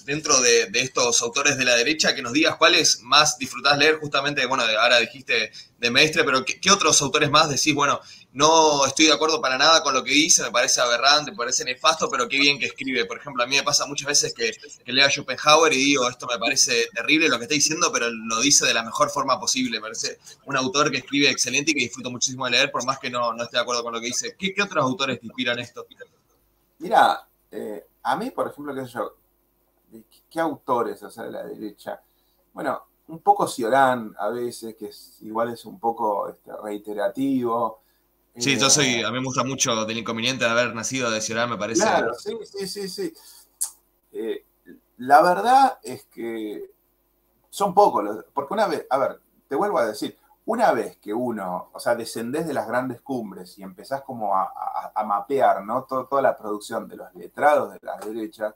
dentro 0.05 0.41
de, 0.41 0.71
estos 0.75 1.21
autores 1.23 1.59
de 1.59 1.65
la 1.65 1.75
derecha, 1.75 2.15
que 2.15 2.23
nos 2.23 2.33
digas 2.33 2.55
cuáles 2.55 3.01
más 3.03 3.37
disfrutás 3.37 3.77
leer. 3.77 3.99
Justamente, 3.99 4.47
bueno, 4.47 4.63
ahora 4.81 5.01
dijiste 5.01 5.51
de 5.79 5.91
Mestre, 5.91 6.23
pero 6.23 6.45
¿qué, 6.45 6.71
otros 6.71 7.03
autores 7.03 7.31
más 7.31 7.49
decís, 7.49 7.75
bueno, 7.75 8.01
no 8.33 8.87
estoy 8.87 9.07
de 9.07 9.13
acuerdo 9.13 9.41
para 9.41 9.59
nada 9.59 9.83
con 9.83 9.93
lo 9.93 10.05
que 10.05 10.13
dice, 10.13 10.43
me 10.45 10.53
parece 10.53 10.81
aberrante, 10.81 11.33
me 11.33 11.37
parece 11.37 11.65
nefasto, 11.65 12.09
pero 12.09 12.29
qué 12.29 12.39
bien 12.39 12.61
que 12.61 12.67
escribe? 12.67 13.05
Por 13.05 13.19
ejemplo, 13.19 13.43
a 13.43 13.47
mí 13.47 13.57
me 13.57 13.63
pasa 13.65 13.87
muchas 13.87 14.07
veces 14.07 14.33
que, 14.35 14.53
leo 14.93 15.05
a 15.05 15.11
Schopenhauer 15.11 15.73
y 15.73 15.77
digo, 15.77 16.09
esto 16.09 16.27
me 16.29 16.39
parece 16.39 16.87
terrible 16.95 17.29
lo 17.29 17.39
que 17.39 17.45
está 17.45 17.55
diciendo, 17.55 17.91
pero 17.93 18.09
lo 18.09 18.41
dice 18.41 18.67
de 18.67 18.75
la 18.75 18.85
mejor 18.85 19.11
forma 19.11 19.41
posible. 19.41 19.79
Me 19.79 19.83
parece 19.83 20.19
un 20.47 20.57
autor 20.57 20.93
que 20.93 20.99
escribe 20.99 21.29
excelente 21.29 21.73
y 21.73 21.75
que 21.75 21.81
disfruto 21.81 22.11
muchísimo 22.11 22.45
de 22.45 22.53
leer, 22.53 22.71
por 22.71 22.85
más 22.85 23.01
que 23.01 23.11
no, 23.11 23.33
no 23.33 23.43
esté 23.43 23.57
de 23.57 23.63
acuerdo 23.63 23.83
con 23.83 23.95
lo 23.95 24.01
que 24.01 24.07
dice. 24.07 24.37
¿Qué, 24.39 24.55
otros 24.63 24.85
autores 24.85 25.19
te 25.19 25.27
inspiran 25.27 25.59
esto? 25.59 25.85
Mira, 26.79 27.27
eh, 27.51 27.85
a 28.05 28.17
mí, 28.17 28.31
por 28.31 28.49
ejemplo, 28.49 28.75
qué 28.75 28.87
sé 28.87 28.93
yo, 28.93 29.17
¿qué, 30.31 30.39
autores, 30.39 31.03
o 31.03 31.11
sea, 31.11 31.25
de 31.25 31.33
la 31.33 31.43
derecha? 31.43 32.01
Bueno, 32.53 32.85
un 33.09 33.19
poco 33.19 33.49
Ciorán 33.49 34.15
a 34.17 34.29
veces, 34.29 34.77
que 34.77 34.91
igual 35.27 35.53
es 35.53 35.65
un 35.65 35.81
poco 35.81 36.29
este, 36.29 36.53
reiterativo. 36.63 37.81
Sí, 38.37 38.59
yo 38.59 38.71
soy, 38.71 38.87
eh, 38.87 39.05
a 39.05 39.11
mí 39.11 39.19
me 39.19 39.25
gusta 39.25 39.45
mucho 39.45 39.85
del 39.85 39.99
inconveniente 39.99 40.45
de 40.45 40.51
haber 40.51 40.75
nacido 40.75 41.11
de 41.11 41.21
Ciorán, 41.21 41.51
me 41.51 41.57
parece. 41.57 41.83
Claro, 41.83 42.15
sí, 42.15 42.37
sí, 42.45 42.67
sí, 42.67 42.89
sí. 42.89 43.15
Eh, 44.13 44.45
la 44.99 45.23
verdad 45.23 45.79
es 45.83 46.05
que 46.05 46.71
son 47.49 47.75
pocos, 47.75 48.25
porque 48.33 48.55
una 48.55 48.67
vez, 48.67 48.87
a 48.89 48.99
ver, 48.99 49.21
te 49.49 49.57
vuelvo 49.57 49.79
a 49.79 49.87
decir, 49.87 50.17
una 50.47 50.73
vez 50.73 50.97
que 50.99 51.13
uno, 51.13 51.71
o 51.73 51.81
sea, 51.81 51.95
descendés 51.95 52.47
de 52.47 52.55
las 52.55 52.67
grandes 52.67 53.01
cumbres 53.01 53.59
y 53.59 53.63
empezás 53.63 54.03
como 54.03 54.35
a, 54.35 54.53
mapear, 55.07 55.65
¿no? 55.65 55.85
toda 55.85 56.23
la 56.23 56.37
producción 56.37 56.87
de 56.87 56.97
los 56.97 57.15
letrados 57.15 57.73
de 57.73 57.79
la 57.83 57.97
derecha, 57.97 58.55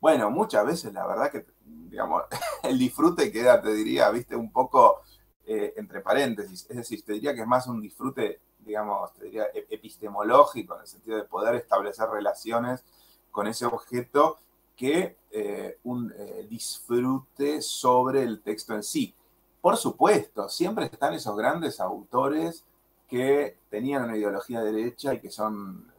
bueno, 0.00 0.30
muchas 0.30 0.64
veces 0.64 0.92
la 0.92 1.06
verdad 1.06 1.30
que, 1.30 1.46
digamos, 1.64 2.24
el 2.62 2.78
disfrute 2.78 3.30
queda, 3.30 3.60
te 3.60 3.72
diría, 3.72 4.10
viste, 4.10 4.34
un 4.34 4.50
poco 4.50 5.02
eh, 5.46 5.74
entre 5.76 6.00
paréntesis. 6.00 6.66
Es 6.70 6.76
decir, 6.76 7.04
te 7.04 7.12
diría 7.12 7.34
que 7.34 7.42
es 7.42 7.46
más 7.46 7.66
un 7.66 7.80
disfrute, 7.80 8.40
digamos, 8.64 9.12
te 9.14 9.24
diría 9.24 9.46
epistemológico, 9.54 10.74
en 10.74 10.80
el 10.82 10.86
sentido 10.86 11.16
de 11.16 11.24
poder 11.24 11.54
establecer 11.54 12.08
relaciones 12.08 12.84
con 13.30 13.46
ese 13.46 13.66
objeto 13.66 14.38
que 14.76 15.16
eh, 15.30 15.78
un 15.84 16.12
eh, 16.16 16.46
disfrute 16.48 17.60
sobre 17.62 18.22
el 18.22 18.40
texto 18.40 18.74
en 18.74 18.82
sí. 18.82 19.14
Por 19.60 19.76
supuesto, 19.76 20.48
siempre 20.48 20.86
están 20.86 21.14
esos 21.14 21.36
grandes 21.36 21.80
autores 21.80 22.64
que 23.08 23.58
tenían 23.68 24.04
una 24.04 24.16
ideología 24.16 24.62
derecha 24.62 25.12
y 25.12 25.20
que 25.20 25.30
son 25.30 25.90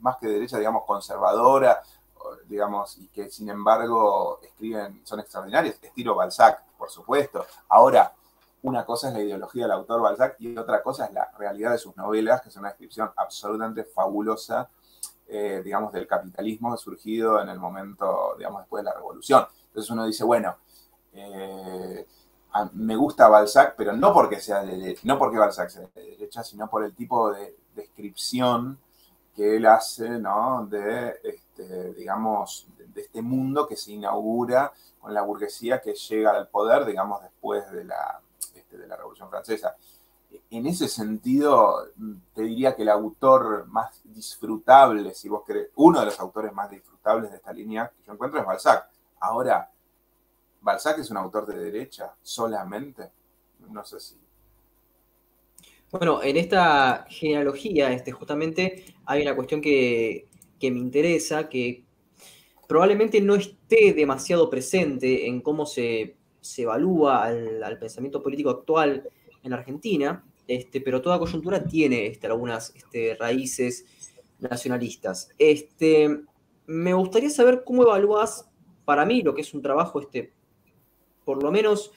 más 0.00 0.18
que 0.18 0.28
derecha, 0.28 0.58
digamos, 0.58 0.84
conservadora, 0.84 1.82
digamos, 2.46 2.98
y 2.98 3.08
que 3.08 3.30
sin 3.30 3.48
embargo 3.48 4.38
escriben, 4.42 5.00
son 5.04 5.20
extraordinarios, 5.20 5.76
estilo 5.82 6.14
Balzac, 6.14 6.62
por 6.78 6.90
supuesto. 6.90 7.44
Ahora, 7.68 8.14
una 8.62 8.84
cosa 8.84 9.08
es 9.08 9.14
la 9.14 9.22
ideología 9.22 9.64
del 9.64 9.72
autor 9.72 10.02
Balzac 10.02 10.36
y 10.38 10.56
otra 10.56 10.82
cosa 10.82 11.06
es 11.06 11.12
la 11.12 11.30
realidad 11.38 11.72
de 11.72 11.78
sus 11.78 11.96
novelas, 11.96 12.42
que 12.42 12.50
es 12.50 12.56
una 12.56 12.68
descripción 12.68 13.10
absolutamente 13.16 13.84
fabulosa, 13.84 14.68
eh, 15.26 15.62
digamos, 15.64 15.92
del 15.92 16.06
capitalismo 16.06 16.76
surgido 16.76 17.40
en 17.40 17.48
el 17.48 17.58
momento, 17.58 18.34
digamos, 18.36 18.62
después 18.62 18.84
de 18.84 18.90
la 18.90 18.96
revolución. 18.96 19.46
Entonces 19.68 19.90
uno 19.90 20.04
dice, 20.04 20.24
bueno, 20.24 20.56
eh, 21.12 22.06
me 22.74 22.96
gusta 22.96 23.28
Balzac, 23.28 23.74
pero 23.76 23.92
no 23.92 24.12
porque 24.12 24.40
sea 24.40 24.62
de, 24.62 24.98
no 25.04 25.18
porque 25.18 25.38
Balzac 25.38 25.70
sea 25.70 25.88
de 25.94 26.02
derecha, 26.02 26.42
sino 26.42 26.68
por 26.68 26.84
el 26.84 26.94
tipo 26.94 27.32
de 27.32 27.56
descripción 27.74 28.78
que 29.34 29.56
él 29.56 29.66
hace, 29.66 30.08
¿no? 30.08 30.66
De, 30.66 31.14
este, 31.22 31.94
digamos, 31.94 32.66
de 32.76 33.02
este 33.02 33.22
mundo 33.22 33.66
que 33.66 33.76
se 33.76 33.92
inaugura 33.92 34.72
con 35.00 35.14
la 35.14 35.22
burguesía 35.22 35.80
que 35.80 35.94
llega 35.94 36.32
al 36.32 36.48
poder, 36.48 36.84
digamos, 36.84 37.22
después 37.22 37.70
de 37.70 37.84
la, 37.84 38.20
este, 38.70 38.78
de 38.78 38.86
la 38.86 38.96
Revolución 38.96 39.28
Francesa. 39.28 39.76
En 40.50 40.66
ese 40.66 40.86
sentido, 40.86 41.88
te 42.32 42.42
diría 42.42 42.76
que 42.76 42.82
el 42.82 42.88
autor 42.88 43.66
más 43.66 44.00
disfrutable, 44.04 45.12
si 45.12 45.28
vos 45.28 45.42
querés, 45.44 45.70
uno 45.74 45.98
de 45.98 46.06
los 46.06 46.20
autores 46.20 46.52
más 46.52 46.70
disfrutables 46.70 47.30
de 47.30 47.38
esta 47.38 47.52
línea 47.52 47.88
que 47.88 48.04
yo 48.06 48.12
encuentro 48.12 48.38
es 48.38 48.46
Balzac. 48.46 48.88
Ahora, 49.18 49.68
¿Balzac 50.60 50.98
es 50.98 51.10
un 51.10 51.16
autor 51.16 51.46
de 51.46 51.58
derecha 51.58 52.14
solamente? 52.22 53.10
No 53.68 53.84
sé 53.84 53.98
si 53.98 54.16
bueno, 55.90 56.22
en 56.22 56.36
esta 56.36 57.04
genealogía, 57.08 57.92
este, 57.92 58.12
justamente 58.12 58.84
hay 59.06 59.22
una 59.22 59.34
cuestión 59.34 59.60
que, 59.60 60.28
me 60.62 60.68
interesa, 60.68 61.48
que 61.48 61.82
probablemente 62.68 63.20
no 63.20 63.34
esté 63.34 63.92
demasiado 63.92 64.48
presente 64.48 65.26
en 65.26 65.40
cómo 65.40 65.66
se, 65.66 66.14
evalúa 66.58 67.24
al, 67.24 67.78
pensamiento 67.78 68.22
político 68.22 68.50
actual 68.50 69.08
en 69.42 69.52
Argentina, 69.52 70.24
este, 70.46 70.80
pero 70.80 71.00
toda 71.00 71.18
coyuntura 71.18 71.64
tiene 71.64 72.06
este, 72.06 72.26
algunas 72.26 72.74
este, 72.74 73.16
raíces 73.18 73.84
nacionalistas. 74.38 75.30
Este, 75.38 76.22
me 76.66 76.94
gustaría 76.94 77.30
saber 77.30 77.62
cómo 77.64 77.82
evalúas, 77.82 78.48
para 78.84 79.04
mí, 79.04 79.22
lo 79.22 79.34
que 79.34 79.42
es 79.42 79.54
un 79.54 79.62
trabajo, 79.62 80.00
este, 80.00 80.32
por 81.24 81.42
lo 81.42 81.52
menos 81.52 81.92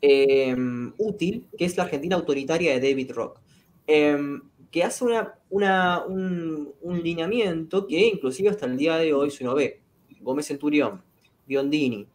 Em, 0.00 0.92
útil, 0.96 1.48
que 1.56 1.64
es 1.64 1.76
la 1.76 1.82
Argentina 1.82 2.14
autoritaria 2.14 2.72
de 2.72 2.88
David 2.88 3.10
Rock, 3.12 3.40
em, 3.86 4.42
que 4.70 4.84
hace 4.84 5.04
una, 5.50 6.04
un, 6.06 7.02
lineamiento 7.02 7.86
que 7.86 8.06
inclusive 8.06 8.50
hasta 8.50 8.66
el 8.66 8.76
día 8.76 8.96
de 8.96 9.12
hoy, 9.12 9.32
si 9.32 9.42
uno 9.42 9.56
ve, 9.56 9.80
Gómez 10.20 10.46
Centurión, 10.46 11.02
Biondini, 11.48 12.06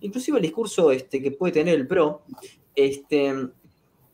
inclusive 0.00 0.38
el 0.38 0.42
discurso 0.42 0.90
este, 0.90 1.22
que 1.22 1.30
puede 1.30 1.52
tener 1.52 1.74
el 1.74 1.86
PRO, 1.86 2.22
este, 2.74 3.32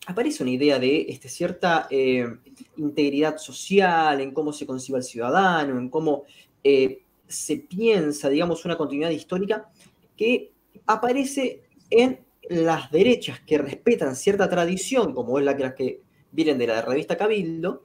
aparece 0.07 0.43
una 0.43 0.53
idea 0.53 0.79
de 0.79 1.07
este, 1.09 1.29
cierta 1.29 1.87
em, 1.91 2.41
integridad 2.77 3.39
social, 3.39 4.21
en 4.21 4.33
cómo 4.33 4.53
se 4.53 4.67
concibe 4.67 4.99
al 4.99 5.05
ciudadano, 5.05 5.79
en 5.79 5.89
cómo 5.89 6.25
eh, 6.63 7.03
se 7.27 7.57
piensa, 7.57 8.29
digamos, 8.29 8.65
una 8.65 8.77
continuidad 8.77 9.11
histórica 9.11 9.71
que 10.17 10.53
aparece 10.87 11.63
en 11.91 12.21
las 12.49 12.91
derechas 12.91 13.41
que 13.41 13.59
respetan 13.59 14.17
cierta 14.17 14.49
tradición, 14.49 15.15
como 15.15 15.39
es 15.39 15.45
la 15.45 15.57
que, 15.57 15.63
las 15.63 15.75
que 15.75 16.01
vienen 16.31 16.59
de 16.59 16.67
la 16.67 16.83
revista 16.83 17.17
Cabildo, 17.17 17.85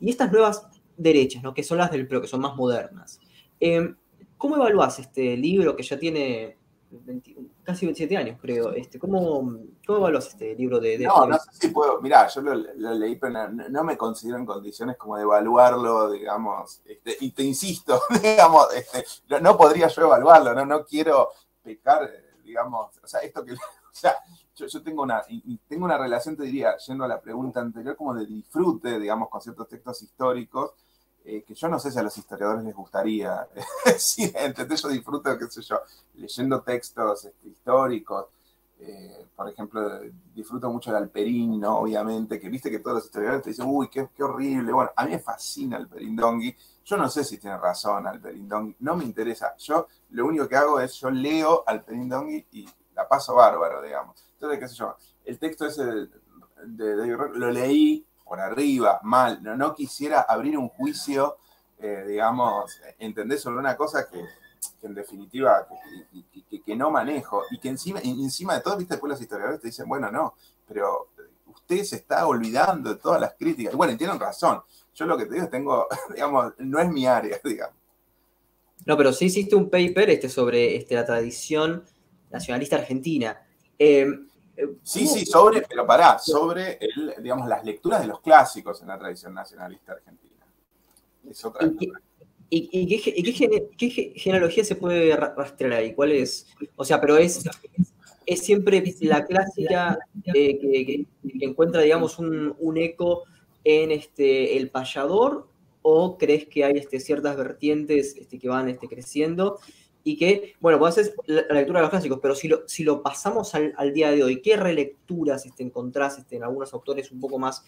y 0.00 0.10
estas 0.10 0.30
nuevas 0.30 0.66
derechas, 0.96 1.42
¿no? 1.42 1.54
que 1.54 1.62
son 1.62 1.78
las 1.78 1.90
del 1.90 2.06
PRO, 2.06 2.20
que 2.20 2.28
son 2.28 2.40
más 2.40 2.54
modernas. 2.56 3.20
Em, 3.58 3.96
¿Cómo 4.36 4.56
evalúas 4.56 4.98
este 4.98 5.36
libro 5.36 5.74
que 5.74 5.82
ya 5.82 5.98
tiene 5.98 6.57
casi 7.62 7.86
27 7.86 8.16
años, 8.16 8.38
creo? 8.40 8.72
Este, 8.72 8.98
¿cómo, 8.98 9.40
¿Cómo 9.86 9.98
evaluás 9.98 10.28
este 10.28 10.54
libro 10.54 10.80
de, 10.80 10.98
No, 10.98 11.26
no 11.26 11.38
sé 11.38 11.50
si 11.52 11.68
puedo. 11.68 12.00
Mirá, 12.00 12.26
yo 12.28 12.40
lo, 12.40 12.54
leí, 12.94 13.16
pero 13.16 13.48
no, 13.48 13.84
me 13.84 13.96
considero 13.96 14.38
en 14.38 14.46
condiciones 14.46 14.96
como 14.96 15.16
de 15.16 15.22
evaluarlo, 15.22 16.10
digamos. 16.10 16.80
Este, 16.84 17.16
y 17.20 17.32
te 17.32 17.42
insisto, 17.42 18.00
digamos, 18.22 18.68
este, 18.74 19.04
no, 19.40 19.56
podría 19.56 19.88
yo 19.88 20.02
evaluarlo, 20.02 20.54
no, 20.54 20.64
no 20.64 20.84
quiero 20.84 21.30
pecar, 21.62 22.10
digamos. 22.44 22.96
O 23.02 23.06
sea, 23.06 23.20
esto 23.20 23.44
que 23.44 23.52
o 23.54 23.56
sea, 23.92 24.14
yo, 24.54 24.82
tengo, 24.82 25.02
una, 25.02 25.22
tengo 25.68 25.84
una 25.84 25.98
relación, 25.98 26.36
te 26.36 26.44
diría, 26.44 26.76
yendo 26.78 27.04
a 27.04 27.08
la 27.08 27.20
pregunta 27.20 27.60
anterior, 27.60 27.96
como 27.96 28.14
de 28.14 28.26
disfrute, 28.26 28.98
digamos, 28.98 29.28
con 29.28 29.40
ciertos 29.40 29.68
textos 29.68 30.02
históricos, 30.02 30.72
eh, 31.24 31.42
que 31.46 31.54
yo 31.54 31.68
no 31.68 31.78
sé 31.78 31.90
si 31.90 31.98
a 31.98 32.02
los 32.02 32.16
historiadores 32.16 32.64
les 32.64 32.74
gustaría. 32.74 33.46
sí. 33.98 34.32
Yo 34.82 34.88
disfruto, 34.88 35.38
qué 35.38 35.46
sé 35.46 35.62
yo, 35.62 35.80
leyendo 36.14 36.62
textos 36.62 37.24
este, 37.24 37.48
históricos. 37.48 38.26
Eh, 38.80 39.26
por 39.34 39.48
ejemplo, 39.48 40.00
disfruto 40.34 40.70
mucho 40.70 40.90
de 40.90 40.98
Alperín. 40.98 41.62
Obviamente, 41.64 42.38
que 42.38 42.48
viste 42.48 42.70
que 42.70 42.78
todos 42.78 42.96
los 42.96 43.04
historiadores 43.06 43.42
te 43.42 43.50
dicen, 43.50 43.66
uy, 43.68 43.88
qué, 43.88 44.08
qué 44.14 44.22
horrible. 44.22 44.72
Bueno, 44.72 44.90
a 44.94 45.04
mí 45.04 45.12
me 45.12 45.18
fascina 45.18 45.76
Alperín 45.76 46.16
Dongui. 46.16 46.56
Yo 46.84 46.96
no 46.96 47.08
sé 47.08 47.24
si 47.24 47.38
tiene 47.38 47.58
razón 47.58 48.06
Alperín 48.06 48.48
Dongui, 48.48 48.76
no 48.80 48.96
me 48.96 49.04
interesa. 49.04 49.54
Yo 49.58 49.88
lo 50.10 50.26
único 50.26 50.48
que 50.48 50.56
hago 50.56 50.80
es, 50.80 50.94
yo 50.94 51.10
leo 51.10 51.64
Alperín 51.66 52.08
Dongui 52.08 52.46
y 52.52 52.68
la 52.94 53.06
paso 53.06 53.34
bárbaro, 53.34 53.82
digamos. 53.82 54.16
Entonces, 54.32 54.58
qué 54.58 54.68
sé 54.68 54.74
yo, 54.76 54.96
el 55.24 55.38
texto 55.38 55.66
ese 55.66 55.84
de, 55.84 56.96
David 56.96 57.14
Rock 57.14 57.36
lo 57.36 57.50
leí 57.50 58.06
por 58.28 58.40
arriba, 58.40 59.00
mal, 59.02 59.42
no, 59.42 59.56
no 59.56 59.74
quisiera 59.74 60.22
abrir 60.22 60.58
un 60.58 60.68
juicio, 60.68 61.38
eh, 61.78 62.04
digamos, 62.06 62.80
entendés 62.98 63.40
sobre 63.40 63.58
una 63.58 63.76
cosa 63.76 64.08
que, 64.08 64.22
en 64.82 64.94
definitiva 64.94 65.66
que, 66.64 66.76
no 66.76 66.90
manejo 66.90 67.44
y 67.50 67.58
que 67.58 67.68
encima, 67.68 68.00
encima 68.00 68.54
de 68.54 68.60
todo, 68.60 68.76
viste, 68.76 68.94
después 68.94 69.10
los 69.10 69.20
historiadores 69.20 69.60
te 69.60 69.68
dicen, 69.68 69.88
bueno, 69.88 70.10
no, 70.10 70.34
pero 70.66 71.08
usted 71.46 71.82
se 71.84 71.96
está 71.96 72.26
olvidando 72.26 72.94
de 72.94 73.00
todas 73.00 73.20
las 73.20 73.34
críticas. 73.34 73.72
Y 73.72 73.76
bueno, 73.76 73.96
tienen 73.96 74.18
razón. 74.18 74.62
Yo 74.94 75.06
lo 75.06 75.16
que 75.16 75.26
te 75.26 75.34
digo, 75.34 75.48
tengo, 75.48 75.86
digamos, 76.14 76.52
no 76.58 76.78
es 76.78 76.88
mi 76.88 77.06
área, 77.06 77.38
digamos. 77.44 77.74
No, 78.86 78.96
pero 78.96 79.12
sí 79.12 79.26
hiciste 79.26 79.54
un 79.54 79.68
paper 79.68 80.10
este, 80.10 80.28
sobre 80.28 80.76
este, 80.76 80.94
la 80.94 81.04
tradición 81.04 81.84
nacionalista 82.30 82.76
argentina. 82.76 83.40
Eh, 83.78 84.06
sí, 84.82 85.06
sí, 85.06 85.26
sobre, 85.26 85.62
pero 85.62 85.86
pará, 85.86 86.18
sobre 86.18 86.78
digamos, 87.20 87.48
las 87.48 87.64
lecturas 87.64 88.00
de 88.00 88.08
los 88.08 88.20
clásicos 88.20 88.80
en 88.82 88.88
la 88.88 88.98
tradición 88.98 89.34
nacionalista 89.34 89.92
argentina. 89.92 90.44
Es 91.28 91.44
otra 91.44 91.70
¿Y, 92.50 92.98
qué, 93.76 94.14
genealogía 94.16 94.64
se 94.64 94.74
puede 94.74 95.14
rastrear 95.14 95.74
ahí? 95.74 95.92
¿Cuál 95.92 96.12
es? 96.12 96.46
O 96.76 96.84
sea, 96.84 96.98
pero 96.98 97.18
es 97.18 97.44
es 98.28 98.40
siempre 98.40 98.84
la 99.00 99.24
clásica 99.24 99.98
eh, 100.34 100.58
que, 100.58 101.06
encuentra, 101.40 101.80
digamos, 101.80 102.18
un, 102.18 102.76
eco 102.76 103.24
en 103.64 103.90
este, 103.90 104.58
el 104.58 104.70
payador 104.70 105.48
o 105.80 106.18
crees 106.18 106.46
que 106.46 106.62
hay 106.62 106.76
este, 106.76 107.00
ciertas 107.00 107.38
vertientes 107.38 108.14
este, 108.18 108.38
que 108.38 108.48
van 108.50 108.68
este, 108.68 108.86
creciendo 108.86 109.58
y 110.08 110.16
que, 110.16 110.54
bueno, 110.58 110.78
vos 110.78 110.88
haces 110.88 111.14
la, 111.26 111.42
lectura 111.50 111.80
de 111.80 111.82
los 111.82 111.90
clásicos, 111.90 112.18
pero 112.22 112.34
si 112.34 112.48
lo, 112.48 112.66
si 112.66 112.82
lo 112.82 113.02
pasamos 113.02 113.54
al, 113.54 113.92
día 113.92 114.10
de 114.10 114.24
hoy, 114.24 114.40
¿qué 114.40 114.56
relecturas 114.56 115.44
este, 115.44 115.62
encontrás 115.62 116.16
este, 116.16 116.36
en 116.36 116.44
algunos 116.44 116.72
autores 116.72 117.12
un 117.12 117.20
poco 117.20 117.38
más, 117.38 117.62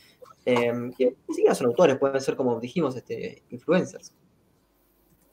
em, 0.47 0.91
que 0.95 1.19
ni 1.29 1.35
siquiera 1.35 1.55
son 1.55 1.67
autores, 1.67 1.99
pueden 1.99 2.19
ser, 2.19 2.37
como 2.37 2.59
dijimos, 2.59 2.97
este, 2.97 3.45
influencers? 3.51 4.15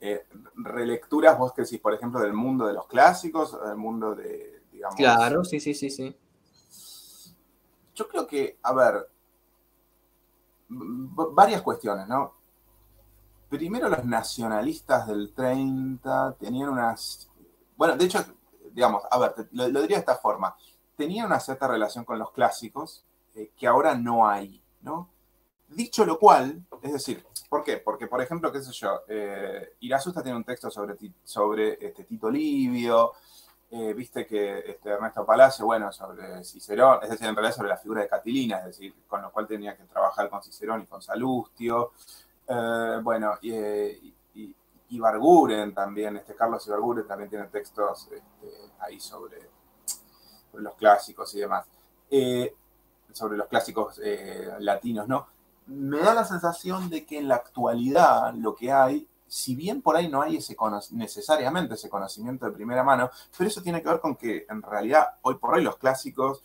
Eh, 0.02 0.26
relecturas, 0.56 1.38
vos 1.38 1.54
que 1.54 1.62
decís, 1.62 1.80
por 1.80 1.94
ejemplo, 1.94 2.20
del 2.20 2.34
mundo 2.34 2.66
de 2.66 2.74
los 2.74 2.86
clásicos, 2.86 3.58
del 3.58 3.76
mundo 3.76 4.14
de, 4.14 4.60
digamos... 4.70 4.96
Claro, 4.96 5.44
sí, 5.44 5.60
sí, 5.60 5.72
sí, 5.72 5.88
sí. 5.88 6.14
Yo 7.94 8.06
creo 8.06 8.26
que, 8.26 8.58
a 8.62 8.74
ver, 8.74 9.08
varias 10.68 11.62
cuestiones, 11.62 12.06
¿no? 12.06 12.34
Primero 13.48 13.88
los 13.88 14.04
nacionalistas 14.04 15.06
del 15.06 15.32
30 15.32 16.36
tenían 16.38 16.68
unas... 16.68 17.30
Bueno, 17.76 17.96
de 17.96 18.04
hecho, 18.04 18.24
digamos, 18.72 19.02
a 19.10 19.18
ver, 19.18 19.48
lo, 19.52 19.66
diría 19.80 19.96
de 19.96 20.00
esta 20.00 20.16
forma. 20.16 20.54
Tenían 20.96 21.26
una 21.26 21.40
cierta 21.40 21.66
relación 21.66 22.04
con 22.04 22.18
los 22.18 22.30
clásicos 22.32 23.04
eh, 23.34 23.52
que 23.56 23.66
ahora 23.66 23.94
no 23.94 24.28
hay, 24.28 24.62
¿no? 24.82 25.08
Dicho 25.68 26.04
lo 26.04 26.18
cual, 26.18 26.64
es 26.82 26.92
decir, 26.92 27.24
¿por 27.48 27.62
qué? 27.62 27.76
Porque, 27.78 28.06
por 28.06 28.20
ejemplo, 28.20 28.50
qué 28.50 28.62
sé 28.62 28.72
yo, 28.72 29.02
eh, 29.08 29.74
Irasusta 29.80 30.22
tiene 30.22 30.36
un 30.36 30.44
texto 30.44 30.70
sobre, 30.70 30.96
sobre 31.24 31.78
este, 31.86 32.04
Tito 32.04 32.30
Livio, 32.30 33.12
eh, 33.70 33.92
viste 33.92 34.26
que 34.26 34.60
este, 34.60 34.88
Ernesto 34.88 35.26
Palacio, 35.26 35.66
bueno, 35.66 35.92
sobre 35.92 36.42
Cicerón, 36.42 37.00
es 37.02 37.10
decir, 37.10 37.26
en 37.26 37.34
realidad 37.34 37.54
sobre 37.54 37.68
la 37.68 37.76
figura 37.76 38.00
de 38.00 38.08
Catilina, 38.08 38.58
es 38.60 38.66
decir, 38.66 38.94
con 39.06 39.20
lo 39.20 39.30
cual 39.30 39.46
tenía 39.46 39.76
que 39.76 39.84
trabajar 39.84 40.30
con 40.30 40.42
Cicerón 40.42 40.82
y 40.82 40.86
con 40.86 41.02
Salustio. 41.02 41.92
Eh, 42.48 43.00
bueno, 43.02 43.38
y, 43.42 44.14
y, 44.90 44.98
Barguren 44.98 45.74
también, 45.74 46.16
este 46.16 46.34
Carlos 46.34 46.66
Ibarguren 46.66 47.06
también 47.06 47.28
tiene 47.28 47.44
textos 47.48 48.08
este, 48.10 48.72
ahí 48.80 48.98
sobre, 48.98 49.38
los 50.54 50.74
clásicos 50.74 51.34
y 51.34 51.40
demás. 51.40 51.66
sobre 53.12 53.36
los 53.36 53.46
clásicos 53.48 54.00
latinos, 54.60 55.06
¿no? 55.06 55.26
me 55.68 55.98
da 55.98 56.14
la 56.14 56.24
sensación 56.24 56.88
de 56.88 57.04
que 57.04 57.18
en 57.18 57.28
la 57.28 57.36
actualidad 57.36 58.34
lo 58.34 58.54
que 58.54 58.72
hay, 58.72 59.06
si 59.26 59.54
bien 59.54 59.82
por 59.82 59.96
ahí 59.96 60.08
no 60.08 60.22
hay 60.22 60.36
ese 60.36 60.56
necesariamente 60.92 61.74
ese 61.74 61.90
conocimiento 61.90 62.46
de 62.46 62.52
primera 62.52 62.82
mano, 62.82 63.10
pero 63.36 63.48
eso 63.48 63.62
tiene 63.62 63.82
que 63.82 63.88
ver 63.88 64.00
con 64.00 64.16
que 64.16 64.46
en 64.48 64.62
realidad 64.62 65.06
hoy 65.22 65.34
por 65.34 65.54
hoy 65.54 65.62
los 65.62 65.76
clásicos 65.76 66.42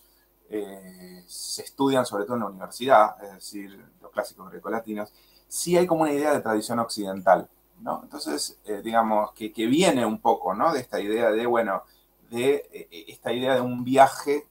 eh, 0.49 1.23
se 1.25 1.63
estudian 1.63 2.05
sobre 2.05 2.25
todo 2.25 2.35
en 2.35 2.41
la 2.41 2.47
universidad, 2.47 3.23
es 3.23 3.33
decir, 3.35 3.85
los 4.01 4.11
clásicos 4.11 4.51
grecolatinos, 4.51 5.13
sí 5.53 5.77
hay 5.77 5.85
como 5.85 6.03
una 6.03 6.13
idea 6.13 6.33
de 6.33 6.41
tradición 6.41 6.79
occidental, 6.79 7.47
¿no? 7.81 8.01
Entonces, 8.03 8.57
eh, 8.65 8.81
digamos, 8.83 9.31
que, 9.33 9.49
viene 9.67 10.05
un 10.05 10.19
poco, 10.19 10.53
¿no? 10.53 10.73
De 10.73 10.79
esta 10.79 10.99
idea 10.99 11.31
de, 11.31 11.45
bueno, 11.45 11.83
de 12.29 12.67
eh, 12.71 13.05
esta 13.07 13.31
idea 13.31 13.55
de 13.55 13.61
un 13.61 13.83
viaje, 13.83 14.47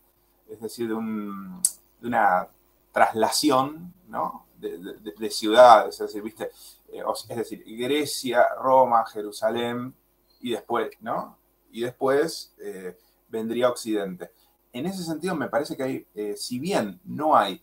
es 0.49 0.61
decir, 0.61 0.89
de, 0.89 0.95
de 0.95 2.09
una 2.09 2.47
traslación, 2.93 3.95
¿no? 4.09 4.47
de, 4.63 5.31
ciudades, 5.31 5.95
es 5.95 6.07
decir, 6.07 6.23
¿viste? 6.23 6.51
Eh, 6.89 7.03
es 7.29 7.37
decir, 7.37 7.65
Grecia, 7.67 8.47
Roma, 8.61 9.05
Jerusalén 9.07 9.95
y 10.41 10.53
después, 10.53 10.91
¿no? 11.01 11.37
Y 11.71 11.83
después 11.83 12.55
eh, 12.59 12.97
vendría 13.29 13.69
Occidente. 13.69 14.31
En 14.73 14.87
ese 14.87 15.03
sentido, 15.03 15.35
me 15.35 15.49
parece 15.49 15.77
que 15.77 15.83
hay, 15.83 16.07
eh, 16.15 16.35
si 16.37 16.59
bien 16.59 17.01
no 17.05 17.37
hay 17.37 17.63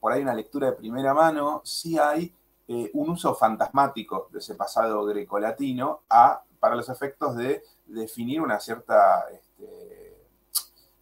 por 0.00 0.12
ahí 0.12 0.22
una 0.22 0.34
lectura 0.34 0.66
de 0.66 0.76
primera 0.76 1.14
mano, 1.14 1.62
sí 1.64 1.96
hay 1.96 2.34
un 2.68 3.10
uso 3.10 3.34
fantasmático 3.34 4.28
de 4.32 4.38
ese 4.38 4.54
pasado 4.54 5.04
grecolatino 5.04 6.02
a, 6.08 6.42
para 6.58 6.74
los 6.74 6.88
efectos 6.88 7.36
de 7.36 7.62
definir 7.86 8.40
una 8.40 8.58
cierta, 8.60 9.26
este, 9.30 10.16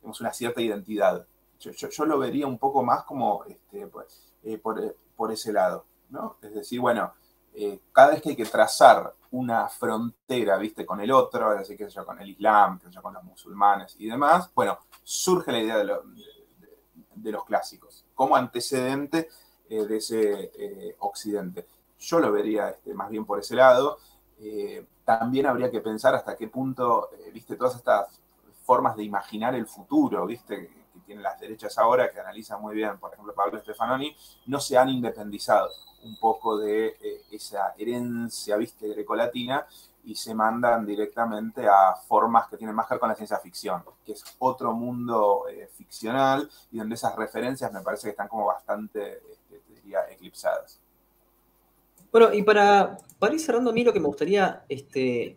una 0.02 0.32
cierta 0.32 0.60
identidad. 0.60 1.24
Yo, 1.58 2.04
lo 2.06 2.18
vería 2.18 2.46
un 2.46 2.58
poco 2.58 2.82
más 2.82 3.04
como 3.04 3.44
este, 3.44 3.86
pues, 3.86 4.32
por, 4.62 4.96
por 5.14 5.30
ese 5.30 5.52
lado, 5.52 5.84
¿no? 6.08 6.38
Es 6.42 6.54
decir, 6.54 6.80
bueno, 6.80 7.12
eh, 7.54 7.80
cada 7.92 8.12
vez 8.12 8.22
que 8.22 8.30
hay 8.30 8.36
que 8.36 8.44
trazar 8.44 9.14
una 9.32 9.68
frontera, 9.68 10.56
¿viste? 10.56 10.86
Con 10.86 11.00
el 11.00 11.10
otro, 11.10 11.52
es 11.52 11.68
decir, 11.68 11.88
yo 11.88 12.06
con 12.06 12.20
el 12.20 12.30
Islam, 12.30 12.80
yo 12.90 13.02
con 13.02 13.14
los 13.14 13.22
musulmanes 13.24 13.96
y 13.98 14.08
demás, 14.08 14.50
bueno, 14.54 14.78
surge 15.02 15.52
la 15.52 15.60
idea 15.60 15.78
de, 15.78 17.32
los 17.32 17.44
clásicos 17.44 18.04
como 18.14 18.34
antecedente 18.34 19.28
eh, 19.70 19.86
de 19.86 19.96
ese 19.96 20.50
eh, 20.54 20.96
occidente. 20.98 21.66
Yo 21.98 22.20
lo 22.20 22.30
vería 22.30 22.68
este, 22.68 22.92
más 22.92 23.08
bien 23.08 23.24
por 23.24 23.38
ese 23.38 23.54
lado. 23.54 23.98
también 25.04 25.46
habría 25.46 25.70
que 25.70 25.80
pensar 25.80 26.14
hasta 26.14 26.36
qué 26.36 26.48
punto, 26.48 27.10
¿viste? 27.32 27.56
Todas 27.56 27.76
estas 27.76 28.20
formas 28.64 28.96
de 28.96 29.04
imaginar 29.04 29.54
el 29.54 29.66
futuro, 29.66 30.26
¿viste? 30.26 30.70
tienen 31.10 31.24
las 31.24 31.40
derechas 31.40 31.76
ahora, 31.78 32.08
que 32.08 32.20
analizan 32.20 32.62
muy 32.62 32.74
bien, 32.74 32.96
por 32.98 33.12
ejemplo, 33.12 33.34
Pablo 33.34 33.58
Stefanoni, 33.60 34.14
no 34.46 34.60
se 34.60 34.78
han 34.78 34.88
independizado 34.90 35.68
un 36.04 36.16
poco 36.20 36.56
de 36.56 36.96
eh, 37.00 37.22
esa 37.32 37.74
herencia, 37.76 38.56
viste, 38.56 38.88
grecolatina 38.88 39.66
y 40.04 40.14
se 40.14 40.34
mandan 40.34 40.86
directamente 40.86 41.66
a 41.68 41.96
formas 42.06 42.48
que 42.48 42.56
tienen 42.56 42.76
más 42.76 42.86
que 42.86 42.94
ver 42.94 43.00
con 43.00 43.08
la 43.08 43.16
ciencia 43.16 43.38
ficción, 43.38 43.82
que 44.06 44.12
es 44.12 44.24
otro 44.38 44.72
mundo 44.72 45.46
eh, 45.50 45.68
ficcional 45.74 46.48
y 46.70 46.78
donde 46.78 46.94
esas 46.94 47.16
referencias 47.16 47.72
me 47.72 47.80
parece 47.80 48.04
que 48.04 48.10
están 48.10 48.28
como 48.28 48.46
bastante, 48.46 49.20
eclipsadas. 50.10 50.80
Bueno, 52.12 52.34
y 52.34 52.42
para, 52.42 52.96
para 53.18 53.34
ir 53.34 53.40
cerrando 53.40 53.70
a 53.70 53.72
mí 53.72 53.84
lo 53.84 53.92
que 53.92 54.00
me 54.00 54.06
gustaría 54.06 54.64
este, 54.68 55.36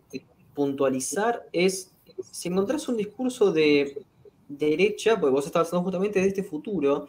puntualizar 0.53 1.47
es 1.51 1.91
si 2.31 2.49
encontrás 2.49 2.87
un 2.87 2.97
discurso 2.97 3.51
de 3.51 4.03
derecha, 4.47 5.19
porque 5.19 5.33
vos 5.33 5.45
estás 5.45 5.67
hablando 5.67 5.83
justamente 5.85 6.19
de 6.19 6.27
este 6.27 6.43
futuro, 6.43 7.07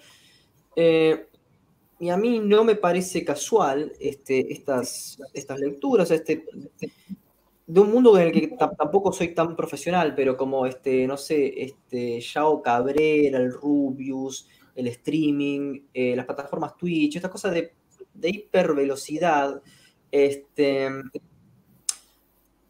eh, 0.76 1.26
y 2.00 2.08
a 2.10 2.16
mí 2.16 2.40
no 2.40 2.64
me 2.64 2.74
parece 2.74 3.24
casual 3.24 3.92
este, 4.00 4.52
estas, 4.52 5.18
estas 5.32 5.60
lecturas, 5.60 6.10
este, 6.10 6.44
de 7.66 7.80
un 7.80 7.90
mundo 7.90 8.18
en 8.18 8.26
el 8.26 8.32
que 8.32 8.48
tampoco 8.76 9.12
soy 9.12 9.34
tan 9.34 9.56
profesional, 9.56 10.14
pero 10.14 10.36
como, 10.36 10.66
este, 10.66 11.06
no 11.06 11.16
sé, 11.16 11.62
este, 11.62 12.20
Yao 12.20 12.60
Cabrera, 12.60 13.38
el 13.38 13.52
Rubius, 13.52 14.48
el 14.74 14.86
streaming, 14.88 15.80
eh, 15.92 16.16
las 16.16 16.26
plataformas 16.26 16.76
Twitch, 16.76 17.16
estas 17.16 17.30
cosas 17.30 17.52
de, 17.52 17.74
de 18.12 18.28
hipervelocidad, 18.28 19.62
este, 20.10 20.88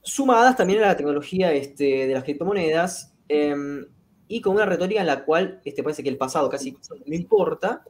sumadas 0.03 0.57
también 0.57 0.83
a 0.83 0.89
la 0.89 0.97
tecnología 0.97 1.53
este, 1.53 2.07
de 2.07 2.15
las 2.15 2.25
criptomonedas, 2.25 3.15
em, 3.29 3.87
y 4.29 4.41
con 4.41 4.55
una 4.55 4.67
retórica 4.67 5.01
en 5.01 5.07
la 5.07 5.25
cual 5.25 5.61
este, 5.65 5.83
parece 5.83 6.03
que 6.03 6.09
el 6.09 6.17
pasado 6.17 6.49
casi 6.49 6.77
no 7.07 7.15
importa, 7.15 7.85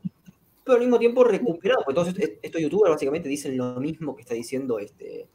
pero 0.65 0.77
al 0.77 0.81
mismo 0.81 0.99
tiempo 0.99 1.25
recuperado, 1.25 1.83
porque 1.85 1.95
todos 1.95 2.15
estos 2.43 2.61
youtubers 2.61 2.93
básicamente 2.93 3.29
dicen 3.29 3.57
lo 3.57 3.79
mismo 3.81 4.17
que 4.17 4.23
está 4.23 4.35
diciendo 4.35 4.79
este, 4.79 5.29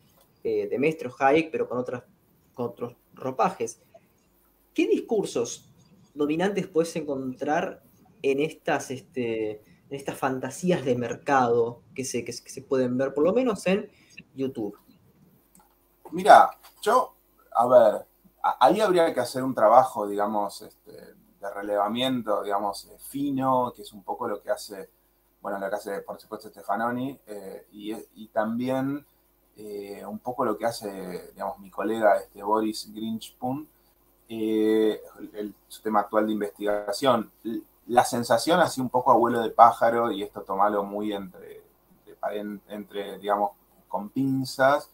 eh, 0.44 0.70
Hayek, 1.20 1.52
pero 1.52 1.70
con, 1.70 1.78
otras, 1.78 2.04
con 2.54 2.68
otros 2.68 2.96
ropajes. 3.14 3.82
¿Qué 4.74 4.88
discursos 4.88 5.70
dominantes 6.14 6.68
puedes 6.68 6.96
encontrar 6.96 7.84
en 8.22 8.40
estas, 8.40 8.91
este, 8.91 9.52
en 9.90 9.96
estas 9.96 10.18
fantasías 10.18 10.84
de 10.86 10.96
mercado 10.96 11.84
que 11.96 12.06
se, 12.06 12.24
que, 12.24 12.34
se 12.34 12.62
pueden 12.62 12.98
ver, 12.98 13.14
por 13.14 13.24
lo 13.24 13.34
menos 13.34 13.66
en 13.68 13.90
YouTube? 14.36 14.78
Mira, 16.12 16.50
yo, 16.82 17.16
a 17.54 17.68
ver, 17.68 18.06
ahí 18.60 18.82
habría 18.82 19.14
que 19.14 19.20
hacer 19.20 19.44
un 19.44 19.54
trabajo, 19.54 20.08
digamos, 20.08 20.62
este, 20.62 20.91
de 20.91 21.50
relevamiento, 21.54 22.44
digamos, 22.44 22.86
eh, 22.86 22.98
fino, 23.00 23.72
que 23.76 23.84
es 23.84 23.94
un 23.94 24.04
poco 24.04 24.28
lo 24.28 24.41
que 24.41 24.52
hace, 24.52 24.90
bueno, 25.41 25.60
lo 25.60 25.70
que 25.70 25.76
hace, 25.76 26.02
por 26.02 26.20
supuesto, 26.20 26.50
Stefanoni, 26.50 27.18
eh, 27.28 27.68
y, 27.72 28.28
también 28.28 29.06
eh, 29.56 30.06
un 30.06 30.20
poco 30.20 30.46
lo 30.46 30.58
que 30.58 30.66
hace, 30.66 31.32
digamos, 31.34 31.60
mi 31.60 31.70
colega 31.70 32.18
este, 32.18 32.44
Boris 32.44 32.91
Grinchpun, 32.94 33.68
el, 34.28 35.56
su 35.68 35.82
tema 35.82 36.02
actual 36.02 36.28
de 36.28 36.34
investigación. 36.34 37.32
La 37.90 38.06
sensación, 38.06 38.60
así 38.60 38.80
un 38.82 38.90
poco 38.90 39.11
abuelo 39.11 39.41
de 39.41 39.49
pájaro, 39.49 40.11
y 40.11 40.22
esto 40.22 40.41
tomalo 40.41 40.84
muy 40.84 41.11
entre, 41.11 41.64
entre 42.68 43.18
digamos, 43.18 43.52
con 43.88 44.10
pinzas, 44.10 44.91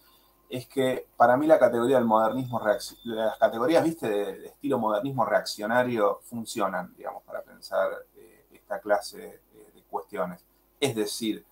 es 0.50 0.66
que 0.68 1.08
para 1.18 1.36
mí 1.36 1.46
la 1.46 1.60
categoría 1.60 1.98
del 1.98 2.06
modernismo, 2.06 2.62
las 3.04 3.38
categorías, 3.38 3.84
viste, 3.84 4.08
de, 4.08 4.46
estilo 4.48 4.80
modernismo 4.80 5.26
reaccionario 5.26 6.22
funcionan, 6.24 6.96
digamos, 6.96 7.24
para 7.24 7.42
pensar 7.42 7.90
eh, 8.16 8.46
esta 8.54 8.80
clase 8.80 9.18
de, 9.18 9.84
cuestiones. 9.90 10.44
Es 10.80 10.96
decir, 10.96 11.46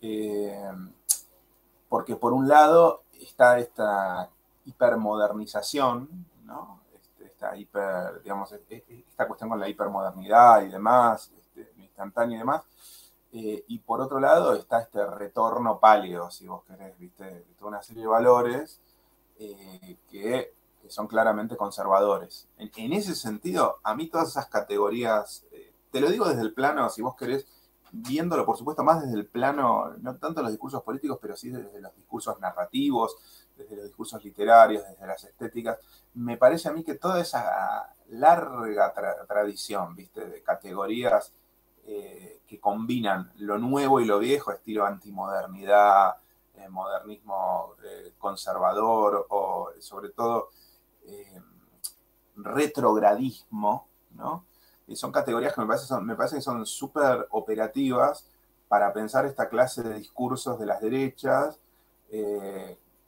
eh, 0.00 0.70
porque 1.88 2.16
por 2.16 2.32
un 2.32 2.48
lado 2.48 3.02
está 3.12 3.58
esta 3.58 4.28
hipermodernización, 4.64 6.26
¿no? 6.44 6.79
E, 7.40 8.84
e, 8.88 9.04
esta 9.08 9.26
cuestión 9.26 9.50
con 9.50 9.60
la 9.60 9.68
hipermodernidad 9.68 10.62
y 10.62 10.68
demás, 10.68 11.32
este, 11.38 11.72
instantáneo 11.78 12.36
y 12.36 12.38
demás. 12.38 12.62
Eh, 13.32 13.64
y 13.68 13.78
por 13.78 14.00
otro 14.00 14.18
lado 14.18 14.54
está 14.54 14.80
este 14.80 15.04
retorno 15.06 15.78
pálido, 15.78 16.30
si 16.30 16.48
vos 16.48 16.64
querés, 16.64 16.98
¿viste? 16.98 17.46
Toda 17.56 17.70
una 17.70 17.82
serie 17.82 18.02
de 18.02 18.08
valores 18.08 18.80
eh, 19.38 19.96
que, 20.10 20.54
son 20.88 21.06
claramente 21.06 21.56
conservadores. 21.56 22.48
En, 22.56 22.92
ese 22.92 23.14
sentido, 23.14 23.76
a 23.84 23.94
mí 23.94 24.08
todas 24.08 24.30
esas 24.30 24.46
categorías, 24.48 25.44
eh, 25.52 25.72
te 25.92 26.00
lo 26.00 26.10
digo 26.10 26.28
desde 26.28 26.40
el 26.42 26.52
plano, 26.52 26.88
si 26.88 27.02
vos 27.02 27.14
querés, 27.14 27.46
viéndolo, 27.92 28.44
por 28.44 28.56
supuesto, 28.56 28.82
más 28.82 29.02
desde 29.02 29.14
el 29.14 29.26
plano, 29.26 29.94
no 30.00 30.16
tanto 30.16 30.42
los 30.42 30.50
discursos 30.50 30.82
políticos, 30.82 31.18
pero 31.20 31.36
sí 31.36 31.50
desde 31.50 31.80
los 31.80 31.94
discursos 31.94 32.40
narrativos, 32.40 33.16
desde 33.60 33.76
los 33.76 33.84
discursos 33.86 34.24
literarios, 34.24 34.84
desde 34.88 35.06
las 35.06 35.22
estéticas, 35.24 35.78
me 36.14 36.36
parece 36.36 36.68
a 36.68 36.72
mí 36.72 36.82
que 36.82 36.94
toda 36.94 37.20
esa 37.20 37.94
larga 38.08 38.92
tradición, 39.26 39.94
¿viste? 39.94 40.26
De 40.26 40.42
categorías 40.42 41.32
eh, 41.86 42.42
que 42.46 42.60
combinan 42.60 43.32
lo 43.38 43.58
nuevo 43.58 44.00
y 44.00 44.04
lo 44.04 44.18
viejo, 44.18 44.52
estilo 44.52 44.84
antimodernidad, 44.84 46.16
eh, 46.54 46.68
modernismo 46.68 47.74
eh, 47.84 48.12
conservador 48.18 49.26
o 49.30 49.70
sobre 49.80 50.10
todo 50.10 50.50
retrogradismo, 52.36 53.88
¿no? 54.12 54.44
Y 54.86 54.96
son 54.96 55.10
categorías 55.10 55.54
que 55.54 55.60
me 55.60 55.66
parece, 55.66 55.94
me 56.00 56.14
parece 56.14 56.36
que 56.36 56.42
son 56.42 56.64
súper 56.66 57.26
operativas 57.30 58.26
para 58.68 58.92
pensar 58.92 59.26
esta 59.26 59.48
clase 59.48 59.82
de 59.82 59.94
discursos 59.94 60.58
de 60.58 60.66
las 60.66 60.80
derechas. 60.80 61.58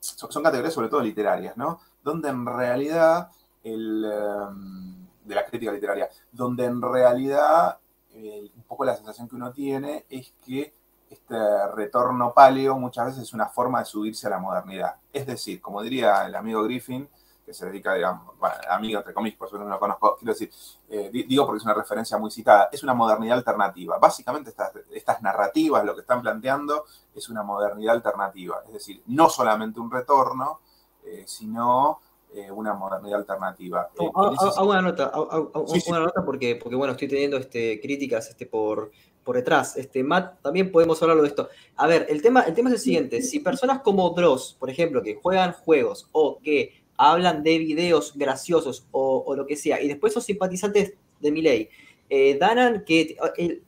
Son, 0.03 0.43
categorías 0.43 0.73
sobre 0.73 0.89
todo 0.89 1.01
literarias, 1.01 1.55
¿no? 1.55 1.79
Donde 2.03 2.29
en 2.29 2.45
realidad, 2.45 3.29
el, 3.63 4.01
de 4.01 5.35
la 5.35 5.45
crítica 5.45 5.71
literaria, 5.71 6.09
donde 6.31 6.65
en 6.65 6.81
realidad 6.81 7.77
un 8.15 8.63
poco 8.67 8.85
la 8.85 8.95
sensación 8.95 9.27
que 9.27 9.35
uno 9.35 9.51
tiene 9.51 10.05
es 10.09 10.33
que 10.45 10.73
este 11.09 11.67
retorno 11.75 12.33
paleo 12.33 12.77
muchas 12.77 13.07
veces 13.07 13.23
es 13.23 13.33
una 13.33 13.47
forma 13.47 13.79
de 13.79 13.85
subirse 13.85 14.27
a 14.27 14.31
la 14.31 14.39
modernidad. 14.39 14.95
Es 15.11 15.25
decir, 15.25 15.61
como 15.61 15.81
diría 15.81 16.25
el 16.25 16.35
amigo 16.35 16.63
Griffin, 16.63 17.07
que 17.45 17.53
se 17.53 17.65
dedica, 17.65 17.93
digamos, 17.93 18.37
bueno, 18.39 18.55
amigo 18.69 18.99
entre 18.99 19.13
comillas, 19.13 19.37
por 19.37 19.47
supuesto 19.47 19.67
no 19.67 19.75
lo 19.75 19.79
conozco, 19.79 20.15
quiero 20.17 20.33
decir, 20.33 20.49
eh, 20.89 21.09
digo 21.11 21.45
porque 21.45 21.57
es 21.57 21.65
una 21.65 21.73
referencia 21.73 22.17
muy 22.17 22.31
citada, 22.31 22.69
es 22.71 22.83
una 22.83 22.93
modernidad 22.93 23.37
alternativa. 23.37 23.97
Básicamente 23.97 24.49
estas, 24.49 24.71
estas 24.91 25.21
narrativas, 25.21 25.83
lo 25.83 25.93
que 25.93 26.01
están 26.01 26.21
planteando, 26.21 26.85
es 27.13 27.29
una 27.29 27.43
modernidad 27.43 27.95
alternativa. 27.95 28.61
Es 28.67 28.73
decir, 28.73 29.03
no 29.07 29.29
solamente 29.29 29.79
un 29.79 29.91
retorno, 29.91 30.61
eh, 31.05 31.23
sino 31.27 31.99
eh, 32.33 32.49
una 32.49 32.73
modernidad 32.73 33.19
alternativa. 33.19 33.89
Eh, 33.99 34.09
hago 34.15 34.69
una 34.69 34.81
nota, 34.81 35.11
una 35.15 35.99
nota 35.99 36.25
porque, 36.25 36.55
porque 36.55 36.75
bueno, 36.75 36.93
estoy 36.93 37.07
teniendo 37.07 37.37
este, 37.37 37.79
críticas 37.79 38.29
este, 38.29 38.47
por, 38.47 38.91
por 39.23 39.35
detrás. 39.35 39.77
Este, 39.77 40.03
Matt, 40.03 40.41
también 40.41 40.71
podemos 40.71 40.99
hablarlo 41.01 41.21
de 41.21 41.29
esto. 41.29 41.49
A 41.75 41.85
ver, 41.85 42.07
el 42.09 42.23
tema, 42.23 42.41
el 42.41 42.55
tema 42.55 42.69
es 42.69 42.75
el 42.75 42.81
siguiente. 42.81 43.21
Si 43.21 43.39
personas 43.39 43.81
como 43.81 44.09
Dross, 44.11 44.55
por 44.59 44.69
ejemplo, 44.71 45.03
que 45.03 45.19
juegan 45.21 45.53
juegos 45.53 46.09
o 46.11 46.39
que 46.41 46.82
hablan 46.97 47.43
de 47.43 47.57
videos 47.57 48.13
graciosos 48.15 48.87
o, 48.91 49.33
lo 49.35 49.45
que 49.45 49.55
sea, 49.55 49.81
y 49.81 49.87
después 49.87 50.13
son 50.13 50.21
simpatizantes 50.21 50.93
de 51.19 51.31
mi 51.31 51.41
ley, 51.41 51.69
eh, 52.09 52.37
danan 52.39 52.83
que... 52.85 53.17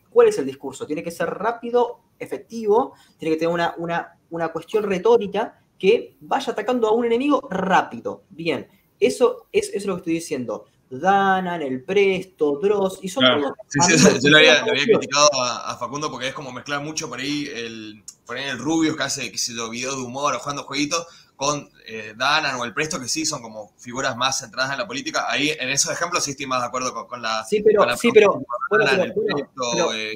¿Cuál 0.09 0.29
es 0.29 0.37
el 0.37 0.45
discurso? 0.45 0.87
Tiene 0.87 1.03
que 1.03 1.11
ser 1.11 1.29
rápido, 1.29 1.99
efectivo, 2.17 2.93
tiene 3.17 3.35
que 3.35 3.39
tener 3.39 3.53
una, 3.53 3.75
una, 3.77 4.17
una 4.29 4.47
cuestión 4.47 4.85
retórica 4.85 5.59
que 5.77 6.15
vaya 6.21 6.53
atacando 6.53 6.87
a 6.87 6.93
un 6.93 7.05
enemigo 7.05 7.45
rápido. 7.49 8.23
Bien, 8.29 8.67
eso 8.99 9.47
es, 9.51 9.67
eso 9.69 9.77
es 9.77 9.85
lo 9.85 9.95
que 9.95 9.99
estoy 9.99 10.13
diciendo. 10.13 10.65
Danan, 10.89 11.61
el 11.63 11.83
Presto, 11.83 12.59
Dross, 12.61 12.99
y 13.01 13.09
son 13.09 13.25
todos. 13.25 13.53
Sí, 13.67 13.97
sí, 13.97 14.07
yo 14.23 14.29
lo 14.29 14.37
había, 14.37 14.63
criticado 14.63 15.29
a, 15.33 15.75
Facundo 15.77 16.09
porque 16.09 16.27
es 16.27 16.33
como 16.33 16.51
mezclar 16.51 16.81
mucho 16.81 17.09
por 17.09 17.19
ahí 17.19 17.49
el, 17.53 18.03
por 18.25 18.37
ahí 18.37 18.45
el 18.47 18.57
Rubio 18.57 18.95
que 18.95 19.03
hace 19.03 19.31
que 19.31 19.37
se 19.37 19.53
lo 19.53 19.69
video 19.69 19.95
de 19.95 20.03
humor 20.03 20.35
o 20.35 20.39
jugando 20.39 20.63
jueguitos 20.63 21.05
con 21.35 21.69
eh, 21.85 22.13
Danan 22.15 22.55
o 22.55 22.65
el 22.65 22.73
Presto, 22.73 22.99
que 22.99 23.07
sí 23.07 23.25
son 23.25 23.41
como 23.41 23.73
figuras 23.77 24.15
más 24.15 24.39
centradas 24.39 24.71
en 24.71 24.79
la 24.79 24.87
política. 24.87 25.25
Ahí 25.29 25.49
en 25.49 25.69
esos 25.69 25.91
ejemplos 25.91 26.23
sí 26.23 26.31
estoy 26.31 26.45
más 26.45 26.61
de 26.61 26.67
acuerdo 26.67 27.07
con, 27.07 27.21
la. 27.21 27.43
Sí, 27.43 27.61
pero. 27.61 27.97
sí, 27.97 28.09
pero, 28.13 28.41
el 28.71 29.13
Presto, 29.13 29.93
eh, 29.93 30.13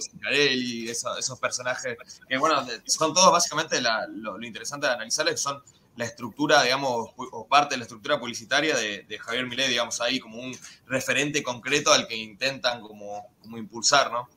esos, 0.89 1.39
personajes 1.39 1.97
que, 2.27 2.37
bueno, 2.37 2.65
son 2.85 3.13
todos 3.13 3.31
básicamente 3.31 3.81
lo, 3.81 4.41
interesante 4.41 4.87
de 4.87 4.93
analizarles 4.93 5.39
son 5.41 5.61
la 5.95 6.05
estructura, 6.05 6.63
digamos, 6.63 7.09
o 7.17 7.47
parte 7.47 7.73
de 7.73 7.79
la 7.79 7.83
estructura 7.83 8.19
publicitaria 8.19 8.75
de, 8.75 9.19
Javier 9.19 9.45
Milei, 9.45 9.67
digamos, 9.67 9.99
ahí 9.99 10.19
como 10.19 10.39
un 10.39 10.57
referente 10.87 11.43
concreto 11.43 11.91
al 11.91 12.07
que 12.07 12.15
intentan 12.15 12.81
como, 12.81 13.27
como 13.41 13.57
impulsar, 13.57 14.09
¿no? 14.11 14.29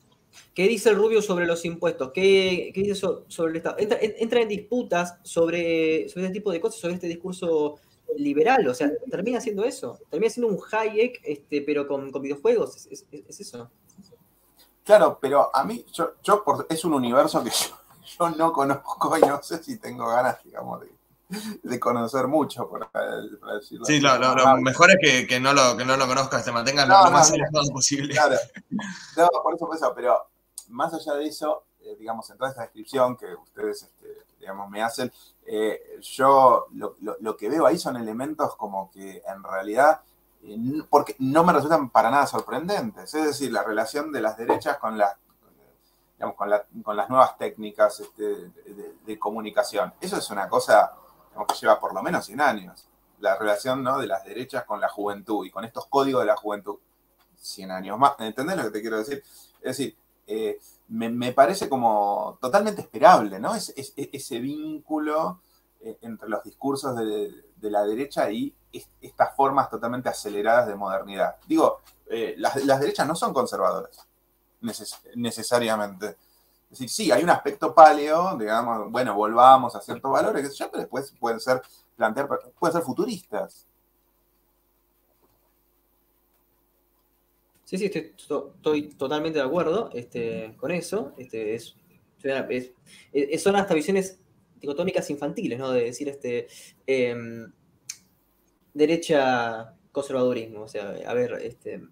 ¿Qué 0.55 0.69
dice 0.69 0.93
Rubio 0.93 1.23
sobre 1.23 1.47
los 1.47 1.65
impuestos? 1.65 2.11
¿Qué, 2.13 2.73
dice 2.75 2.95
sobre 2.95 3.51
el 3.51 3.57
Estado? 3.57 3.77
Entra, 3.79 4.41
en 4.41 4.49
disputas 4.49 5.19
sobre, 5.23 6.09
sobre 6.09 6.27
este 6.27 6.35
tipo 6.35 6.53
de 6.53 6.61
cosas, 6.61 6.81
sobre 6.81 6.95
este 6.95 7.07
discurso 7.07 7.77
liberal, 8.17 8.67
o 8.69 8.75
sea, 8.75 8.91
termina 9.11 9.41
siendo 9.41 9.65
eso, 9.65 9.99
termina 10.11 10.31
siendo 10.31 10.53
un 10.53 10.61
Hayek, 10.71 11.21
este, 11.25 11.63
pero 11.63 11.87
con, 11.87 12.11
videojuegos, 12.13 12.87
es, 12.91 13.07
eso. 13.41 13.71
Claro, 14.85 15.19
pero 15.21 15.55
a 15.55 15.65
mí, 15.65 15.85
yo, 15.93 16.15
es 16.69 16.85
un 16.85 16.95
universo 16.95 17.43
que 17.43 17.51
yo, 18.19 18.31
no 18.31 18.53
conozco 18.53 19.17
y 19.17 19.21
no 19.23 19.43
sé 19.43 19.63
si 19.63 19.79
tengo 19.79 20.07
ganas, 20.09 20.43
digamos, 20.45 20.81
de, 20.81 20.89
conocer 21.81 22.29
mucho, 22.29 22.69
por, 22.69 22.91
decirlo. 23.55 23.85
Sí, 23.85 24.01
lo, 24.01 24.17
lo, 24.19 24.57
mejor 24.59 24.91
es 24.91 25.27
que, 25.29 25.41
no 25.41 25.53
lo, 25.53 25.77
que 25.77 25.85
no 25.85 25.97
lo 25.97 26.07
conozcas, 26.07 26.45
te 26.45 26.53
mantengas 26.53 26.89
lo 26.89 27.11
más 27.11 27.31
alejado 27.31 27.71
posible. 27.73 28.15
Claro, 28.15 28.37
no, 29.17 29.29
por 29.43 29.55
eso, 29.55 29.67
por 29.67 29.77
eso, 29.77 29.93
pero 29.95 30.29
más 30.69 30.93
allá 30.95 31.15
de 31.15 31.27
eso, 31.27 31.65
eh, 31.81 31.97
digamos, 31.99 32.29
en 32.31 32.39
toda 32.39 32.51
esta 32.51 32.63
descripción 32.63 33.17
que 33.17 33.35
ustedes, 33.35 33.83
este, 33.83 34.09
digamos, 34.41 34.71
me 34.71 34.83
hacen, 34.83 35.13
eh, 35.47 35.99
yo 36.01 36.67
lo, 36.73 37.37
que 37.37 37.49
veo 37.49 37.67
ahí 37.67 37.79
son 37.79 37.97
elementos 37.97 38.57
como 38.57 38.91
que 38.91 39.23
en 39.27 39.43
realidad, 39.43 40.01
eh, 40.45 40.57
porque 40.89 41.17
no 41.19 41.45
me 41.45 41.53
resultan 41.53 41.91
para 41.91 42.11
nada 42.11 42.27
sorprendentes. 42.27 43.15
Es 43.15 43.25
decir, 43.25 43.53
la 43.53 43.63
relación 43.63 44.13
de 44.13 44.21
las 44.21 44.37
derechas 44.37 44.79
con 44.79 44.99
las, 44.99 45.17
digamos, 46.15 46.37
con, 46.37 46.97
las 46.97 47.09
nuevas 47.11 47.37
técnicas 47.37 48.01
este, 48.01 48.51
de, 49.05 49.19
comunicación. 49.19 49.93
Eso 50.01 50.17
es 50.17 50.31
una 50.31 50.49
cosa 50.49 50.93
que 51.47 51.55
lleva 51.61 51.79
por 51.79 51.95
lo 51.95 52.03
menos 52.03 52.27
100 52.27 52.41
años. 52.41 52.87
La 53.21 53.37
relación 53.37 53.85
de 53.85 54.07
las 54.07 54.25
derechas 54.25 54.65
con 54.65 54.81
la 54.81 54.89
juventud 54.89 55.47
y 55.47 55.51
con 55.51 55.65
estos 55.65 55.87
códigos 55.87 56.23
de 56.23 56.27
la 56.27 56.37
juventud. 56.37 56.77
100 57.37 57.71
años 57.71 57.99
más. 57.99 58.13
¿Entendés 58.19 58.57
lo 58.57 58.65
que 58.65 58.71
te 58.71 58.81
quiero 58.81 58.99
decir? 58.99 59.23
Es 59.61 59.77
decir, 59.77 59.97
eh, 60.27 60.59
me, 60.89 61.33
parece 61.33 61.69
como 61.69 62.39
totalmente 62.41 62.83
esperable, 62.83 63.39
¿no? 63.39 63.55
Es, 63.55 63.73
ese 63.77 64.39
vínculo 64.41 65.41
eh, 65.81 65.99
entre 66.03 66.29
los 66.29 66.43
discursos 66.43 66.97
de, 66.97 67.71
la 67.71 67.85
derecha 67.85 68.31
y 68.31 68.55
estas 69.01 69.35
formas 69.37 69.71
totalmente 69.71 70.09
aceleradas 70.09 70.67
de 70.67 70.75
modernidad. 70.75 71.37
Digo, 71.47 71.81
eh, 72.07 72.35
las, 72.39 72.81
derechas 72.81 73.07
no 73.07 73.15
son 73.15 73.33
conservadoras, 73.33 74.07
necesariamente. 75.15 76.17
Es 76.73 76.79
decir, 76.79 76.89
sí, 76.89 77.13
hay 77.13 77.23
un 77.23 77.29
aspecto 77.29 77.75
paleo, 77.75 78.35
digamos, 78.39 78.91
bueno, 78.91 79.15
volvamos 79.15 79.77
a 79.77 79.81
ciertos 79.83 80.11
valores, 80.11 80.49
que 80.49 80.65
pero 80.65 80.79
después 80.79 81.15
pueden 81.21 81.39
ser 81.39 81.61
plantear, 81.97 82.27
pueden 82.59 82.73
ser 82.73 82.83
futuristas. 82.83 83.67
Sí, 87.65 87.77
sí, 87.77 87.91
estoy, 87.95 88.89
totalmente 88.95 89.39
de 89.39 89.45
acuerdo 89.45 89.91
este, 89.93 90.55
con 90.57 90.71
eso. 90.71 91.13
Este, 91.19 91.55
es, 91.55 91.77
son 93.43 93.57
hasta 93.57 93.75
visiones 93.75 94.19
dicotómicas 94.59 95.11
infantiles, 95.11 95.59
¿no? 95.59 95.73
De 95.73 95.85
decir, 95.85 96.09
este, 96.09 96.49
em, 96.87 97.53
derecha 98.73 99.75
conservadurismo. 99.93 100.63
O 100.63 100.69
sea, 100.69 100.95
a 101.07 101.13
ver, 101.13 101.35
este, 101.43 101.83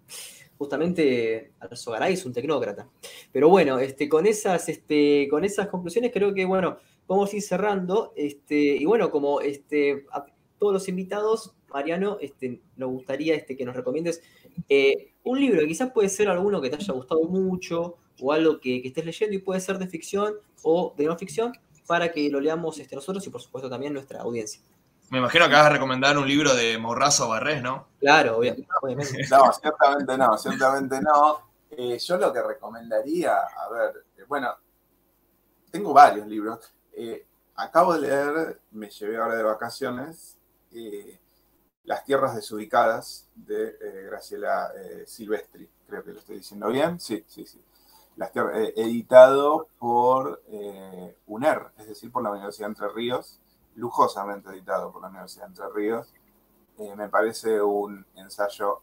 justamente 0.61 1.53
Alzogaray 1.59 2.13
es 2.13 2.23
un 2.23 2.33
tecnócrata. 2.33 2.87
Pero 3.31 3.49
bueno, 3.49 3.79
este, 3.79 4.07
con, 4.07 4.27
esas, 4.27 4.69
este, 4.69 5.27
con 5.27 5.43
esas 5.43 5.67
conclusiones 5.69 6.11
creo 6.13 6.35
que, 6.35 6.45
bueno, 6.45 6.77
vamos 7.07 7.33
a 7.33 7.35
ir 7.35 7.41
cerrando. 7.41 8.13
Este, 8.15 8.75
y 8.75 8.85
bueno, 8.85 9.09
como 9.09 9.41
este, 9.41 10.05
a 10.11 10.23
todos 10.59 10.71
los 10.71 10.87
invitados, 10.87 11.55
Mariano, 11.73 12.19
este, 12.21 12.61
nos 12.75 12.91
gustaría 12.91 13.33
este, 13.33 13.57
que 13.57 13.65
nos 13.65 13.75
recomiendes 13.75 14.21
eh, 14.69 15.13
un 15.23 15.39
libro, 15.39 15.65
quizás 15.65 15.91
puede 15.91 16.09
ser 16.09 16.29
alguno 16.29 16.61
que 16.61 16.69
te 16.69 16.75
haya 16.75 16.93
gustado 16.93 17.23
mucho 17.23 17.95
o 18.21 18.31
algo 18.31 18.59
que, 18.59 18.83
estés 18.85 19.03
leyendo 19.03 19.35
y 19.35 19.39
puede 19.39 19.61
ser 19.61 19.79
de 19.79 19.87
ficción 19.87 20.35
o 20.61 20.93
de 20.95 21.05
no 21.05 21.17
ficción 21.17 21.53
para 21.87 22.11
que 22.11 22.29
lo 22.29 22.39
leamos 22.39 22.77
este, 22.77 22.95
nosotros 22.95 23.25
y 23.25 23.31
por 23.31 23.41
supuesto 23.41 23.67
también 23.67 23.93
nuestra 23.93 24.21
audiencia. 24.21 24.61
Me 25.11 25.17
imagino 25.17 25.49
que 25.49 25.55
vas 25.55 25.65
a 25.65 25.69
recomendar 25.71 26.17
un 26.17 26.25
libro 26.25 26.55
de 26.55 26.77
Morrazo 26.77 27.27
Barrés, 27.27 27.61
¿no? 27.61 27.89
Claro, 27.99 28.37
obviamente. 28.37 28.65
No, 29.29 29.51
ciertamente 29.51 30.17
no, 30.17 30.37
ciertamente 30.37 31.01
no. 31.01 31.51
Eh, 31.69 31.99
yo 31.99 32.17
lo 32.17 32.31
que 32.31 32.41
recomendaría, 32.41 33.35
a 33.35 33.69
ver, 33.69 34.05
eh, 34.17 34.23
bueno, 34.25 34.55
tengo 35.69 35.91
varios 35.91 36.25
libros. 36.27 36.73
acabo 37.55 37.93
de 37.95 38.07
leer, 38.07 38.61
me 38.71 38.89
llevé 38.89 39.17
ahora 39.17 39.35
de 39.35 39.43
vacaciones, 39.43 40.37
las 41.83 42.05
tierras 42.05 42.33
desubicadas 42.33 43.27
de 43.35 43.67
eh, 43.81 44.07
Graciela 44.09 44.71
eh, 44.77 45.03
Silvestri, 45.05 45.69
creo 45.89 46.05
que 46.05 46.13
lo 46.13 46.19
estoy 46.19 46.37
diciendo 46.37 46.69
bien, 46.69 47.01
sí, 47.01 47.21
sí, 47.27 47.45
sí. 47.45 47.61
Las 48.15 48.31
editado 48.75 49.67
por 49.77 50.41
UNER, 51.27 51.71
es 51.77 51.87
decir, 51.87 52.11
por 52.11 52.23
la 52.23 52.31
Universidad 52.31 52.67
de 52.67 52.71
Entre 52.71 52.87
Ríos, 52.89 53.40
lujosamente 53.75 54.49
editado 54.49 54.91
por 54.91 55.01
la 55.01 55.09
Universidad 55.09 55.45
de 55.45 55.49
Entre 55.49 55.65
Ríos. 55.73 56.13
me 56.95 57.09
parece 57.09 57.61
un 57.61 58.05
ensayo, 58.15 58.81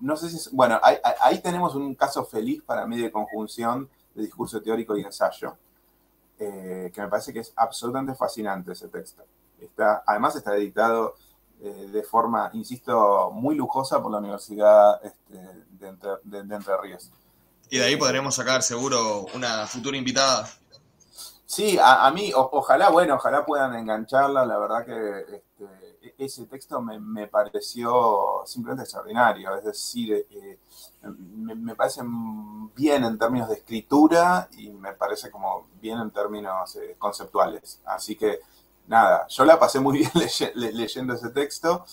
no 0.00 0.16
sé 0.16 0.28
si 0.30 0.36
es, 0.36 0.50
bueno, 0.52 0.80
ahí 1.20 1.40
tenemos 1.40 1.74
un 1.74 1.94
caso 1.94 2.24
feliz 2.24 2.62
para 2.62 2.86
mí 2.86 3.00
de 3.00 3.10
conjunción 3.10 3.88
de 4.14 4.22
discurso 4.22 4.60
teórico 4.60 4.96
y 4.96 5.02
ensayo 5.02 5.56
eh, 6.44 6.90
que 6.92 7.00
me 7.00 7.06
parece 7.08 7.32
que 7.32 7.38
es 7.38 7.52
absolutamente 7.54 8.16
fascinante 8.16 8.72
ese 8.72 8.88
texto. 8.88 9.22
Está, 9.60 10.02
además 10.04 10.34
está 10.34 10.56
editado 10.56 11.14
eh, 11.60 11.88
de 11.92 12.02
forma, 12.02 12.50
insisto, 12.54 13.30
muy 13.30 13.54
lujosa 13.54 14.02
por 14.02 14.10
la 14.10 14.18
Universidad 14.18 15.00
este, 15.04 15.34
de, 15.70 16.38
Entre, 16.38 16.76
Ríos. 16.82 17.12
Y 17.70 17.78
de 17.78 17.84
ahí 17.84 17.96
podremos 17.96 18.34
sacar 18.34 18.64
seguro 18.64 19.26
una 19.34 19.68
futura 19.68 19.96
invitada. 19.96 20.48
Sí, 21.52 21.78
a, 21.78 22.10
mí, 22.12 22.32
ojalá, 22.34 22.88
bueno, 22.88 23.16
ojalá 23.16 23.44
puedan 23.44 23.74
engancharla. 23.74 24.46
La 24.46 24.56
verdad 24.56 24.86
que 24.86 25.36
este, 25.36 25.64
e, 26.00 26.14
ese 26.24 26.46
texto 26.46 26.80
me, 26.80 27.26
pareció 27.28 28.42
simplemente 28.46 28.84
extraordinario. 28.84 29.54
Es 29.56 29.64
decir, 29.64 30.26
eh, 30.30 30.58
me, 31.02 31.74
parece 31.74 32.00
bien 32.74 33.04
en 33.04 33.18
términos 33.18 33.50
de 33.50 33.56
escritura 33.56 34.48
y 34.52 34.70
me 34.70 34.94
parece 34.94 35.30
como 35.30 35.66
bien 35.78 35.98
en 35.98 36.10
términos 36.10 36.74
eh, 36.76 36.96
conceptuales. 36.98 37.82
Así 37.84 38.16
que 38.16 38.40
nada, 38.86 39.26
yo 39.28 39.44
la 39.44 39.58
pasé 39.58 39.78
muy 39.78 39.98
bien 40.14 40.52
leyendo 40.54 41.12
ese 41.12 41.28
texto 41.30 41.84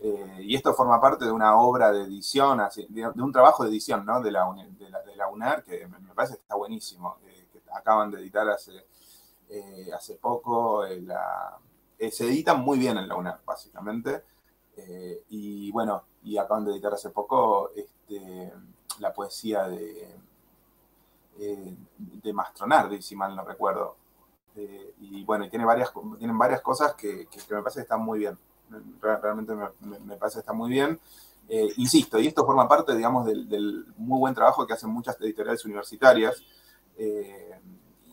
eh, 0.00 0.40
y 0.42 0.56
esto 0.56 0.74
forma 0.74 1.00
parte 1.00 1.24
de 1.24 1.30
una 1.30 1.56
obra 1.56 1.92
de 1.92 2.02
edición, 2.02 2.60
de, 2.88 3.06
un 3.06 3.32
trabajo 3.32 3.62
de 3.62 3.70
edición 3.70 4.04
¿no? 4.04 4.20
de, 4.20 4.32
la, 4.32 4.44
de, 5.06 5.16
la, 5.16 5.28
UNER 5.28 5.62
que 5.62 5.86
me, 5.86 6.12
parece 6.14 6.34
que 6.34 6.40
está 6.40 6.56
buenísimo, 6.56 7.18
eh, 7.24 7.46
que 7.52 7.62
acaban 7.72 8.10
de 8.10 8.18
editar 8.18 8.48
hace, 8.50 8.72
hace 9.94 10.14
poco. 10.16 10.84
se 12.10 12.24
editan 12.24 12.60
muy 12.60 12.78
bien 12.78 12.98
en 12.98 13.08
la 13.08 13.16
UNER, 13.16 13.36
básicamente. 13.44 14.22
y 15.30 15.70
bueno, 15.70 16.04
y 16.24 16.38
acaban 16.38 16.64
de 16.64 16.72
editar 16.72 16.94
hace 16.94 17.10
poco 17.10 17.70
este, 17.74 18.52
la 18.98 19.12
poesía 19.12 19.68
de, 19.68 20.08
eh, 21.38 21.76
de 21.98 22.32
Mastronardi, 22.32 23.02
si 23.02 23.16
mal 23.16 23.34
no 23.34 23.44
recuerdo. 23.44 23.96
Eh, 24.56 24.94
y 25.00 25.24
bueno, 25.24 25.44
y 25.44 25.50
tiene 25.50 25.64
varias, 25.64 25.92
tienen 26.18 26.38
varias 26.38 26.60
cosas 26.60 26.94
que, 26.94 27.28
me 27.50 27.62
parece 27.62 27.80
que 27.80 27.82
están 27.82 28.02
muy 28.02 28.20
bien. 28.20 28.38
Realmente 29.00 29.52
me, 29.54 30.16
parece 30.16 30.36
que 30.36 30.40
están 30.40 30.56
muy 30.56 30.70
bien. 30.70 30.98
Eh, 31.48 31.68
insisto, 31.76 32.18
y 32.18 32.28
esto 32.28 32.46
forma 32.46 32.66
parte, 32.66 32.94
digamos, 32.96 33.26
del, 33.26 33.86
muy 33.96 34.18
buen 34.18 34.34
trabajo 34.34 34.66
que 34.66 34.72
hacen 34.72 34.90
muchas 34.90 35.20
editoriales 35.20 35.64
universitarias 35.64 36.42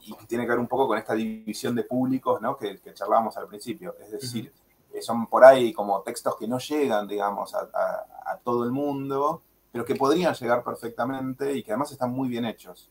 y 0.03 0.13
tiene 0.27 0.45
que 0.45 0.51
ver 0.51 0.59
un 0.59 0.67
poco 0.67 0.87
con 0.87 0.97
esta 0.97 1.13
división 1.13 1.75
de 1.75 1.83
públicos 1.83 2.41
¿no? 2.41 2.57
que, 2.57 2.79
charlábamos 2.93 3.35
al 3.37 3.47
principio. 3.47 3.95
Es 3.99 4.11
decir, 4.11 4.53
son 5.01 5.27
por 5.27 5.43
ahí 5.43 5.73
como 5.73 6.01
textos 6.01 6.35
que 6.37 6.47
no 6.47 6.59
llegan, 6.59 7.07
digamos, 7.07 7.53
a 7.55 8.37
todo 8.43 8.63
el 8.63 8.71
mundo, 8.71 9.41
pero 9.71 9.85
que 9.85 9.95
podrían 9.95 10.33
llegar 10.33 10.63
perfectamente 10.63 11.53
y 11.53 11.63
que 11.63 11.71
además 11.71 11.91
están 11.91 12.11
muy 12.11 12.27
bien 12.27 12.45
hechos. 12.45 12.89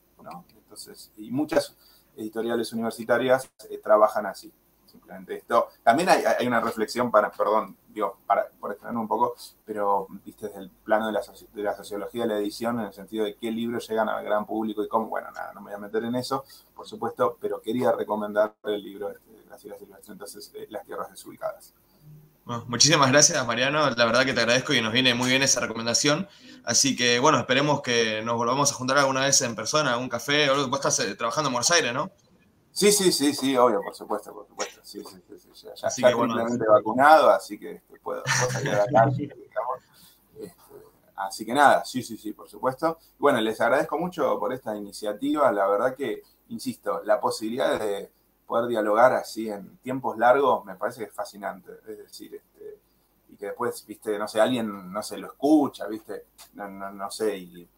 Entonces, 0.54 1.12
y 1.16 1.30
muchas 1.30 1.76
editoriales 2.16 2.72
universitarias 2.72 3.50
eh, 3.68 3.78
trabajan 3.78 4.26
así. 4.26 4.52
Simplemente 4.90 5.36
esto. 5.36 5.68
También 5.82 6.08
hay, 6.08 6.46
una 6.46 6.60
reflexión 6.60 7.10
para, 7.10 7.30
perdón, 7.30 7.76
digo, 7.88 8.18
para, 8.26 8.48
por 8.58 8.72
extender 8.72 8.96
un 8.96 9.06
poco, 9.06 9.34
pero 9.64 10.06
viste 10.24 10.48
desde 10.48 10.60
el 10.60 10.70
plano 10.70 11.06
de 11.06 11.12
la, 11.12 11.20
de 11.20 11.62
la, 11.62 11.74
sociología 11.74 12.22
de 12.22 12.28
la 12.28 12.38
edición, 12.38 12.80
en 12.80 12.86
el 12.86 12.92
sentido 12.92 13.24
de 13.24 13.36
qué 13.36 13.50
libros 13.50 13.88
llegan 13.88 14.08
al 14.08 14.24
gran 14.24 14.46
público 14.46 14.82
y 14.82 14.88
cómo, 14.88 15.06
bueno, 15.06 15.30
nada, 15.30 15.52
no 15.54 15.60
me 15.60 15.70
voy 15.70 15.74
a 15.74 15.78
meter 15.78 16.04
en 16.04 16.16
eso, 16.16 16.44
por 16.74 16.86
supuesto, 16.88 17.38
pero 17.40 17.60
quería 17.60 17.92
recomendar 17.92 18.54
el 18.64 18.82
libro 18.82 19.10
este, 19.10 19.68
de 19.68 19.78
Silvestre, 19.78 20.12
entonces, 20.12 20.52
eh, 20.54 20.66
Las 20.70 20.84
Tierras 20.84 21.10
Desubicadas 21.10 21.74
muchísimas 22.66 23.10
gracias, 23.10 23.46
Mariano. 23.46 23.88
La 23.90 24.04
verdad 24.04 24.24
que 24.24 24.32
te 24.32 24.40
agradezco 24.40 24.74
y 24.74 24.80
nos 24.80 24.92
viene 24.92 25.14
muy 25.14 25.30
bien 25.30 25.42
esa 25.42 25.60
recomendación. 25.60 26.28
Así 26.64 26.96
que, 26.96 27.18
bueno, 27.18 27.38
esperemos 27.38 27.80
que 27.82 28.22
nos 28.22 28.36
volvamos 28.36 28.72
a 28.72 28.74
juntar 28.74 28.98
alguna 28.98 29.20
vez 29.22 29.40
en 29.42 29.54
persona, 29.54 29.96
un 29.96 30.08
café. 30.08 30.48
Vos 30.50 30.68
estás 30.74 30.98
eh, 31.00 31.14
trabajando 31.14 31.48
en 31.48 31.54
Buenos 31.54 31.70
Aires, 31.70 31.92
¿no? 31.92 32.10
Sí, 32.72 32.92
sí, 32.92 33.10
sí, 33.12 33.34
sí, 33.34 33.56
obvio, 33.56 33.82
por 33.82 33.94
supuesto, 33.94 34.32
por 34.32 34.46
supuesto. 34.46 34.80
Sí, 34.82 35.02
sí, 35.04 35.38
sí, 35.38 35.66
Ya, 35.66 35.86
así 35.86 36.02
que, 36.02 36.14
bueno, 36.14 36.34
vacunado, 36.68 37.30
así 37.30 37.58
que 37.58 37.72
este, 37.72 37.98
puedo, 37.98 38.22
salir 38.26 38.70
a 38.70 38.86
la 38.86 38.86
calle, 38.86 39.24
este, 40.40 40.74
así 41.16 41.44
que 41.44 41.52
nada, 41.52 41.84
sí, 41.84 42.02
sí, 42.02 42.16
sí, 42.16 42.32
por 42.32 42.48
supuesto. 42.48 42.98
Bueno, 43.18 43.40
les 43.40 43.60
agradezco 43.60 43.98
mucho 43.98 44.38
por 44.38 44.52
esta 44.52 44.76
iniciativa. 44.76 45.50
La 45.52 45.66
verdad 45.66 45.94
que, 45.94 46.22
insisto, 46.48 47.02
la 47.04 47.20
posibilidad 47.20 47.78
de 47.78 48.10
poder 48.46 48.68
dialogar 48.68 49.12
así 49.12 49.48
en 49.48 49.78
tiempos 49.78 50.18
largos 50.18 50.64
me 50.64 50.76
parece 50.76 51.00
que 51.00 51.06
es 51.06 51.14
fascinante. 51.14 51.72
Es 51.88 51.98
decir, 51.98 52.34
este, 52.34 52.78
y 53.28 53.36
que 53.36 53.46
después, 53.46 53.84
viste, 53.86 54.18
no 54.18 54.28
sé, 54.28 54.40
alguien, 54.40 54.92
no 54.92 55.02
sé, 55.02 55.18
lo 55.18 55.28
escucha, 55.28 55.86
viste, 55.86 56.26
no, 56.54 56.68
no, 56.68 57.10
sé, 57.10 57.36
y 57.36 57.68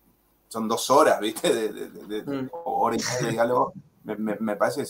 son 0.48 0.68
dos 0.68 0.88
horas, 0.90 1.18
viste, 1.20 1.52
de, 1.52 1.88
de, 1.90 2.22
mm. 2.22 2.50
hora 2.52 2.96
y 2.96 2.98
media 2.98 3.26
de 3.26 3.32
diálogo. 3.32 3.72
Me, 4.04 4.16
me, 4.16 4.56
parece, 4.56 4.84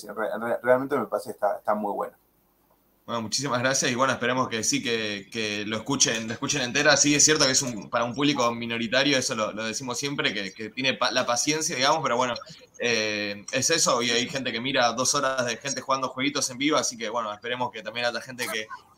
realmente 0.62 0.98
me 0.98 1.06
parece 1.06 1.30
que 1.30 1.32
está, 1.32 1.58
está 1.58 1.74
muy 1.74 1.92
bueno. 1.92 2.16
Bueno, 3.04 3.22
muchísimas 3.22 3.58
gracias 3.58 3.90
y 3.90 3.96
bueno, 3.96 4.12
esperemos 4.12 4.48
que 4.48 4.62
sí, 4.62 4.80
que, 4.80 5.64
lo 5.66 5.76
escuchen, 5.76 6.28
lo 6.28 6.34
escuchen 6.34 6.62
entera. 6.62 6.96
Sí, 6.96 7.16
es 7.16 7.24
cierto 7.24 7.44
que 7.44 7.50
es 7.50 7.60
un, 7.60 7.90
para 7.90 8.04
un 8.04 8.14
público 8.14 8.54
minoritario, 8.54 9.18
eso 9.18 9.34
lo, 9.34 9.52
decimos 9.64 9.98
siempre, 9.98 10.32
que, 10.32 10.70
tiene 10.70 10.96
la 11.10 11.26
paciencia, 11.26 11.74
digamos, 11.74 12.00
pero 12.04 12.16
bueno, 12.16 12.34
eh, 12.78 13.44
es 13.50 13.70
eso 13.70 14.02
y 14.02 14.10
hay 14.10 14.28
gente 14.28 14.52
que 14.52 14.60
mira 14.60 14.92
dos 14.92 15.16
horas 15.16 15.44
de 15.46 15.56
gente 15.56 15.80
jugando 15.80 16.10
jueguitos 16.10 16.48
en 16.50 16.58
vivo, 16.58 16.76
así 16.76 16.96
que 16.96 17.08
bueno, 17.08 17.32
esperemos 17.32 17.72
que 17.72 17.82
también 17.82 18.06
haya 18.06 18.20
gente 18.20 18.46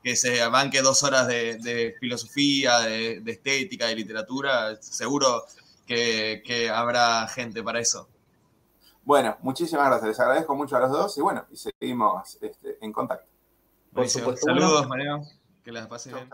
que, 0.02 0.16
se 0.16 0.46
banque 0.48 0.82
dos 0.82 1.02
horas 1.02 1.26
de, 1.26 1.96
filosofía, 1.98 2.80
de, 2.80 3.22
estética, 3.24 3.86
de 3.86 3.96
literatura, 3.96 4.76
seguro 4.82 5.44
que, 5.86 6.70
habrá 6.70 7.26
gente 7.28 7.62
para 7.62 7.80
eso. 7.80 8.06
Bueno, 9.04 9.36
muchísimas 9.42 9.86
gracias, 9.86 10.08
les 10.08 10.20
agradezco 10.20 10.54
mucho 10.54 10.76
a 10.76 10.80
los 10.80 10.90
dos 10.90 11.18
y 11.18 11.20
bueno, 11.20 11.44
y 11.50 11.56
seguimos 11.56 12.38
este, 12.40 12.78
en 12.80 12.92
contacto. 12.92 13.28
Por 13.92 14.08
supuesto. 14.08 14.46
Saludos, 14.46 14.88
Mario. 14.88 15.22
Que 15.62 15.72
las 15.72 15.86
pasen 15.86 16.14
bien. 16.14 16.30